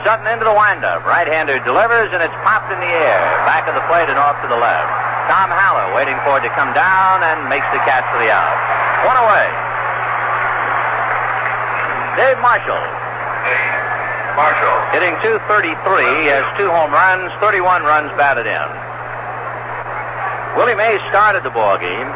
Sutton 0.00 0.24
into 0.24 0.48
the 0.48 0.56
windup. 0.56 1.04
Right-hander 1.04 1.60
delivers, 1.60 2.08
and 2.16 2.24
it's 2.24 2.32
popped 2.40 2.72
in 2.72 2.80
the 2.80 2.88
air. 2.88 3.20
Back 3.44 3.68
of 3.68 3.76
the 3.76 3.84
plate 3.84 4.08
and 4.08 4.16
off 4.16 4.40
to 4.40 4.48
the 4.48 4.56
left. 4.56 4.88
Tom 5.28 5.52
Haller 5.52 5.92
waiting 5.92 6.16
for 6.24 6.40
it 6.40 6.44
to 6.48 6.52
come 6.56 6.72
down 6.72 7.20
and 7.20 7.48
makes 7.52 7.68
the 7.76 7.84
catch 7.84 8.04
for 8.08 8.16
the 8.16 8.32
out. 8.32 8.56
One 9.04 9.20
away. 9.20 9.48
Dave 12.16 12.40
Marshall. 12.40 12.80
Dave 12.80 14.36
Marshall. 14.40 14.78
Hitting 14.96 15.16
233, 15.20 16.24
He 16.24 16.32
has 16.32 16.48
two 16.56 16.72
home 16.72 16.92
runs, 16.92 17.28
31 17.44 17.84
runs 17.84 18.08
batted 18.16 18.48
in. 18.48 18.68
Willie 20.56 20.76
Mays 20.76 21.04
started 21.12 21.44
the 21.44 21.52
ball 21.52 21.76
game, 21.76 22.08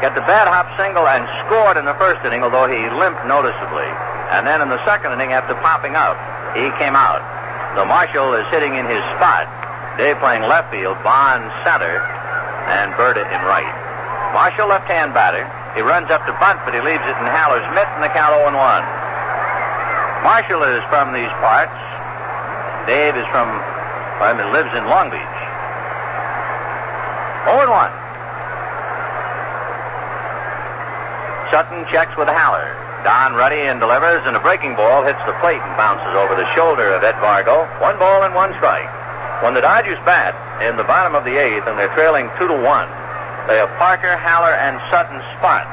got 0.00 0.16
the 0.16 0.24
bad 0.24 0.48
hop 0.48 0.72
single 0.80 1.04
and 1.04 1.28
scored 1.44 1.76
in 1.76 1.84
the 1.84 1.94
first 2.00 2.24
inning, 2.24 2.42
although 2.42 2.66
he 2.66 2.88
limped 2.96 3.22
noticeably. 3.28 3.88
And 4.32 4.48
then 4.48 4.64
in 4.64 4.68
the 4.72 4.80
second 4.88 5.12
inning, 5.12 5.36
after 5.36 5.54
popping 5.60 5.94
up, 5.94 6.16
he 6.56 6.72
came 6.80 6.96
out. 6.96 7.20
So 7.76 7.84
Marshall 7.84 8.34
is 8.34 8.48
hitting 8.48 8.74
in 8.74 8.88
his 8.88 9.02
spot. 9.14 9.46
Dave 10.00 10.16
playing 10.18 10.48
left 10.48 10.72
field, 10.72 10.96
Bond 11.04 11.44
center, 11.62 12.00
and 12.72 12.96
Burda 12.96 13.22
in 13.28 13.40
right. 13.44 13.68
Marshall 14.32 14.70
left-hand 14.70 15.12
batter. 15.12 15.44
He 15.76 15.82
runs 15.82 16.10
up 16.10 16.24
to 16.26 16.32
bunt, 16.40 16.58
but 16.64 16.74
he 16.74 16.80
leaves 16.80 17.04
it 17.04 17.16
in 17.20 17.26
Haller's 17.28 17.66
mitt, 17.76 17.86
and 17.94 18.02
the 18.02 18.10
count 18.10 18.34
0-1. 18.34 18.54
Marshall 20.24 20.62
is 20.64 20.82
from 20.88 21.12
these 21.12 21.30
parts, 21.44 21.74
Dave 22.86 23.14
is 23.14 23.26
from, 23.28 23.46
well, 24.18 24.34
mean, 24.34 24.52
lives 24.52 24.72
in 24.74 24.84
Long 24.88 25.10
Beach. 25.10 25.20
0 27.44 28.09
Sutton 31.50 31.82
checks 31.90 32.14
with 32.14 32.30
Haller. 32.30 32.78
Don 33.02 33.34
Ruddy 33.34 33.66
and 33.66 33.82
delivers, 33.82 34.22
and 34.22 34.38
a 34.38 34.42
breaking 34.42 34.78
ball 34.78 35.02
hits 35.02 35.18
the 35.26 35.34
plate 35.42 35.58
and 35.58 35.74
bounces 35.74 36.14
over 36.14 36.38
the 36.38 36.46
shoulder 36.54 36.94
of 36.94 37.02
Ed 37.02 37.18
Vargo. 37.18 37.66
One 37.82 37.98
ball 37.98 38.22
and 38.22 38.34
one 38.38 38.54
strike. 38.54 38.86
When 39.42 39.58
the 39.58 39.60
Dodgers 39.60 39.98
bat 40.06 40.36
in 40.62 40.78
the 40.78 40.86
bottom 40.86 41.18
of 41.18 41.26
the 41.26 41.34
eighth 41.34 41.66
and 41.66 41.74
they're 41.74 41.90
trailing 41.98 42.30
two 42.38 42.46
to 42.46 42.54
one, 42.54 42.86
they 43.50 43.58
have 43.58 43.72
Parker, 43.82 44.14
Haller, 44.14 44.54
and 44.54 44.78
Sutton 44.94 45.18
spot. 45.34 45.66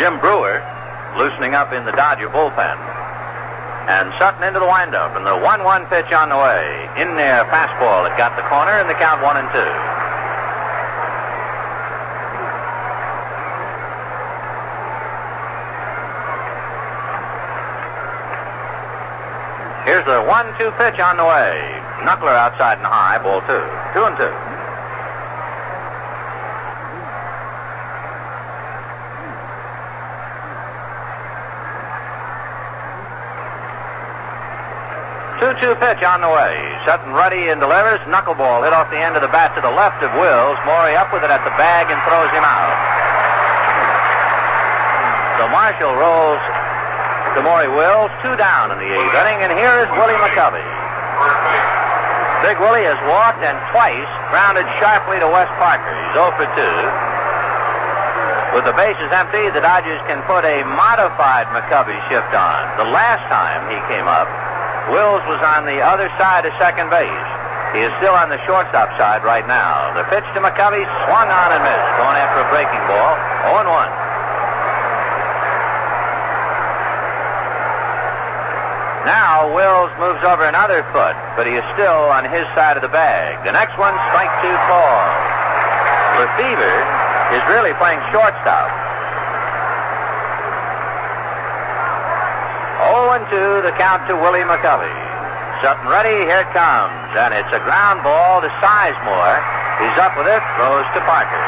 Jim 0.00 0.16
Brewer 0.24 0.64
loosening 1.20 1.52
up 1.52 1.76
in 1.76 1.84
the 1.84 1.92
Dodger 1.92 2.32
bullpen. 2.32 2.80
And 3.92 4.08
Sutton 4.16 4.40
into 4.40 4.56
the 4.56 4.70
windup, 4.70 5.12
and 5.20 5.26
the 5.28 5.36
1 5.36 5.44
1 5.44 5.86
pitch 5.92 6.08
on 6.16 6.32
the 6.32 6.40
way. 6.40 6.88
In 6.96 7.12
there, 7.20 7.44
fastball 7.52 8.08
that 8.08 8.16
got 8.16 8.32
the 8.40 8.46
corner, 8.48 8.80
and 8.80 8.88
the 8.88 8.96
count 8.96 9.20
1 9.20 9.36
and 9.36 9.50
2. 9.52 9.93
One 20.34 20.50
two 20.58 20.74
pitch 20.74 20.98
on 20.98 21.14
the 21.14 21.22
way. 21.22 21.62
Knuckler 22.02 22.34
outside 22.34 22.82
and 22.82 22.86
high, 22.90 23.22
ball 23.22 23.38
two. 23.46 23.62
Two 23.94 24.02
and 24.02 24.18
two. 24.18 24.34
Two-two 35.38 35.78
pitch 35.78 36.02
on 36.02 36.18
the 36.18 36.26
way. 36.26 36.58
Sutton 36.82 37.14
ruddy 37.14 37.54
and 37.54 37.62
delivers. 37.62 38.02
Knuckleball 38.10 38.66
hit 38.66 38.74
off 38.74 38.90
the 38.90 38.98
end 38.98 39.14
of 39.14 39.22
the 39.22 39.30
bat 39.30 39.54
to 39.54 39.62
the 39.62 39.70
left 39.70 40.02
of 40.02 40.10
Wills. 40.18 40.58
Maury 40.66 40.98
up 40.98 41.14
with 41.14 41.22
it 41.22 41.30
at 41.30 41.46
the 41.46 41.54
bag 41.54 41.86
and 41.94 42.02
throws 42.10 42.34
him 42.34 42.42
out. 42.42 42.74
So 45.38 45.46
Marshall 45.46 45.94
rolls 45.94 46.42
Maury 47.42 47.66
Wills, 47.66 48.14
two 48.22 48.36
down 48.38 48.70
in 48.70 48.78
the 48.78 48.86
eighth 48.86 49.14
inning, 49.18 49.42
and 49.42 49.50
here 49.58 49.82
is 49.82 49.90
Willie 49.98 50.14
McCovey. 50.22 50.62
Big 52.46 52.60
Willie 52.60 52.84
has 52.84 53.00
walked 53.08 53.40
and 53.40 53.56
twice 53.72 54.06
grounded 54.28 54.68
sharply 54.76 55.16
to 55.16 55.26
Wes 55.26 55.48
Parker. 55.56 55.88
He's 55.88 56.12
0 56.12 56.30
for 56.36 56.44
2. 56.44 56.60
With 58.52 58.68
the 58.68 58.76
bases 58.76 59.10
empty, 59.10 59.50
the 59.50 59.64
Dodgers 59.64 59.98
can 60.06 60.22
put 60.30 60.46
a 60.46 60.62
modified 60.78 61.50
McCovey 61.50 61.96
shift 62.06 62.30
on. 62.36 62.60
The 62.78 62.86
last 62.92 63.24
time 63.32 63.66
he 63.66 63.80
came 63.90 64.06
up, 64.06 64.28
Wills 64.92 65.24
was 65.26 65.40
on 65.42 65.66
the 65.66 65.80
other 65.80 66.12
side 66.20 66.44
of 66.44 66.52
second 66.60 66.92
base. 66.92 67.26
He 67.72 67.82
is 67.82 67.90
still 67.98 68.14
on 68.14 68.30
the 68.30 68.38
shortstop 68.46 68.94
side 68.94 69.24
right 69.26 69.48
now. 69.48 69.90
The 69.98 70.06
pitch 70.06 70.28
to 70.36 70.40
McCovey 70.44 70.86
swung 71.08 71.28
on 71.32 71.48
and 71.50 71.62
missed, 71.66 71.90
going 71.98 72.14
after 72.14 72.44
a 72.44 72.48
breaking 72.52 72.84
ball. 72.86 73.16
0 73.50 73.66
1. 73.66 74.03
Wills 79.52 79.92
moves 80.00 80.22
over 80.24 80.48
another 80.48 80.80
foot, 80.94 81.12
but 81.36 81.44
he 81.44 81.58
is 81.58 81.66
still 81.76 82.08
on 82.08 82.24
his 82.24 82.48
side 82.56 82.78
of 82.78 82.82
the 82.86 82.88
bag. 82.88 83.36
The 83.44 83.52
next 83.52 83.76
one, 83.76 83.92
strike 84.08 84.32
two 84.40 84.56
call. 84.64 85.02
Lefebvre 86.22 86.78
is 87.34 87.42
really 87.50 87.74
playing 87.76 88.00
shortstop. 88.14 88.70
0 92.94 93.16
and 93.18 93.26
2, 93.28 93.66
the 93.66 93.74
count 93.76 94.06
to 94.06 94.14
Willie 94.14 94.46
McCovey. 94.46 94.92
Sutton 95.60 95.88
ready, 95.90 96.24
here 96.24 96.44
it 96.44 96.50
comes, 96.54 97.10
and 97.18 97.34
it's 97.34 97.50
a 97.50 97.60
ground 97.64 98.04
ball 98.06 98.40
to 98.40 98.50
Sizemore. 98.62 99.38
He's 99.82 99.96
up 99.98 100.14
with 100.14 100.30
it, 100.30 100.42
throws 100.54 100.86
to 100.94 101.00
Parker. 101.02 101.42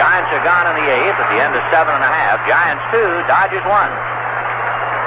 Giants 0.00 0.30
are 0.32 0.44
gone 0.44 0.72
in 0.72 0.76
the 0.80 0.88
eighth 0.88 1.16
at 1.20 1.28
the 1.32 1.40
end 1.40 1.52
of 1.56 1.64
seven 1.68 1.92
and 1.92 2.04
a 2.04 2.12
half. 2.12 2.40
Giants 2.48 2.84
two, 2.92 3.10
Dodgers 3.28 3.64
one. 3.68 4.15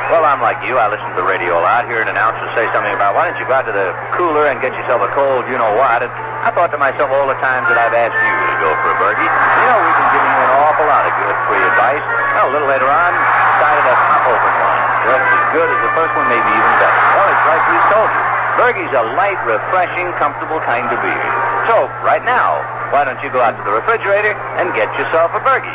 Well, 0.09 0.25
I'm 0.25 0.41
like 0.41 0.57
you. 0.65 0.73
I 0.81 0.89
listen 0.89 1.05
to 1.13 1.17
the 1.21 1.29
radio 1.29 1.53
a 1.53 1.61
lot, 1.61 1.85
hear 1.85 2.01
an 2.01 2.09
announcer 2.09 2.41
say 2.57 2.65
something 2.73 2.97
about, 2.97 3.13
why 3.13 3.29
don't 3.29 3.37
you 3.37 3.45
go 3.45 3.53
out 3.53 3.69
to 3.69 3.75
the 3.75 3.93
cooler 4.17 4.49
and 4.49 4.57
get 4.57 4.73
yourself 4.73 5.05
a 5.05 5.09
cold 5.13 5.45
you 5.45 5.53
know 5.53 5.69
what? 5.77 6.01
And 6.01 6.09
I 6.41 6.49
thought 6.49 6.73
to 6.73 6.81
myself 6.81 7.13
all 7.13 7.29
the 7.29 7.37
times 7.37 7.69
that 7.69 7.77
I've 7.77 7.93
asked 7.93 8.17
you 8.17 8.33
to 8.33 8.55
go 8.57 8.73
for 8.81 8.89
a 8.89 8.97
burgie, 8.97 9.21
you 9.21 9.65
know, 9.69 9.77
we've 9.85 9.99
been 10.01 10.11
giving 10.17 10.33
you 10.33 10.41
an 10.49 10.53
awful 10.65 10.85
lot 10.89 11.05
of 11.05 11.13
good 11.13 11.37
free 11.45 11.61
advice. 11.61 12.01
Well, 12.33 12.49
a 12.49 12.53
little 12.57 12.69
later 12.73 12.89
on, 12.89 13.11
decided 13.13 13.85
to 13.85 13.93
pop 14.09 14.23
open 14.33 14.53
one. 14.57 14.81
Just 15.13 15.25
as 15.29 15.45
good 15.53 15.69
as 15.69 15.79
the 15.85 15.93
first 15.93 16.13
one, 16.17 16.25
maybe 16.25 16.49
even 16.57 16.73
better. 16.81 17.01
Well, 17.13 17.29
it's 17.29 17.45
like 17.45 17.63
we 17.69 17.77
told 17.93 18.09
you. 18.09 18.23
Burgie's 18.57 18.93
a 18.97 19.05
light, 19.13 19.39
refreshing, 19.45 20.09
comfortable 20.17 20.57
kind 20.65 20.89
of 20.89 20.97
beer. 21.05 21.29
So, 21.69 21.85
right 22.01 22.25
now, 22.25 22.65
why 22.89 23.05
don't 23.05 23.21
you 23.21 23.29
go 23.29 23.45
out 23.45 23.55
to 23.55 23.63
the 23.63 23.77
refrigerator 23.77 24.33
and 24.57 24.73
get 24.73 24.89
yourself 24.97 25.37
a 25.37 25.41
Burgie? 25.45 25.69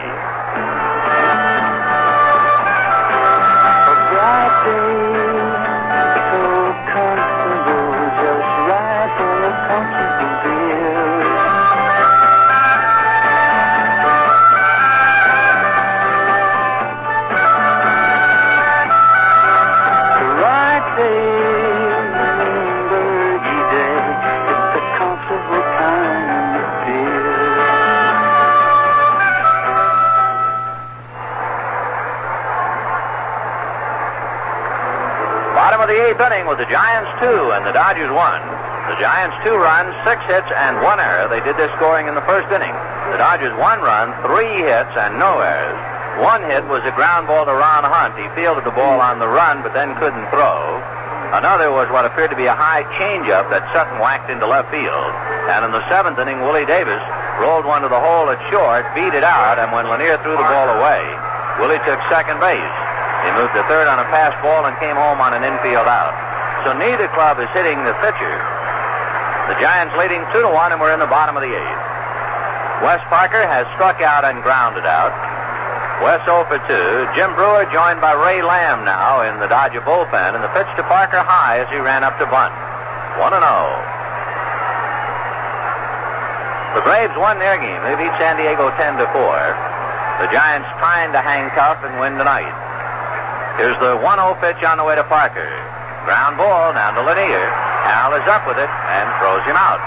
With 36.55 36.70
the 36.70 36.70
Giants 36.70 37.10
two 37.18 37.51
and 37.51 37.66
the 37.66 37.74
Dodgers 37.74 38.14
one. 38.14 38.39
The 38.86 38.94
Giants 39.02 39.35
two 39.43 39.59
runs, 39.59 39.90
six 40.06 40.22
hits, 40.31 40.47
and 40.55 40.78
one 40.86 41.02
error. 41.02 41.26
They 41.26 41.43
did 41.43 41.59
their 41.59 41.66
scoring 41.74 42.06
in 42.06 42.14
the 42.14 42.22
first 42.31 42.47
inning. 42.55 42.70
The 43.10 43.18
Dodgers 43.18 43.51
one 43.59 43.82
run, 43.82 44.14
three 44.22 44.62
hits, 44.62 44.94
and 44.94 45.18
no 45.18 45.43
errors. 45.43 45.74
One 46.22 46.47
hit 46.47 46.62
was 46.70 46.86
a 46.86 46.94
ground 46.94 47.26
ball 47.26 47.43
to 47.43 47.51
Ron 47.51 47.82
Hunt. 47.82 48.14
He 48.14 48.31
fielded 48.39 48.62
the 48.62 48.70
ball 48.70 49.02
on 49.02 49.18
the 49.18 49.26
run, 49.26 49.66
but 49.66 49.74
then 49.74 49.98
couldn't 49.98 50.31
throw. 50.31 50.78
Another 51.35 51.74
was 51.74 51.90
what 51.90 52.06
appeared 52.06 52.31
to 52.31 52.39
be 52.39 52.47
a 52.47 52.55
high 52.55 52.86
changeup 53.02 53.51
that 53.51 53.66
Sutton 53.74 53.98
whacked 53.98 54.31
into 54.31 54.47
left 54.47 54.70
field. 54.70 55.10
And 55.51 55.66
in 55.66 55.74
the 55.74 55.82
seventh 55.90 56.22
inning, 56.22 56.39
Willie 56.47 56.70
Davis 56.70 57.02
rolled 57.43 57.66
one 57.66 57.82
to 57.82 57.90
the 57.90 57.98
hole 57.98 58.31
at 58.31 58.39
short, 58.55 58.86
beat 58.94 59.10
it 59.10 59.26
out, 59.26 59.59
and 59.59 59.74
when 59.74 59.90
Lanier 59.90 60.22
threw 60.22 60.39
the 60.39 60.47
ball 60.47 60.70
away, 60.70 61.02
Willie 61.59 61.82
took 61.82 61.98
second 62.06 62.39
base. 62.39 62.74
He 63.26 63.35
moved 63.35 63.59
to 63.59 63.66
third 63.66 63.90
on 63.90 63.98
a 63.98 64.06
pass 64.14 64.39
ball 64.39 64.70
and 64.70 64.76
came 64.78 64.94
home 64.94 65.18
on 65.18 65.35
an 65.35 65.43
infield 65.43 65.90
out. 65.90 66.24
So 66.65 66.73
neither 66.73 67.12
club 67.12 67.36
is 67.45 67.49
hitting 67.53 67.77
the 67.85 67.93
pitcher. 68.01 68.36
The 69.53 69.57
Giants 69.61 69.93
leading 70.01 70.24
two 70.32 70.41
to 70.41 70.49
one, 70.49 70.73
and 70.73 70.81
we're 70.81 70.97
in 70.97 71.01
the 71.01 71.12
bottom 71.12 71.36
of 71.36 71.45
the 71.45 71.53
eighth. 71.53 71.85
Wes 72.81 73.05
Parker 73.12 73.45
has 73.45 73.69
struck 73.77 74.01
out 74.01 74.24
and 74.24 74.41
grounded 74.41 74.89
out. 74.89 75.12
Wes 76.01 76.24
0 76.24 76.49
for 76.49 76.57
2. 76.65 77.12
Jim 77.12 77.36
Brewer 77.36 77.69
joined 77.69 78.01
by 78.01 78.16
Ray 78.16 78.41
Lamb 78.41 78.82
now 78.89 79.23
in 79.28 79.39
the 79.39 79.47
Dodger 79.47 79.85
bullpen, 79.85 80.35
and 80.35 80.43
the 80.43 80.53
pitch 80.57 80.66
to 80.81 80.82
Parker 80.89 81.20
high 81.20 81.61
as 81.61 81.69
he 81.69 81.77
ran 81.77 82.03
up 82.03 82.16
to 82.16 82.27
bunt. 82.27 82.57
1 83.20 83.31
and 83.36 83.45
0. 83.45 83.53
The 86.74 86.82
Braves 86.82 87.15
won 87.20 87.39
their 87.39 87.61
game. 87.61 87.78
They 87.85 87.95
beat 87.95 88.12
San 88.16 88.41
Diego 88.41 88.73
10 88.74 88.99
to 88.99 89.07
4. 89.12 90.24
The 90.24 90.32
Giants 90.32 90.66
trying 90.81 91.12
to 91.12 91.20
hang 91.20 91.53
tough 91.53 91.85
and 91.85 91.95
win 92.01 92.16
tonight. 92.16 92.53
Here's 93.61 93.78
the 93.78 94.01
1 94.01 94.03
0 94.03 94.35
pitch 94.41 94.65
on 94.65 94.81
the 94.81 94.85
way 94.85 94.97
to 94.97 95.05
Parker. 95.05 95.53
Ground 96.05 96.36
ball 96.36 96.76
down 96.76 96.93
to 96.94 97.02
Lanier. 97.02 97.48
Al 97.89 98.12
is 98.12 98.24
up 98.28 98.44
with 98.44 98.60
it 98.60 98.68
and 98.68 99.06
throws 99.20 99.40
him 99.48 99.56
out. 99.56 99.81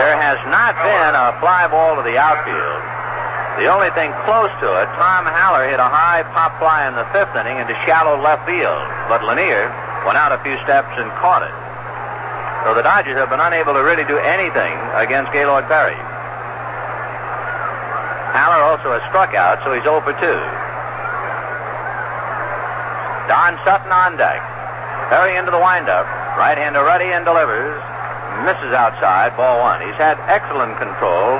There 0.00 0.16
has 0.16 0.40
not 0.48 0.80
been 0.80 1.12
a 1.12 1.36
fly 1.44 1.68
ball 1.68 1.96
to 1.96 2.02
the 2.02 2.16
outfield. 2.16 2.80
The 3.60 3.68
only 3.68 3.92
thing 3.92 4.16
close 4.24 4.48
to 4.64 4.68
it, 4.80 4.88
Tom 4.96 5.28
Haller 5.28 5.68
hit 5.68 5.76
a 5.76 5.90
high 5.90 6.24
pop 6.32 6.56
fly 6.56 6.88
in 6.88 6.96
the 6.96 7.04
fifth 7.12 7.36
inning 7.36 7.60
into 7.60 7.76
shallow 7.84 8.16
left 8.16 8.48
field, 8.48 8.80
but 9.12 9.20
Lanier 9.20 9.68
went 10.08 10.16
out 10.16 10.32
a 10.32 10.40
few 10.40 10.56
steps 10.64 10.88
and 10.96 11.12
caught 11.20 11.44
it. 11.44 11.52
So 12.64 12.72
the 12.72 12.80
Dodgers 12.80 13.20
have 13.20 13.28
been 13.28 13.44
unable 13.44 13.76
to 13.76 13.84
really 13.84 14.08
do 14.08 14.16
anything 14.24 14.72
against 14.96 15.32
Gaylord 15.36 15.68
Perry. 15.68 15.98
Haller 18.32 18.62
also 18.62 18.96
has 18.96 19.02
struck 19.10 19.34
out, 19.34 19.60
so 19.64 19.74
he's 19.74 19.82
0 19.82 20.00
for 20.00 20.16
2. 20.16 20.59
Don 23.30 23.54
Sutton 23.62 23.94
on 23.94 24.18
deck. 24.18 24.42
Perry 25.06 25.38
into 25.38 25.54
the 25.54 25.62
windup. 25.62 26.02
Right-hander 26.34 26.82
ready 26.82 27.14
and 27.14 27.22
delivers. 27.22 27.78
Misses 28.42 28.74
outside, 28.74 29.30
ball 29.38 29.62
one. 29.62 29.78
He's 29.86 29.94
had 29.94 30.18
excellent 30.26 30.74
control 30.82 31.38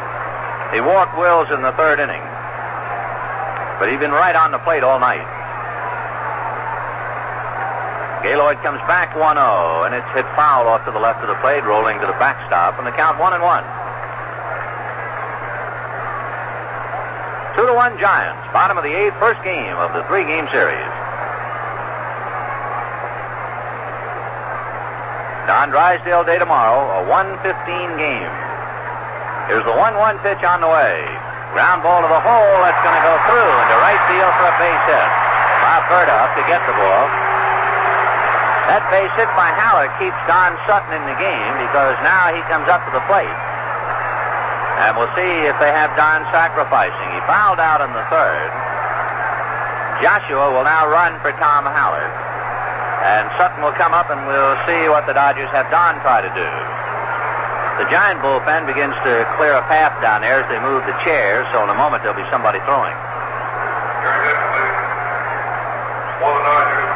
He 0.70 0.78
walked 0.78 1.18
Wills 1.18 1.50
in 1.50 1.66
the 1.66 1.74
third 1.74 1.98
inning. 1.98 2.22
But 3.82 3.90
he's 3.90 3.98
been 3.98 4.14
right 4.14 4.38
on 4.38 4.54
the 4.54 4.62
plate 4.62 4.86
all 4.86 5.02
night. 5.02 5.26
Gaylord 8.22 8.62
comes 8.62 8.78
back 8.86 9.10
1-0, 9.18 9.90
and 9.90 9.90
it's 9.90 10.06
hit 10.14 10.30
foul 10.38 10.70
off 10.70 10.86
to 10.86 10.94
the 10.94 11.02
left 11.02 11.26
of 11.26 11.28
the 11.32 11.40
plate, 11.42 11.66
rolling 11.66 11.98
to 11.98 12.06
the 12.06 12.18
backstop, 12.22 12.78
and 12.78 12.86
the 12.86 12.94
count 12.94 13.18
one 13.18 13.34
and 13.34 13.42
one. 13.42 13.66
Two 17.58 17.66
to 17.66 17.74
one 17.74 17.98
Giants. 17.98 18.46
Bottom 18.54 18.78
of 18.78 18.86
the 18.86 18.94
eighth, 18.94 19.18
first 19.18 19.42
game 19.42 19.74
of 19.74 19.90
the 19.90 20.06
three-game 20.06 20.46
series. 20.54 20.89
Don 25.50 25.66
Drysdale 25.74 26.22
Day 26.22 26.38
tomorrow, 26.38 27.02
a 27.02 27.10
115 27.10 27.42
game. 27.98 28.30
Here's 29.50 29.66
the 29.66 29.74
1-1 29.74 30.22
pitch 30.22 30.46
on 30.46 30.62
the 30.62 30.70
way. 30.70 31.02
Ground 31.50 31.82
ball 31.82 32.06
to 32.06 32.06
the 32.06 32.22
hole. 32.22 32.54
That's 32.62 32.78
going 32.86 32.94
to 32.94 33.02
go 33.02 33.18
through 33.26 33.50
into 33.66 33.74
right 33.82 33.98
field 34.06 34.30
for 34.38 34.46
a 34.46 34.54
base 34.62 34.84
hit. 34.86 35.10
Bob 35.66 35.82
Burda 35.90 36.14
up 36.22 36.30
to 36.38 36.46
get 36.46 36.62
the 36.70 36.76
ball. 36.78 37.02
That 38.70 38.86
base 38.94 39.10
hit 39.18 39.26
by 39.34 39.50
Haller 39.58 39.90
keeps 39.98 40.14
Don 40.30 40.54
Sutton 40.70 40.94
in 40.94 41.02
the 41.10 41.18
game 41.18 41.54
because 41.66 41.98
now 42.06 42.30
he 42.30 42.38
comes 42.46 42.70
up 42.70 42.86
to 42.86 42.94
the 42.94 43.02
plate. 43.10 43.34
And 44.86 44.94
we'll 44.94 45.10
see 45.18 45.50
if 45.50 45.58
they 45.58 45.74
have 45.74 45.90
Don 45.98 46.30
sacrificing. 46.30 47.10
He 47.10 47.18
fouled 47.26 47.58
out 47.58 47.82
in 47.82 47.90
the 47.90 48.06
third. 48.06 48.50
Joshua 49.98 50.54
will 50.54 50.62
now 50.62 50.86
run 50.86 51.18
for 51.18 51.34
Tom 51.42 51.66
Haller. 51.66 52.29
And 53.00 53.32
Sutton 53.40 53.64
will 53.64 53.72
come 53.80 53.96
up 53.96 54.12
and 54.12 54.20
we'll 54.28 54.60
see 54.68 54.92
what 54.92 55.08
the 55.08 55.16
Dodgers 55.16 55.48
have 55.56 55.72
Don 55.72 55.96
try 56.04 56.20
to 56.20 56.28
do. 56.36 56.48
The 57.80 57.88
Giant 57.88 58.20
bullpen 58.20 58.68
begins 58.68 58.92
to 59.08 59.24
clear 59.40 59.56
a 59.56 59.64
path 59.72 59.96
down 60.04 60.20
there 60.20 60.44
as 60.44 60.48
they 60.52 60.60
move 60.60 60.84
the 60.84 60.92
chairs, 61.00 61.48
so 61.48 61.64
in 61.64 61.72
a 61.72 61.78
moment 61.80 62.04
there'll 62.04 62.12
be 62.12 62.28
somebody 62.28 62.60
throwing. 62.68 62.92
Your 64.04 64.12
hit, 64.20 64.36
please. 64.52 64.76
For 66.20 66.28
the 66.28 66.44
Dodgers, 66.44 66.92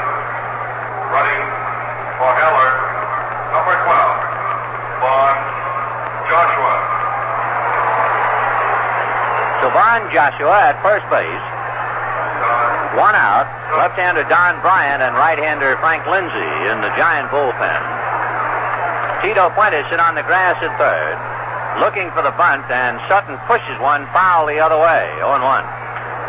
running 1.09 1.45
for 2.21 2.31
Haller, 2.37 2.73
number 3.57 3.77
12, 3.81 5.09
Von 5.09 5.37
Joshua. 6.29 6.75
So 9.65 9.73
Von 9.73 10.01
Joshua 10.13 10.57
at 10.69 10.77
first 10.85 11.09
base. 11.09 11.54
Left-hander 13.75 14.23
Ron 14.31 14.63
Bryant 14.63 15.03
and 15.03 15.19
right-hander 15.19 15.75
Frank 15.83 16.07
Linzy 16.07 16.51
in 16.71 16.79
the 16.79 16.95
Giant 16.95 17.27
bullpen. 17.35 17.83
Tito 19.19 19.51
Fuentes 19.59 19.91
on 19.99 20.15
the 20.15 20.23
grass 20.23 20.55
at 20.63 20.71
third, 20.79 21.19
looking 21.83 22.07
for 22.15 22.23
the 22.23 22.31
bunt, 22.39 22.63
and 22.71 23.03
Sutton 23.11 23.35
pushes 23.51 23.75
one 23.83 24.07
foul 24.15 24.47
the 24.47 24.63
other 24.63 24.79
way, 24.79 25.11
0-1. 25.19 25.67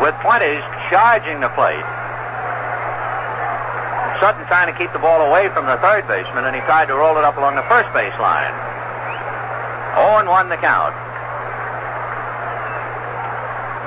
With 0.02 0.18
Fuentes 0.26 0.64
charging 0.90 1.38
the 1.38 1.52
plate. 1.54 1.86
Sutton 4.18 4.42
trying 4.50 4.66
to 4.66 4.74
keep 4.74 4.90
the 4.90 4.98
ball 4.98 5.30
away 5.30 5.46
from 5.54 5.70
the 5.70 5.78
third 5.78 6.02
baseman, 6.10 6.50
and 6.50 6.56
he 6.56 6.62
tried 6.66 6.90
to 6.90 6.98
roll 6.98 7.14
it 7.14 7.22
up 7.22 7.38
along 7.38 7.54
the 7.54 7.68
first 7.70 7.86
base 7.94 8.16
line. 8.18 8.50
0-1 9.94 10.50
the 10.50 10.58
count. 10.58 11.05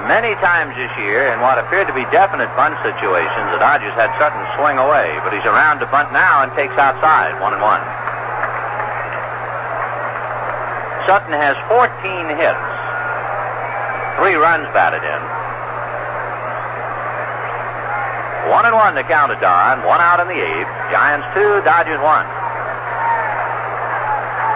Many 0.10 0.34
times 0.42 0.74
this 0.74 0.90
year, 0.98 1.30
in 1.30 1.38
what 1.38 1.62
appeared 1.62 1.86
to 1.86 1.94
be 1.94 2.02
definite 2.10 2.50
bunt 2.58 2.74
situations, 2.82 3.46
the 3.54 3.62
Dodgers 3.62 3.94
had 3.94 4.10
Sutton 4.18 4.42
swing 4.58 4.82
away, 4.82 5.14
but 5.22 5.30
he's 5.30 5.46
around 5.46 5.78
to 5.86 5.88
bunt 5.94 6.10
now 6.10 6.42
and 6.42 6.50
takes 6.58 6.74
outside, 6.82 7.38
one 7.38 7.54
and 7.54 7.62
one. 7.62 7.78
Sutton 11.06 11.30
has 11.30 11.54
14 11.70 11.94
hits, 12.42 12.66
three 14.18 14.34
runs 14.34 14.66
batted 14.74 15.06
in. 15.06 15.22
One 18.50 18.66
and 18.66 18.74
one 18.74 18.98
to 18.98 19.06
count 19.06 19.30
it, 19.30 19.38
Don. 19.46 19.86
One 19.86 20.02
out 20.02 20.18
in 20.18 20.26
the 20.26 20.42
eighth. 20.42 20.74
Giants 20.90 21.30
two, 21.38 21.62
Dodgers 21.62 22.02
one. 22.02 22.26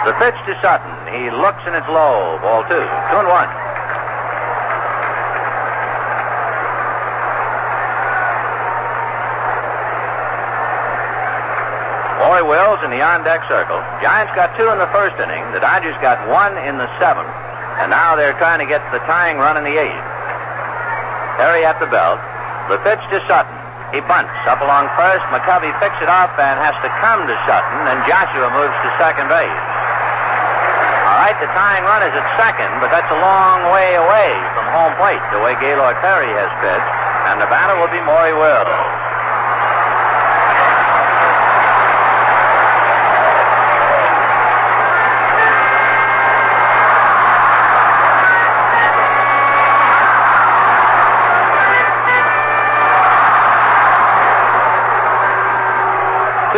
The 0.09 0.17
pitch 0.17 0.33
to 0.49 0.57
Sutton. 0.65 0.89
He 1.13 1.29
looks 1.29 1.61
and 1.69 1.77
it's 1.77 1.85
low. 1.93 2.41
Ball 2.41 2.65
two. 2.65 2.81
Two 2.81 3.21
and 3.21 3.29
one. 3.29 3.62
The 13.03 13.19
on-deck 13.19 13.43
circle. 13.51 13.83
Giants 13.99 14.31
got 14.31 14.55
two 14.55 14.63
in 14.71 14.79
the 14.79 14.87
first 14.95 15.19
inning. 15.19 15.43
The 15.51 15.59
Dodgers 15.59 15.99
got 15.99 16.23
one 16.31 16.55
in 16.63 16.79
the 16.79 16.87
seventh. 17.03 17.27
And 17.83 17.91
now 17.91 18.15
they're 18.15 18.31
trying 18.39 18.63
to 18.63 18.69
get 18.69 18.79
the 18.95 19.03
tying 19.03 19.35
run 19.43 19.59
in 19.59 19.67
the 19.67 19.75
eighth. 19.75 20.07
Harry 21.35 21.67
at 21.67 21.83
the 21.83 21.89
belt. 21.91 22.23
The 22.71 22.79
pitch 22.79 23.03
to 23.11 23.19
Sutton. 23.27 23.51
He 23.91 23.99
bunts 24.07 24.31
up 24.47 24.63
along 24.63 24.87
first. 24.95 25.19
McCovey 25.35 25.75
picks 25.83 25.99
it 25.99 26.07
up 26.07 26.31
and 26.39 26.55
has 26.63 26.79
to 26.79 26.87
come 27.03 27.27
to 27.27 27.35
Sutton. 27.43 27.91
And 27.91 27.99
Joshua 28.07 28.47
moves 28.55 28.71
to 28.71 28.89
second 28.95 29.27
base. 29.27 29.51
All 31.11 31.19
right, 31.27 31.35
the 31.43 31.51
tying 31.51 31.83
run 31.83 32.07
is 32.07 32.15
at 32.15 32.23
second, 32.39 32.71
but 32.79 32.87
that's 32.87 33.11
a 33.11 33.19
long 33.19 33.67
way 33.75 33.99
away 33.99 34.31
from 34.55 34.63
home 34.71 34.95
plate, 34.95 35.19
the 35.35 35.43
way 35.43 35.59
Gaylord 35.59 35.99
Perry 35.99 36.31
has 36.39 36.47
pitched. 36.63 36.93
And 37.27 37.43
the 37.43 37.51
batter 37.51 37.75
will 37.83 37.91
be 37.91 37.99
Maury 38.07 38.31
Wills. 38.31 39.02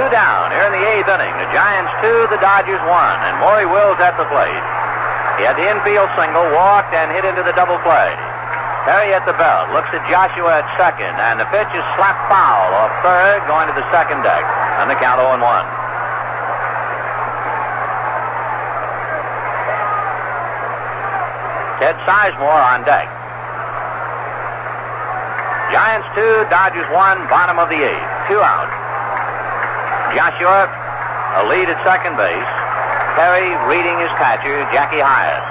Two 0.06 0.14
down 0.14 0.54
here 0.54 0.70
in 0.70 0.74
the 0.78 0.86
eighth 0.86 1.10
inning. 1.10 1.34
The 1.34 1.50
Giants 1.50 1.90
two, 1.98 2.30
the 2.30 2.38
Dodgers 2.38 2.78
one, 2.86 3.18
and 3.26 3.42
Maury 3.42 3.66
Wills 3.66 3.98
at 3.98 4.14
the 4.22 4.28
plate. 4.30 4.66
He 5.42 5.50
had 5.50 5.58
the 5.58 5.66
infield 5.66 6.14
single, 6.14 6.46
walked, 6.54 6.94
and 6.94 7.10
hit 7.10 7.26
into 7.26 7.42
the 7.42 7.58
double 7.58 7.82
play. 7.82 8.14
Perry 8.86 9.18
at 9.18 9.26
the 9.26 9.34
belt, 9.34 9.74
looks 9.74 9.90
at 9.98 10.06
Joshua 10.06 10.62
at 10.62 10.66
second, 10.78 11.10
and 11.10 11.42
the 11.42 11.50
pitch 11.50 11.66
is 11.74 11.82
slapped 11.98 12.22
foul 12.30 12.70
off 12.86 12.94
third, 13.02 13.42
going 13.50 13.66
to 13.66 13.74
the 13.74 13.82
second 13.90 14.22
deck, 14.22 14.46
and 14.78 14.94
the 14.94 14.98
count 15.02 15.18
0 15.18 15.42
1. 15.42 15.42
Ted 21.82 21.98
Sizemore 22.06 22.62
on 22.62 22.86
deck. 22.86 23.10
Giants 25.74 26.06
two, 26.14 26.46
Dodgers 26.54 26.86
one, 26.94 27.26
bottom 27.26 27.58
of 27.58 27.74
the 27.74 27.82
eighth. 27.82 28.06
Two 28.30 28.38
out. 28.46 28.65
Joshua, 30.16 30.72
a 30.72 31.44
lead 31.52 31.68
at 31.68 31.76
second 31.84 32.16
base. 32.16 32.52
Perry 33.20 33.52
reading 33.68 34.00
his 34.00 34.08
catcher, 34.16 34.64
Jackie 34.72 35.04
Hiatt. 35.04 35.44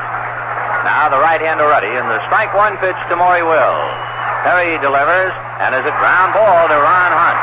Now 0.88 1.12
the 1.12 1.20
right 1.20 1.36
hander 1.36 1.68
ready, 1.68 1.92
and 1.92 2.08
the 2.08 2.16
strike 2.24 2.56
one 2.56 2.80
pitch 2.80 2.96
to 3.12 3.14
Maury 3.14 3.44
Wills. 3.44 3.92
Perry 4.40 4.80
delivers, 4.80 5.36
and 5.60 5.76
is 5.76 5.84
a 5.84 5.92
ground 6.00 6.32
ball 6.32 6.64
to 6.72 6.76
Ron 6.80 7.12
Hunt. 7.12 7.38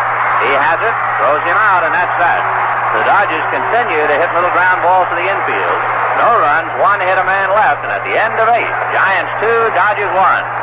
He 0.46 0.52
has 0.58 0.82
it, 0.82 0.96
throws 1.22 1.46
him 1.46 1.58
out, 1.62 1.86
and 1.86 1.94
that's 1.94 2.18
that. 2.18 2.42
The 2.98 3.06
Dodgers 3.06 3.46
continue 3.54 4.02
to 4.02 4.16
hit 4.18 4.30
little 4.34 4.54
ground 4.58 4.82
balls 4.82 5.06
to 5.14 5.16
the 5.16 5.26
infield. 5.26 5.80
No 6.18 6.42
runs, 6.42 6.74
one 6.82 7.06
hit 7.06 7.22
a 7.22 7.26
man 7.26 7.54
left, 7.54 7.86
and 7.86 7.94
at 7.94 8.02
the 8.02 8.18
end 8.18 8.34
of 8.42 8.50
eight, 8.50 8.74
Giants 8.98 9.30
two, 9.38 9.70
Dodgers 9.78 10.10
one. 10.18 10.61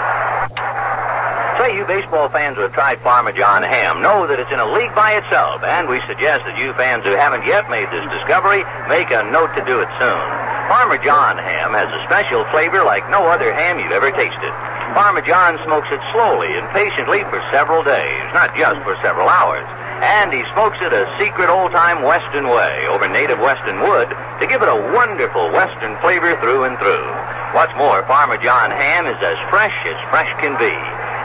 Say, 1.58 1.74
you 1.74 1.82
baseball 1.90 2.30
fans 2.30 2.54
who 2.54 2.62
have 2.62 2.72
tried 2.72 3.02
Farmer 3.02 3.34
John 3.34 3.66
ham 3.66 3.98
know 3.98 4.30
that 4.30 4.38
it's 4.38 4.54
in 4.54 4.62
a 4.62 4.72
league 4.78 4.94
by 4.94 5.18
itself, 5.18 5.58
and 5.66 5.90
we 5.90 5.98
suggest 6.06 6.46
that 6.46 6.54
you 6.54 6.70
fans 6.78 7.02
who 7.02 7.18
haven't 7.18 7.42
yet 7.42 7.66
made 7.66 7.90
this 7.90 8.06
discovery 8.14 8.62
make 8.86 9.10
a 9.10 9.26
note 9.34 9.50
to 9.58 9.66
do 9.66 9.82
it 9.82 9.90
soon. 9.98 10.22
Farmer 10.70 11.02
John 11.02 11.34
ham 11.34 11.74
has 11.74 11.90
a 11.90 11.98
special 12.06 12.46
flavor 12.54 12.86
like 12.86 13.02
no 13.10 13.26
other 13.26 13.50
ham 13.50 13.82
you've 13.82 13.90
ever 13.90 14.14
tasted. 14.14 14.54
Farmer 14.94 15.18
John 15.18 15.58
smokes 15.66 15.90
it 15.90 15.98
slowly 16.14 16.54
and 16.54 16.62
patiently 16.70 17.26
for 17.26 17.42
several 17.50 17.82
days, 17.82 18.22
not 18.30 18.54
just 18.54 18.78
for 18.86 18.94
several 19.02 19.26
hours. 19.26 19.66
And 19.98 20.30
he 20.30 20.46
smokes 20.54 20.78
it 20.78 20.94
a 20.94 21.10
secret 21.18 21.50
old-time 21.50 22.06
Western 22.06 22.46
way 22.46 22.86
over 22.86 23.10
native 23.10 23.42
Western 23.42 23.82
wood 23.82 24.06
to 24.38 24.46
give 24.46 24.62
it 24.62 24.70
a 24.70 24.94
wonderful 24.94 25.50
Western 25.50 25.98
flavor 25.98 26.38
through 26.38 26.70
and 26.70 26.78
through. 26.78 27.10
What's 27.50 27.74
more, 27.74 28.06
Farmer 28.06 28.38
John 28.38 28.70
ham 28.70 29.10
is 29.10 29.18
as 29.26 29.42
fresh 29.50 29.74
as 29.90 29.98
fresh 30.14 30.30
can 30.38 30.54
be. 30.54 30.70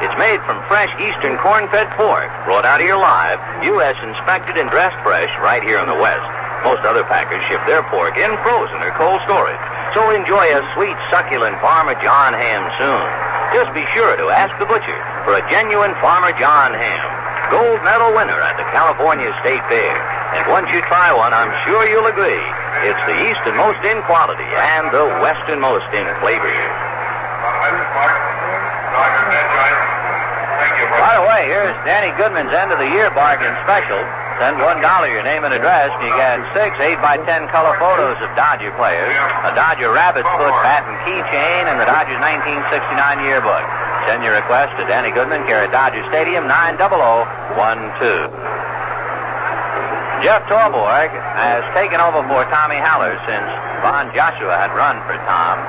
It's 0.03 0.19
made 0.19 0.43
from 0.43 0.59
fresh 0.67 0.91
eastern 0.99 1.39
corn-fed 1.39 1.87
pork, 1.95 2.27
brought 2.43 2.67
out 2.67 2.83
here 2.83 2.99
live, 2.99 3.39
U.S. 3.71 3.95
inspected 4.03 4.59
and 4.59 4.67
dressed 4.67 4.99
fresh 4.99 5.31
right 5.39 5.63
here 5.63 5.79
in 5.79 5.87
the 5.87 5.95
West. 5.95 6.27
Most 6.67 6.83
other 6.83 7.07
packers 7.07 7.39
ship 7.47 7.63
their 7.63 7.87
pork 7.87 8.19
in 8.19 8.35
frozen 8.43 8.83
or 8.83 8.91
cold 8.99 9.23
storage. 9.23 9.63
So 9.95 10.11
enjoy 10.11 10.43
a 10.51 10.59
sweet, 10.75 10.99
succulent 11.07 11.55
Farmer 11.63 11.95
John 12.03 12.35
ham 12.35 12.67
soon. 12.75 13.07
Just 13.55 13.71
be 13.71 13.87
sure 13.95 14.19
to 14.19 14.27
ask 14.27 14.51
the 14.59 14.67
butcher 14.67 14.99
for 15.23 15.39
a 15.39 15.45
genuine 15.47 15.95
Farmer 16.03 16.35
John 16.35 16.75
ham. 16.75 17.07
Gold 17.47 17.79
medal 17.87 18.11
winner 18.11 18.43
at 18.43 18.59
the 18.59 18.67
California 18.75 19.31
State 19.39 19.63
Fair. 19.71 19.95
And 20.35 20.43
once 20.51 20.67
you 20.67 20.83
try 20.91 21.15
one, 21.15 21.31
I'm 21.31 21.55
sure 21.63 21.87
you'll 21.87 22.11
agree. 22.11 22.43
It's 22.83 23.03
the 23.07 23.15
easternmost 23.31 23.79
in 23.87 24.03
quality 24.03 24.51
and 24.51 24.91
the 24.91 25.07
westernmost 25.23 25.87
in 25.95 26.03
flavor. 26.19 26.51
Okay, 30.93 31.51
here's 31.51 31.75
Danny 31.83 32.15
Goodman's 32.15 32.55
end 32.55 32.71
of 32.71 32.79
the 32.79 32.87
year 32.87 33.11
bargain 33.11 33.51
special. 33.67 33.99
Send 34.39 34.63
one 34.63 34.79
dollar 34.79 35.11
your 35.11 35.27
name 35.27 35.43
and 35.43 35.51
address, 35.51 35.91
and 35.91 36.07
you 36.07 36.13
get 36.15 36.39
six 36.55 36.71
eight 36.79 36.95
by 37.03 37.19
ten 37.27 37.51
color 37.51 37.75
photos 37.75 38.15
of 38.23 38.31
Dodger 38.39 38.71
players, 38.79 39.11
a 39.43 39.51
Dodger 39.51 39.91
rabbit 39.91 40.23
foot 40.39 40.55
bat 40.63 40.87
and 40.87 40.95
keychain, 41.03 41.67
and 41.67 41.75
the 41.75 41.83
Dodgers 41.83 42.15
1969 42.23 43.27
yearbook. 43.27 43.59
Send 44.07 44.23
your 44.23 44.39
request 44.39 44.71
to 44.79 44.87
Danny 44.87 45.11
Goodman, 45.11 45.43
care 45.43 45.67
at 45.67 45.75
Dodger 45.75 46.07
Stadium, 46.07 46.47
90012. 46.47 46.79
Jeff 50.23 50.47
Torborg 50.47 51.11
has 51.35 51.67
taken 51.75 51.99
over 51.99 52.23
for 52.31 52.47
Tommy 52.47 52.79
Haller 52.79 53.19
since 53.27 53.49
Von 53.83 54.07
Joshua 54.15 54.55
had 54.55 54.71
run 54.71 54.95
for 55.03 55.19
Tom. 55.27 55.59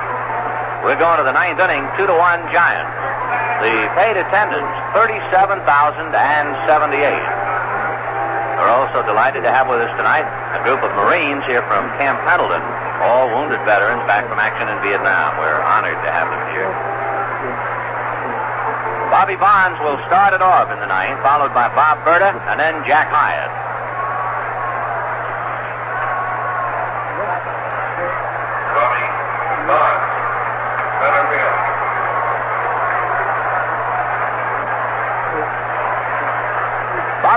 We're 0.87 0.95
going 0.95 1.19
to 1.19 1.27
the 1.27 1.35
ninth 1.35 1.59
inning, 1.59 1.83
two 1.99 2.07
to 2.07 2.15
one 2.15 2.39
Giants. 2.55 2.95
The 3.63 3.87
paid 3.95 4.19
attendance, 4.19 4.67
37,078. 4.91 6.11
We're 8.59 8.71
also 8.71 8.99
delighted 9.07 9.43
to 9.43 9.51
have 9.51 9.67
with 9.71 9.79
us 9.79 9.91
tonight 9.95 10.27
a 10.55 10.61
group 10.63 10.83
of 10.83 10.91
Marines 10.95 11.43
here 11.47 11.63
from 11.67 11.87
Camp 11.95 12.19
Pendleton, 12.27 12.63
all 12.99 13.31
wounded 13.31 13.63
veterans 13.63 14.03
back 14.07 14.27
from 14.27 14.39
action 14.39 14.67
in 14.67 14.75
Vietnam. 14.83 15.39
We're 15.39 15.63
honored 15.63 15.95
to 16.03 16.09
have 16.11 16.27
them 16.31 16.43
here. 16.51 16.71
Bobby 19.11 19.39
Bonds 19.39 19.79
will 19.79 19.99
start 20.11 20.35
it 20.35 20.43
off 20.43 20.67
in 20.71 20.79
the 20.83 20.87
ninth, 20.91 21.19
followed 21.23 21.55
by 21.55 21.71
Bob 21.71 22.03
Burda 22.03 22.35
and 22.51 22.59
then 22.59 22.83
Jack 22.83 23.07
Hiatt. 23.07 23.47
Bobby 28.75 29.03
Bonds, 29.67 30.03
center 30.99 31.25
field. 31.31 31.55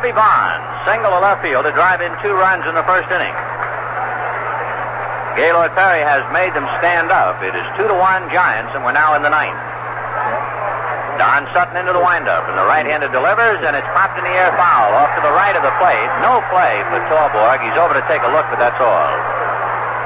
Bobby 0.08 0.24
Bonds, 0.24 0.64
single 0.88 1.12
to 1.12 1.20
left 1.20 1.44
field 1.44 1.68
to 1.68 1.72
drive 1.76 2.00
in 2.00 2.08
two 2.24 2.32
runs 2.32 2.64
in 2.64 2.72
the 2.72 2.86
first 2.88 3.12
inning. 3.12 3.36
Gaylord 5.36 5.68
Perry 5.76 6.00
has 6.00 6.24
made 6.32 6.48
them 6.56 6.64
stand 6.80 7.12
up. 7.12 7.36
It 7.44 7.52
is 7.52 7.66
two 7.76 7.84
to 7.84 7.92
one 7.92 8.24
Giants, 8.32 8.72
and 8.72 8.80
we're 8.88 8.96
now 8.96 9.12
in 9.12 9.20
the 9.20 9.28
ninth. 9.28 9.60
Don 11.20 11.44
Sutton 11.52 11.76
into 11.76 11.92
the 11.92 12.00
windup, 12.00 12.48
and 12.48 12.56
the 12.56 12.64
right-hander 12.64 13.12
delivers, 13.12 13.60
and 13.68 13.76
it's 13.76 13.84
popped 13.92 14.16
in 14.16 14.24
the 14.24 14.32
air 14.32 14.48
foul 14.56 14.96
off 14.96 15.12
to 15.12 15.20
the 15.20 15.34
right 15.36 15.52
of 15.52 15.60
the 15.60 15.76
plate. 15.76 16.08
No 16.24 16.40
play 16.48 16.80
for 16.88 17.04
Torborg. 17.12 17.60
He's 17.60 17.76
over 17.76 17.92
to 17.92 18.04
take 18.08 18.24
a 18.24 18.32
look, 18.32 18.48
but 18.48 18.56
that's 18.56 18.80
all. 18.80 19.12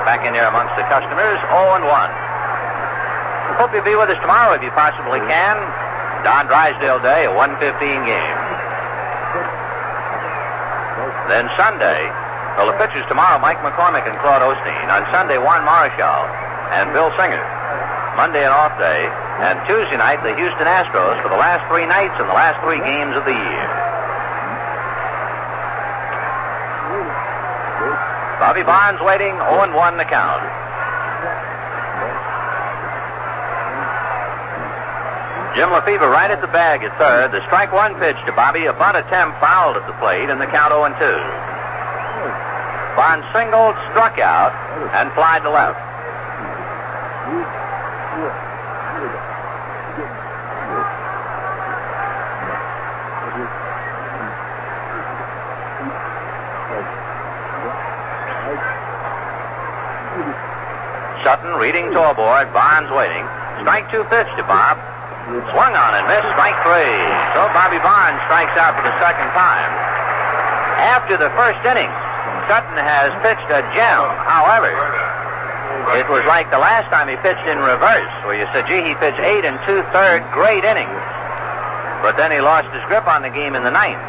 Back 0.02 0.26
in 0.26 0.34
there 0.34 0.50
amongst 0.50 0.74
the 0.74 0.82
customers, 0.90 1.38
0 1.46 1.78
and 1.78 1.86
1. 1.86 3.54
Hope 3.54 3.70
you'll 3.70 3.86
be 3.86 3.94
with 3.94 4.10
us 4.10 4.18
tomorrow 4.18 4.58
if 4.58 4.66
you 4.66 4.74
possibly 4.74 5.22
can. 5.30 5.62
Don 6.26 6.50
Drysdale 6.50 6.98
Day, 6.98 7.30
a 7.30 7.32
115 7.38 7.70
game. 8.02 8.41
Then 11.32 11.48
Sunday, 11.56 12.12
well, 12.60 12.68
the 12.68 12.76
pitchers 12.76 13.08
tomorrow, 13.08 13.40
Mike 13.40 13.56
McCormick 13.64 14.04
and 14.04 14.12
Claude 14.20 14.44
Osteen. 14.44 14.84
On 14.92 15.00
Sunday, 15.08 15.40
Juan 15.40 15.64
Marichal 15.64 16.28
and 16.76 16.92
Bill 16.92 17.08
Singer. 17.16 17.40
Monday, 18.20 18.44
an 18.44 18.52
off 18.52 18.76
day. 18.76 19.08
And 19.40 19.56
Tuesday 19.64 19.96
night, 19.96 20.20
the 20.20 20.36
Houston 20.36 20.68
Astros 20.68 21.16
for 21.24 21.32
the 21.32 21.40
last 21.40 21.64
three 21.72 21.88
nights 21.88 22.12
and 22.20 22.28
the 22.28 22.36
last 22.36 22.60
three 22.60 22.84
games 22.84 23.16
of 23.16 23.24
the 23.24 23.32
year. 23.32 23.68
Bobby 28.36 28.60
Bonds 28.60 29.00
waiting, 29.00 29.32
0 29.32 29.72
1 29.72 29.96
the 29.96 30.04
count. 30.04 30.61
Jim 35.54 35.70
Lefebvre 35.70 36.08
right 36.08 36.30
at 36.30 36.40
the 36.40 36.48
bag 36.48 36.82
at 36.82 36.96
third. 36.96 37.30
The 37.30 37.44
strike 37.44 37.72
one 37.72 37.94
pitch 38.00 38.16
to 38.24 38.32
Bobby. 38.32 38.64
A 38.64 38.72
bunt 38.72 38.96
attempt 38.96 39.38
fouled 39.38 39.76
at 39.76 39.86
the 39.86 39.92
plate, 40.00 40.30
and 40.30 40.40
the 40.40 40.46
count 40.46 40.72
0 40.72 40.88
2. 40.96 40.96
Bonds 42.96 43.26
singled, 43.36 43.76
struck 43.92 44.18
out, 44.18 44.56
and 44.96 45.12
flied 45.12 45.42
to 45.42 45.50
left. 45.50 45.76
Sutton 61.22 61.60
reading 61.60 61.92
Torborg. 61.92 62.52
Bonds 62.52 62.90
waiting. 62.90 63.28
Strike 63.60 63.90
two 63.90 64.04
pitch 64.04 64.26
to 64.36 64.42
Bob. 64.44 64.91
Swung 65.52 65.72
on 65.72 65.92
and 65.96 66.04
missed. 66.04 66.28
Strike 66.36 66.58
three. 66.66 67.00
So 67.32 67.48
Bobby 67.56 67.80
Bonds 67.80 68.20
strikes 68.28 68.52
out 68.60 68.76
for 68.76 68.84
the 68.84 68.92
second 69.00 69.32
time. 69.32 69.70
After 70.82 71.16
the 71.16 71.30
first 71.38 71.62
inning, 71.64 71.88
Sutton 72.50 72.76
has 72.76 73.14
pitched 73.24 73.48
a 73.48 73.62
gem. 73.72 74.02
However, 74.28 74.68
it 75.96 76.04
was 76.10 76.24
like 76.28 76.50
the 76.50 76.60
last 76.60 76.90
time 76.92 77.08
he 77.08 77.16
pitched 77.24 77.46
in 77.48 77.56
reverse, 77.62 78.12
where 78.28 78.36
you 78.36 78.44
said, 78.52 78.66
gee, 78.66 78.82
he 78.82 78.94
pitched 78.98 79.20
eight 79.20 79.44
and 79.48 79.56
two-third 79.64 80.20
great 80.34 80.64
innings. 80.64 81.00
But 82.04 82.18
then 82.18 82.34
he 82.34 82.42
lost 82.42 82.68
his 82.74 82.82
grip 82.90 83.06
on 83.06 83.22
the 83.22 83.30
game 83.30 83.54
in 83.54 83.62
the 83.62 83.70
ninth. 83.70 84.02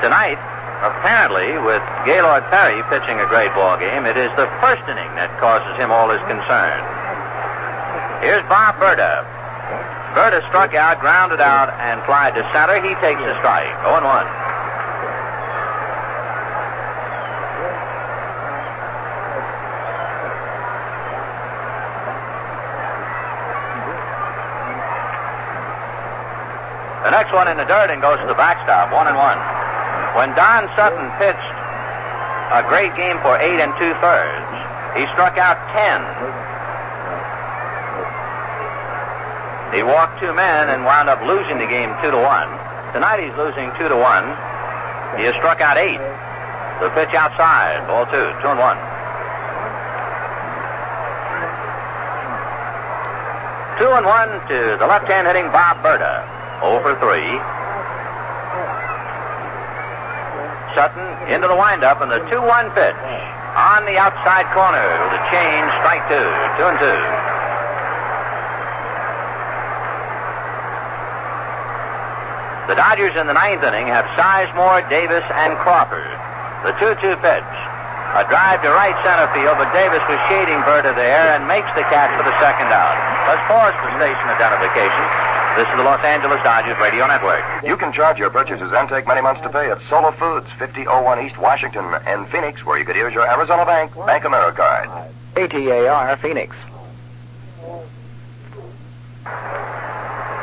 Tonight, 0.00 0.40
apparently, 0.80 1.60
with 1.60 1.84
Gaylord 2.08 2.42
Perry 2.48 2.80
pitching 2.88 3.20
a 3.20 3.28
great 3.28 3.52
ball 3.52 3.76
game, 3.76 4.08
it 4.08 4.16
is 4.16 4.32
the 4.40 4.48
first 4.64 4.80
inning 4.88 5.12
that 5.20 5.28
causes 5.36 5.76
him 5.76 5.92
all 5.92 6.08
his 6.08 6.24
concern. 6.24 6.80
Here's 8.24 8.40
Bob 8.48 8.80
Burda. 10.14 10.30
Burda 10.30 10.48
struck 10.48 10.74
out, 10.74 11.00
grounded 11.00 11.40
out, 11.40 11.70
and 11.80 12.00
flied 12.02 12.34
to 12.34 12.42
center. 12.52 12.76
He 12.82 12.94
takes 13.00 13.20
the 13.20 13.36
strike. 13.38 13.70
0 13.82 14.02
1. 14.02 14.26
The 27.04 27.10
next 27.10 27.32
one 27.32 27.48
in 27.48 27.56
the 27.56 27.64
dirt 27.64 27.90
and 27.90 28.00
goes 28.00 28.20
to 28.20 28.26
the 28.26 28.34
backstop, 28.34 28.92
one 28.92 29.08
and 29.08 29.16
one. 29.16 29.38
When 30.14 30.30
Don 30.36 30.70
Sutton 30.76 31.10
pitched 31.18 31.54
a 32.54 32.62
great 32.68 32.94
game 32.94 33.18
for 33.18 33.34
eight 33.38 33.58
and 33.58 33.72
two 33.78 33.94
thirds, 33.98 34.46
he 34.94 35.10
struck 35.14 35.38
out 35.38 35.58
ten. 35.74 35.98
He 39.72 39.82
walked 39.82 40.18
two 40.18 40.34
men 40.34 40.68
and 40.68 40.82
wound 40.84 41.08
up 41.08 41.22
losing 41.22 41.58
the 41.58 41.66
game 41.66 41.94
two 42.02 42.10
to 42.10 42.18
one. 42.18 42.50
Tonight 42.90 43.22
he's 43.22 43.36
losing 43.38 43.70
two 43.78 43.86
to 43.86 43.94
one. 43.94 44.26
He 45.14 45.22
has 45.30 45.34
struck 45.38 45.60
out 45.62 45.78
eight. 45.78 46.02
The 46.82 46.90
pitch 46.90 47.14
outside, 47.14 47.86
ball 47.86 48.02
two, 48.10 48.34
two 48.42 48.50
and 48.50 48.58
one. 48.58 48.78
Two 53.78 53.94
and 53.94 54.04
one 54.04 54.28
to 54.50 54.76
the 54.76 54.86
left-hand 54.90 55.30
hitting 55.30 55.46
Bob 55.54 55.78
Burda. 55.86 56.26
0 56.60 56.82
for 56.84 56.92
3. 57.00 57.40
Sutton 60.76 61.08
into 61.32 61.48
the 61.48 61.56
windup 61.56 62.02
and 62.02 62.10
the 62.10 62.20
2 62.28 62.42
1 62.42 62.70
pitch 62.76 62.98
on 63.56 63.84
the 63.86 63.96
outside 63.96 64.44
corner 64.52 64.84
with 65.00 65.16
a 65.16 65.22
change, 65.32 65.68
strike 65.80 66.04
two, 66.12 66.28
2 66.58 66.68
and 66.68 66.78
2. 66.78 67.19
The 72.70 72.78
Dodgers 72.78 73.18
in 73.18 73.26
the 73.26 73.34
ninth 73.34 73.66
inning 73.66 73.90
have 73.90 74.06
Sizemore, 74.14 74.86
Davis, 74.86 75.26
and 75.42 75.58
Crawford. 75.58 76.06
The 76.62 76.70
2 76.78 77.02
2 77.02 77.18
pitch. 77.18 77.50
A 78.14 78.22
drive 78.30 78.62
to 78.62 78.70
right 78.70 78.94
center 79.02 79.26
field, 79.34 79.58
but 79.58 79.66
Davis 79.74 79.98
was 80.06 80.22
shading 80.30 80.54
Burda 80.62 80.94
there 80.94 81.34
and 81.34 81.50
makes 81.50 81.66
the 81.74 81.82
catch 81.90 82.14
for 82.14 82.22
the 82.22 82.30
second 82.38 82.70
out. 82.70 82.94
Let's 83.26 83.42
pause 83.50 83.74
for 83.82 83.90
station 83.98 84.22
identification. 84.22 85.02
This 85.58 85.66
is 85.66 85.82
the 85.82 85.82
Los 85.82 85.98
Angeles 86.06 86.38
Dodgers 86.46 86.78
Radio 86.78 87.10
Network. 87.10 87.42
You 87.66 87.74
can 87.74 87.90
charge 87.90 88.22
your 88.22 88.30
purchases 88.30 88.70
and 88.70 88.86
take 88.86 89.02
many 89.02 89.20
months 89.20 89.42
to 89.42 89.50
pay 89.50 89.66
at 89.66 89.82
Solo 89.90 90.14
Foods, 90.14 90.46
5001 90.54 91.26
East 91.26 91.42
Washington, 91.42 91.82
and 92.06 92.22
Phoenix, 92.30 92.64
where 92.64 92.78
you 92.78 92.86
could 92.86 92.94
use 92.94 93.10
your 93.12 93.26
Arizona 93.26 93.66
Bank, 93.66 93.90
Bank 94.06 94.22
America 94.22 94.62
card. 94.62 95.10
KTAR 95.34 96.14
Phoenix. 96.22 96.54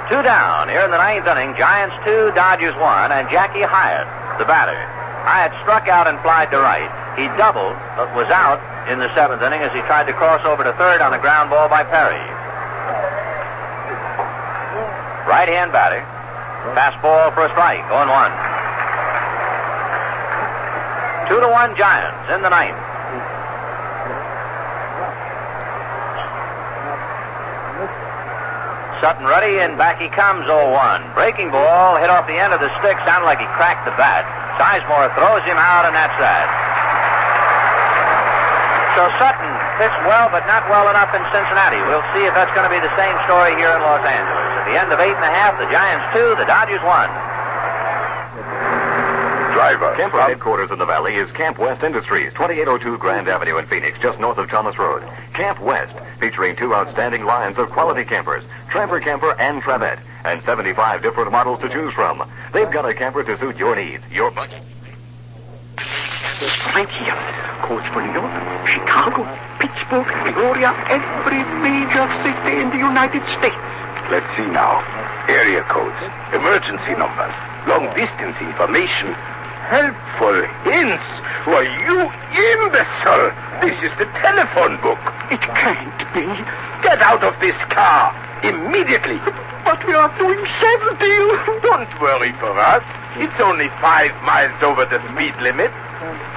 Two 0.07 0.23
down 0.23 0.71
here 0.71 0.88
in 0.88 0.91
the 0.91 0.97
ninth 0.97 1.27
inning. 1.27 1.51
Giants 1.59 1.91
two, 2.07 2.31
Dodgers 2.31 2.71
one, 2.79 3.11
and 3.11 3.27
Jackie 3.27 3.67
Hiatt, 3.67 4.07
the 4.39 4.47
batter. 4.47 4.79
Hiatt 5.27 5.51
struck 5.59 5.91
out 5.91 6.07
and 6.07 6.15
flied 6.23 6.47
to 6.55 6.63
right. 6.63 6.88
He 7.19 7.27
doubled, 7.35 7.75
but 7.99 8.07
was 8.15 8.31
out 8.31 8.63
in 8.88 9.03
the 9.03 9.11
seventh 9.11 9.43
inning 9.43 9.59
as 9.59 9.75
he 9.75 9.84
tried 9.84 10.07
to 10.07 10.15
cross 10.15 10.39
over 10.47 10.63
to 10.63 10.71
third 10.79 11.03
on 11.03 11.11
a 11.11 11.19
ground 11.19 11.49
ball 11.51 11.67
by 11.67 11.84
Perry. 11.84 12.23
Right 15.27 15.51
hand 15.51 15.75
batter. 15.75 15.99
Fastball 16.71 17.35
for 17.35 17.43
a 17.43 17.51
strike. 17.51 17.84
Going 17.91 18.07
one. 18.07 18.31
Two 21.27 21.43
to 21.43 21.51
one 21.51 21.75
Giants 21.75 22.31
in 22.31 22.39
the 22.39 22.49
ninth. 22.49 22.79
Sutton 28.99 29.25
ready, 29.29 29.61
and 29.61 29.77
back 29.77 30.01
he 30.01 30.09
comes 30.09 30.45
0-1. 30.49 31.01
Breaking 31.13 31.53
ball 31.53 31.97
hit 32.01 32.09
off 32.09 32.25
the 32.25 32.37
end 32.37 32.53
of 32.53 32.59
the 32.59 32.73
stick, 32.81 32.97
sounded 33.05 33.29
like 33.29 33.37
he 33.37 33.49
cracked 33.53 33.85
the 33.85 33.93
bat. 33.93 34.25
Sizemore 34.57 35.13
throws 35.13 35.45
him 35.45 35.57
out, 35.57 35.85
and 35.85 35.93
that's 35.93 36.17
that. 36.17 36.49
So 38.97 39.05
Sutton 39.21 39.53
pitched 39.77 40.01
well, 40.09 40.25
but 40.33 40.41
not 40.49 40.65
well 40.73 40.89
enough 40.89 41.13
in 41.13 41.21
Cincinnati. 41.29 41.77
We'll 41.85 42.05
see 42.17 42.25
if 42.25 42.33
that's 42.33 42.49
going 42.57 42.65
to 42.65 42.73
be 42.73 42.81
the 42.81 42.89
same 42.97 43.13
story 43.29 43.53
here 43.53 43.69
in 43.69 43.81
Los 43.85 44.01
Angeles. 44.01 44.49
At 44.57 44.65
the 44.65 44.73
end 44.73 44.89
of 44.89 44.97
eight 44.97 45.13
and 45.13 45.21
a 45.21 45.29
half, 45.29 45.53
the 45.61 45.69
Giants 45.69 46.09
two, 46.17 46.33
the 46.41 46.49
Dodgers 46.49 46.81
one. 46.81 47.13
Driver. 49.68 49.98
Kemper 49.98 50.22
headquarters 50.22 50.72
in 50.72 50.80
the 50.80 50.85
valley 50.85 51.15
is 51.15 51.30
Camp 51.31 51.60
West 51.60 51.84
Industries, 51.84 52.31
2802 52.31 52.98
Grand 52.99 53.27
Avenue 53.27 53.57
in 53.57 53.65
Phoenix, 53.65 53.99
just 53.99 54.18
north 54.18 54.38
of 54.38 54.49
Thomas 54.49 54.80
Road. 54.80 55.03
Camp 55.34 55.60
West, 55.60 55.94
featuring 56.22 56.56
two 56.56 56.73
outstanding 56.73 57.26
lines 57.26 57.57
of 57.57 57.69
quality 57.69 58.06
campers, 58.06 58.45
Tramper 58.69 59.02
Camper 59.02 59.35
and 59.38 59.61
Travette, 59.61 59.99
and 60.23 60.41
75 60.44 61.02
different 61.02 61.34
models 61.34 61.60
to 61.60 61.68
choose 61.68 61.94
from. 61.94 62.23
They've 62.53 62.72
got 62.72 62.88
a 62.88 62.94
camper 62.94 63.26
to 63.26 63.38
suit 63.39 63.57
your 63.57 63.76
needs, 63.76 64.10
your 64.10 64.31
budget. 64.31 64.61
Right 66.72 66.88
here. 66.88 67.19
Codes 67.60 67.88
for 67.91 67.99
New 68.07 68.14
York, 68.14 68.31
Chicago, 68.72 69.27
Pittsburgh, 69.60 70.07
Peoria, 70.31 70.72
every 70.88 71.44
major 71.60 72.07
city 72.23 72.61
in 72.61 72.69
the 72.69 72.77
United 72.77 73.23
States. 73.35 73.60
Let's 74.07 74.31
see 74.38 74.48
now. 74.48 74.80
Area 75.27 75.61
codes, 75.64 75.99
emergency 76.31 76.95
numbers, 76.95 77.35
long 77.68 77.91
distance 77.99 78.38
information, 78.39 79.11
helpful 79.68 80.39
hints. 80.64 81.03
Why, 81.44 81.68
you 81.84 82.07
imbecile! 82.31 83.35
This 83.60 83.76
is 83.84 83.91
the 83.99 84.07
telephone 84.23 84.80
book. 84.80 84.99
It 85.27 85.44
can't 85.44 85.99
be. 86.15 86.23
Get 86.80 87.03
out 87.03 87.23
of 87.23 87.35
this 87.44 87.56
car 87.68 88.15
immediately. 88.44 89.19
But 89.68 89.84
we 89.85 89.94
are 89.94 90.07
doing 90.15 90.39
70. 90.39 91.60
Don't 91.68 91.91
worry 91.99 92.31
for 92.39 92.56
us. 92.56 92.84
It's 93.20 93.39
only 93.44 93.68
five 93.84 94.15
miles 94.23 94.55
over 94.63 94.86
the 94.86 95.04
speed 95.12 95.36
limit. 95.44 95.71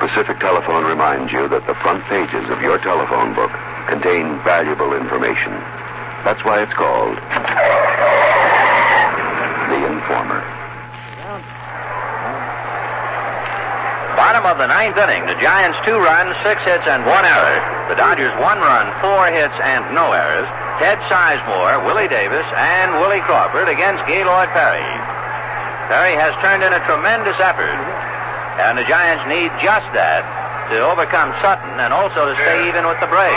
Pacific 0.03 0.41
Telephone 0.41 0.85
reminds 0.85 1.31
you 1.31 1.47
that 1.49 1.67
the 1.69 1.75
front 1.87 2.03
pages 2.11 2.51
of 2.51 2.61
your 2.63 2.79
telephone 2.79 3.35
book 3.35 3.53
contain 3.87 4.43
valuable 4.43 4.95
information. 4.95 5.53
That's 6.27 6.43
why 6.43 6.63
it's 6.63 6.75
called 6.75 7.15
The 9.71 9.81
Informer. 9.87 10.43
Bottom 14.31 14.47
of 14.47 14.63
the 14.63 14.71
ninth 14.71 14.95
inning, 14.95 15.27
the 15.27 15.35
Giants 15.43 15.75
two 15.83 15.99
runs, 15.99 16.39
six 16.47 16.63
hits, 16.63 16.87
and 16.87 17.03
one 17.03 17.27
error. 17.27 17.59
The 17.91 17.99
Dodgers 17.99 18.31
one 18.39 18.63
run, 18.63 18.87
four 19.03 19.27
hits, 19.27 19.59
and 19.59 19.83
no 19.91 20.15
errors. 20.15 20.47
Ted 20.79 21.03
Sizemore, 21.11 21.83
Willie 21.83 22.07
Davis, 22.07 22.47
and 22.55 22.95
Willie 23.03 23.27
Crawford 23.27 23.67
against 23.67 24.07
Gaylord 24.07 24.47
Perry. 24.55 24.87
Perry 25.91 26.15
has 26.15 26.31
turned 26.39 26.63
in 26.63 26.71
a 26.71 26.79
tremendous 26.87 27.35
effort, 27.43 27.75
and 28.63 28.79
the 28.79 28.87
Giants 28.87 29.27
need 29.27 29.51
just 29.59 29.91
that 29.99 30.23
to 30.71 30.79
overcome 30.79 31.35
Sutton 31.43 31.83
and 31.83 31.91
also 31.91 32.31
to 32.31 32.35
stay 32.47 32.71
even 32.71 32.87
with 32.87 33.03
the 33.03 33.11
Braves. 33.11 33.35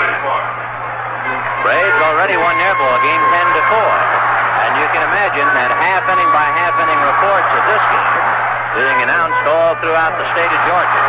Braves 1.66 2.00
already 2.06 2.38
won 2.38 2.54
their 2.62 2.78
ball 2.78 3.02
game 3.02 3.24
10 3.34 3.58
to 3.58 3.62
4. 3.66 3.82
And 3.82 4.72
you 4.78 4.86
can 4.94 5.02
imagine 5.10 5.50
that 5.58 5.74
half 5.74 6.06
inning 6.06 6.30
by 6.30 6.46
half 6.54 6.78
inning 6.78 7.02
reports 7.02 7.50
of 7.50 7.64
this 7.66 7.82
game 7.82 8.33
being 8.74 9.00
announced 9.06 9.44
all 9.46 9.78
throughout 9.82 10.18
the 10.18 10.26
state 10.34 10.50
of 10.50 10.62
Georgia. 10.66 11.06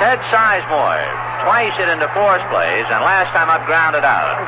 Ted 0.00 0.20
Sizemore 0.28 1.04
twice 1.44 1.72
hit 1.76 1.88
into 1.88 2.08
force 2.16 2.44
plays 2.52 2.84
and 2.88 3.00
last 3.04 3.32
time 3.36 3.48
up 3.48 3.64
grounded 3.64 4.04
out. 4.04 4.40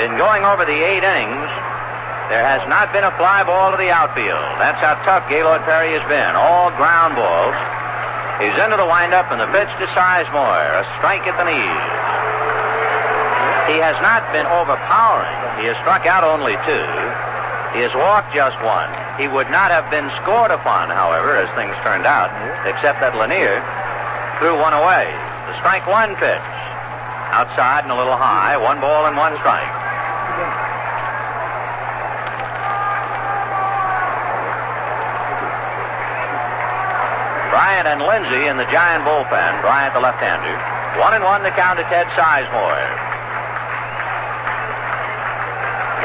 In 0.00 0.16
going 0.20 0.44
over 0.44 0.64
the 0.68 0.76
eight 0.76 1.00
innings, 1.00 1.48
there 2.28 2.44
has 2.44 2.60
not 2.68 2.92
been 2.92 3.04
a 3.04 3.14
fly 3.16 3.40
ball 3.44 3.72
to 3.72 3.78
the 3.80 3.88
outfield. 3.88 4.44
That's 4.60 4.80
how 4.84 5.00
tough 5.08 5.24
Gaylord 5.32 5.64
Perry 5.64 5.96
has 5.96 6.04
been. 6.04 6.36
All 6.36 6.68
ground 6.76 7.16
balls. 7.16 7.56
He's 8.36 8.52
into 8.60 8.76
the 8.76 8.84
windup 8.84 9.32
and 9.32 9.40
the 9.40 9.48
pitch 9.48 9.72
to 9.80 9.86
Sizemore. 9.96 10.68
A 10.76 10.84
strike 11.00 11.24
at 11.24 11.40
the 11.40 11.48
knees. 11.48 11.84
He 13.72 13.80
has 13.80 13.96
not 14.04 14.22
been 14.36 14.44
overpowering. 14.46 15.40
He 15.58 15.66
has 15.72 15.76
struck 15.80 16.04
out 16.04 16.22
only 16.22 16.60
two. 16.68 16.86
He 17.76 17.84
has 17.84 17.92
walked 17.92 18.32
just 18.32 18.56
one. 18.64 18.88
He 19.20 19.28
would 19.28 19.52
not 19.52 19.68
have 19.68 19.84
been 19.92 20.08
scored 20.24 20.48
upon, 20.48 20.88
however, 20.88 21.36
as 21.36 21.44
things 21.52 21.76
turned 21.84 22.08
out, 22.08 22.32
except 22.64 23.04
that 23.04 23.12
Lanier 23.20 23.60
threw 24.40 24.56
one 24.56 24.72
away. 24.72 25.12
The 25.52 25.60
strike 25.60 25.84
one 25.84 26.16
pitch. 26.16 26.40
Outside 27.36 27.84
and 27.84 27.92
a 27.92 27.98
little 28.00 28.16
high. 28.16 28.56
One 28.56 28.80
ball 28.80 29.04
and 29.04 29.12
one 29.12 29.36
strike. 29.44 29.68
Bryant 37.52 37.92
and 37.92 38.00
Linzy 38.08 38.48
in 38.48 38.56
the 38.56 38.64
Giant 38.72 39.04
bullpen. 39.04 39.52
Bryant, 39.60 39.92
the 39.92 40.00
left-hander. 40.00 40.56
One 40.96 41.12
and 41.12 41.20
one 41.20 41.44
to 41.44 41.52
count 41.52 41.76
to 41.76 41.84
Ted 41.92 42.08
Sizemore. 42.16 43.05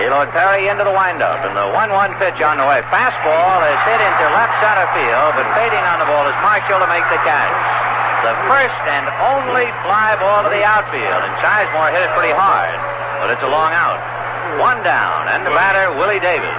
Gaylord 0.01 0.33
Perry 0.33 0.65
into 0.65 0.81
the 0.81 0.89
windup, 0.97 1.45
and 1.45 1.53
the 1.53 1.69
1-1 1.77 2.17
pitch 2.17 2.41
on 2.41 2.57
the 2.57 2.65
way. 2.65 2.81
Fastball 2.89 3.61
is 3.69 3.77
hit 3.85 4.01
into 4.01 4.25
left 4.33 4.57
center 4.57 4.89
field, 4.97 5.37
but 5.37 5.45
fading 5.53 5.85
on 5.93 6.01
the 6.01 6.09
ball 6.09 6.25
is 6.25 6.33
Marshall 6.41 6.81
to 6.81 6.89
make 6.89 7.05
the 7.13 7.21
catch. 7.21 7.53
The 8.25 8.33
first 8.49 8.81
and 8.89 9.05
only 9.29 9.69
fly 9.85 10.17
ball 10.17 10.41
to 10.41 10.49
the 10.49 10.65
outfield, 10.65 11.21
and 11.21 11.33
Sizemore 11.37 11.93
hit 11.93 12.01
it 12.01 12.09
pretty 12.17 12.33
hard, 12.33 12.73
but 13.21 13.29
it's 13.29 13.45
a 13.45 13.51
long 13.53 13.77
out. 13.77 14.01
One 14.57 14.81
down, 14.81 15.29
and 15.29 15.45
the 15.45 15.53
batter, 15.53 15.93
Willie 15.93 16.17
Davis. 16.17 16.49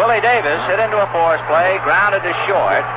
Willie 0.00 0.24
Davis 0.24 0.64
hit 0.64 0.80
into 0.80 0.96
a 0.96 1.08
force 1.12 1.44
play, 1.44 1.76
grounded 1.84 2.24
to 2.24 2.32
short, 2.48 2.88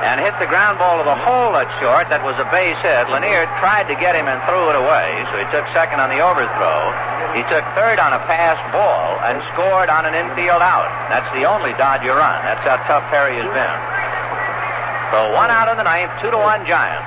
and 0.00 0.16
hit 0.20 0.32
the 0.40 0.48
ground 0.48 0.80
ball 0.80 0.96
to 0.96 1.04
the 1.04 1.20
hole 1.28 1.52
at 1.60 1.68
short. 1.76 2.08
That 2.08 2.24
was 2.24 2.36
a 2.40 2.48
base 2.48 2.78
hit. 2.80 3.08
Lanier 3.12 3.44
tried 3.60 3.84
to 3.92 3.96
get 4.00 4.16
him 4.16 4.26
and 4.26 4.40
threw 4.48 4.72
it 4.72 4.76
away, 4.76 5.24
so 5.28 5.36
he 5.36 5.46
took 5.52 5.68
second 5.76 6.00
on 6.00 6.08
the 6.08 6.24
overthrow. 6.24 6.88
He 7.36 7.44
took 7.52 7.62
third 7.76 8.00
on 8.00 8.16
a 8.16 8.20
passed 8.24 8.64
ball 8.72 9.20
and 9.28 9.38
scored 9.52 9.92
on 9.92 10.08
an 10.08 10.16
infield 10.16 10.64
out. 10.64 10.88
That's 11.12 11.28
the 11.36 11.44
only 11.44 11.76
Dodger 11.76 12.16
run. 12.16 12.38
That's 12.42 12.64
how 12.64 12.80
tough 12.88 13.04
Perry 13.12 13.36
has 13.38 13.50
been. 13.52 13.78
So 15.12 15.34
one 15.36 15.52
out 15.52 15.68
in 15.68 15.76
the 15.76 15.86
ninth, 15.86 16.10
two 16.22 16.32
to 16.32 16.40
one 16.40 16.64
Giants. 16.64 17.06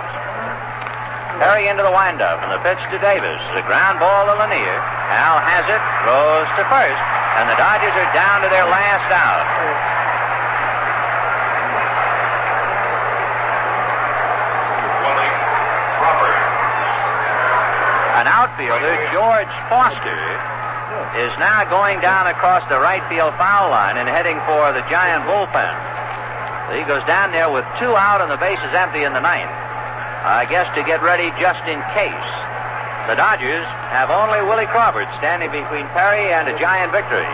Perry 1.42 1.68
into 1.68 1.82
the 1.82 1.92
windup, 1.92 2.40
and 2.46 2.54
the 2.54 2.62
pitch 2.62 2.80
to 2.94 2.98
Davis. 3.02 3.42
The 3.58 3.66
ground 3.66 3.98
ball 3.98 4.30
to 4.30 4.38
Lanier. 4.38 4.80
Al 5.12 5.42
has 5.42 5.66
it, 5.66 5.82
throws 6.06 6.48
to 6.56 6.64
first, 6.70 7.04
and 7.42 7.50
the 7.50 7.58
Dodgers 7.58 7.92
are 7.92 8.12
down 8.14 8.46
to 8.46 8.50
their 8.54 8.70
last 8.70 9.10
out. 9.10 9.93
Outfielder, 18.74 19.06
George 19.14 19.54
Foster, 19.70 20.22
is 21.22 21.30
now 21.38 21.62
going 21.70 22.02
down 22.02 22.26
across 22.26 22.66
the 22.74 22.82
right 22.82 23.06
field 23.06 23.30
foul 23.38 23.70
line 23.70 24.02
and 24.02 24.10
heading 24.10 24.42
for 24.50 24.74
the 24.74 24.82
Giant 24.90 25.30
bullpen. 25.30 25.78
He 26.74 26.82
goes 26.90 27.06
down 27.06 27.30
there 27.30 27.54
with 27.54 27.70
two 27.78 27.94
out 27.94 28.26
and 28.26 28.34
the 28.34 28.42
bases 28.42 28.74
empty 28.74 29.06
in 29.06 29.14
the 29.14 29.22
ninth. 29.22 29.54
I 30.26 30.50
guess 30.50 30.66
to 30.74 30.82
get 30.82 31.06
ready 31.06 31.30
just 31.38 31.62
in 31.70 31.78
case. 31.94 32.30
The 33.06 33.14
Dodgers 33.14 33.68
have 33.94 34.10
only 34.10 34.42
Willie 34.42 34.66
Crawford 34.74 35.06
standing 35.22 35.54
between 35.54 35.86
Perry 35.94 36.34
and 36.34 36.50
a 36.50 36.56
Giant 36.58 36.90
victory. 36.90 37.30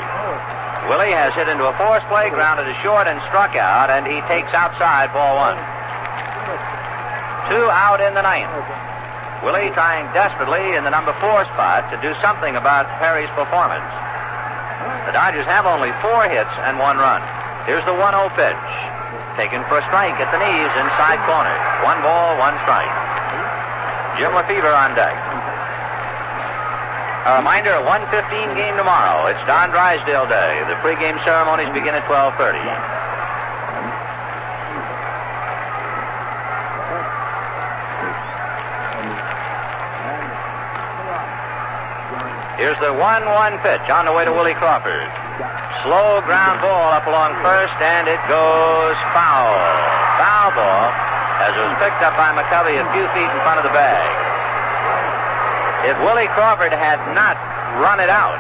Willie 0.91 1.15
has 1.15 1.31
hit 1.39 1.47
into 1.47 1.71
a 1.71 1.75
force 1.79 2.03
play, 2.11 2.27
grounded 2.35 2.67
to 2.67 2.75
short, 2.83 3.07
and 3.07 3.15
struck 3.31 3.55
out, 3.55 3.87
and 3.87 4.03
he 4.03 4.19
takes 4.27 4.51
outside 4.51 5.07
ball 5.15 5.39
one. 5.39 5.55
Two 7.47 7.63
out 7.71 8.03
in 8.03 8.11
the 8.11 8.25
ninth. 8.27 8.51
Willie 9.39 9.71
trying 9.71 10.03
desperately 10.11 10.75
in 10.75 10.83
the 10.83 10.91
number 10.91 11.15
four 11.23 11.47
spot 11.55 11.87
to 11.95 11.97
do 12.03 12.11
something 12.19 12.59
about 12.59 12.91
Perry's 12.99 13.31
performance. 13.39 13.87
The 15.07 15.15
Dodgers 15.15 15.47
have 15.47 15.63
only 15.63 15.95
four 16.03 16.27
hits 16.27 16.51
and 16.67 16.75
one 16.75 16.99
run. 16.99 17.23
Here's 17.63 17.83
the 17.87 17.95
1-0 17.95 18.11
pitch. 18.35 18.59
Taken 19.39 19.63
for 19.71 19.79
a 19.79 19.85
strike 19.87 20.19
at 20.19 20.27
the 20.35 20.39
knees 20.43 20.71
inside 20.83 21.23
corner. 21.23 21.55
One 21.87 22.03
ball, 22.03 22.35
one 22.35 22.55
strike. 22.67 22.91
Jim 24.19 24.35
Lefebvre 24.35 24.75
on 24.75 24.91
deck. 24.99 25.15
A 27.31 27.39
reminder, 27.39 27.71
a 27.71 27.83
115 27.87 28.59
game 28.59 28.75
tomorrow. 28.75 29.31
It's 29.31 29.39
Don 29.47 29.71
Drysdale 29.71 30.27
Day. 30.27 30.59
The 30.67 30.75
pregame 30.83 31.15
ceremonies 31.23 31.71
begin 31.71 31.95
at 31.95 32.03
1230. 32.11 32.98
Here's 42.59 42.75
the 42.83 42.91
1-1 42.91 43.23
pitch 43.63 43.87
on 43.87 44.03
the 44.03 44.11
way 44.11 44.27
to 44.27 44.35
Willie 44.35 44.51
Crawford. 44.59 45.07
Slow 45.87 46.19
ground 46.27 46.59
ball 46.59 46.91
up 46.91 47.07
along 47.07 47.31
first, 47.39 47.71
and 47.79 48.03
it 48.03 48.19
goes 48.27 48.99
foul. 49.15 49.55
Foul 50.19 50.51
ball. 50.51 50.91
as 51.39 51.55
it 51.55 51.63
was 51.63 51.79
picked 51.79 52.03
up 52.03 52.19
by 52.19 52.35
McCovey 52.35 52.75
a 52.75 52.83
few 52.91 53.07
feet 53.15 53.31
in 53.31 53.39
front 53.47 53.63
of 53.63 53.63
the 53.63 53.71
bag. 53.71 54.03
If 55.87 55.95
Willie 56.03 56.27
Crawford 56.35 56.75
had 56.75 56.99
not 57.15 57.39
run 57.79 58.03
it 58.03 58.11
out, 58.11 58.35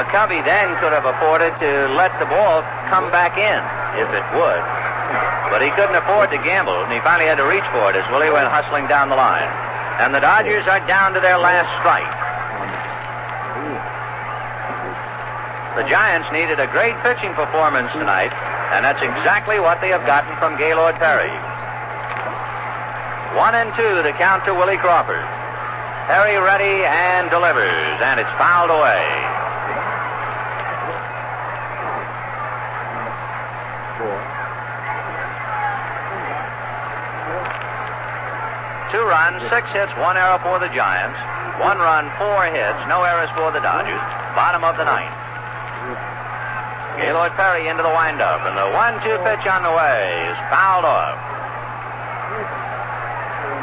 McCovey 0.00 0.40
then 0.40 0.72
could 0.80 0.96
have 0.96 1.04
afforded 1.04 1.52
to 1.60 1.92
let 2.00 2.16
the 2.24 2.28
ball 2.32 2.64
come 2.88 3.12
back 3.12 3.36
in, 3.36 3.60
if 4.00 4.08
it 4.16 4.24
would. 4.32 4.64
But 5.52 5.60
he 5.60 5.68
couldn't 5.76 6.00
afford 6.00 6.32
to 6.32 6.40
gamble, 6.40 6.88
and 6.88 6.88
he 6.88 7.04
finally 7.04 7.28
had 7.28 7.36
to 7.36 7.44
reach 7.44 7.68
for 7.68 7.92
it 7.92 8.00
as 8.00 8.06
Willie 8.08 8.32
went 8.32 8.48
hustling 8.48 8.88
down 8.88 9.12
the 9.12 9.20
line. 9.20 9.52
And 10.00 10.16
the 10.16 10.24
Dodgers 10.24 10.64
are 10.64 10.80
down 10.88 11.12
to 11.12 11.20
their 11.20 11.36
last 11.36 11.68
strike. 11.84 12.19
The 15.76 15.86
Giants 15.86 16.26
needed 16.34 16.58
a 16.58 16.66
great 16.74 16.98
pitching 17.06 17.30
performance 17.38 17.92
tonight, 17.92 18.34
and 18.74 18.84
that's 18.84 18.98
exactly 18.98 19.62
what 19.62 19.80
they 19.80 19.94
have 19.94 20.02
gotten 20.02 20.34
from 20.36 20.58
Gaylord 20.58 20.98
Perry. 20.98 21.30
One 23.38 23.54
and 23.54 23.70
two 23.78 24.02
to 24.02 24.10
count 24.18 24.44
to 24.46 24.52
Willie 24.52 24.82
Crawford. 24.82 25.22
Perry 26.10 26.42
ready 26.42 26.82
and 26.82 27.30
delivers, 27.30 27.96
and 28.02 28.18
it's 28.18 28.34
fouled 28.34 28.74
away. 28.74 29.06
Two 38.90 39.06
runs, 39.06 39.38
six 39.54 39.70
hits, 39.70 39.94
one 40.02 40.18
error 40.18 40.42
for 40.42 40.58
the 40.58 40.66
Giants. 40.74 41.14
One 41.62 41.78
run, 41.78 42.10
four 42.18 42.42
hits, 42.50 42.82
no 42.90 43.06
errors 43.06 43.30
for 43.38 43.54
the 43.54 43.62
Dodgers. 43.62 44.02
Bottom 44.34 44.64
of 44.64 44.76
the 44.76 44.84
ninth. 44.84 45.19
Gaylord 46.96 47.32
Perry 47.32 47.68
into 47.68 47.82
the 47.82 47.90
windup, 47.90 48.42
and 48.46 48.56
the 48.56 48.70
one-two 48.74 49.18
pitch 49.22 49.46
on 49.46 49.62
the 49.62 49.70
way 49.70 50.26
is 50.30 50.38
fouled 50.50 50.84
off. 50.84 51.18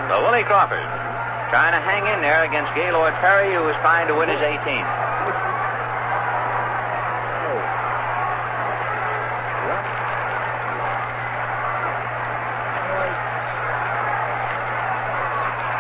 So 0.08 0.24
Willie 0.24 0.44
Crawford 0.44 0.88
trying 1.50 1.72
to 1.72 1.80
hang 1.80 2.08
in 2.12 2.22
there 2.22 2.44
against 2.44 2.74
Gaylord 2.76 3.14
Perry, 3.16 3.54
who 3.54 3.68
is 3.68 3.76
trying 3.78 4.08
to 4.08 4.16
win 4.16 4.30
his 4.30 4.40
18th. 4.40 4.88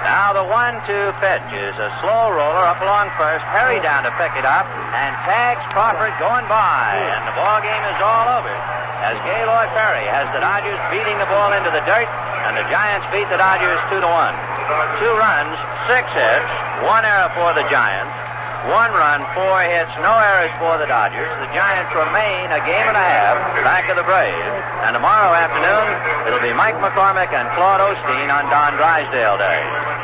Now 0.03 0.31
the 0.33 0.36
one-two 0.47 1.11
pitch 1.19 1.47
is 1.51 1.75
a 1.75 1.91
slow 1.99 2.31
roller 2.31 2.63
up 2.63 2.79
along 2.79 3.11
first. 3.19 3.43
Perry 3.51 3.83
down 3.83 4.07
to 4.07 4.11
pick 4.15 4.31
it 4.39 4.47
up 4.47 4.63
and 4.95 5.11
tags 5.27 5.59
Crawford 5.75 6.15
going 6.23 6.47
by, 6.47 6.95
and 6.95 7.23
the 7.27 7.35
ball 7.35 7.59
game 7.59 7.83
is 7.91 7.99
all 7.99 8.39
over. 8.39 8.55
As 9.03 9.19
Gaylord 9.27 9.67
Perry 9.75 10.07
has 10.07 10.25
the 10.31 10.39
Dodgers 10.39 10.79
beating 10.87 11.19
the 11.19 11.27
ball 11.27 11.51
into 11.51 11.67
the 11.69 11.83
dirt, 11.83 12.07
and 12.47 12.55
the 12.55 12.63
Giants 12.71 13.03
beat 13.11 13.27
the 13.27 13.35
Dodgers 13.35 13.77
two 13.91 13.99
to 13.99 14.07
one. 14.07 14.35
Two 15.03 15.13
runs, 15.19 15.53
six 15.91 16.07
hits, 16.15 16.51
one 16.87 17.03
error 17.03 17.27
for 17.35 17.51
the 17.51 17.67
Giants. 17.67 18.15
One 18.71 18.91
run, 18.91 19.23
four 19.31 19.63
hits, 19.63 19.91
no 20.03 20.11
errors 20.11 20.51
for 20.59 20.75
the 20.79 20.87
Dodgers. 20.87 21.29
The 21.43 21.51
Giants 21.55 21.91
remain 21.91 22.51
a 22.51 22.59
game 22.67 22.87
and 22.87 22.99
a 22.99 23.05
half 23.05 23.35
back 23.63 23.87
of 23.87 23.95
the 23.95 24.03
Braves. 24.03 24.55
And 24.83 24.95
tomorrow 24.95 25.31
afternoon, 25.31 25.87
it'll 26.27 26.43
be 26.43 26.51
Mike 26.55 26.75
McCormick 26.83 27.31
and 27.31 27.47
Claude 27.55 27.79
Osteen 27.79 28.27
on 28.27 28.43
Don 28.51 28.75
Drysdale 28.75 29.37
Day. 29.39 29.96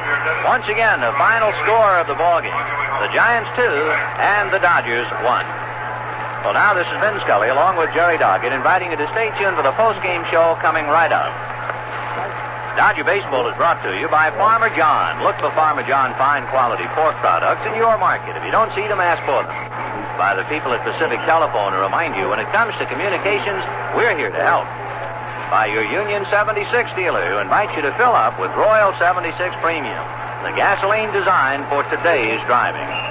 Once 0.48 0.68
again, 0.72 1.00
the 1.04 1.12
final 1.20 1.52
score 1.64 2.00
of 2.00 2.08
the 2.08 2.16
ball 2.16 2.40
game: 2.40 2.56
the 3.04 3.12
Giants 3.12 3.50
two 3.60 3.76
and 4.24 4.52
the 4.52 4.60
Dodgers 4.60 5.08
one. 5.24 5.48
Well, 6.44 6.56
now 6.56 6.76
this 6.76 6.88
is 6.88 6.98
Vin 7.00 7.16
Scully 7.24 7.48
along 7.48 7.80
with 7.80 7.92
Jerry 7.96 8.20
Doggett 8.20 8.52
inviting 8.52 8.92
you 8.92 9.00
to 9.00 9.08
stay 9.16 9.32
tuned 9.40 9.56
for 9.56 9.64
the 9.64 9.72
post-game 9.80 10.28
show 10.28 10.60
coming 10.60 10.84
right 10.92 11.12
up. 11.12 11.32
Dodger 12.76 13.04
Baseball 13.06 13.48
is 13.48 13.56
brought 13.56 13.80
to 13.86 13.96
you 13.96 14.10
by 14.10 14.32
Farmer 14.36 14.68
John. 14.76 15.24
Look 15.24 15.38
for 15.38 15.54
Farmer 15.54 15.84
John 15.88 16.12
fine 16.20 16.44
quality 16.52 16.84
pork 16.98 17.16
products 17.22 17.64
in 17.70 17.76
your 17.80 17.96
market. 18.02 18.36
If 18.36 18.44
you 18.44 18.52
don't 18.52 18.74
see 18.74 18.88
them, 18.90 19.00
ask 19.00 19.22
for 19.24 19.46
them. 19.46 19.56
By 20.18 20.34
the 20.36 20.44
people 20.52 20.74
at 20.74 20.82
Pacific 20.84 21.22
Telephone 21.30 21.72
to 21.74 21.80
remind 21.80 22.18
you 22.18 22.28
when 22.28 22.40
it 22.40 22.50
comes 22.50 22.74
to 22.82 22.86
communications, 22.90 23.62
we're 23.96 24.18
here 24.18 24.34
to 24.34 24.42
help. 24.42 24.66
By 25.54 25.68
your 25.68 25.86
Union 25.86 26.26
76 26.32 26.90
dealer 26.96 27.24
who 27.30 27.38
invites 27.38 27.76
you 27.76 27.84
to 27.84 27.92
fill 27.94 28.14
up 28.14 28.40
with 28.40 28.50
Royal 28.58 28.92
76 28.98 29.38
Premium, 29.62 30.02
the 30.42 30.50
gasoline 30.58 31.14
designed 31.14 31.70
for 31.70 31.84
today's 31.94 32.42
driving. 32.48 33.04